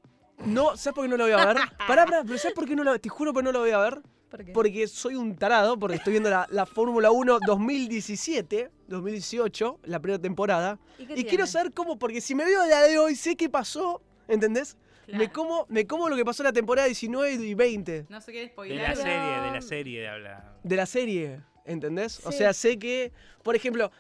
No, 0.44 0.76
¿sabes 0.76 0.94
por 0.94 1.04
qué 1.04 1.08
no 1.08 1.16
lo 1.16 1.24
voy 1.24 1.32
a 1.32 1.46
ver? 1.46 1.56
Pará, 1.86 2.06
pará, 2.06 2.22
pero 2.24 2.38
¿sabes 2.38 2.54
por 2.54 2.66
qué 2.66 2.76
no 2.76 2.84
lo 2.84 2.98
Te 2.98 3.08
juro 3.08 3.32
que 3.32 3.42
no 3.42 3.52
lo 3.52 3.60
voy 3.60 3.70
a 3.70 3.78
ver. 3.78 4.00
¿Por 4.28 4.44
qué? 4.44 4.52
Porque 4.52 4.88
soy 4.88 5.14
un 5.14 5.36
tarado, 5.36 5.78
porque 5.78 5.96
estoy 5.96 6.12
viendo 6.12 6.28
la, 6.28 6.46
la 6.50 6.66
Fórmula 6.66 7.12
1 7.12 7.38
2017, 7.46 8.70
2018, 8.88 9.78
la 9.84 10.00
primera 10.00 10.20
temporada. 10.20 10.78
¿Y 10.98 11.20
Y 11.20 11.24
quiero 11.24 11.46
saber 11.46 11.72
cómo, 11.72 11.98
porque 11.98 12.20
si 12.20 12.34
me 12.34 12.44
veo 12.44 12.66
la 12.66 12.82
de 12.82 12.98
hoy, 12.98 13.14
sé 13.14 13.36
qué 13.36 13.48
pasó, 13.48 14.02
¿entendés? 14.26 14.76
Me, 15.08 15.30
como, 15.30 15.66
me 15.68 15.86
como 15.86 16.08
lo 16.08 16.16
que 16.16 16.24
pasó 16.24 16.42
en 16.42 16.46
la 16.46 16.52
temporada 16.52 16.86
19 16.86 17.32
y 17.34 17.54
20 17.54 18.06
No 18.08 18.20
se 18.20 18.30
quiere 18.32 18.46
De 18.46 18.52
spoiler. 18.52 18.80
la 18.88 18.94
serie, 18.96 19.12
de 19.42 19.50
la 19.52 19.60
serie 19.62 20.00
de 20.00 20.08
habla. 20.08 20.54
de 20.62 20.76
la 20.76 20.86
serie, 20.86 21.40
¿entendés? 21.64 22.24
O 22.26 22.32
Sí. 22.32 22.38
sea, 22.38 22.52
sé 22.52 22.78
que, 22.78 23.12
por 23.42 23.54
ejemplo, 23.56 23.90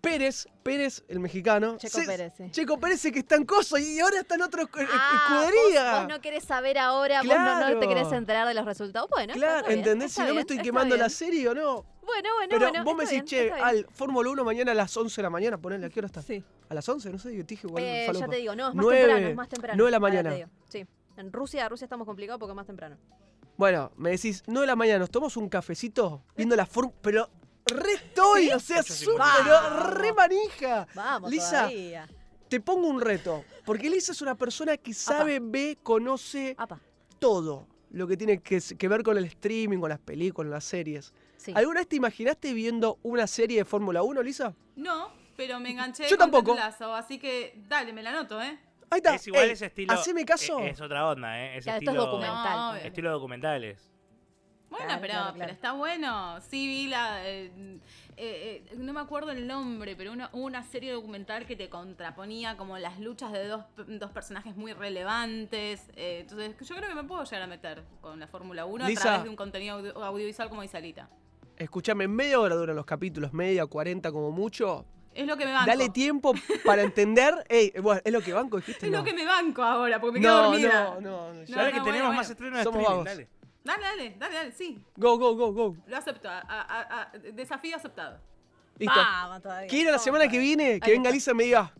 Pérez, 0.00 0.46
Pérez, 0.62 1.02
el 1.08 1.18
mexicano. 1.20 1.76
Checo 1.78 1.98
sé- 2.00 2.06
Pérez, 2.06 2.32
sí. 2.36 2.50
Checo 2.50 2.78
Pérez 2.78 3.02
que 3.02 3.18
está 3.18 3.36
en 3.36 3.44
Coso 3.44 3.78
y 3.78 3.98
ahora 4.00 4.20
está 4.20 4.34
en 4.36 4.42
otra 4.42 4.62
Ah, 4.62 5.44
escudería. 5.46 5.90
Vos, 5.92 6.00
vos 6.00 6.08
no 6.08 6.20
querés 6.20 6.44
saber 6.44 6.78
ahora, 6.78 7.22
vos 7.22 7.28
no, 7.34 7.68
no 7.70 7.78
te 7.80 7.88
querés 7.88 8.10
enterar 8.12 8.46
de 8.46 8.54
los 8.54 8.64
resultados. 8.64 9.08
Bueno, 9.10 9.34
Claro, 9.34 9.68
¿entendés? 9.68 10.12
si 10.12 10.20
no 10.22 10.34
me 10.34 10.40
estoy 10.42 10.58
quemando 10.58 10.96
la 10.96 11.08
serie 11.08 11.48
o 11.48 11.54
no. 11.54 11.84
Bueno, 12.04 12.28
bueno, 12.36 12.48
Pero 12.50 12.68
bueno. 12.70 12.84
vos 12.84 12.96
me 12.96 13.04
decís, 13.04 13.22
bien, 13.30 13.48
che, 13.48 13.52
al 13.52 13.86
Fórmula 13.92 14.28
1 14.30 14.44
mañana 14.44 14.72
a 14.72 14.74
las 14.74 14.96
11 14.96 15.16
de 15.16 15.22
la 15.22 15.30
mañana, 15.30 15.56
ponele, 15.58 15.86
¿a 15.86 15.88
qué 15.88 16.00
hora 16.00 16.06
está? 16.06 16.20
Sí. 16.20 16.42
¿A 16.68 16.74
las 16.74 16.88
11? 16.88 17.10
No 17.10 17.18
sé, 17.18 17.34
yo 17.34 17.42
te 17.46 17.54
dije 17.54 17.66
igual. 17.66 17.82
Eh, 17.82 18.10
ya 18.12 18.26
te 18.28 18.36
digo, 18.36 18.54
no, 18.56 18.68
es 18.70 18.74
más 18.74 18.86
temprano, 18.88 19.26
es 19.28 19.36
más 19.36 19.48
temprano. 19.48 19.76
nueve 19.76 19.88
de 19.88 19.92
la 19.92 20.00
mañana. 20.00 20.34
Sí. 20.68 20.84
En 21.16 21.32
Rusia, 21.32 21.68
Rusia 21.68 21.84
estamos 21.84 22.06
complicados 22.06 22.38
porque 22.40 22.52
es 22.52 22.56
más 22.56 22.66
temprano. 22.66 22.96
Bueno, 23.56 23.92
me 23.96 24.10
decís, 24.10 24.42
9 24.46 24.62
de 24.62 24.66
la 24.66 24.76
mañana, 24.76 24.98
nos 25.00 25.10
tomamos 25.10 25.36
un 25.36 25.48
cafecito 25.48 26.22
viendo 26.36 26.56
la 26.56 26.64
Fórmula. 26.66 26.96
Pero 27.02 27.28
re 27.66 27.92
estoy, 27.94 28.50
o 28.50 28.60
sea, 28.60 28.82
súper, 28.82 29.22
re 29.90 30.12
manija. 30.12 30.86
Vamos, 30.94 31.30
Lisa, 31.30 31.68
todavía. 31.68 32.08
te 32.48 32.60
pongo 32.60 32.88
un 32.88 33.00
reto. 33.00 33.44
Porque 33.64 33.88
Lisa 33.88 34.12
es 34.12 34.22
una 34.22 34.34
persona 34.34 34.76
que 34.76 34.92
sabe, 34.94 35.38
ve, 35.40 35.78
conoce 35.82 36.54
Apa, 36.58 36.80
todo 37.18 37.66
lo 37.90 38.06
que 38.06 38.16
tiene 38.16 38.38
que, 38.42 38.60
que 38.78 38.88
ver 38.88 39.02
con 39.02 39.16
el 39.18 39.24
streaming, 39.24 39.78
con 39.78 39.90
las 39.90 40.00
películas, 40.00 40.50
las 40.50 40.64
series. 40.64 41.12
sí. 41.36 41.52
¿Alguna 41.54 41.80
vez 41.80 41.88
te 41.88 41.96
imaginaste 41.96 42.52
viendo 42.54 42.98
una 43.02 43.26
serie 43.26 43.58
de 43.58 43.64
Fórmula 43.64 44.02
1, 44.02 44.22
Lisa? 44.22 44.54
No, 44.76 45.12
pero 45.36 45.60
me 45.60 45.70
enganché 45.70 46.04
Yo 46.04 46.16
con 46.16 46.30
tampoco. 46.30 46.56
Así 46.94 47.18
que 47.18 47.62
dale, 47.68 47.92
me 47.92 48.02
la 48.02 48.10
anoto, 48.10 48.40
¿eh? 48.42 48.58
Ahí 48.90 48.98
está. 48.98 49.14
Es 49.14 49.26
igual 49.26 49.44
Ey, 49.44 49.50
ese 49.52 49.66
estilo. 49.66 49.92
Haceme 49.92 50.24
caso. 50.24 50.58
Es, 50.60 50.72
es 50.74 50.80
otra 50.80 51.08
onda, 51.08 51.38
¿eh? 51.40 51.56
Es 51.58 51.64
Claro, 51.64 51.78
esto 51.78 51.90
es 51.92 51.96
documental. 51.96 52.56
No, 52.56 52.74
estilo 52.76 53.10
documentales. 53.10 53.91
Bueno, 54.72 54.98
pero, 55.00 55.14
pero 55.36 55.52
está 55.52 55.72
bueno. 55.72 56.40
Sí, 56.40 56.66
vi 56.66 56.88
la. 56.88 57.28
Eh, 57.28 57.52
eh, 58.16 58.64
eh, 58.70 58.74
no 58.76 58.92
me 58.92 59.00
acuerdo 59.00 59.30
el 59.30 59.46
nombre, 59.46 59.94
pero 59.96 60.12
una, 60.12 60.30
una 60.32 60.62
serie 60.62 60.92
documental 60.92 61.46
que 61.46 61.56
te 61.56 61.68
contraponía 61.68 62.56
como 62.56 62.78
las 62.78 62.98
luchas 62.98 63.32
de 63.32 63.46
dos, 63.46 63.64
dos 63.86 64.10
personajes 64.10 64.56
muy 64.56 64.72
relevantes. 64.72 65.82
entonces, 65.94 66.56
yo 66.66 66.74
creo 66.76 66.88
que 66.88 66.94
me 66.94 67.04
puedo 67.04 67.22
llegar 67.24 67.42
a 67.42 67.46
meter 67.46 67.82
con 68.00 68.18
la 68.18 68.26
Fórmula 68.26 68.64
1 68.64 68.84
a 68.84 68.88
través 68.88 69.22
de 69.24 69.28
un 69.28 69.36
contenido 69.36 69.76
audiovisual 70.02 70.48
como 70.48 70.62
dice 70.62 70.78
Alita. 70.78 71.08
Escúchame, 71.56 72.08
media 72.08 72.40
hora 72.40 72.54
duran 72.54 72.74
los 72.74 72.86
capítulos, 72.86 73.32
media, 73.32 73.66
cuarenta 73.66 74.10
como 74.10 74.30
mucho. 74.30 74.86
Es 75.14 75.26
lo 75.26 75.36
que 75.36 75.44
me 75.44 75.52
banco. 75.52 75.66
Dale 75.66 75.90
tiempo 75.90 76.34
para 76.64 76.82
entender. 76.82 77.34
Ey, 77.48 77.72
bueno, 77.82 78.00
es 78.02 78.12
lo 78.12 78.22
que 78.22 78.32
banco, 78.32 78.56
dijiste. 78.56 78.86
Es 78.86 78.92
lo 78.92 79.04
que 79.04 79.12
me 79.12 79.26
banco 79.26 79.62
ahora, 79.62 80.00
porque 80.00 80.18
me 80.18 80.24
quedo 80.24 80.44
dormida. 80.44 80.94
No, 80.94 81.00
no, 81.00 81.34
no. 81.34 81.44
Ya 81.44 81.70
que 81.70 81.80
tenemos 81.80 82.14
más 82.14 82.30
estrenos 82.30 82.58
de 82.58 82.64
Somos 82.64 82.82
vagos. 82.82 83.04
dale. 83.04 83.28
Dale, 83.64 83.82
dale, 83.82 84.16
dale, 84.18 84.34
dale, 84.34 84.52
sí. 84.52 84.84
Go, 84.96 85.18
go, 85.18 85.36
go, 85.36 85.52
go. 85.52 85.76
Lo 85.86 85.96
acepto. 85.96 86.28
A, 86.28 86.40
a, 86.48 87.02
a, 87.02 87.18
desafío 87.32 87.76
aceptado. 87.76 88.20
Listo. 88.78 88.94
Vamos 88.96 89.42
todavía. 89.42 89.68
Quiero 89.68 89.92
la 89.92 89.98
semana 89.98 90.28
que 90.28 90.38
viene 90.38 90.80
que 90.80 90.90
venga 90.90 91.10
Lisa 91.10 91.30
y 91.30 91.34
me 91.34 91.44
diga, 91.44 91.72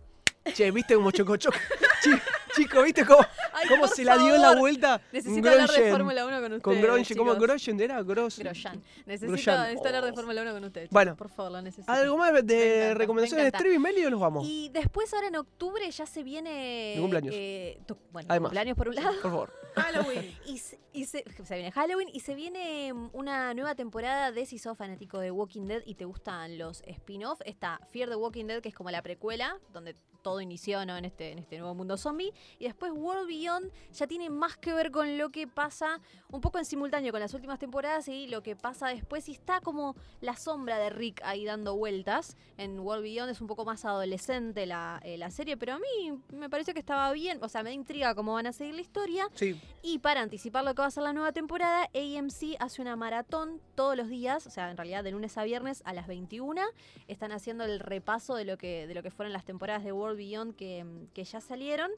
che, 0.54 0.70
¿viste 0.70 0.94
como 0.94 1.10
choco 1.10 1.36
choco? 1.36 1.58
Chico, 2.54 2.82
¿viste 2.82 3.04
cómo, 3.04 3.24
cómo 3.68 3.86
se 3.86 4.04
la 4.04 4.18
dio 4.18 4.36
la 4.38 4.54
vuelta? 4.54 5.00
Necesito 5.12 5.48
hablar 5.48 5.70
de 5.70 5.90
Fórmula 5.90 6.26
1 6.26 6.40
con 6.40 6.52
ustedes. 6.52 6.62
Con 6.62 6.80
Gronchen, 6.80 7.16
¿cómo 7.16 7.34
Gronchen 7.34 7.80
era? 7.80 8.02
Gros... 8.02 8.38
Grosjean. 8.38 8.82
Necesito, 9.06 9.32
necesito 9.32 9.86
hablar 9.86 10.04
de 10.04 10.12
Fórmula 10.12 10.42
1 10.42 10.52
con 10.52 10.64
ustedes. 10.64 10.90
Bueno, 10.90 11.16
por 11.16 11.28
favor, 11.28 11.52
lo 11.52 11.62
necesito. 11.62 11.90
¿Algo 11.90 12.16
más 12.16 12.46
de 12.46 12.94
recomendaciones 12.94 13.44
de 13.44 13.56
streaming, 13.56 13.80
Meli, 13.80 14.04
o 14.04 14.10
nos 14.10 14.20
vamos? 14.20 14.46
Y 14.46 14.70
después, 14.72 15.12
ahora 15.14 15.28
en 15.28 15.36
octubre, 15.36 15.90
ya 15.90 16.06
se 16.06 16.22
viene. 16.22 16.94
Mi 16.96 17.02
cumpleaños. 17.02 17.34
Eh, 17.36 17.80
tu, 17.86 17.96
bueno, 18.12 18.26
Además. 18.30 18.48
cumpleaños 18.50 18.76
por 18.76 18.88
un 18.88 18.94
lado. 18.94 19.12
Por 19.12 19.22
favor. 19.22 19.52
Halloween. 19.74 20.36
y, 20.46 20.58
se, 20.58 20.78
y 20.92 21.06
se, 21.06 21.24
se 21.44 21.54
viene 21.54 21.72
Halloween 21.72 22.08
y 22.12 22.20
se 22.20 22.34
viene 22.34 22.92
mm, 22.92 23.10
una 23.14 23.54
nueva 23.54 23.74
temporada 23.74 24.30
de 24.30 24.44
si 24.44 24.58
sos 24.58 24.76
fanático 24.76 25.18
de 25.18 25.30
Walking 25.30 25.66
Dead 25.66 25.82
y 25.86 25.94
te 25.94 26.04
gustan 26.04 26.58
los 26.58 26.82
spin-off. 26.82 27.40
Está 27.44 27.80
Fear 27.90 28.10
the 28.10 28.16
Walking 28.16 28.46
Dead, 28.46 28.60
que 28.60 28.68
es 28.68 28.74
como 28.74 28.90
la 28.90 29.00
precuela, 29.00 29.58
donde 29.72 29.96
todo 30.22 30.40
inició 30.40 30.84
¿no? 30.86 30.96
en, 30.96 31.04
este, 31.04 31.32
en 31.32 31.38
este 31.38 31.58
nuevo 31.58 31.74
mundo 31.74 31.96
zombie. 31.96 32.32
Y 32.58 32.64
después 32.64 32.92
World 32.94 33.26
Beyond 33.26 33.70
ya 33.92 34.06
tiene 34.06 34.30
más 34.30 34.56
que 34.56 34.72
ver 34.72 34.90
con 34.90 35.18
lo 35.18 35.30
que 35.30 35.46
pasa 35.46 36.00
un 36.30 36.40
poco 36.40 36.58
en 36.58 36.64
simultáneo 36.64 37.12
con 37.12 37.20
las 37.20 37.34
últimas 37.34 37.58
temporadas 37.58 38.08
y 38.08 38.26
lo 38.26 38.42
que 38.42 38.56
pasa 38.56 38.88
después. 38.88 39.28
Y 39.28 39.32
está 39.32 39.60
como 39.60 39.96
la 40.20 40.36
sombra 40.36 40.78
de 40.78 40.90
Rick 40.90 41.20
ahí 41.24 41.44
dando 41.44 41.76
vueltas. 41.76 42.36
En 42.56 42.80
World 42.80 43.02
Beyond 43.02 43.30
es 43.30 43.40
un 43.40 43.46
poco 43.46 43.64
más 43.64 43.84
adolescente 43.84 44.66
la, 44.66 45.00
eh, 45.04 45.18
la 45.18 45.30
serie, 45.30 45.56
pero 45.56 45.74
a 45.74 45.78
mí 45.78 46.18
me 46.32 46.48
pareció 46.48 46.74
que 46.74 46.80
estaba 46.80 47.12
bien. 47.12 47.38
O 47.42 47.48
sea, 47.48 47.62
me 47.62 47.72
intriga 47.72 48.14
cómo 48.14 48.34
van 48.34 48.46
a 48.46 48.52
seguir 48.52 48.74
la 48.74 48.80
historia. 48.80 49.28
Sí. 49.34 49.60
Y 49.82 49.98
para 49.98 50.20
anticipar 50.20 50.64
lo 50.64 50.74
que 50.74 50.82
va 50.82 50.88
a 50.88 50.90
ser 50.90 51.02
la 51.02 51.12
nueva 51.12 51.32
temporada, 51.32 51.88
AMC 51.94 52.56
hace 52.58 52.82
una 52.82 52.96
maratón 52.96 53.60
todos 53.74 53.96
los 53.96 54.08
días, 54.08 54.46
o 54.46 54.50
sea, 54.50 54.70
en 54.70 54.76
realidad 54.76 55.04
de 55.04 55.10
lunes 55.10 55.36
a 55.38 55.44
viernes 55.44 55.82
a 55.84 55.92
las 55.92 56.06
21. 56.06 56.62
Están 57.08 57.32
haciendo 57.32 57.64
el 57.64 57.80
repaso 57.80 58.34
de 58.34 58.44
lo 58.44 58.56
que, 58.58 58.86
de 58.86 58.94
lo 58.94 59.02
que 59.02 59.10
fueron 59.10 59.32
las 59.32 59.44
temporadas 59.44 59.84
de 59.84 59.92
World 59.92 60.16
Beyond 60.16 60.56
que, 60.56 60.84
que 61.14 61.24
ya 61.24 61.40
salieron. 61.40 61.90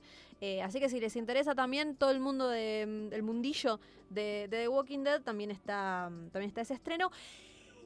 Eh, 0.47 0.61
así 0.63 0.79
que 0.79 0.91
si 0.91 1.01
les 1.01 1.17
interesa 1.17 1.55
también 1.55 1.97
todo 1.97 2.11
el 2.11 2.21
mundo 2.21 2.49
de, 2.49 2.85
del 3.11 3.23
mundillo 3.23 3.81
de, 4.11 4.47
de 4.51 4.59
The 4.59 4.69
Walking 4.69 5.03
Dead, 5.03 5.23
también 5.23 5.51
está, 5.51 6.11
también 6.33 6.49
está 6.49 6.61
ese 6.61 6.75
estreno. 6.75 7.11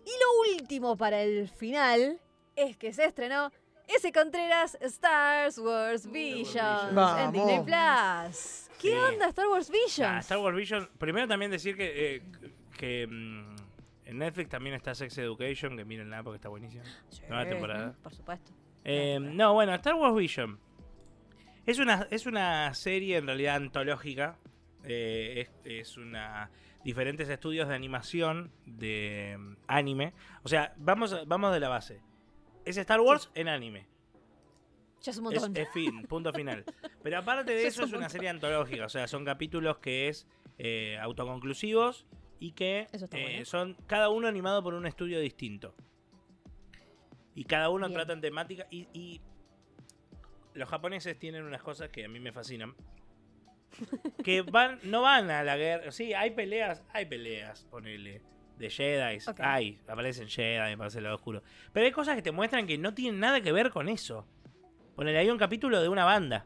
Y 0.04 0.10
lo 0.10 0.54
último 0.60 0.96
para 0.96 1.22
el 1.22 1.48
final 1.48 2.18
es 2.56 2.76
que 2.76 2.92
se 2.92 3.04
estrenó 3.04 3.52
ese 3.86 4.10
Contreras 4.12 4.76
Star 4.80 5.48
Wars 5.60 6.10
Visions 6.10 6.94
Vamos. 6.94 7.20
en 7.20 7.32
Disney 7.32 7.60
Plus. 7.60 8.68
¿Qué 8.80 8.90
Sí. 8.90 8.96
onda 8.96 9.28
Star 9.28 9.46
Wars 9.48 9.70
Visions? 9.70 10.08
Ah, 10.10 10.18
Star 10.18 10.38
Wars 10.38 10.56
Vision. 10.56 10.88
Primero 10.98 11.28
también 11.28 11.50
decir 11.52 11.76
que, 11.76 12.16
eh, 12.16 12.22
que 12.76 13.06
mm, 13.06 13.56
en 14.06 14.18
Netflix 14.18 14.48
también 14.50 14.74
está 14.74 14.94
Sex 14.96 15.16
Education, 15.18 15.76
que 15.76 15.84
mírenla 15.84 16.22
porque 16.24 16.36
está 16.36 16.48
buenísima. 16.48 16.82
Sí, 17.08 17.22
Nueva 17.28 17.46
temporada. 17.48 17.94
Por 18.02 18.12
supuesto. 18.14 18.50
Eh, 18.84 19.18
no, 19.20 19.52
bueno, 19.54 19.72
Star 19.74 19.94
Wars 19.94 20.16
Vision. 20.16 20.58
Es 21.68 21.78
una, 21.78 22.08
es 22.10 22.24
una 22.24 22.72
serie 22.72 23.18
en 23.18 23.26
realidad 23.26 23.56
antológica. 23.56 24.38
Eh, 24.84 25.50
es, 25.64 25.90
es 25.90 25.96
una. 25.98 26.50
diferentes 26.82 27.28
estudios 27.28 27.68
de 27.68 27.74
animación 27.74 28.50
de 28.64 29.36
mm, 29.38 29.56
anime. 29.66 30.14
O 30.44 30.48
sea, 30.48 30.72
vamos, 30.78 31.14
vamos 31.26 31.52
de 31.52 31.60
la 31.60 31.68
base. 31.68 32.00
Es 32.64 32.78
Star 32.78 33.02
Wars 33.02 33.30
en 33.34 33.48
anime. 33.48 33.86
Ya 35.02 35.10
es 35.10 35.18
un 35.18 35.24
montón. 35.24 35.54
es 35.54 35.68
fin, 35.74 36.04
punto 36.04 36.32
final. 36.32 36.64
Pero 37.02 37.18
aparte 37.18 37.52
de 37.52 37.66
eso, 37.66 37.82
es 37.82 37.88
es 37.88 37.92
un 37.92 37.98
una 37.98 38.08
serie 38.08 38.30
antológica. 38.30 38.86
O 38.86 38.88
sea, 38.88 39.06
son 39.06 39.26
capítulos 39.26 39.76
que 39.76 40.08
es 40.08 40.26
eh, 40.56 40.96
autoconclusivos 41.02 42.06
y 42.40 42.52
que 42.52 42.86
eh, 43.12 43.44
son 43.44 43.76
cada 43.86 44.08
uno 44.08 44.26
animado 44.26 44.62
por 44.62 44.72
un 44.72 44.86
estudio 44.86 45.20
distinto. 45.20 45.74
Y 47.34 47.44
cada 47.44 47.68
uno 47.68 47.88
Bien. 47.88 47.98
trata 47.98 48.14
en 48.14 48.22
temática. 48.22 48.66
Y, 48.70 48.88
y 48.94 49.20
los 50.58 50.68
japoneses 50.68 51.18
tienen 51.18 51.44
unas 51.44 51.62
cosas 51.62 51.88
que 51.88 52.04
a 52.04 52.08
mí 52.08 52.20
me 52.20 52.32
fascinan. 52.32 52.74
que 54.24 54.42
van, 54.42 54.78
no 54.84 55.02
van 55.02 55.30
a 55.30 55.42
la 55.42 55.56
guerra. 55.56 55.90
Sí, 55.92 56.12
hay 56.14 56.30
peleas, 56.30 56.82
hay 56.92 57.06
peleas, 57.06 57.64
ponele. 57.70 58.22
De 58.58 58.68
Jedi, 58.70 59.18
Ok. 59.28 59.38
hay, 59.40 59.80
aparecen 59.86 60.26
Jedi, 60.28 60.72
aparece 60.72 60.98
el 60.98 61.04
lado 61.04 61.16
oscuro. 61.16 61.42
Pero 61.72 61.86
hay 61.86 61.92
cosas 61.92 62.16
que 62.16 62.22
te 62.22 62.32
muestran 62.32 62.66
que 62.66 62.76
no 62.76 62.92
tienen 62.92 63.20
nada 63.20 63.40
que 63.40 63.52
ver 63.52 63.70
con 63.70 63.88
eso. 63.88 64.26
Ponele, 64.96 65.18
hay 65.18 65.30
un 65.30 65.38
capítulo 65.38 65.80
de 65.80 65.88
una 65.88 66.04
banda. 66.04 66.44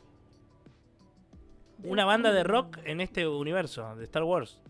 Una 1.85 2.05
banda 2.05 2.31
de 2.33 2.45
rock 2.45 2.79
en 2.85 3.01
este 3.01 3.27
universo 3.27 3.97
de 3.97 4.05
Star 4.05 4.23
Wars. 4.23 4.61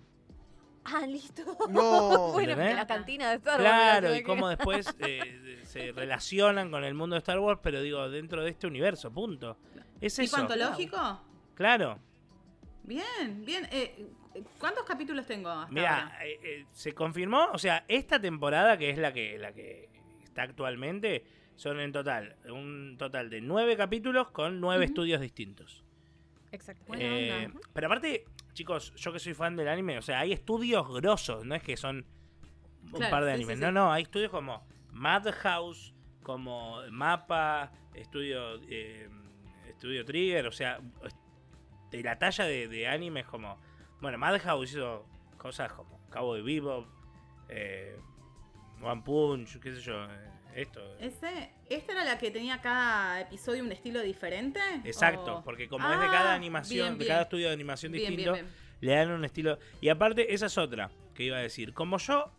Ah, 0.85 1.07
listo. 1.07 1.43
No. 1.71 2.33
bueno, 2.33 2.53
¿Entendés? 2.53 2.69
que 2.71 2.75
la 2.75 2.87
cantina 2.87 3.31
de 3.31 3.37
Star 3.37 3.61
Wars. 3.61 3.71
Claro, 3.71 4.09
la 4.11 4.19
y 4.19 4.23
cómo 4.23 4.49
después 4.49 4.87
eh, 4.99 5.61
se 5.65 5.93
relacionan 5.93 6.71
con 6.71 6.85
el 6.85 6.95
mundo 6.95 7.15
de 7.15 7.19
Star 7.19 7.39
Wars, 7.39 7.61
pero 7.63 7.81
digo, 7.83 8.09
dentro 8.11 8.43
de 8.43 8.51
este 8.51 8.67
universo, 8.67 9.13
punto. 9.13 9.57
Es 10.01 10.19
¿Y 10.19 10.23
eso. 10.25 10.37
cuánto 10.37 10.57
lógico? 10.57 11.21
Claro. 11.55 11.99
Bien, 12.85 13.45
bien. 13.45 13.69
Eh, 13.71 14.07
¿Cuántos 14.59 14.85
capítulos 14.85 15.27
tengo 15.27 15.51
hasta 15.51 15.73
Mira, 15.73 16.03
ahora? 16.05 16.25
eh, 16.27 16.41
eh, 16.43 16.67
se 16.73 16.93
confirmó, 16.95 17.49
o 17.53 17.59
sea, 17.59 17.85
esta 17.87 18.19
temporada, 18.21 18.79
que 18.79 18.91
es 18.91 18.99
la 18.99 19.13
que, 19.13 19.39
la 19.39 19.53
que 19.53 19.89
está 20.25 20.43
actualmente, 20.45 21.23
son 21.55 21.79
en 21.81 21.93
total, 21.93 22.35
un 22.49 22.97
total 22.99 23.29
de 23.29 23.41
nueve 23.43 23.77
capítulos 23.77 24.31
con 24.31 24.59
nueve 24.61 24.87
estudios 24.87 25.21
distintos. 25.21 25.85
Exacto. 26.53 26.85
Buena 26.87 27.03
Eh, 27.05 27.47
onda. 27.47 27.61
pero 27.73 27.87
aparte, 27.89 28.25
chicos, 28.53 28.95
yo 28.95 29.13
que 29.13 29.19
soy 29.19 29.35
fan 29.35 29.57
del 29.57 29.69
anime, 29.69 29.99
o 29.99 30.03
sea, 30.03 30.21
hay 30.21 30.33
estudios 30.33 30.87
grosos, 30.89 31.45
no 31.45 31.55
es 31.55 31.63
que 31.63 31.77
son 31.77 32.07
un 32.85 32.91
Claro, 32.93 33.11
par 33.11 33.25
de 33.25 33.31
sí, 33.31 33.35
animes. 33.37 33.57
sí, 33.59 33.63
no, 33.63 33.69
sí. 33.69 33.75
no, 33.75 33.93
hay 33.93 34.03
estudios 34.05 34.31
como 34.31 34.67
Madhouse, 34.91 35.95
como 36.23 36.79
Mapa, 36.91 37.73
Estudio, 37.95 38.61
eh, 38.69 39.09
Estudio 39.69 40.05
Trigger, 40.05 40.47
o 40.47 40.53
sea, 40.53 40.79
de 41.91 42.03
la 42.03 42.19
talla 42.19 42.45
de, 42.45 42.69
de 42.69 42.87
animes 42.89 43.27
como. 43.27 43.59
Bueno, 44.01 44.19
Madhouse 44.19 44.71
hizo 44.73 45.07
cosas 45.39 45.73
como 45.73 46.09
Cabo 46.11 46.35
de 46.35 46.43
Vivo, 46.43 46.87
eh, 47.49 47.97
One 48.83 49.03
Punch, 49.05 49.59
qué 49.61 49.75
sé 49.75 49.81
yo, 49.81 50.05
eh, 50.05 50.31
esto. 50.55 50.97
Ese, 50.99 51.51
¿Esta 51.69 51.93
era 51.93 52.05
la 52.05 52.19
que 52.19 52.31
tenía 52.31 52.61
cada 52.61 53.21
episodio 53.23 53.65
un 53.65 53.73
estilo 53.73 54.01
diferente? 54.03 54.61
Exacto, 54.85 55.39
¿O- 55.39 55.43
porque 55.45 55.69
como 55.69 55.91
es 55.93 55.99
de 56.01 56.07
cada 56.07 56.33
Ah, 56.33 56.35
animación, 56.35 56.87
bien, 56.89 56.99
de 56.99 57.07
cada 57.07 57.23
estudio 57.23 57.49
de 57.49 57.55
animación 57.55 57.93
Bien, 57.93 58.15
distinto, 58.17 58.39
le 58.81 58.95
dan 58.95 59.11
un 59.11 59.25
estilo. 59.25 59.59
Y 59.81 59.89
aparte, 59.89 60.33
esa 60.35 60.47
es 60.47 60.59
otra 60.59 60.91
que 61.15 61.25
iba 61.25 61.37
a 61.39 61.41
decir. 61.41 61.73
Como 61.75 61.99
yo, 61.99 62.31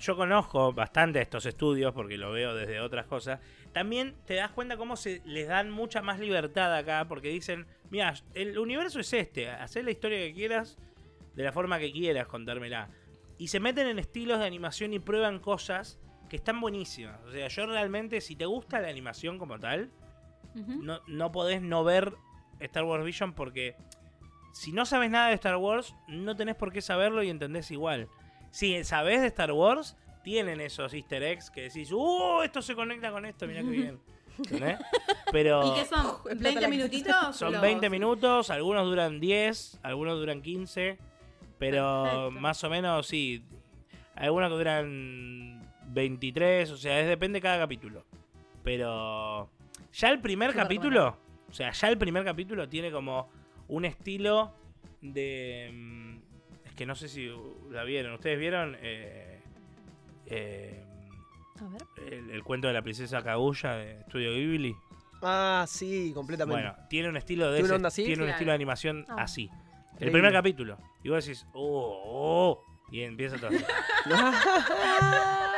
yo 0.00 0.16
conozco 0.16 0.72
bastante 0.72 1.20
estos 1.20 1.46
estudios, 1.46 1.92
porque 1.92 2.16
lo 2.16 2.30
veo 2.32 2.54
desde 2.54 2.80
otras 2.80 3.06
cosas, 3.06 3.40
también 3.72 4.14
te 4.26 4.34
das 4.34 4.50
cuenta 4.52 4.76
cómo 4.76 4.96
se 4.96 5.22
les 5.24 5.48
dan 5.48 5.70
mucha 5.70 6.02
más 6.02 6.18
libertad 6.20 6.74
acá, 6.76 7.06
porque 7.08 7.28
dicen, 7.28 7.66
mira, 7.90 8.14
el 8.34 8.58
universo 8.58 9.00
es 9.00 9.12
este, 9.12 9.48
haz 9.50 9.74
la 9.76 9.90
historia 9.90 10.18
que 10.18 10.32
quieras, 10.34 10.78
de 11.34 11.42
la 11.44 11.52
forma 11.52 11.78
que 11.78 11.90
quieras 11.92 12.26
contármela. 12.26 12.88
Y 13.38 13.48
se 13.48 13.58
meten 13.58 13.86
en 13.88 13.98
estilos 13.98 14.38
de 14.38 14.46
animación 14.46 14.92
y 14.92 14.98
prueban 14.98 15.40
cosas 15.40 15.98
que 16.32 16.36
están 16.36 16.62
buenísimas. 16.62 17.20
O 17.26 17.30
sea, 17.30 17.46
yo 17.48 17.66
realmente, 17.66 18.22
si 18.22 18.36
te 18.36 18.46
gusta 18.46 18.80
la 18.80 18.88
animación 18.88 19.38
como 19.38 19.58
tal, 19.60 19.90
no, 20.54 21.02
no 21.06 21.30
podés 21.30 21.60
no 21.60 21.84
ver 21.84 22.14
Star 22.58 22.84
Wars 22.84 23.04
Vision 23.04 23.34
porque 23.34 23.76
si 24.54 24.72
no 24.72 24.86
sabes 24.86 25.10
nada 25.10 25.28
de 25.28 25.34
Star 25.34 25.56
Wars, 25.56 25.94
no 26.08 26.34
tenés 26.34 26.54
por 26.56 26.72
qué 26.72 26.80
saberlo 26.80 27.22
y 27.22 27.28
entendés 27.28 27.70
igual. 27.70 28.08
Si 28.50 28.82
sabés 28.82 29.20
de 29.20 29.26
Star 29.26 29.52
Wars, 29.52 29.94
tienen 30.24 30.62
esos 30.62 30.94
easter 30.94 31.22
eggs 31.22 31.50
que 31.50 31.64
decís, 31.64 31.92
¡uh! 31.92 32.40
Esto 32.42 32.62
se 32.62 32.74
conecta 32.74 33.10
con 33.12 33.26
esto, 33.26 33.46
mirá 33.46 33.60
qué 33.60 33.66
bien. 33.68 34.00
¿Entendés? 34.38 34.78
Pero 35.32 35.66
¿Y 35.76 35.80
qué 35.80 35.84
son? 35.84 36.06
Explota 36.30 36.60
la 36.62 36.66
¿20 36.66 36.70
minutitos? 36.70 37.36
son 37.36 37.52
Los- 37.52 37.60
20 37.60 37.90
minutos, 37.90 38.48
algunos 38.48 38.86
duran 38.86 39.20
10, 39.20 39.80
algunos 39.82 40.18
duran 40.18 40.40
15, 40.40 40.96
pero 41.58 42.04
Perfecto. 42.04 42.30
más 42.40 42.64
o 42.64 42.70
menos 42.70 43.06
sí. 43.06 43.44
Algunos 44.16 44.48
que 44.50 44.56
duran 44.56 45.71
23, 45.88 46.70
o 46.70 46.76
sea, 46.76 47.00
es 47.00 47.06
depende 47.08 47.38
de 47.38 47.42
cada 47.42 47.58
capítulo. 47.58 48.04
Pero 48.62 49.50
ya 49.92 50.08
el 50.10 50.20
primer 50.20 50.54
capítulo, 50.54 51.16
o 51.50 51.52
sea, 51.52 51.70
ya 51.72 51.88
el 51.88 51.98
primer 51.98 52.24
capítulo 52.24 52.68
tiene 52.68 52.90
como 52.90 53.28
un 53.68 53.84
estilo 53.84 54.54
de... 55.00 55.70
mm, 55.72 56.74
que 56.76 56.86
no 56.86 56.94
sé 56.94 57.08
si 57.08 57.30
la 57.70 57.84
vieron. 57.84 58.14
¿Ustedes 58.14 58.38
vieron 58.38 58.76
eh, 58.80 59.40
eh, 60.26 60.84
A 61.60 61.68
ver. 61.68 61.82
el, 62.12 62.30
el 62.30 62.42
cuento 62.44 62.68
de 62.68 62.74
la 62.74 62.82
princesa 62.82 63.22
Kaguya 63.22 63.72
de 63.74 64.00
Estudio 64.00 64.32
Ghibli? 64.32 64.74
Ah, 65.22 65.64
sí, 65.68 66.12
completamente. 66.14 66.60
Bueno, 66.62 66.76
tiene 66.88 67.08
un 67.08 67.16
estilo 67.16 67.50
de 67.50 67.58
¿Tiene 67.58 67.64
una 67.66 67.66
ese- 67.66 67.76
onda 67.76 67.88
así? 67.88 68.04
tiene 68.04 68.22
un 68.24 68.28
estilo 68.30 68.50
de 68.50 68.54
animación 68.56 69.04
Ah. 69.08 69.16
así. 69.22 69.42
El 69.44 70.08
Increíble. 70.08 70.12
primer 70.12 70.32
capítulo. 70.32 70.78
Y 71.04 71.08
vos 71.10 71.24
decís, 71.24 71.46
oh, 71.52 72.02
oh, 72.04 72.64
y 72.90 73.02
empieza 73.02 73.36
todo. 73.38 73.50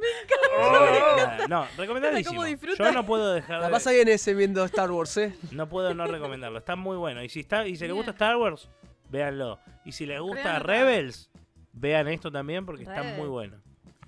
así. 0.00 1.16
Nada, 1.16 1.48
no, 1.48 1.66
recomendadísimo. 1.76 2.36
¿Cómo 2.36 2.44
disfruta? 2.44 2.84
Yo 2.84 2.92
no 2.92 3.06
puedo 3.06 3.32
dejar 3.32 3.60
La 3.60 3.66
de, 3.66 3.72
pasa 3.72 3.90
bien 3.90 4.08
ese 4.08 4.34
viendo 4.34 4.64
Star 4.64 4.90
Wars, 4.90 5.16
¿eh? 5.16 5.34
no 5.52 5.68
puedo 5.68 5.94
no 5.94 6.06
recomendarlo. 6.06 6.58
Está 6.58 6.76
muy 6.76 6.96
bueno. 6.96 7.22
Y 7.22 7.28
si 7.28 7.40
está 7.40 7.66
y 7.66 7.76
si 7.76 7.86
les 7.86 7.94
gusta 7.94 8.12
Star 8.12 8.36
Wars, 8.36 8.68
véanlo. 9.08 9.58
Y 9.84 9.92
si 9.92 10.06
les 10.06 10.20
gusta. 10.20 10.58
Rebels, 10.58 11.30
vean 11.72 12.08
esto 12.08 12.30
también 12.30 12.66
porque 12.66 12.82
está 12.82 13.02
muy 13.02 13.28
bueno. 13.28 13.60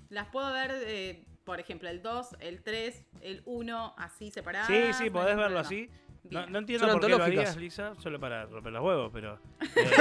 Las 0.09 0.27
puedo 0.27 0.51
ver, 0.53 0.71
eh, 0.85 1.25
por 1.43 1.59
ejemplo, 1.59 1.89
el 1.89 2.01
2, 2.03 2.37
el 2.39 2.61
3, 2.61 3.05
el 3.21 3.41
1, 3.45 3.95
así 3.97 4.29
separadas. 4.29 4.67
Sí, 4.67 4.93
sí, 4.93 5.05
no 5.05 5.13
podés 5.13 5.35
verlo 5.35 5.59
así. 5.59 5.89
No, 6.29 6.45
no 6.47 6.59
entiendo 6.59 6.87
Son 6.87 6.99
por 6.99 7.09
qué 7.09 7.17
lo 7.17 7.23
harías, 7.23 7.57
Lisa, 7.57 7.95
solo 7.99 8.19
para 8.19 8.45
romper 8.45 8.71
los 8.71 8.83
huevos, 8.83 9.11
pero. 9.11 9.39
eh, 9.61 9.91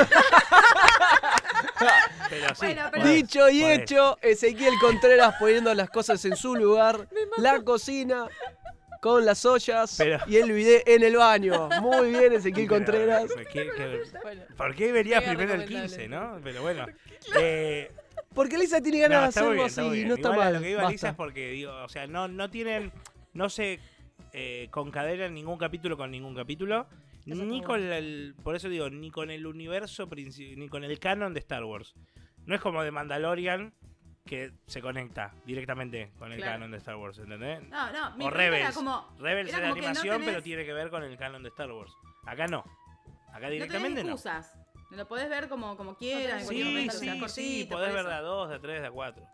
pero 2.31 2.55
sí. 2.55 2.67
Bueno, 2.67 2.83
pero- 2.91 3.03
podés, 3.03 3.15
Dicho 3.17 3.49
y 3.51 3.61
podés. 3.63 3.79
hecho, 3.81 4.19
Ezequiel 4.23 4.75
Contreras 4.81 5.35
poniendo 5.39 5.73
las 5.75 5.91
cosas 5.91 6.25
en 6.25 6.37
su 6.37 6.55
lugar. 6.55 7.09
La 7.39 7.61
cocina 7.63 8.27
con 9.01 9.25
las 9.25 9.45
ollas 9.45 9.97
Pero- 9.99 10.19
y 10.29 10.37
el 10.37 10.53
bidet 10.53 10.87
en 10.89 11.03
el 11.03 11.17
baño. 11.17 11.69
Muy 11.81 12.11
bien, 12.11 12.33
Ezequiel 12.35 12.69
Pero, 12.69 12.77
Contreras. 12.79 13.25
¿por 13.33 13.47
qué- 13.49 13.71
qué- 13.77 14.03
Bueno. 14.23 14.43
¿Por 14.57 14.75
qué 14.77 14.93
verías 14.93 15.23
primero 15.25 15.55
el 15.55 15.61
recomendable. 15.63 15.89
15, 15.97 16.09
no? 16.09 16.39
Pero 16.43 16.63
bueno. 16.63 16.87
Eh, 17.39 17.91
Porque 18.35 18.59
Lisa 18.59 18.81
tiene 18.81 18.99
no, 18.99 19.03
ganas 19.09 19.23
de 19.23 19.29
está 19.29 19.43
muy 19.43 19.61
hacerlo 19.61 19.85
bien, 19.85 19.89
así, 19.91 19.97
bien. 19.97 20.09
no 20.09 20.15
está 20.17 20.29
Igual 20.31 20.41
a 20.41 20.45
mal. 20.45 20.55
Lo 20.55 20.61
que 20.61 20.71
iba 20.71 20.79
basta. 20.83 20.93
Lisa 20.93 21.09
es 21.11 21.15
porque, 21.15 21.51
digo, 21.51 21.73
o 21.85 21.89
sea, 21.89 22.07
no, 22.09 22.27
no 22.29 22.51
tienen. 22.51 22.93
No 23.33 23.49
se 23.49 23.79
eh, 24.33 24.67
concadenan 24.71 25.33
ningún 25.35 25.57
capítulo 25.59 25.97
con 25.97 26.11
ningún 26.11 26.35
capítulo. 26.35 26.87
Ni 27.27 27.63
con 27.63 27.81
el. 27.81 28.35
Por 28.43 28.57
eso 28.57 28.69
digo, 28.69 28.91
ni 28.91 29.11
con 29.11 29.31
el 29.31 29.47
universo, 29.47 30.09
ni 30.57 30.69
con 30.69 30.85
el 30.85 30.99
canon 30.99 31.33
de 31.35 31.41
Star 31.41 31.65
Wars. 31.65 31.95
No 32.47 32.55
es 32.55 32.61
como 32.61 32.83
de 32.83 32.91
Mandalorian 32.91 33.73
que 34.25 34.53
se 34.67 34.81
conecta 34.81 35.35
directamente 35.45 36.13
con 36.19 36.33
el 36.33 36.39
Claro. 36.39 36.53
canon 36.55 36.71
de 36.73 36.79
Star 36.79 36.97
Wars, 36.97 37.19
¿entendés? 37.19 37.63
No, 37.69 37.93
no, 37.93 38.17
mi 38.17 38.25
o 38.25 38.31
pregunta 38.31 38.43
era 38.45 38.51
Rebels. 38.51 38.75
como. 38.75 39.17
Rebels 39.19 39.49
era 39.51 39.59
es 39.59 39.63
de 39.63 39.69
como 39.71 39.83
no 39.83 39.87
animación, 39.89 40.21
tenés- 40.21 40.25
pero 40.27 40.43
tiene 40.43 40.65
que 40.65 40.73
ver 40.73 40.91
con 40.91 41.03
el 41.05 41.17
canon 41.17 41.43
de 41.43 41.49
Star 41.51 41.71
Wars. 41.73 41.93
Acá 42.27 42.47
no. 42.47 42.65
Acá 43.33 43.47
No 43.47 43.51
directamente 43.51 44.03
tenés 44.03 44.25
no. 44.25 44.43
Lo 44.97 45.09
podés 45.09 45.29
ver 45.31 45.49
como, 45.49 45.75
como 45.77 45.97
quieras, 45.97 46.41
en 46.41 46.45
cualquier 46.45 46.67
Sí, 46.67 46.73
momento, 47.07 47.29
sí, 47.29 47.61
sí, 47.63 47.69
podés 47.71 47.95
ver 47.95 48.05
de 48.05 48.13
a 48.15 48.21
dos, 48.21 48.51
de 48.51 48.57
a 48.57 48.61
tres, 48.61 48.81
de 48.83 48.87
a 48.89 48.91
cuatro. 48.91 49.25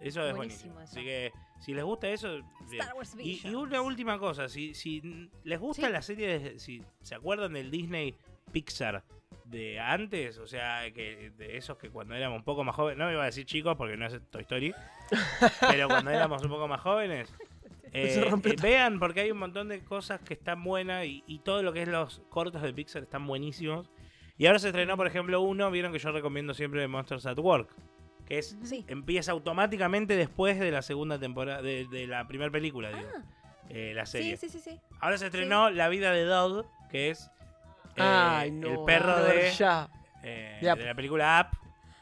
Eso 0.00 0.24
es 0.26 0.34
Buenísimo 0.34 0.74
buenísimo. 0.74 0.80
eso. 0.80 0.90
Así 0.92 1.04
que 1.04 1.32
si 1.60 1.72
les 1.74 1.84
gusta 1.84 2.08
eso, 2.08 2.28
bien. 2.68 2.80
Star 2.82 2.94
Wars 2.96 3.16
Y, 3.18 3.46
una 3.54 3.80
última 3.82 4.18
cosa, 4.18 4.48
si, 4.48 4.74
si 4.74 5.30
les 5.44 5.58
gusta 5.60 5.86
Sí. 5.86 5.92
la 5.92 6.02
serie, 6.02 6.38
de- 6.38 6.58
si 6.58 6.82
se 7.02 7.14
acuerdan 7.14 7.52
del 7.52 7.70
Disney 7.70 8.14
Pixar 8.50 9.04
de 9.44 9.78
antes, 9.78 10.38
o 10.38 10.46
sea, 10.46 10.90
que 10.92 11.30
de 11.36 11.56
esos 11.56 11.76
que 11.76 11.90
cuando 11.90 12.14
éramos 12.14 12.38
un 12.38 12.44
poco 12.44 12.64
más 12.64 12.74
jóvenes, 12.74 12.98
no 12.98 13.06
me 13.06 13.12
iba 13.12 13.22
a 13.22 13.26
decir 13.26 13.44
chicos 13.46 13.76
porque 13.76 13.96
no 13.96 14.06
es 14.06 14.20
Toy 14.30 14.42
Story, 14.42 14.74
pero 15.60 15.88
cuando 15.88 16.10
éramos 16.10 16.42
un 16.42 16.50
poco 16.50 16.66
más 16.68 16.80
jóvenes, 16.80 17.32
eh, 17.92 18.22
eh, 18.24 18.56
vean 18.62 18.98
porque 18.98 19.20
hay 19.20 19.30
un 19.30 19.38
montón 19.38 19.68
de 19.68 19.82
cosas 19.84 20.20
que 20.20 20.34
están 20.34 20.62
buenas 20.64 21.04
y, 21.06 21.24
y 21.26 21.40
todo 21.40 21.62
lo 21.62 21.72
que 21.72 21.82
es 21.82 21.88
los 21.88 22.20
cortos 22.28 22.62
de 22.62 22.72
Pixar 22.72 23.02
están 23.02 23.26
buenísimos. 23.26 23.90
Y 24.38 24.46
ahora 24.46 24.58
se 24.58 24.68
estrenó, 24.68 24.96
por 24.96 25.06
ejemplo, 25.06 25.40
uno, 25.42 25.70
vieron 25.70 25.92
que 25.92 25.98
yo 25.98 26.12
recomiendo 26.12 26.54
siempre 26.54 26.86
Monsters 26.88 27.26
at 27.26 27.38
Work, 27.38 27.74
es 28.30 28.56
Sí. 28.62 28.84
empieza 28.88 29.32
automáticamente 29.32 30.16
después 30.16 30.58
de 30.58 30.70
la 30.70 30.80
segunda 30.80 31.18
temporada, 31.18 31.60
de, 31.60 31.86
de 31.86 32.06
la 32.06 32.26
primera 32.26 32.50
película, 32.50 32.88
digo, 32.88 33.08
eh, 33.68 33.92
la 33.94 34.06
serie. 34.06 34.32
Ah. 34.34 34.36
Sí, 34.38 34.48
sí, 34.48 34.58
sí, 34.60 34.70
sí. 34.70 34.80
Ahora 35.00 35.18
se 35.18 35.26
estrenó 35.26 35.68
La 35.70 35.88
vida 35.90 36.12
de 36.12 36.24
Dog, 36.24 36.66
que 36.90 37.10
es 37.10 37.30
eh, 37.96 38.02
Ay, 38.02 38.50
no. 38.52 38.68
el 38.68 38.78
perro 38.86 39.22
de, 39.22 39.50
Ya. 39.52 39.90
eh, 40.22 40.58
De 40.62 40.84
la 40.84 40.94
película 40.94 41.50
Up, 41.52 41.58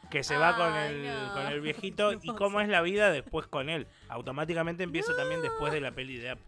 que 0.09 0.23
se 0.23 0.37
va 0.37 0.55
con 0.55 0.73
el, 0.75 1.05
no. 1.05 1.33
con 1.33 1.45
el 1.47 1.61
viejito 1.61 2.13
y 2.23 2.33
cómo 2.35 2.61
es 2.61 2.69
la 2.69 2.81
vida 2.81 3.11
después 3.11 3.47
con 3.47 3.69
él. 3.69 3.87
Automáticamente 4.07 4.83
empieza 4.83 5.15
también 5.15 5.41
después 5.41 5.73
de 5.73 5.81
la 5.81 5.91
peli 5.91 6.17
de 6.17 6.33
Up. 6.33 6.39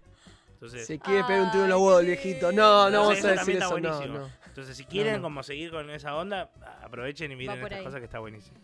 Entonces, 0.54 0.86
Se 0.86 1.00
quiere 1.00 1.24
pegar 1.24 1.42
un 1.42 1.52
tiro 1.52 1.64
en 1.64 1.70
los 1.72 1.80
huevos 1.82 2.02
el 2.02 2.06
viejito. 2.08 2.52
No, 2.52 2.88
no 2.92 3.00
vamos 3.02 3.14
a 3.14 3.16
decir 3.16 3.36
también 3.36 3.58
eso. 3.58 3.76
está 3.78 3.90
No, 3.90 3.96
buenísimo. 3.98 4.20
no. 4.28 4.30
Entonces, 4.46 4.78
si 4.78 4.86
quieren 4.86 5.14
No, 5.14 5.18
no. 5.20 5.24
como 5.24 5.42
seguir 5.44 5.72
con 5.72 5.90
esa 5.90 6.16
onda, 6.16 6.52
aprovechen 6.84 7.32
y 7.32 7.36
miren 7.36 7.58
estas 7.64 7.80
ahí. 7.80 7.84
cosas 7.84 8.00
que 8.00 8.06
está 8.06 8.20
buenísimo. 8.20 8.58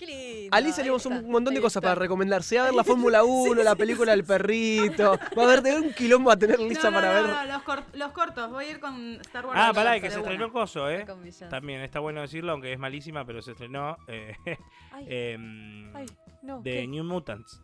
Qué 0.00 0.06
lindo. 0.06 0.56
A 0.56 0.60
Liz 0.62 0.76
tenemos 0.76 1.04
un 1.04 1.30
montón 1.30 1.52
de 1.52 1.60
cosas 1.60 1.82
para 1.82 1.94
recomendar. 1.94 2.42
Se 2.42 2.56
va 2.56 2.62
a 2.62 2.64
ver 2.66 2.74
la 2.74 2.84
Fórmula 2.84 3.22
1, 3.22 3.62
la 3.62 3.74
película 3.76 4.12
del 4.12 4.24
perrito. 4.24 5.18
Va 5.38 5.42
a 5.42 5.44
haber 5.44 5.60
de 5.60 5.76
un 5.76 5.92
quilombo 5.92 6.30
a 6.30 6.38
tener 6.38 6.58
no, 6.60 6.80
para 6.90 7.20
no, 7.20 7.22
ver. 7.28 7.30
no, 7.36 7.44
los, 7.52 7.62
cor- 7.64 7.84
los 7.92 8.12
cortos. 8.12 8.50
Voy 8.50 8.64
a 8.64 8.70
ir 8.70 8.80
con 8.80 9.20
Star 9.20 9.44
Wars. 9.44 9.60
Ah, 9.62 9.72
pará, 9.74 10.00
que 10.00 10.08
se 10.10 10.16
una. 10.18 10.30
estrenó 10.30 10.50
Coso, 10.52 10.88
¿eh? 10.88 11.04
Con. 11.04 11.22
También 11.50 11.82
está 11.82 12.00
bueno 12.00 12.22
decirlo, 12.22 12.52
aunque 12.52 12.72
es 12.72 12.78
malísima, 12.78 13.26
pero 13.26 13.42
se 13.42 13.52
estrenó 13.52 13.98
eh, 14.08 14.34
Ay, 14.92 15.06
em, 15.06 15.94
ay, 15.94 16.06
no. 16.42 16.62
de 16.62 16.72
¿qué? 16.72 16.86
New 16.86 17.04
Mutants. 17.04 17.60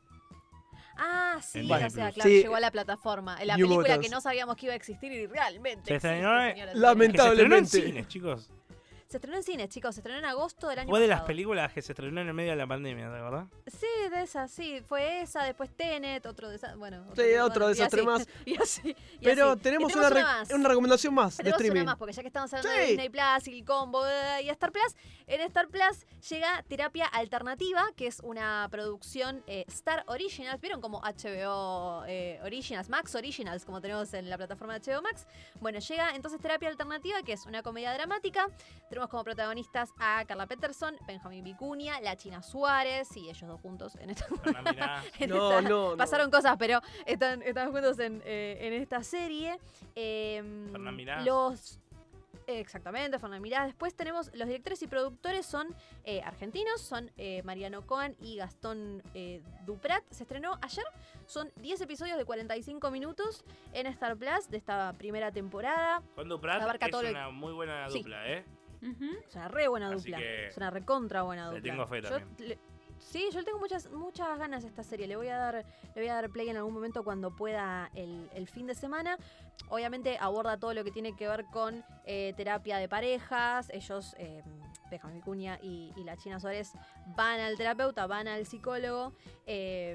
Ah, 0.99 1.39
sí, 1.43 1.61
En 1.61 1.69
ya 1.69 1.79
Disney 1.79 1.91
sea, 1.91 2.05
Plus. 2.07 2.15
claro, 2.17 2.31
Sí. 2.31 2.43
llegó 2.43 2.57
a 2.57 2.61
la 2.61 2.71
plataforma. 2.71 3.33
La 3.45 3.57
New 3.57 3.67
película 3.67 3.89
Mutants. 3.89 4.07
que 4.07 4.15
no 4.15 4.21
sabíamos 4.21 4.57
que 4.57 4.67
iba 4.67 4.73
a 4.75 4.77
existir 4.77 5.11
y 5.13 5.27
realmente. 5.27 5.87
Se 5.87 5.95
existe, 5.97 6.09
estrenó, 6.15 6.39
eh, 6.43 6.53
señoras 6.53 6.73
y 6.73 6.75
Que 6.75 6.81
Lamenta- 6.81 7.23
se 7.23 7.29
estrenó 7.31 7.57
en 7.57 7.63
Lamentablemente. 7.63 7.83
cines, 7.83 8.09
chicos. 8.09 8.51
Se 9.09 9.19
estrenó 9.19 9.37
en 9.37 9.43
cines, 9.45 9.69
chicos. 9.69 9.95
Se 9.95 10.01
estrenó 10.01 10.19
en 10.19 10.25
agosto 10.25 10.67
del 10.69 10.81
año 10.81 10.89
Fue 10.91 10.99
de 11.01 11.07
las 11.07 11.17
pasado. 11.19 11.27
películas 11.29 11.73
que 11.73 11.81
se 11.81 11.93
estrenó 11.93 12.21
en 12.21 12.27
el 12.29 12.35
medio 12.35 12.51
de 12.51 12.57
la 12.57 12.67
pandemia, 12.67 13.09
¿de 13.09 13.21
verdad? 13.23 13.47
Sí, 13.67 13.87
de 14.11 14.23
esas, 14.23 14.51
sí. 14.51 14.81
Fue 14.87 15.21
esa, 15.23 15.45
después 15.45 15.71
Tenet, 15.77 16.27
otro. 16.27 16.49
Bueno, 16.77 17.05
Sí, 17.15 17.23
bueno, 17.23 17.45
otro 17.45 17.67
y 17.67 17.69
desastre 17.69 18.01
así, 18.01 18.07
más. 18.07 18.29
Y 18.45 18.57
así. 18.61 18.97
y 19.21 19.25
Pero 19.25 19.53
así. 19.53 19.61
tenemos, 19.61 19.95
Y 19.95 19.99
una, 19.99 20.11
re- 20.11 20.23
más. 20.23 20.51
una 20.53 20.69
recomendación 20.69 21.15
más 21.15 21.37
de 21.37 21.45
Tenemos 21.45 21.61
streaming. 21.61 21.81
una 21.83 21.91
más, 21.93 21.99
porque 21.99 22.13
ya 22.15 22.23
que 22.23 22.29
estamos 22.29 22.53
hablando 22.53 22.79
de 22.79 22.85
Sí. 22.87 22.91
Disney 22.93 23.09
Plus 23.09 23.49
y 23.49 23.59
el 23.59 23.65
combo 23.65 24.03
y 24.43 24.49
Star 24.51 24.73
Plus, 24.73 24.95
en 25.29 25.41
Star 25.43 25.69
Plus 25.69 26.05
llega 26.29 26.65
Terapia 26.69 27.07
Alternativa, 27.07 27.85
que 27.97 28.09
es 28.09 28.19
una 28.21 28.67
producción 28.73 29.43
eh, 29.47 29.65
Star 29.69 30.03
Originals. 30.09 30.61
¿Vieron 30.61 30.81
como 30.81 31.01
HBO 31.01 32.05
eh, 32.09 32.41
Originals, 32.43 32.89
Max 32.89 33.15
Originals, 33.15 33.65
como 33.65 33.81
tenemos 33.81 34.13
en 34.15 34.29
la 34.29 34.37
plataforma 34.37 34.79
de 34.79 34.93
HBO 34.93 35.03
Max? 35.03 35.27
Bueno, 35.61 35.79
llega 35.79 36.11
entonces 36.17 36.41
Terapia 36.41 36.69
Alternativa, 36.69 37.23
que 37.23 37.33
es 37.35 37.47
una 37.47 37.63
comedia 37.63 37.93
dramática. 37.95 38.49
Tenemos 38.97 39.11
como 39.11 39.25
protagonistas 39.25 39.93
a 39.99 40.25
Carla 40.25 40.47
Peterson, 40.47 40.97
Benjamín 41.07 41.45
Vicuña, 41.45 42.01
la 42.01 42.17
China 42.17 42.41
Suárez, 42.43 43.15
y 43.15 43.29
ellos 43.29 43.47
dos 43.47 43.61
juntos 43.61 43.95
en 43.97 44.09
esta 44.09 44.25
Fernán 44.43 44.65
Mirá. 44.65 45.03
en 45.19 45.29
No, 45.29 45.51
esta- 45.59 45.69
no, 45.69 45.91
no. 45.91 45.97
Pasaron 45.99 46.31
cosas, 46.31 46.57
pero 46.59 46.81
están, 47.05 47.43
están 47.43 47.73
juntos 47.73 47.99
en, 47.99 48.23
eh, 48.25 48.57
en 48.59 48.73
esta 48.73 49.03
serie. 49.05 49.59
Eh. 49.95 50.43
Los. 51.27 51.79
Exactamente, 52.47 53.19
Fernán 53.19 53.43
Mirás. 53.43 53.67
Después 53.67 53.95
tenemos 53.95 54.31
los 54.33 54.47
directores 54.49 54.81
y 54.81 54.87
productores 54.87 55.45
son 55.45 55.75
eh, 56.05 56.23
argentinos, 56.23 56.81
son 56.81 57.11
eh, 57.19 57.43
Mariano 57.43 57.85
Cohen 57.85 58.17
y 58.21 58.37
Gastón 58.37 59.03
eh, 59.15 59.43
Duprat. 59.67 60.05
Se 60.11 60.23
estrenó 60.23 60.57
ayer, 60.63 60.85
son 61.27 61.53
10 61.57 61.81
episodios 61.83 62.17
de 62.17 62.25
45 62.25 62.91
minutos 62.93 63.45
en 63.73 63.89
Star 63.89 64.17
Plus 64.17 64.49
de 64.49 64.57
esta 64.59 64.95
primera 64.97 65.33
temporada. 65.33 66.03
Juan 66.15 66.29
Duprat 66.31 66.63
Abarca 66.63 66.87
es 66.87 66.93
todo 66.93 67.11
una 67.11 67.29
muy 67.31 67.53
buena 67.53 67.91
Sí. 67.91 67.99
dupla, 67.99 68.27
una 69.35 69.49
re 69.49 69.69
buena 69.69 69.89
Así 69.89 69.97
dupla. 70.11 70.19
que 70.19 70.47
Es 70.49 70.57
una 70.57 70.71
recontra 70.71 71.23
buena 71.23 71.51
le 71.51 71.57
dupla. 71.57 71.73
tengo 71.73 71.87
fe 71.87 72.03
Yo 72.03 72.09
también. 72.11 72.49
le- 72.49 72.59
sí, 72.99 73.29
yo 73.33 73.39
le 73.41 73.45
tengo 73.45 73.59
muchas, 73.59 73.91
muchas 73.91 74.39
ganas 74.39 74.65
a 74.65 74.67
esta 74.67 74.83
serie. 74.83 75.07
Le 75.07 75.17
voy 75.17 75.29
a 75.29 75.37
dar, 75.37 75.55
le 75.95 76.01
voy 76.01 76.09
a 76.09 76.15
dar 76.15 76.31
play 76.31 76.49
en 76.49 76.57
algún 76.57 76.73
momento 76.75 77.05
cuando 77.05 77.35
pueda 77.35 77.91
el, 77.95 78.29
el 78.35 78.49
fin 78.49 78.67
de 78.67 78.75
semana. 78.75 79.17
Obviamente 79.69 80.17
aborda 80.21 80.57
todo 80.59 80.73
lo 80.75 80.85
que 80.85 80.91
tiene 80.91 81.15
que 81.17 81.27
ver 81.29 81.45
con 81.53 81.85
eh, 82.05 82.33
terapia 82.37 82.79
de 82.79 82.89
parejas. 82.89 83.69
Ellos, 83.73 84.15
eh, 84.19 84.43
Benjamín 84.91 85.17
Vicuña 85.19 85.59
y, 85.63 85.93
y 85.97 86.05
la 86.05 86.17
China 86.17 86.39
Suárez, 86.41 86.73
van 87.17 87.41
al 87.41 87.57
terapeuta, 87.57 88.07
van 88.07 88.29
al 88.29 88.47
psicólogo. 88.47 89.13
eh, 89.47 89.95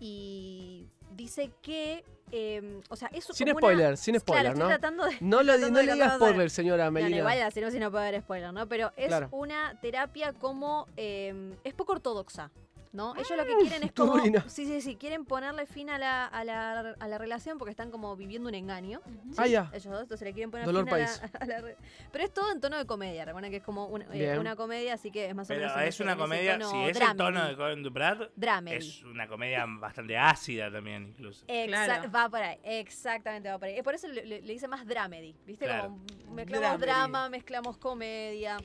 y 0.00 0.88
dice 1.12 1.52
que. 1.62 2.04
Eh, 2.32 2.80
o 2.88 2.96
sea, 2.96 3.08
es 3.12 3.24
Sin 3.24 3.46
como 3.48 3.58
una- 3.58 3.60
spoiler, 3.74 3.96
sin 3.96 4.18
spoiler, 4.20 4.52
claro, 4.52 4.54
estoy 4.58 4.62
¿no? 4.62 4.78
tratando 4.78 5.04
de. 5.06 5.16
No, 5.20 5.42
lo, 5.42 5.52
tratando 5.52 5.70
no 5.70 5.78
de 5.78 5.84
le 5.86 5.92
digas 5.94 6.14
spoiler, 6.16 6.50
señora 6.50 6.84
No, 6.84 6.90
no, 6.90 6.94
Melina. 6.94 7.16
igual 7.18 7.52
si 7.52 7.60
no, 7.60 7.70
si 7.70 7.78
no 7.78 7.90
puede 7.90 8.08
haber 8.08 8.20
spoiler, 8.22 8.52
¿no? 8.52 8.66
Pero 8.68 8.92
es 8.96 9.08
Claro. 9.08 9.28
una 9.32 9.78
terapia 9.80 10.32
como. 10.32 10.86
eh, 10.96 11.54
es 11.64 11.74
poco 11.74 11.92
ortodoxa. 11.92 12.50
¿No? 12.92 13.14
Ellos 13.16 13.30
lo 13.36 13.44
que 13.44 13.54
quieren 13.60 13.82
es 13.82 13.92
como. 13.92 14.12
Turbina. 14.14 14.44
Sí, 14.48 14.64
sí, 14.64 14.80
sí. 14.80 14.96
Quieren 14.96 15.24
ponerle 15.26 15.66
fin 15.66 15.90
a 15.90 15.98
la, 15.98 16.24
a, 16.26 16.42
la, 16.44 16.94
a 16.98 17.08
la 17.08 17.18
relación 17.18 17.58
porque 17.58 17.70
están 17.70 17.90
como 17.90 18.16
viviendo 18.16 18.48
un 18.48 18.54
engaño. 18.54 19.00
¿sí? 19.04 19.36
Ah, 19.36 19.46
ya. 19.46 19.70
Ellos 19.72 19.84
dos, 19.92 20.02
entonces 20.02 20.26
le 20.26 20.32
quieren 20.32 20.50
poner 20.50 20.64
Dolor 20.66 20.84
fin 20.86 20.94
a 20.94 20.98
la, 20.98 21.30
a 21.40 21.44
la 21.46 21.60
re- 21.60 21.76
Pero 22.10 22.24
es 22.24 22.32
todo 22.32 22.50
en 22.50 22.60
tono 22.60 22.78
de 22.78 22.86
comedia. 22.86 23.24
Recuerden 23.26 23.50
que 23.50 23.58
es 23.58 23.62
como 23.62 23.86
una, 23.88 24.06
eh, 24.12 24.38
una 24.38 24.56
comedia, 24.56 24.94
así 24.94 25.10
que 25.10 25.26
es 25.26 25.34
más 25.34 25.46
o 25.46 25.48
Pero 25.48 25.60
menos. 25.66 25.76
en 25.76 25.82
es 25.88 26.00
una 26.00 26.16
comedia, 26.16 26.58
si 26.60 26.76
es 26.84 26.98
el 27.00 27.16
tono 27.16 27.46
de 27.46 27.54
Juan 27.54 27.82
Duprat, 27.82 28.30
Dramedy. 28.36 28.76
es 28.78 29.02
una 29.04 29.28
comedia 29.28 29.66
bastante 29.68 30.16
ácida 30.16 30.70
también, 30.72 31.08
incluso. 31.08 31.44
Exact- 31.46 31.84
Claro. 31.84 32.10
Va 32.10 32.28
por 32.30 32.40
ahí, 32.42 32.58
exactamente 32.64 33.50
va 33.50 33.58
por 33.58 33.68
ahí. 33.68 33.76
Es 33.76 33.82
por 33.84 33.94
eso 33.94 34.08
le, 34.08 34.24
le- 34.24 34.40
le 34.42 34.52
dice 34.52 34.66
más 34.66 34.86
dramedy, 34.86 35.34
¿viste? 35.46 35.66
Claro. 35.66 35.88
Como 36.24 36.34
mezclamos 36.34 36.62
Dramedy. 36.80 36.86
drama, 36.86 37.28
mezclamos 37.28 37.76
comedia. 37.76 38.56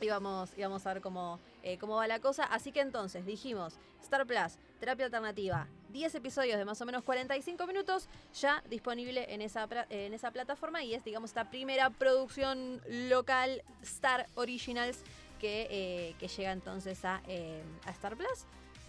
Y 0.00 0.08
vamos, 0.08 0.50
y 0.56 0.62
vamos 0.62 0.86
a 0.86 0.92
ver 0.94 1.02
cómo, 1.02 1.40
eh, 1.72 1.78
cómo 1.78 1.96
va 1.96 2.06
la 2.06 2.20
cosa. 2.20 2.44
Así 2.44 2.72
que 2.72 2.80
entonces 2.80 3.24
dijimos, 3.26 3.78
Star 4.02 4.26
Plus, 4.26 4.58
terapia 4.80 5.06
alternativa, 5.06 5.66
10 5.90 6.14
episodios 6.14 6.58
de 6.58 6.64
más 6.64 6.80
o 6.80 6.86
menos 6.86 7.02
45 7.04 7.66
minutos, 7.66 8.08
ya 8.34 8.62
disponible 8.68 9.32
en 9.32 9.42
esa, 9.42 9.68
pra- 9.68 9.86
en 9.90 10.14
esa 10.14 10.30
plataforma 10.30 10.82
y 10.82 10.94
es, 10.94 11.04
digamos, 11.04 11.30
esta 11.30 11.50
primera 11.50 11.90
producción 11.90 12.80
local 13.08 13.62
Star 13.82 14.26
Originals 14.34 14.98
que, 15.40 15.66
eh, 15.70 16.14
que 16.18 16.28
llega 16.28 16.52
entonces 16.52 17.04
a, 17.04 17.22
eh, 17.28 17.62
a 17.84 17.90
Star 17.90 18.16
Plus. 18.16 18.44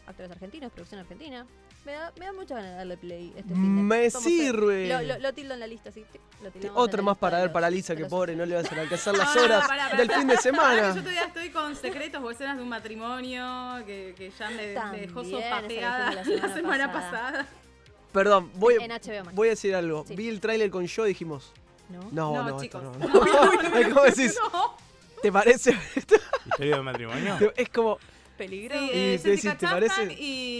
Actores 0.07 0.31
argentinos, 0.31 0.71
producción 0.71 0.99
argentina. 1.01 1.45
Me 1.89 1.95
da, 1.95 2.13
me 2.19 2.25
da 2.27 2.33
mucha 2.33 2.53
ganas 2.53 2.69
de 2.69 2.77
darle 2.77 2.97
play 2.97 3.33
este 3.35 3.51
fin 3.51 3.75
de 3.77 3.81
Me 3.81 4.09
sirve. 4.11 4.87
Lo, 4.89 5.01
lo, 5.01 5.17
lo 5.17 5.33
tildo 5.33 5.55
en 5.55 5.59
la 5.59 5.65
lista, 5.65 5.91
sí. 5.91 6.05
la 6.43 7.01
más 7.01 7.17
para 7.17 7.43
los- 7.45 7.51
para 7.51 7.67
Lisa, 7.67 7.95
que 7.95 8.05
pobre, 8.05 8.35
no 8.35 8.45
le 8.45 8.55
van 8.57 8.65
a 8.77 8.81
alcanzar 8.81 9.17
las 9.17 9.35
No, 9.35 9.47
no, 9.47 9.55
horas 9.55 9.97
del 9.97 10.11
fin 10.11 10.27
de 10.27 10.37
semana. 10.37 10.93
yo 10.93 11.01
todavía 11.01 11.23
estoy 11.23 11.49
con 11.49 11.75
secretos 11.75 12.21
o 12.23 12.29
escenas 12.29 12.57
de 12.57 12.61
un 12.61 12.69
matrimonio 12.69 13.83
que, 13.87 14.13
que 14.15 14.31
ya 14.37 14.49
me, 14.51 14.55
me 14.91 14.99
dejó 15.01 15.21
También, 15.23 15.39
esa 15.41 15.49
sopa 15.49 15.61
que 15.63 15.67
pegada 15.67 16.09
dijimos 16.11 16.15
la 16.15 16.21
la 16.37 16.53
semana, 16.53 16.53
semana 16.55 16.93
pasada. 16.93 17.47
Perdón, 18.13 18.51
voy, 18.53 18.75
En 18.75 18.91
HBO 18.91 19.23
Max. 19.25 19.35
voy 19.35 19.47
a 19.47 19.51
decir 19.51 19.73
algo. 19.73 20.05
Sí. 20.07 20.15
Vi 20.15 20.29
el 20.29 20.39
tráiler 20.41 20.69
con 20.69 20.85
yo 20.85 21.05
y 21.07 21.09
dijimos, 21.09 21.51
¿No? 21.89 22.01
no, 22.01 22.09
no, 22.11 22.33
No, 22.33 22.61
esto 22.61 22.61
chicos. 22.61 22.83
no. 22.83 23.07
no. 23.07 23.89
¿Cómo 23.95 24.03
decís? 24.03 24.37
¿Te 25.23 25.31
parece? 25.31 25.75
¿Historia 25.95 26.75
de 26.75 26.81
matrimonio? 26.83 27.51
es 27.57 27.69
como, 27.69 27.97
Peligro. 28.37 28.79
Sí, 28.79 28.85
Y 28.85 28.89
eh, 28.97 29.19
te 29.21 29.29
Jessica 29.31 29.53
decís, 29.53 29.57
¿te 29.59 29.67
parece? 29.67 30.13
y... 30.17 30.58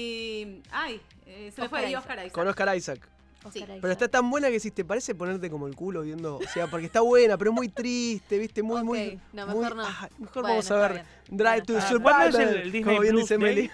Ay, 0.72 1.02
eh, 1.26 1.52
se 1.56 1.62
me 1.62 1.70
fue 1.70 1.88
Isaac. 1.90 2.00
Oscar 2.02 2.18
Isaac. 2.20 2.32
con 2.34 2.48
Oscar 2.48 2.76
Isaac. 2.78 3.00
Oscar 3.40 3.52
sí. 3.54 3.60
Isaac. 3.60 3.78
Pero 3.82 3.94
está 3.94 4.08
tan 4.08 4.30
buena 4.30 4.50
que 4.50 4.60
si 4.60 4.72
te 4.72 4.84
parece 4.84 5.16
ponerte 5.16 5.50
como 5.50 5.68
el 5.68 5.76
culo 5.76 6.02
viendo, 6.02 6.38
o 6.38 6.48
sea, 6.54 6.68
porque 6.68 6.88
está 6.88 7.02
buena, 7.02 7.38
pero 7.38 7.52
es 7.52 7.56
muy 7.56 7.70
triste, 7.70 8.38
viste, 8.38 8.62
muy, 8.64 8.84
muy, 8.84 9.20
mejor 9.34 9.76
no. 9.76 9.84
ah, 9.86 10.10
mejor 10.18 10.42
Bueno, 10.44 10.48
vamos 10.50 10.72
a 10.72 10.76
ver 10.78 10.92
bien. 10.94 11.06
Drive 11.30 11.62
Bueno, 11.62 11.66
to 11.66 11.82
Survive, 11.88 12.04
¿Cuándo 12.04 12.28
es 12.40 12.48
el- 12.48 12.56
el 12.58 12.72
Disney 12.72 12.84
como 12.84 13.00
bien 13.00 13.14
Plus 13.14 13.24
dice 13.24 13.38
Day? 13.38 13.44
Meli. 13.56 13.72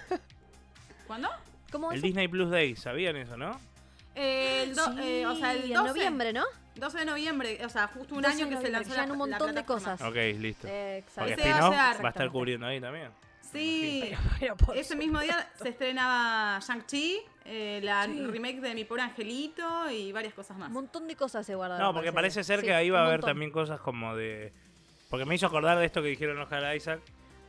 ¿Cuándo? 1.06 1.28
¿Cómo 1.72 1.92
El? 1.92 2.00
Disney 2.00 2.28
Plus 2.28 2.50
Day, 2.50 2.76
¿sabían 2.76 3.16
eso, 3.16 3.36
no? 3.36 3.58
Eh, 4.14 4.62
el 4.64 4.74
do- 4.74 4.84
Sí, 4.92 5.00
eh, 5.02 5.26
o 5.26 5.34
sea, 5.36 5.52
el 5.52 5.68
12, 5.72 5.78
en 5.80 5.86
noviembre, 5.86 6.32
¿no? 6.32 6.44
12 6.76 6.98
de 6.98 7.04
noviembre, 7.04 7.64
o 7.64 7.68
sea, 7.68 7.88
justo 7.88 8.14
un 8.14 8.22
12 8.22 8.34
año 8.42 8.48
que 8.48 8.64
se 8.64 8.70
lanzó 8.70 8.90
ya 8.90 8.96
la, 8.98 9.04
en 9.04 9.10
un 9.12 9.18
la 9.30 9.38
montón 9.38 9.54
de 9.54 9.64
cosas. 9.64 10.00
Ok, 10.00 10.14
listo. 10.38 10.68
Exacto. 10.68 11.30
Porque 11.30 11.36
va 11.36 11.42
a 11.42 11.50
spin-off 11.50 11.74
ser- 11.96 12.04
va 12.04 12.08
a 12.08 12.10
estar 12.12 12.30
cubriendo 12.30 12.66
ahí 12.66 12.80
también. 12.80 13.10
Sí, 13.60 14.12
Pero 14.40 14.56
por 14.56 14.76
ese 14.76 14.96
mismo 14.96 15.20
día 15.20 15.50
se 15.60 15.68
estrenaba 15.70 16.58
Shang-Chi, 16.60 17.18
eh, 17.44 17.80
la 17.82 18.06
remake 18.06 18.60
de 18.60 18.74
Mi 18.74 18.84
Pobre 18.84 19.02
Angelito 19.02 19.90
y 19.90 20.12
varias 20.12 20.34
cosas 20.34 20.56
más. 20.58 20.68
Un 20.68 20.74
montón 20.74 21.06
de 21.08 21.16
cosas 21.16 21.44
se 21.46 21.54
guardaron. 21.54 21.84
No, 21.86 21.92
porque 21.94 22.12
parece 22.12 22.42
ser 22.44 22.62
que 22.62 22.74
ahí 22.74 22.90
va 22.90 23.02
a 23.02 23.06
haber 23.06 23.20
también 23.22 23.50
cosas 23.50 23.80
como 23.80 24.14
de... 24.16 24.52
Porque 25.10 25.24
me 25.24 25.34
hizo 25.34 25.46
acordar 25.46 25.78
de 25.78 25.86
esto 25.86 26.02
que 26.02 26.08
dijeron 26.08 26.38
Oscar 26.40 26.74
Isaac. 26.76 27.00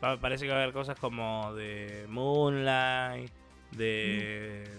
Va- 0.04 0.18
parece 0.20 0.46
que 0.46 0.52
va 0.52 0.60
a 0.60 0.62
haber 0.64 0.74
cosas 0.74 1.00
como 1.00 1.54
de 1.56 2.06
Moonlight, 2.08 3.32
de 3.72 4.70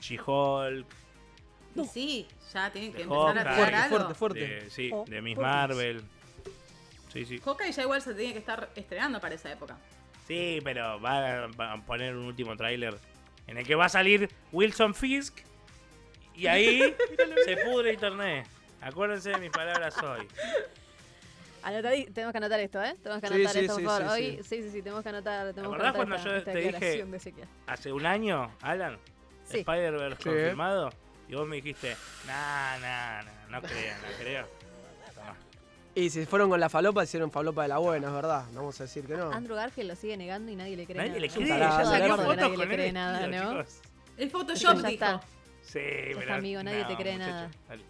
She-Hulk, 0.00 0.86
Y 1.74 1.84
sí, 1.86 2.28
ya 2.54 2.70
tienen 2.70 2.92
que 2.92 3.02
empezar 3.02 3.36
a 3.38 3.42
Hawkeye. 3.42 3.42
tirar 3.42 3.56
Fuerte, 3.56 3.76
algo. 3.76 3.96
fuerte, 3.96 4.14
fuerte. 4.14 4.40
de, 4.64 4.70
sí, 4.70 4.90
Oh, 4.92 5.04
de 5.08 5.20
Miss. 5.22 5.36
Marvel. 5.38 6.02
Sí, 7.12 7.24
sí. 7.24 7.38
Hawkeye 7.44 7.72
ya 7.72 7.82
igual 7.82 8.00
se 8.02 8.14
tiene 8.14 8.32
que 8.32 8.38
estar 8.38 8.68
estrenando 8.76 9.20
para 9.20 9.34
esa 9.34 9.50
época. 9.50 9.76
Sí, 10.28 10.60
pero 10.62 11.00
va 11.00 11.44
a, 11.44 11.76
poner 11.84 12.14
un 12.14 12.26
último 12.26 12.56
tráiler 12.56 12.96
en 13.46 13.56
el 13.58 13.66
que 13.66 13.74
va 13.74 13.86
a 13.86 13.88
salir 13.88 14.28
Wilson 14.52 14.94
Fisk 14.94 15.38
y 16.34 16.46
ahí 16.46 16.94
se 17.46 17.56
pudre 17.56 17.94
internet. 17.94 18.46
Acuérdense 18.80 19.30
de 19.30 19.38
mis 19.38 19.50
palabras 19.50 19.96
hoy. 20.02 20.28
Anotadí- 21.62 22.12
tenemos 22.14 22.30
que 22.32 22.38
anotar 22.38 22.60
esto, 22.60 22.82
¿eh? 22.82 22.94
Tenemos 23.02 23.20
que 23.20 23.28
Sí, 23.28 23.34
anotar 23.34 23.52
sí, 23.52 23.58
esto, 23.60 23.76
sí, 23.76 23.82
por 23.82 23.98
favor. 24.00 24.16
sí, 24.16 24.22
Hoy, 24.22 24.42
sí, 24.44 24.62
sí, 24.62 24.70
sí, 24.70 24.82
tenemos 24.82 25.02
que 25.02 25.08
anotar. 25.08 25.52
Tenemos 25.54 25.76
que 25.76 25.82
acordás 25.82 25.94
anotar 25.94 25.96
cuando 25.96 26.16
esta- 26.16 26.28
yo 26.30 26.36
esta 26.36 26.52
te 26.52 26.58
dije- 26.58 26.72
declaración 26.72 27.10
de 27.10 27.16
Ezequiel. 27.16 27.48
Hace 27.66 27.92
un 27.92 28.06
año, 28.06 28.52
Alan, 28.62 28.98
Sí. 29.50 29.58
Spider-Verse 29.60 30.22
confirmado, 30.22 30.90
y 31.28 31.34
vos 31.34 31.48
me 31.48 31.56
dijiste, 31.56 31.96
nah, 32.26 32.78
nah, 32.78 33.22
nah, 33.22 33.32
no 33.48 33.62
creo, 33.62 33.94
no 33.96 34.18
creo. 34.18 34.48
Y 35.98 36.10
si 36.10 36.26
fueron 36.26 36.48
con 36.50 36.60
la 36.60 36.68
falopa, 36.68 37.02
hicieron 37.04 37.30
falopa 37.30 37.62
de 37.62 37.68
la 37.68 37.78
buena, 37.78 38.06
es 38.08 38.12
verdad. 38.14 38.44
No 38.52 38.60
vamos 38.60 38.80
a 38.80 38.84
decir 38.84 39.04
que 39.04 39.16
no. 39.16 39.32
Andrew 39.32 39.56
Garfield 39.56 39.88
lo 39.90 39.96
sigue 39.96 40.16
negando 40.16 40.50
y 40.52 40.56
nadie 40.56 40.76
le 40.76 40.84
cree 40.86 40.96
Nadie 40.96 41.10
nada. 41.10 41.82
ya 41.82 41.84
salió 41.84 42.16
fotos 42.16 42.36
nadie 42.36 42.48
con 42.50 42.58
le 42.58 42.62
él 42.64 42.70
cree 42.70 42.92
nada, 42.92 43.26
vestido, 43.26 43.44
¿no? 43.44 43.50
chicos. 43.62 43.80
El 44.16 44.30
Photoshop 44.30 44.62
Ya 44.62 44.74
dijo. 44.74 44.88
está. 44.88 45.20
Sí, 45.62 45.78
está, 45.80 46.20
pero 46.20 46.34
amigo, 46.34 46.62
nadie 46.62 46.84
te 46.84 46.96
cree 46.96 47.12
muchacho, 47.14 47.30
nada. 47.30 47.50
dale. 47.68 47.82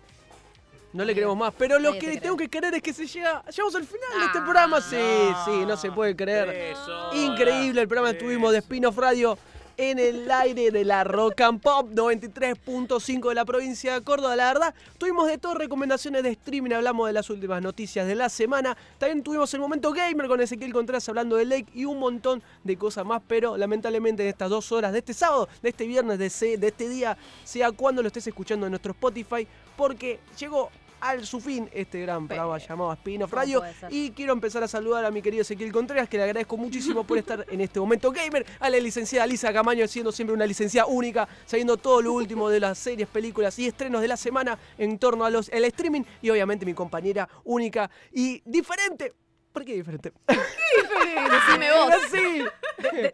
No 0.90 1.04
le 1.04 1.14
queremos 1.14 1.36
más. 1.36 1.52
Pero 1.58 1.78
lo 1.78 1.92
te 1.92 1.98
que 1.98 2.18
tengo 2.18 2.36
que 2.36 2.48
creer 2.48 2.74
es 2.74 2.82
que 2.82 2.94
se 2.94 3.06
llega. 3.06 3.44
Llegamos 3.50 3.74
al 3.74 3.84
final 3.84 4.08
de 4.20 4.24
este 4.26 4.38
Ah, 4.38 4.42
programa. 4.42 4.80
Sí, 4.80 4.96
No, 4.96 5.44
sí, 5.44 5.66
no 5.66 5.76
se 5.76 5.90
puede 5.92 6.16
creer. 6.16 6.74
Increíble 7.12 7.82
el 7.82 7.88
programa 7.88 8.12
que 8.12 8.18
tres 8.18 8.26
tuvimos 8.26 8.52
de 8.52 8.58
Spin-off 8.58 8.96
Radio 8.96 9.38
en 9.78 10.00
el 10.00 10.28
aire 10.28 10.72
de 10.72 10.84
la 10.84 11.04
Rock 11.04 11.40
and 11.40 11.60
Pop 11.60 11.88
93.5 11.92 13.28
de 13.28 13.34
la 13.34 13.44
provincia 13.44 13.94
de 13.94 14.02
Córdoba. 14.02 14.34
La 14.34 14.52
verdad, 14.52 14.74
tuvimos 14.98 15.28
de 15.28 15.38
todo 15.38 15.54
recomendaciones 15.54 16.24
de 16.24 16.30
streaming, 16.30 16.72
hablamos 16.72 17.06
de 17.06 17.12
las 17.12 17.30
últimas 17.30 17.62
noticias 17.62 18.06
de 18.08 18.16
la 18.16 18.28
semana. 18.28 18.76
También 18.98 19.22
tuvimos 19.22 19.54
el 19.54 19.60
momento 19.60 19.92
gamer 19.92 20.26
con 20.26 20.40
Ezequiel 20.40 20.72
Contreras 20.72 21.08
hablando 21.08 21.36
de 21.36 21.44
Lake 21.44 21.68
y 21.74 21.84
un 21.84 22.00
montón 22.00 22.42
de 22.64 22.76
cosas 22.76 23.06
más. 23.06 23.22
Pero 23.28 23.56
lamentablemente 23.56 24.24
en 24.24 24.30
estas 24.30 24.50
dos 24.50 24.72
horas 24.72 24.92
de 24.92 24.98
este 24.98 25.14
sábado, 25.14 25.48
de 25.62 25.68
este 25.68 25.86
viernes, 25.86 26.18
de, 26.18 26.56
de 26.58 26.66
este 26.66 26.88
día, 26.88 27.16
sea 27.44 27.70
cuando 27.70 28.02
lo 28.02 28.08
estés 28.08 28.26
escuchando 28.26 28.66
en 28.66 28.72
nuestro 28.72 28.90
Spotify, 28.90 29.46
porque 29.76 30.18
llegó 30.36 30.70
al 31.00 31.26
su 31.26 31.40
fin 31.40 31.68
este 31.72 32.00
gran 32.02 32.26
programa 32.26 32.58
llamado 32.58 32.92
Spin-off 32.94 33.30
¿Cómo 33.30 33.40
Radio. 33.42 33.62
Y 33.90 34.10
quiero 34.10 34.32
empezar 34.32 34.62
a 34.62 34.68
saludar 34.68 35.04
a 35.04 35.10
mi 35.10 35.22
querido 35.22 35.42
Ezequiel 35.42 35.72
Contreras, 35.72 36.08
que 36.08 36.16
le 36.16 36.24
agradezco 36.24 36.56
muchísimo 36.56 37.04
por 37.04 37.18
estar 37.18 37.44
en 37.50 37.60
este 37.60 37.80
momento 37.80 38.10
gamer. 38.10 38.44
A 38.60 38.70
la 38.70 38.78
licenciada 38.78 39.26
Lisa 39.26 39.52
Camaño, 39.52 39.86
siendo 39.88 40.12
siempre 40.12 40.34
una 40.34 40.46
licenciada 40.46 40.86
única, 40.86 41.28
sabiendo 41.46 41.76
todo 41.76 42.02
lo 42.02 42.12
último 42.12 42.48
de 42.48 42.60
las 42.60 42.78
series, 42.78 43.08
películas 43.08 43.58
y 43.58 43.66
estrenos 43.66 44.00
de 44.00 44.08
la 44.08 44.16
semana 44.16 44.58
en 44.76 44.98
torno 44.98 45.24
a 45.24 45.30
los 45.30 45.48
el 45.50 45.64
streaming. 45.64 46.02
Y 46.22 46.30
obviamente 46.30 46.66
mi 46.66 46.74
compañera 46.74 47.28
única 47.44 47.90
y 48.12 48.42
diferente. 48.44 49.12
¿Por 49.52 49.64
qué 49.64 49.74
diferente? 49.74 50.12
Decime 50.26 51.70
vos. 51.76 51.94
Sí, 52.10 52.44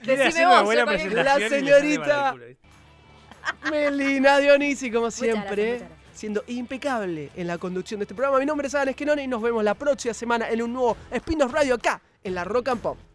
Quiere 0.03 0.25
Decime 0.25 0.47
vos. 0.47 0.65
buena 0.65 0.85
presentación 0.85 1.25
La 1.25 1.49
señorita-. 1.49 2.35
Melina 3.71 4.39
Dionisi, 4.39 4.91
como 4.91 5.07
gracias, 5.07 5.31
siempre, 5.31 5.73
muchas 5.73 5.81
gracias. 5.89 6.04
Siendo 6.15 6.43
impecable 6.47 7.31
en 7.37 7.47
la 7.47 7.59
conducción 7.59 8.01
de 8.01 8.05
este 8.05 8.15
programa. 8.15 8.39
Mi 8.39 8.47
nombre 8.47 8.69
es 8.69 8.75
Adam 8.75 8.89
Esquenone 8.89 9.25
y 9.25 9.29
nos 9.29 9.43
vemos 9.43 9.63
la 9.63 9.75
próxima 9.75 10.15
semana 10.15 10.49
en 10.49 10.63
un 10.63 10.73
nuevo 10.73 10.97
Spin-off 11.11 11.53
Radio 11.53 11.75
acá 11.75 12.01
en 12.23 12.35
la 12.35 12.45
Rock 12.45 12.69
and 12.69 12.81
Pop. 12.81 13.14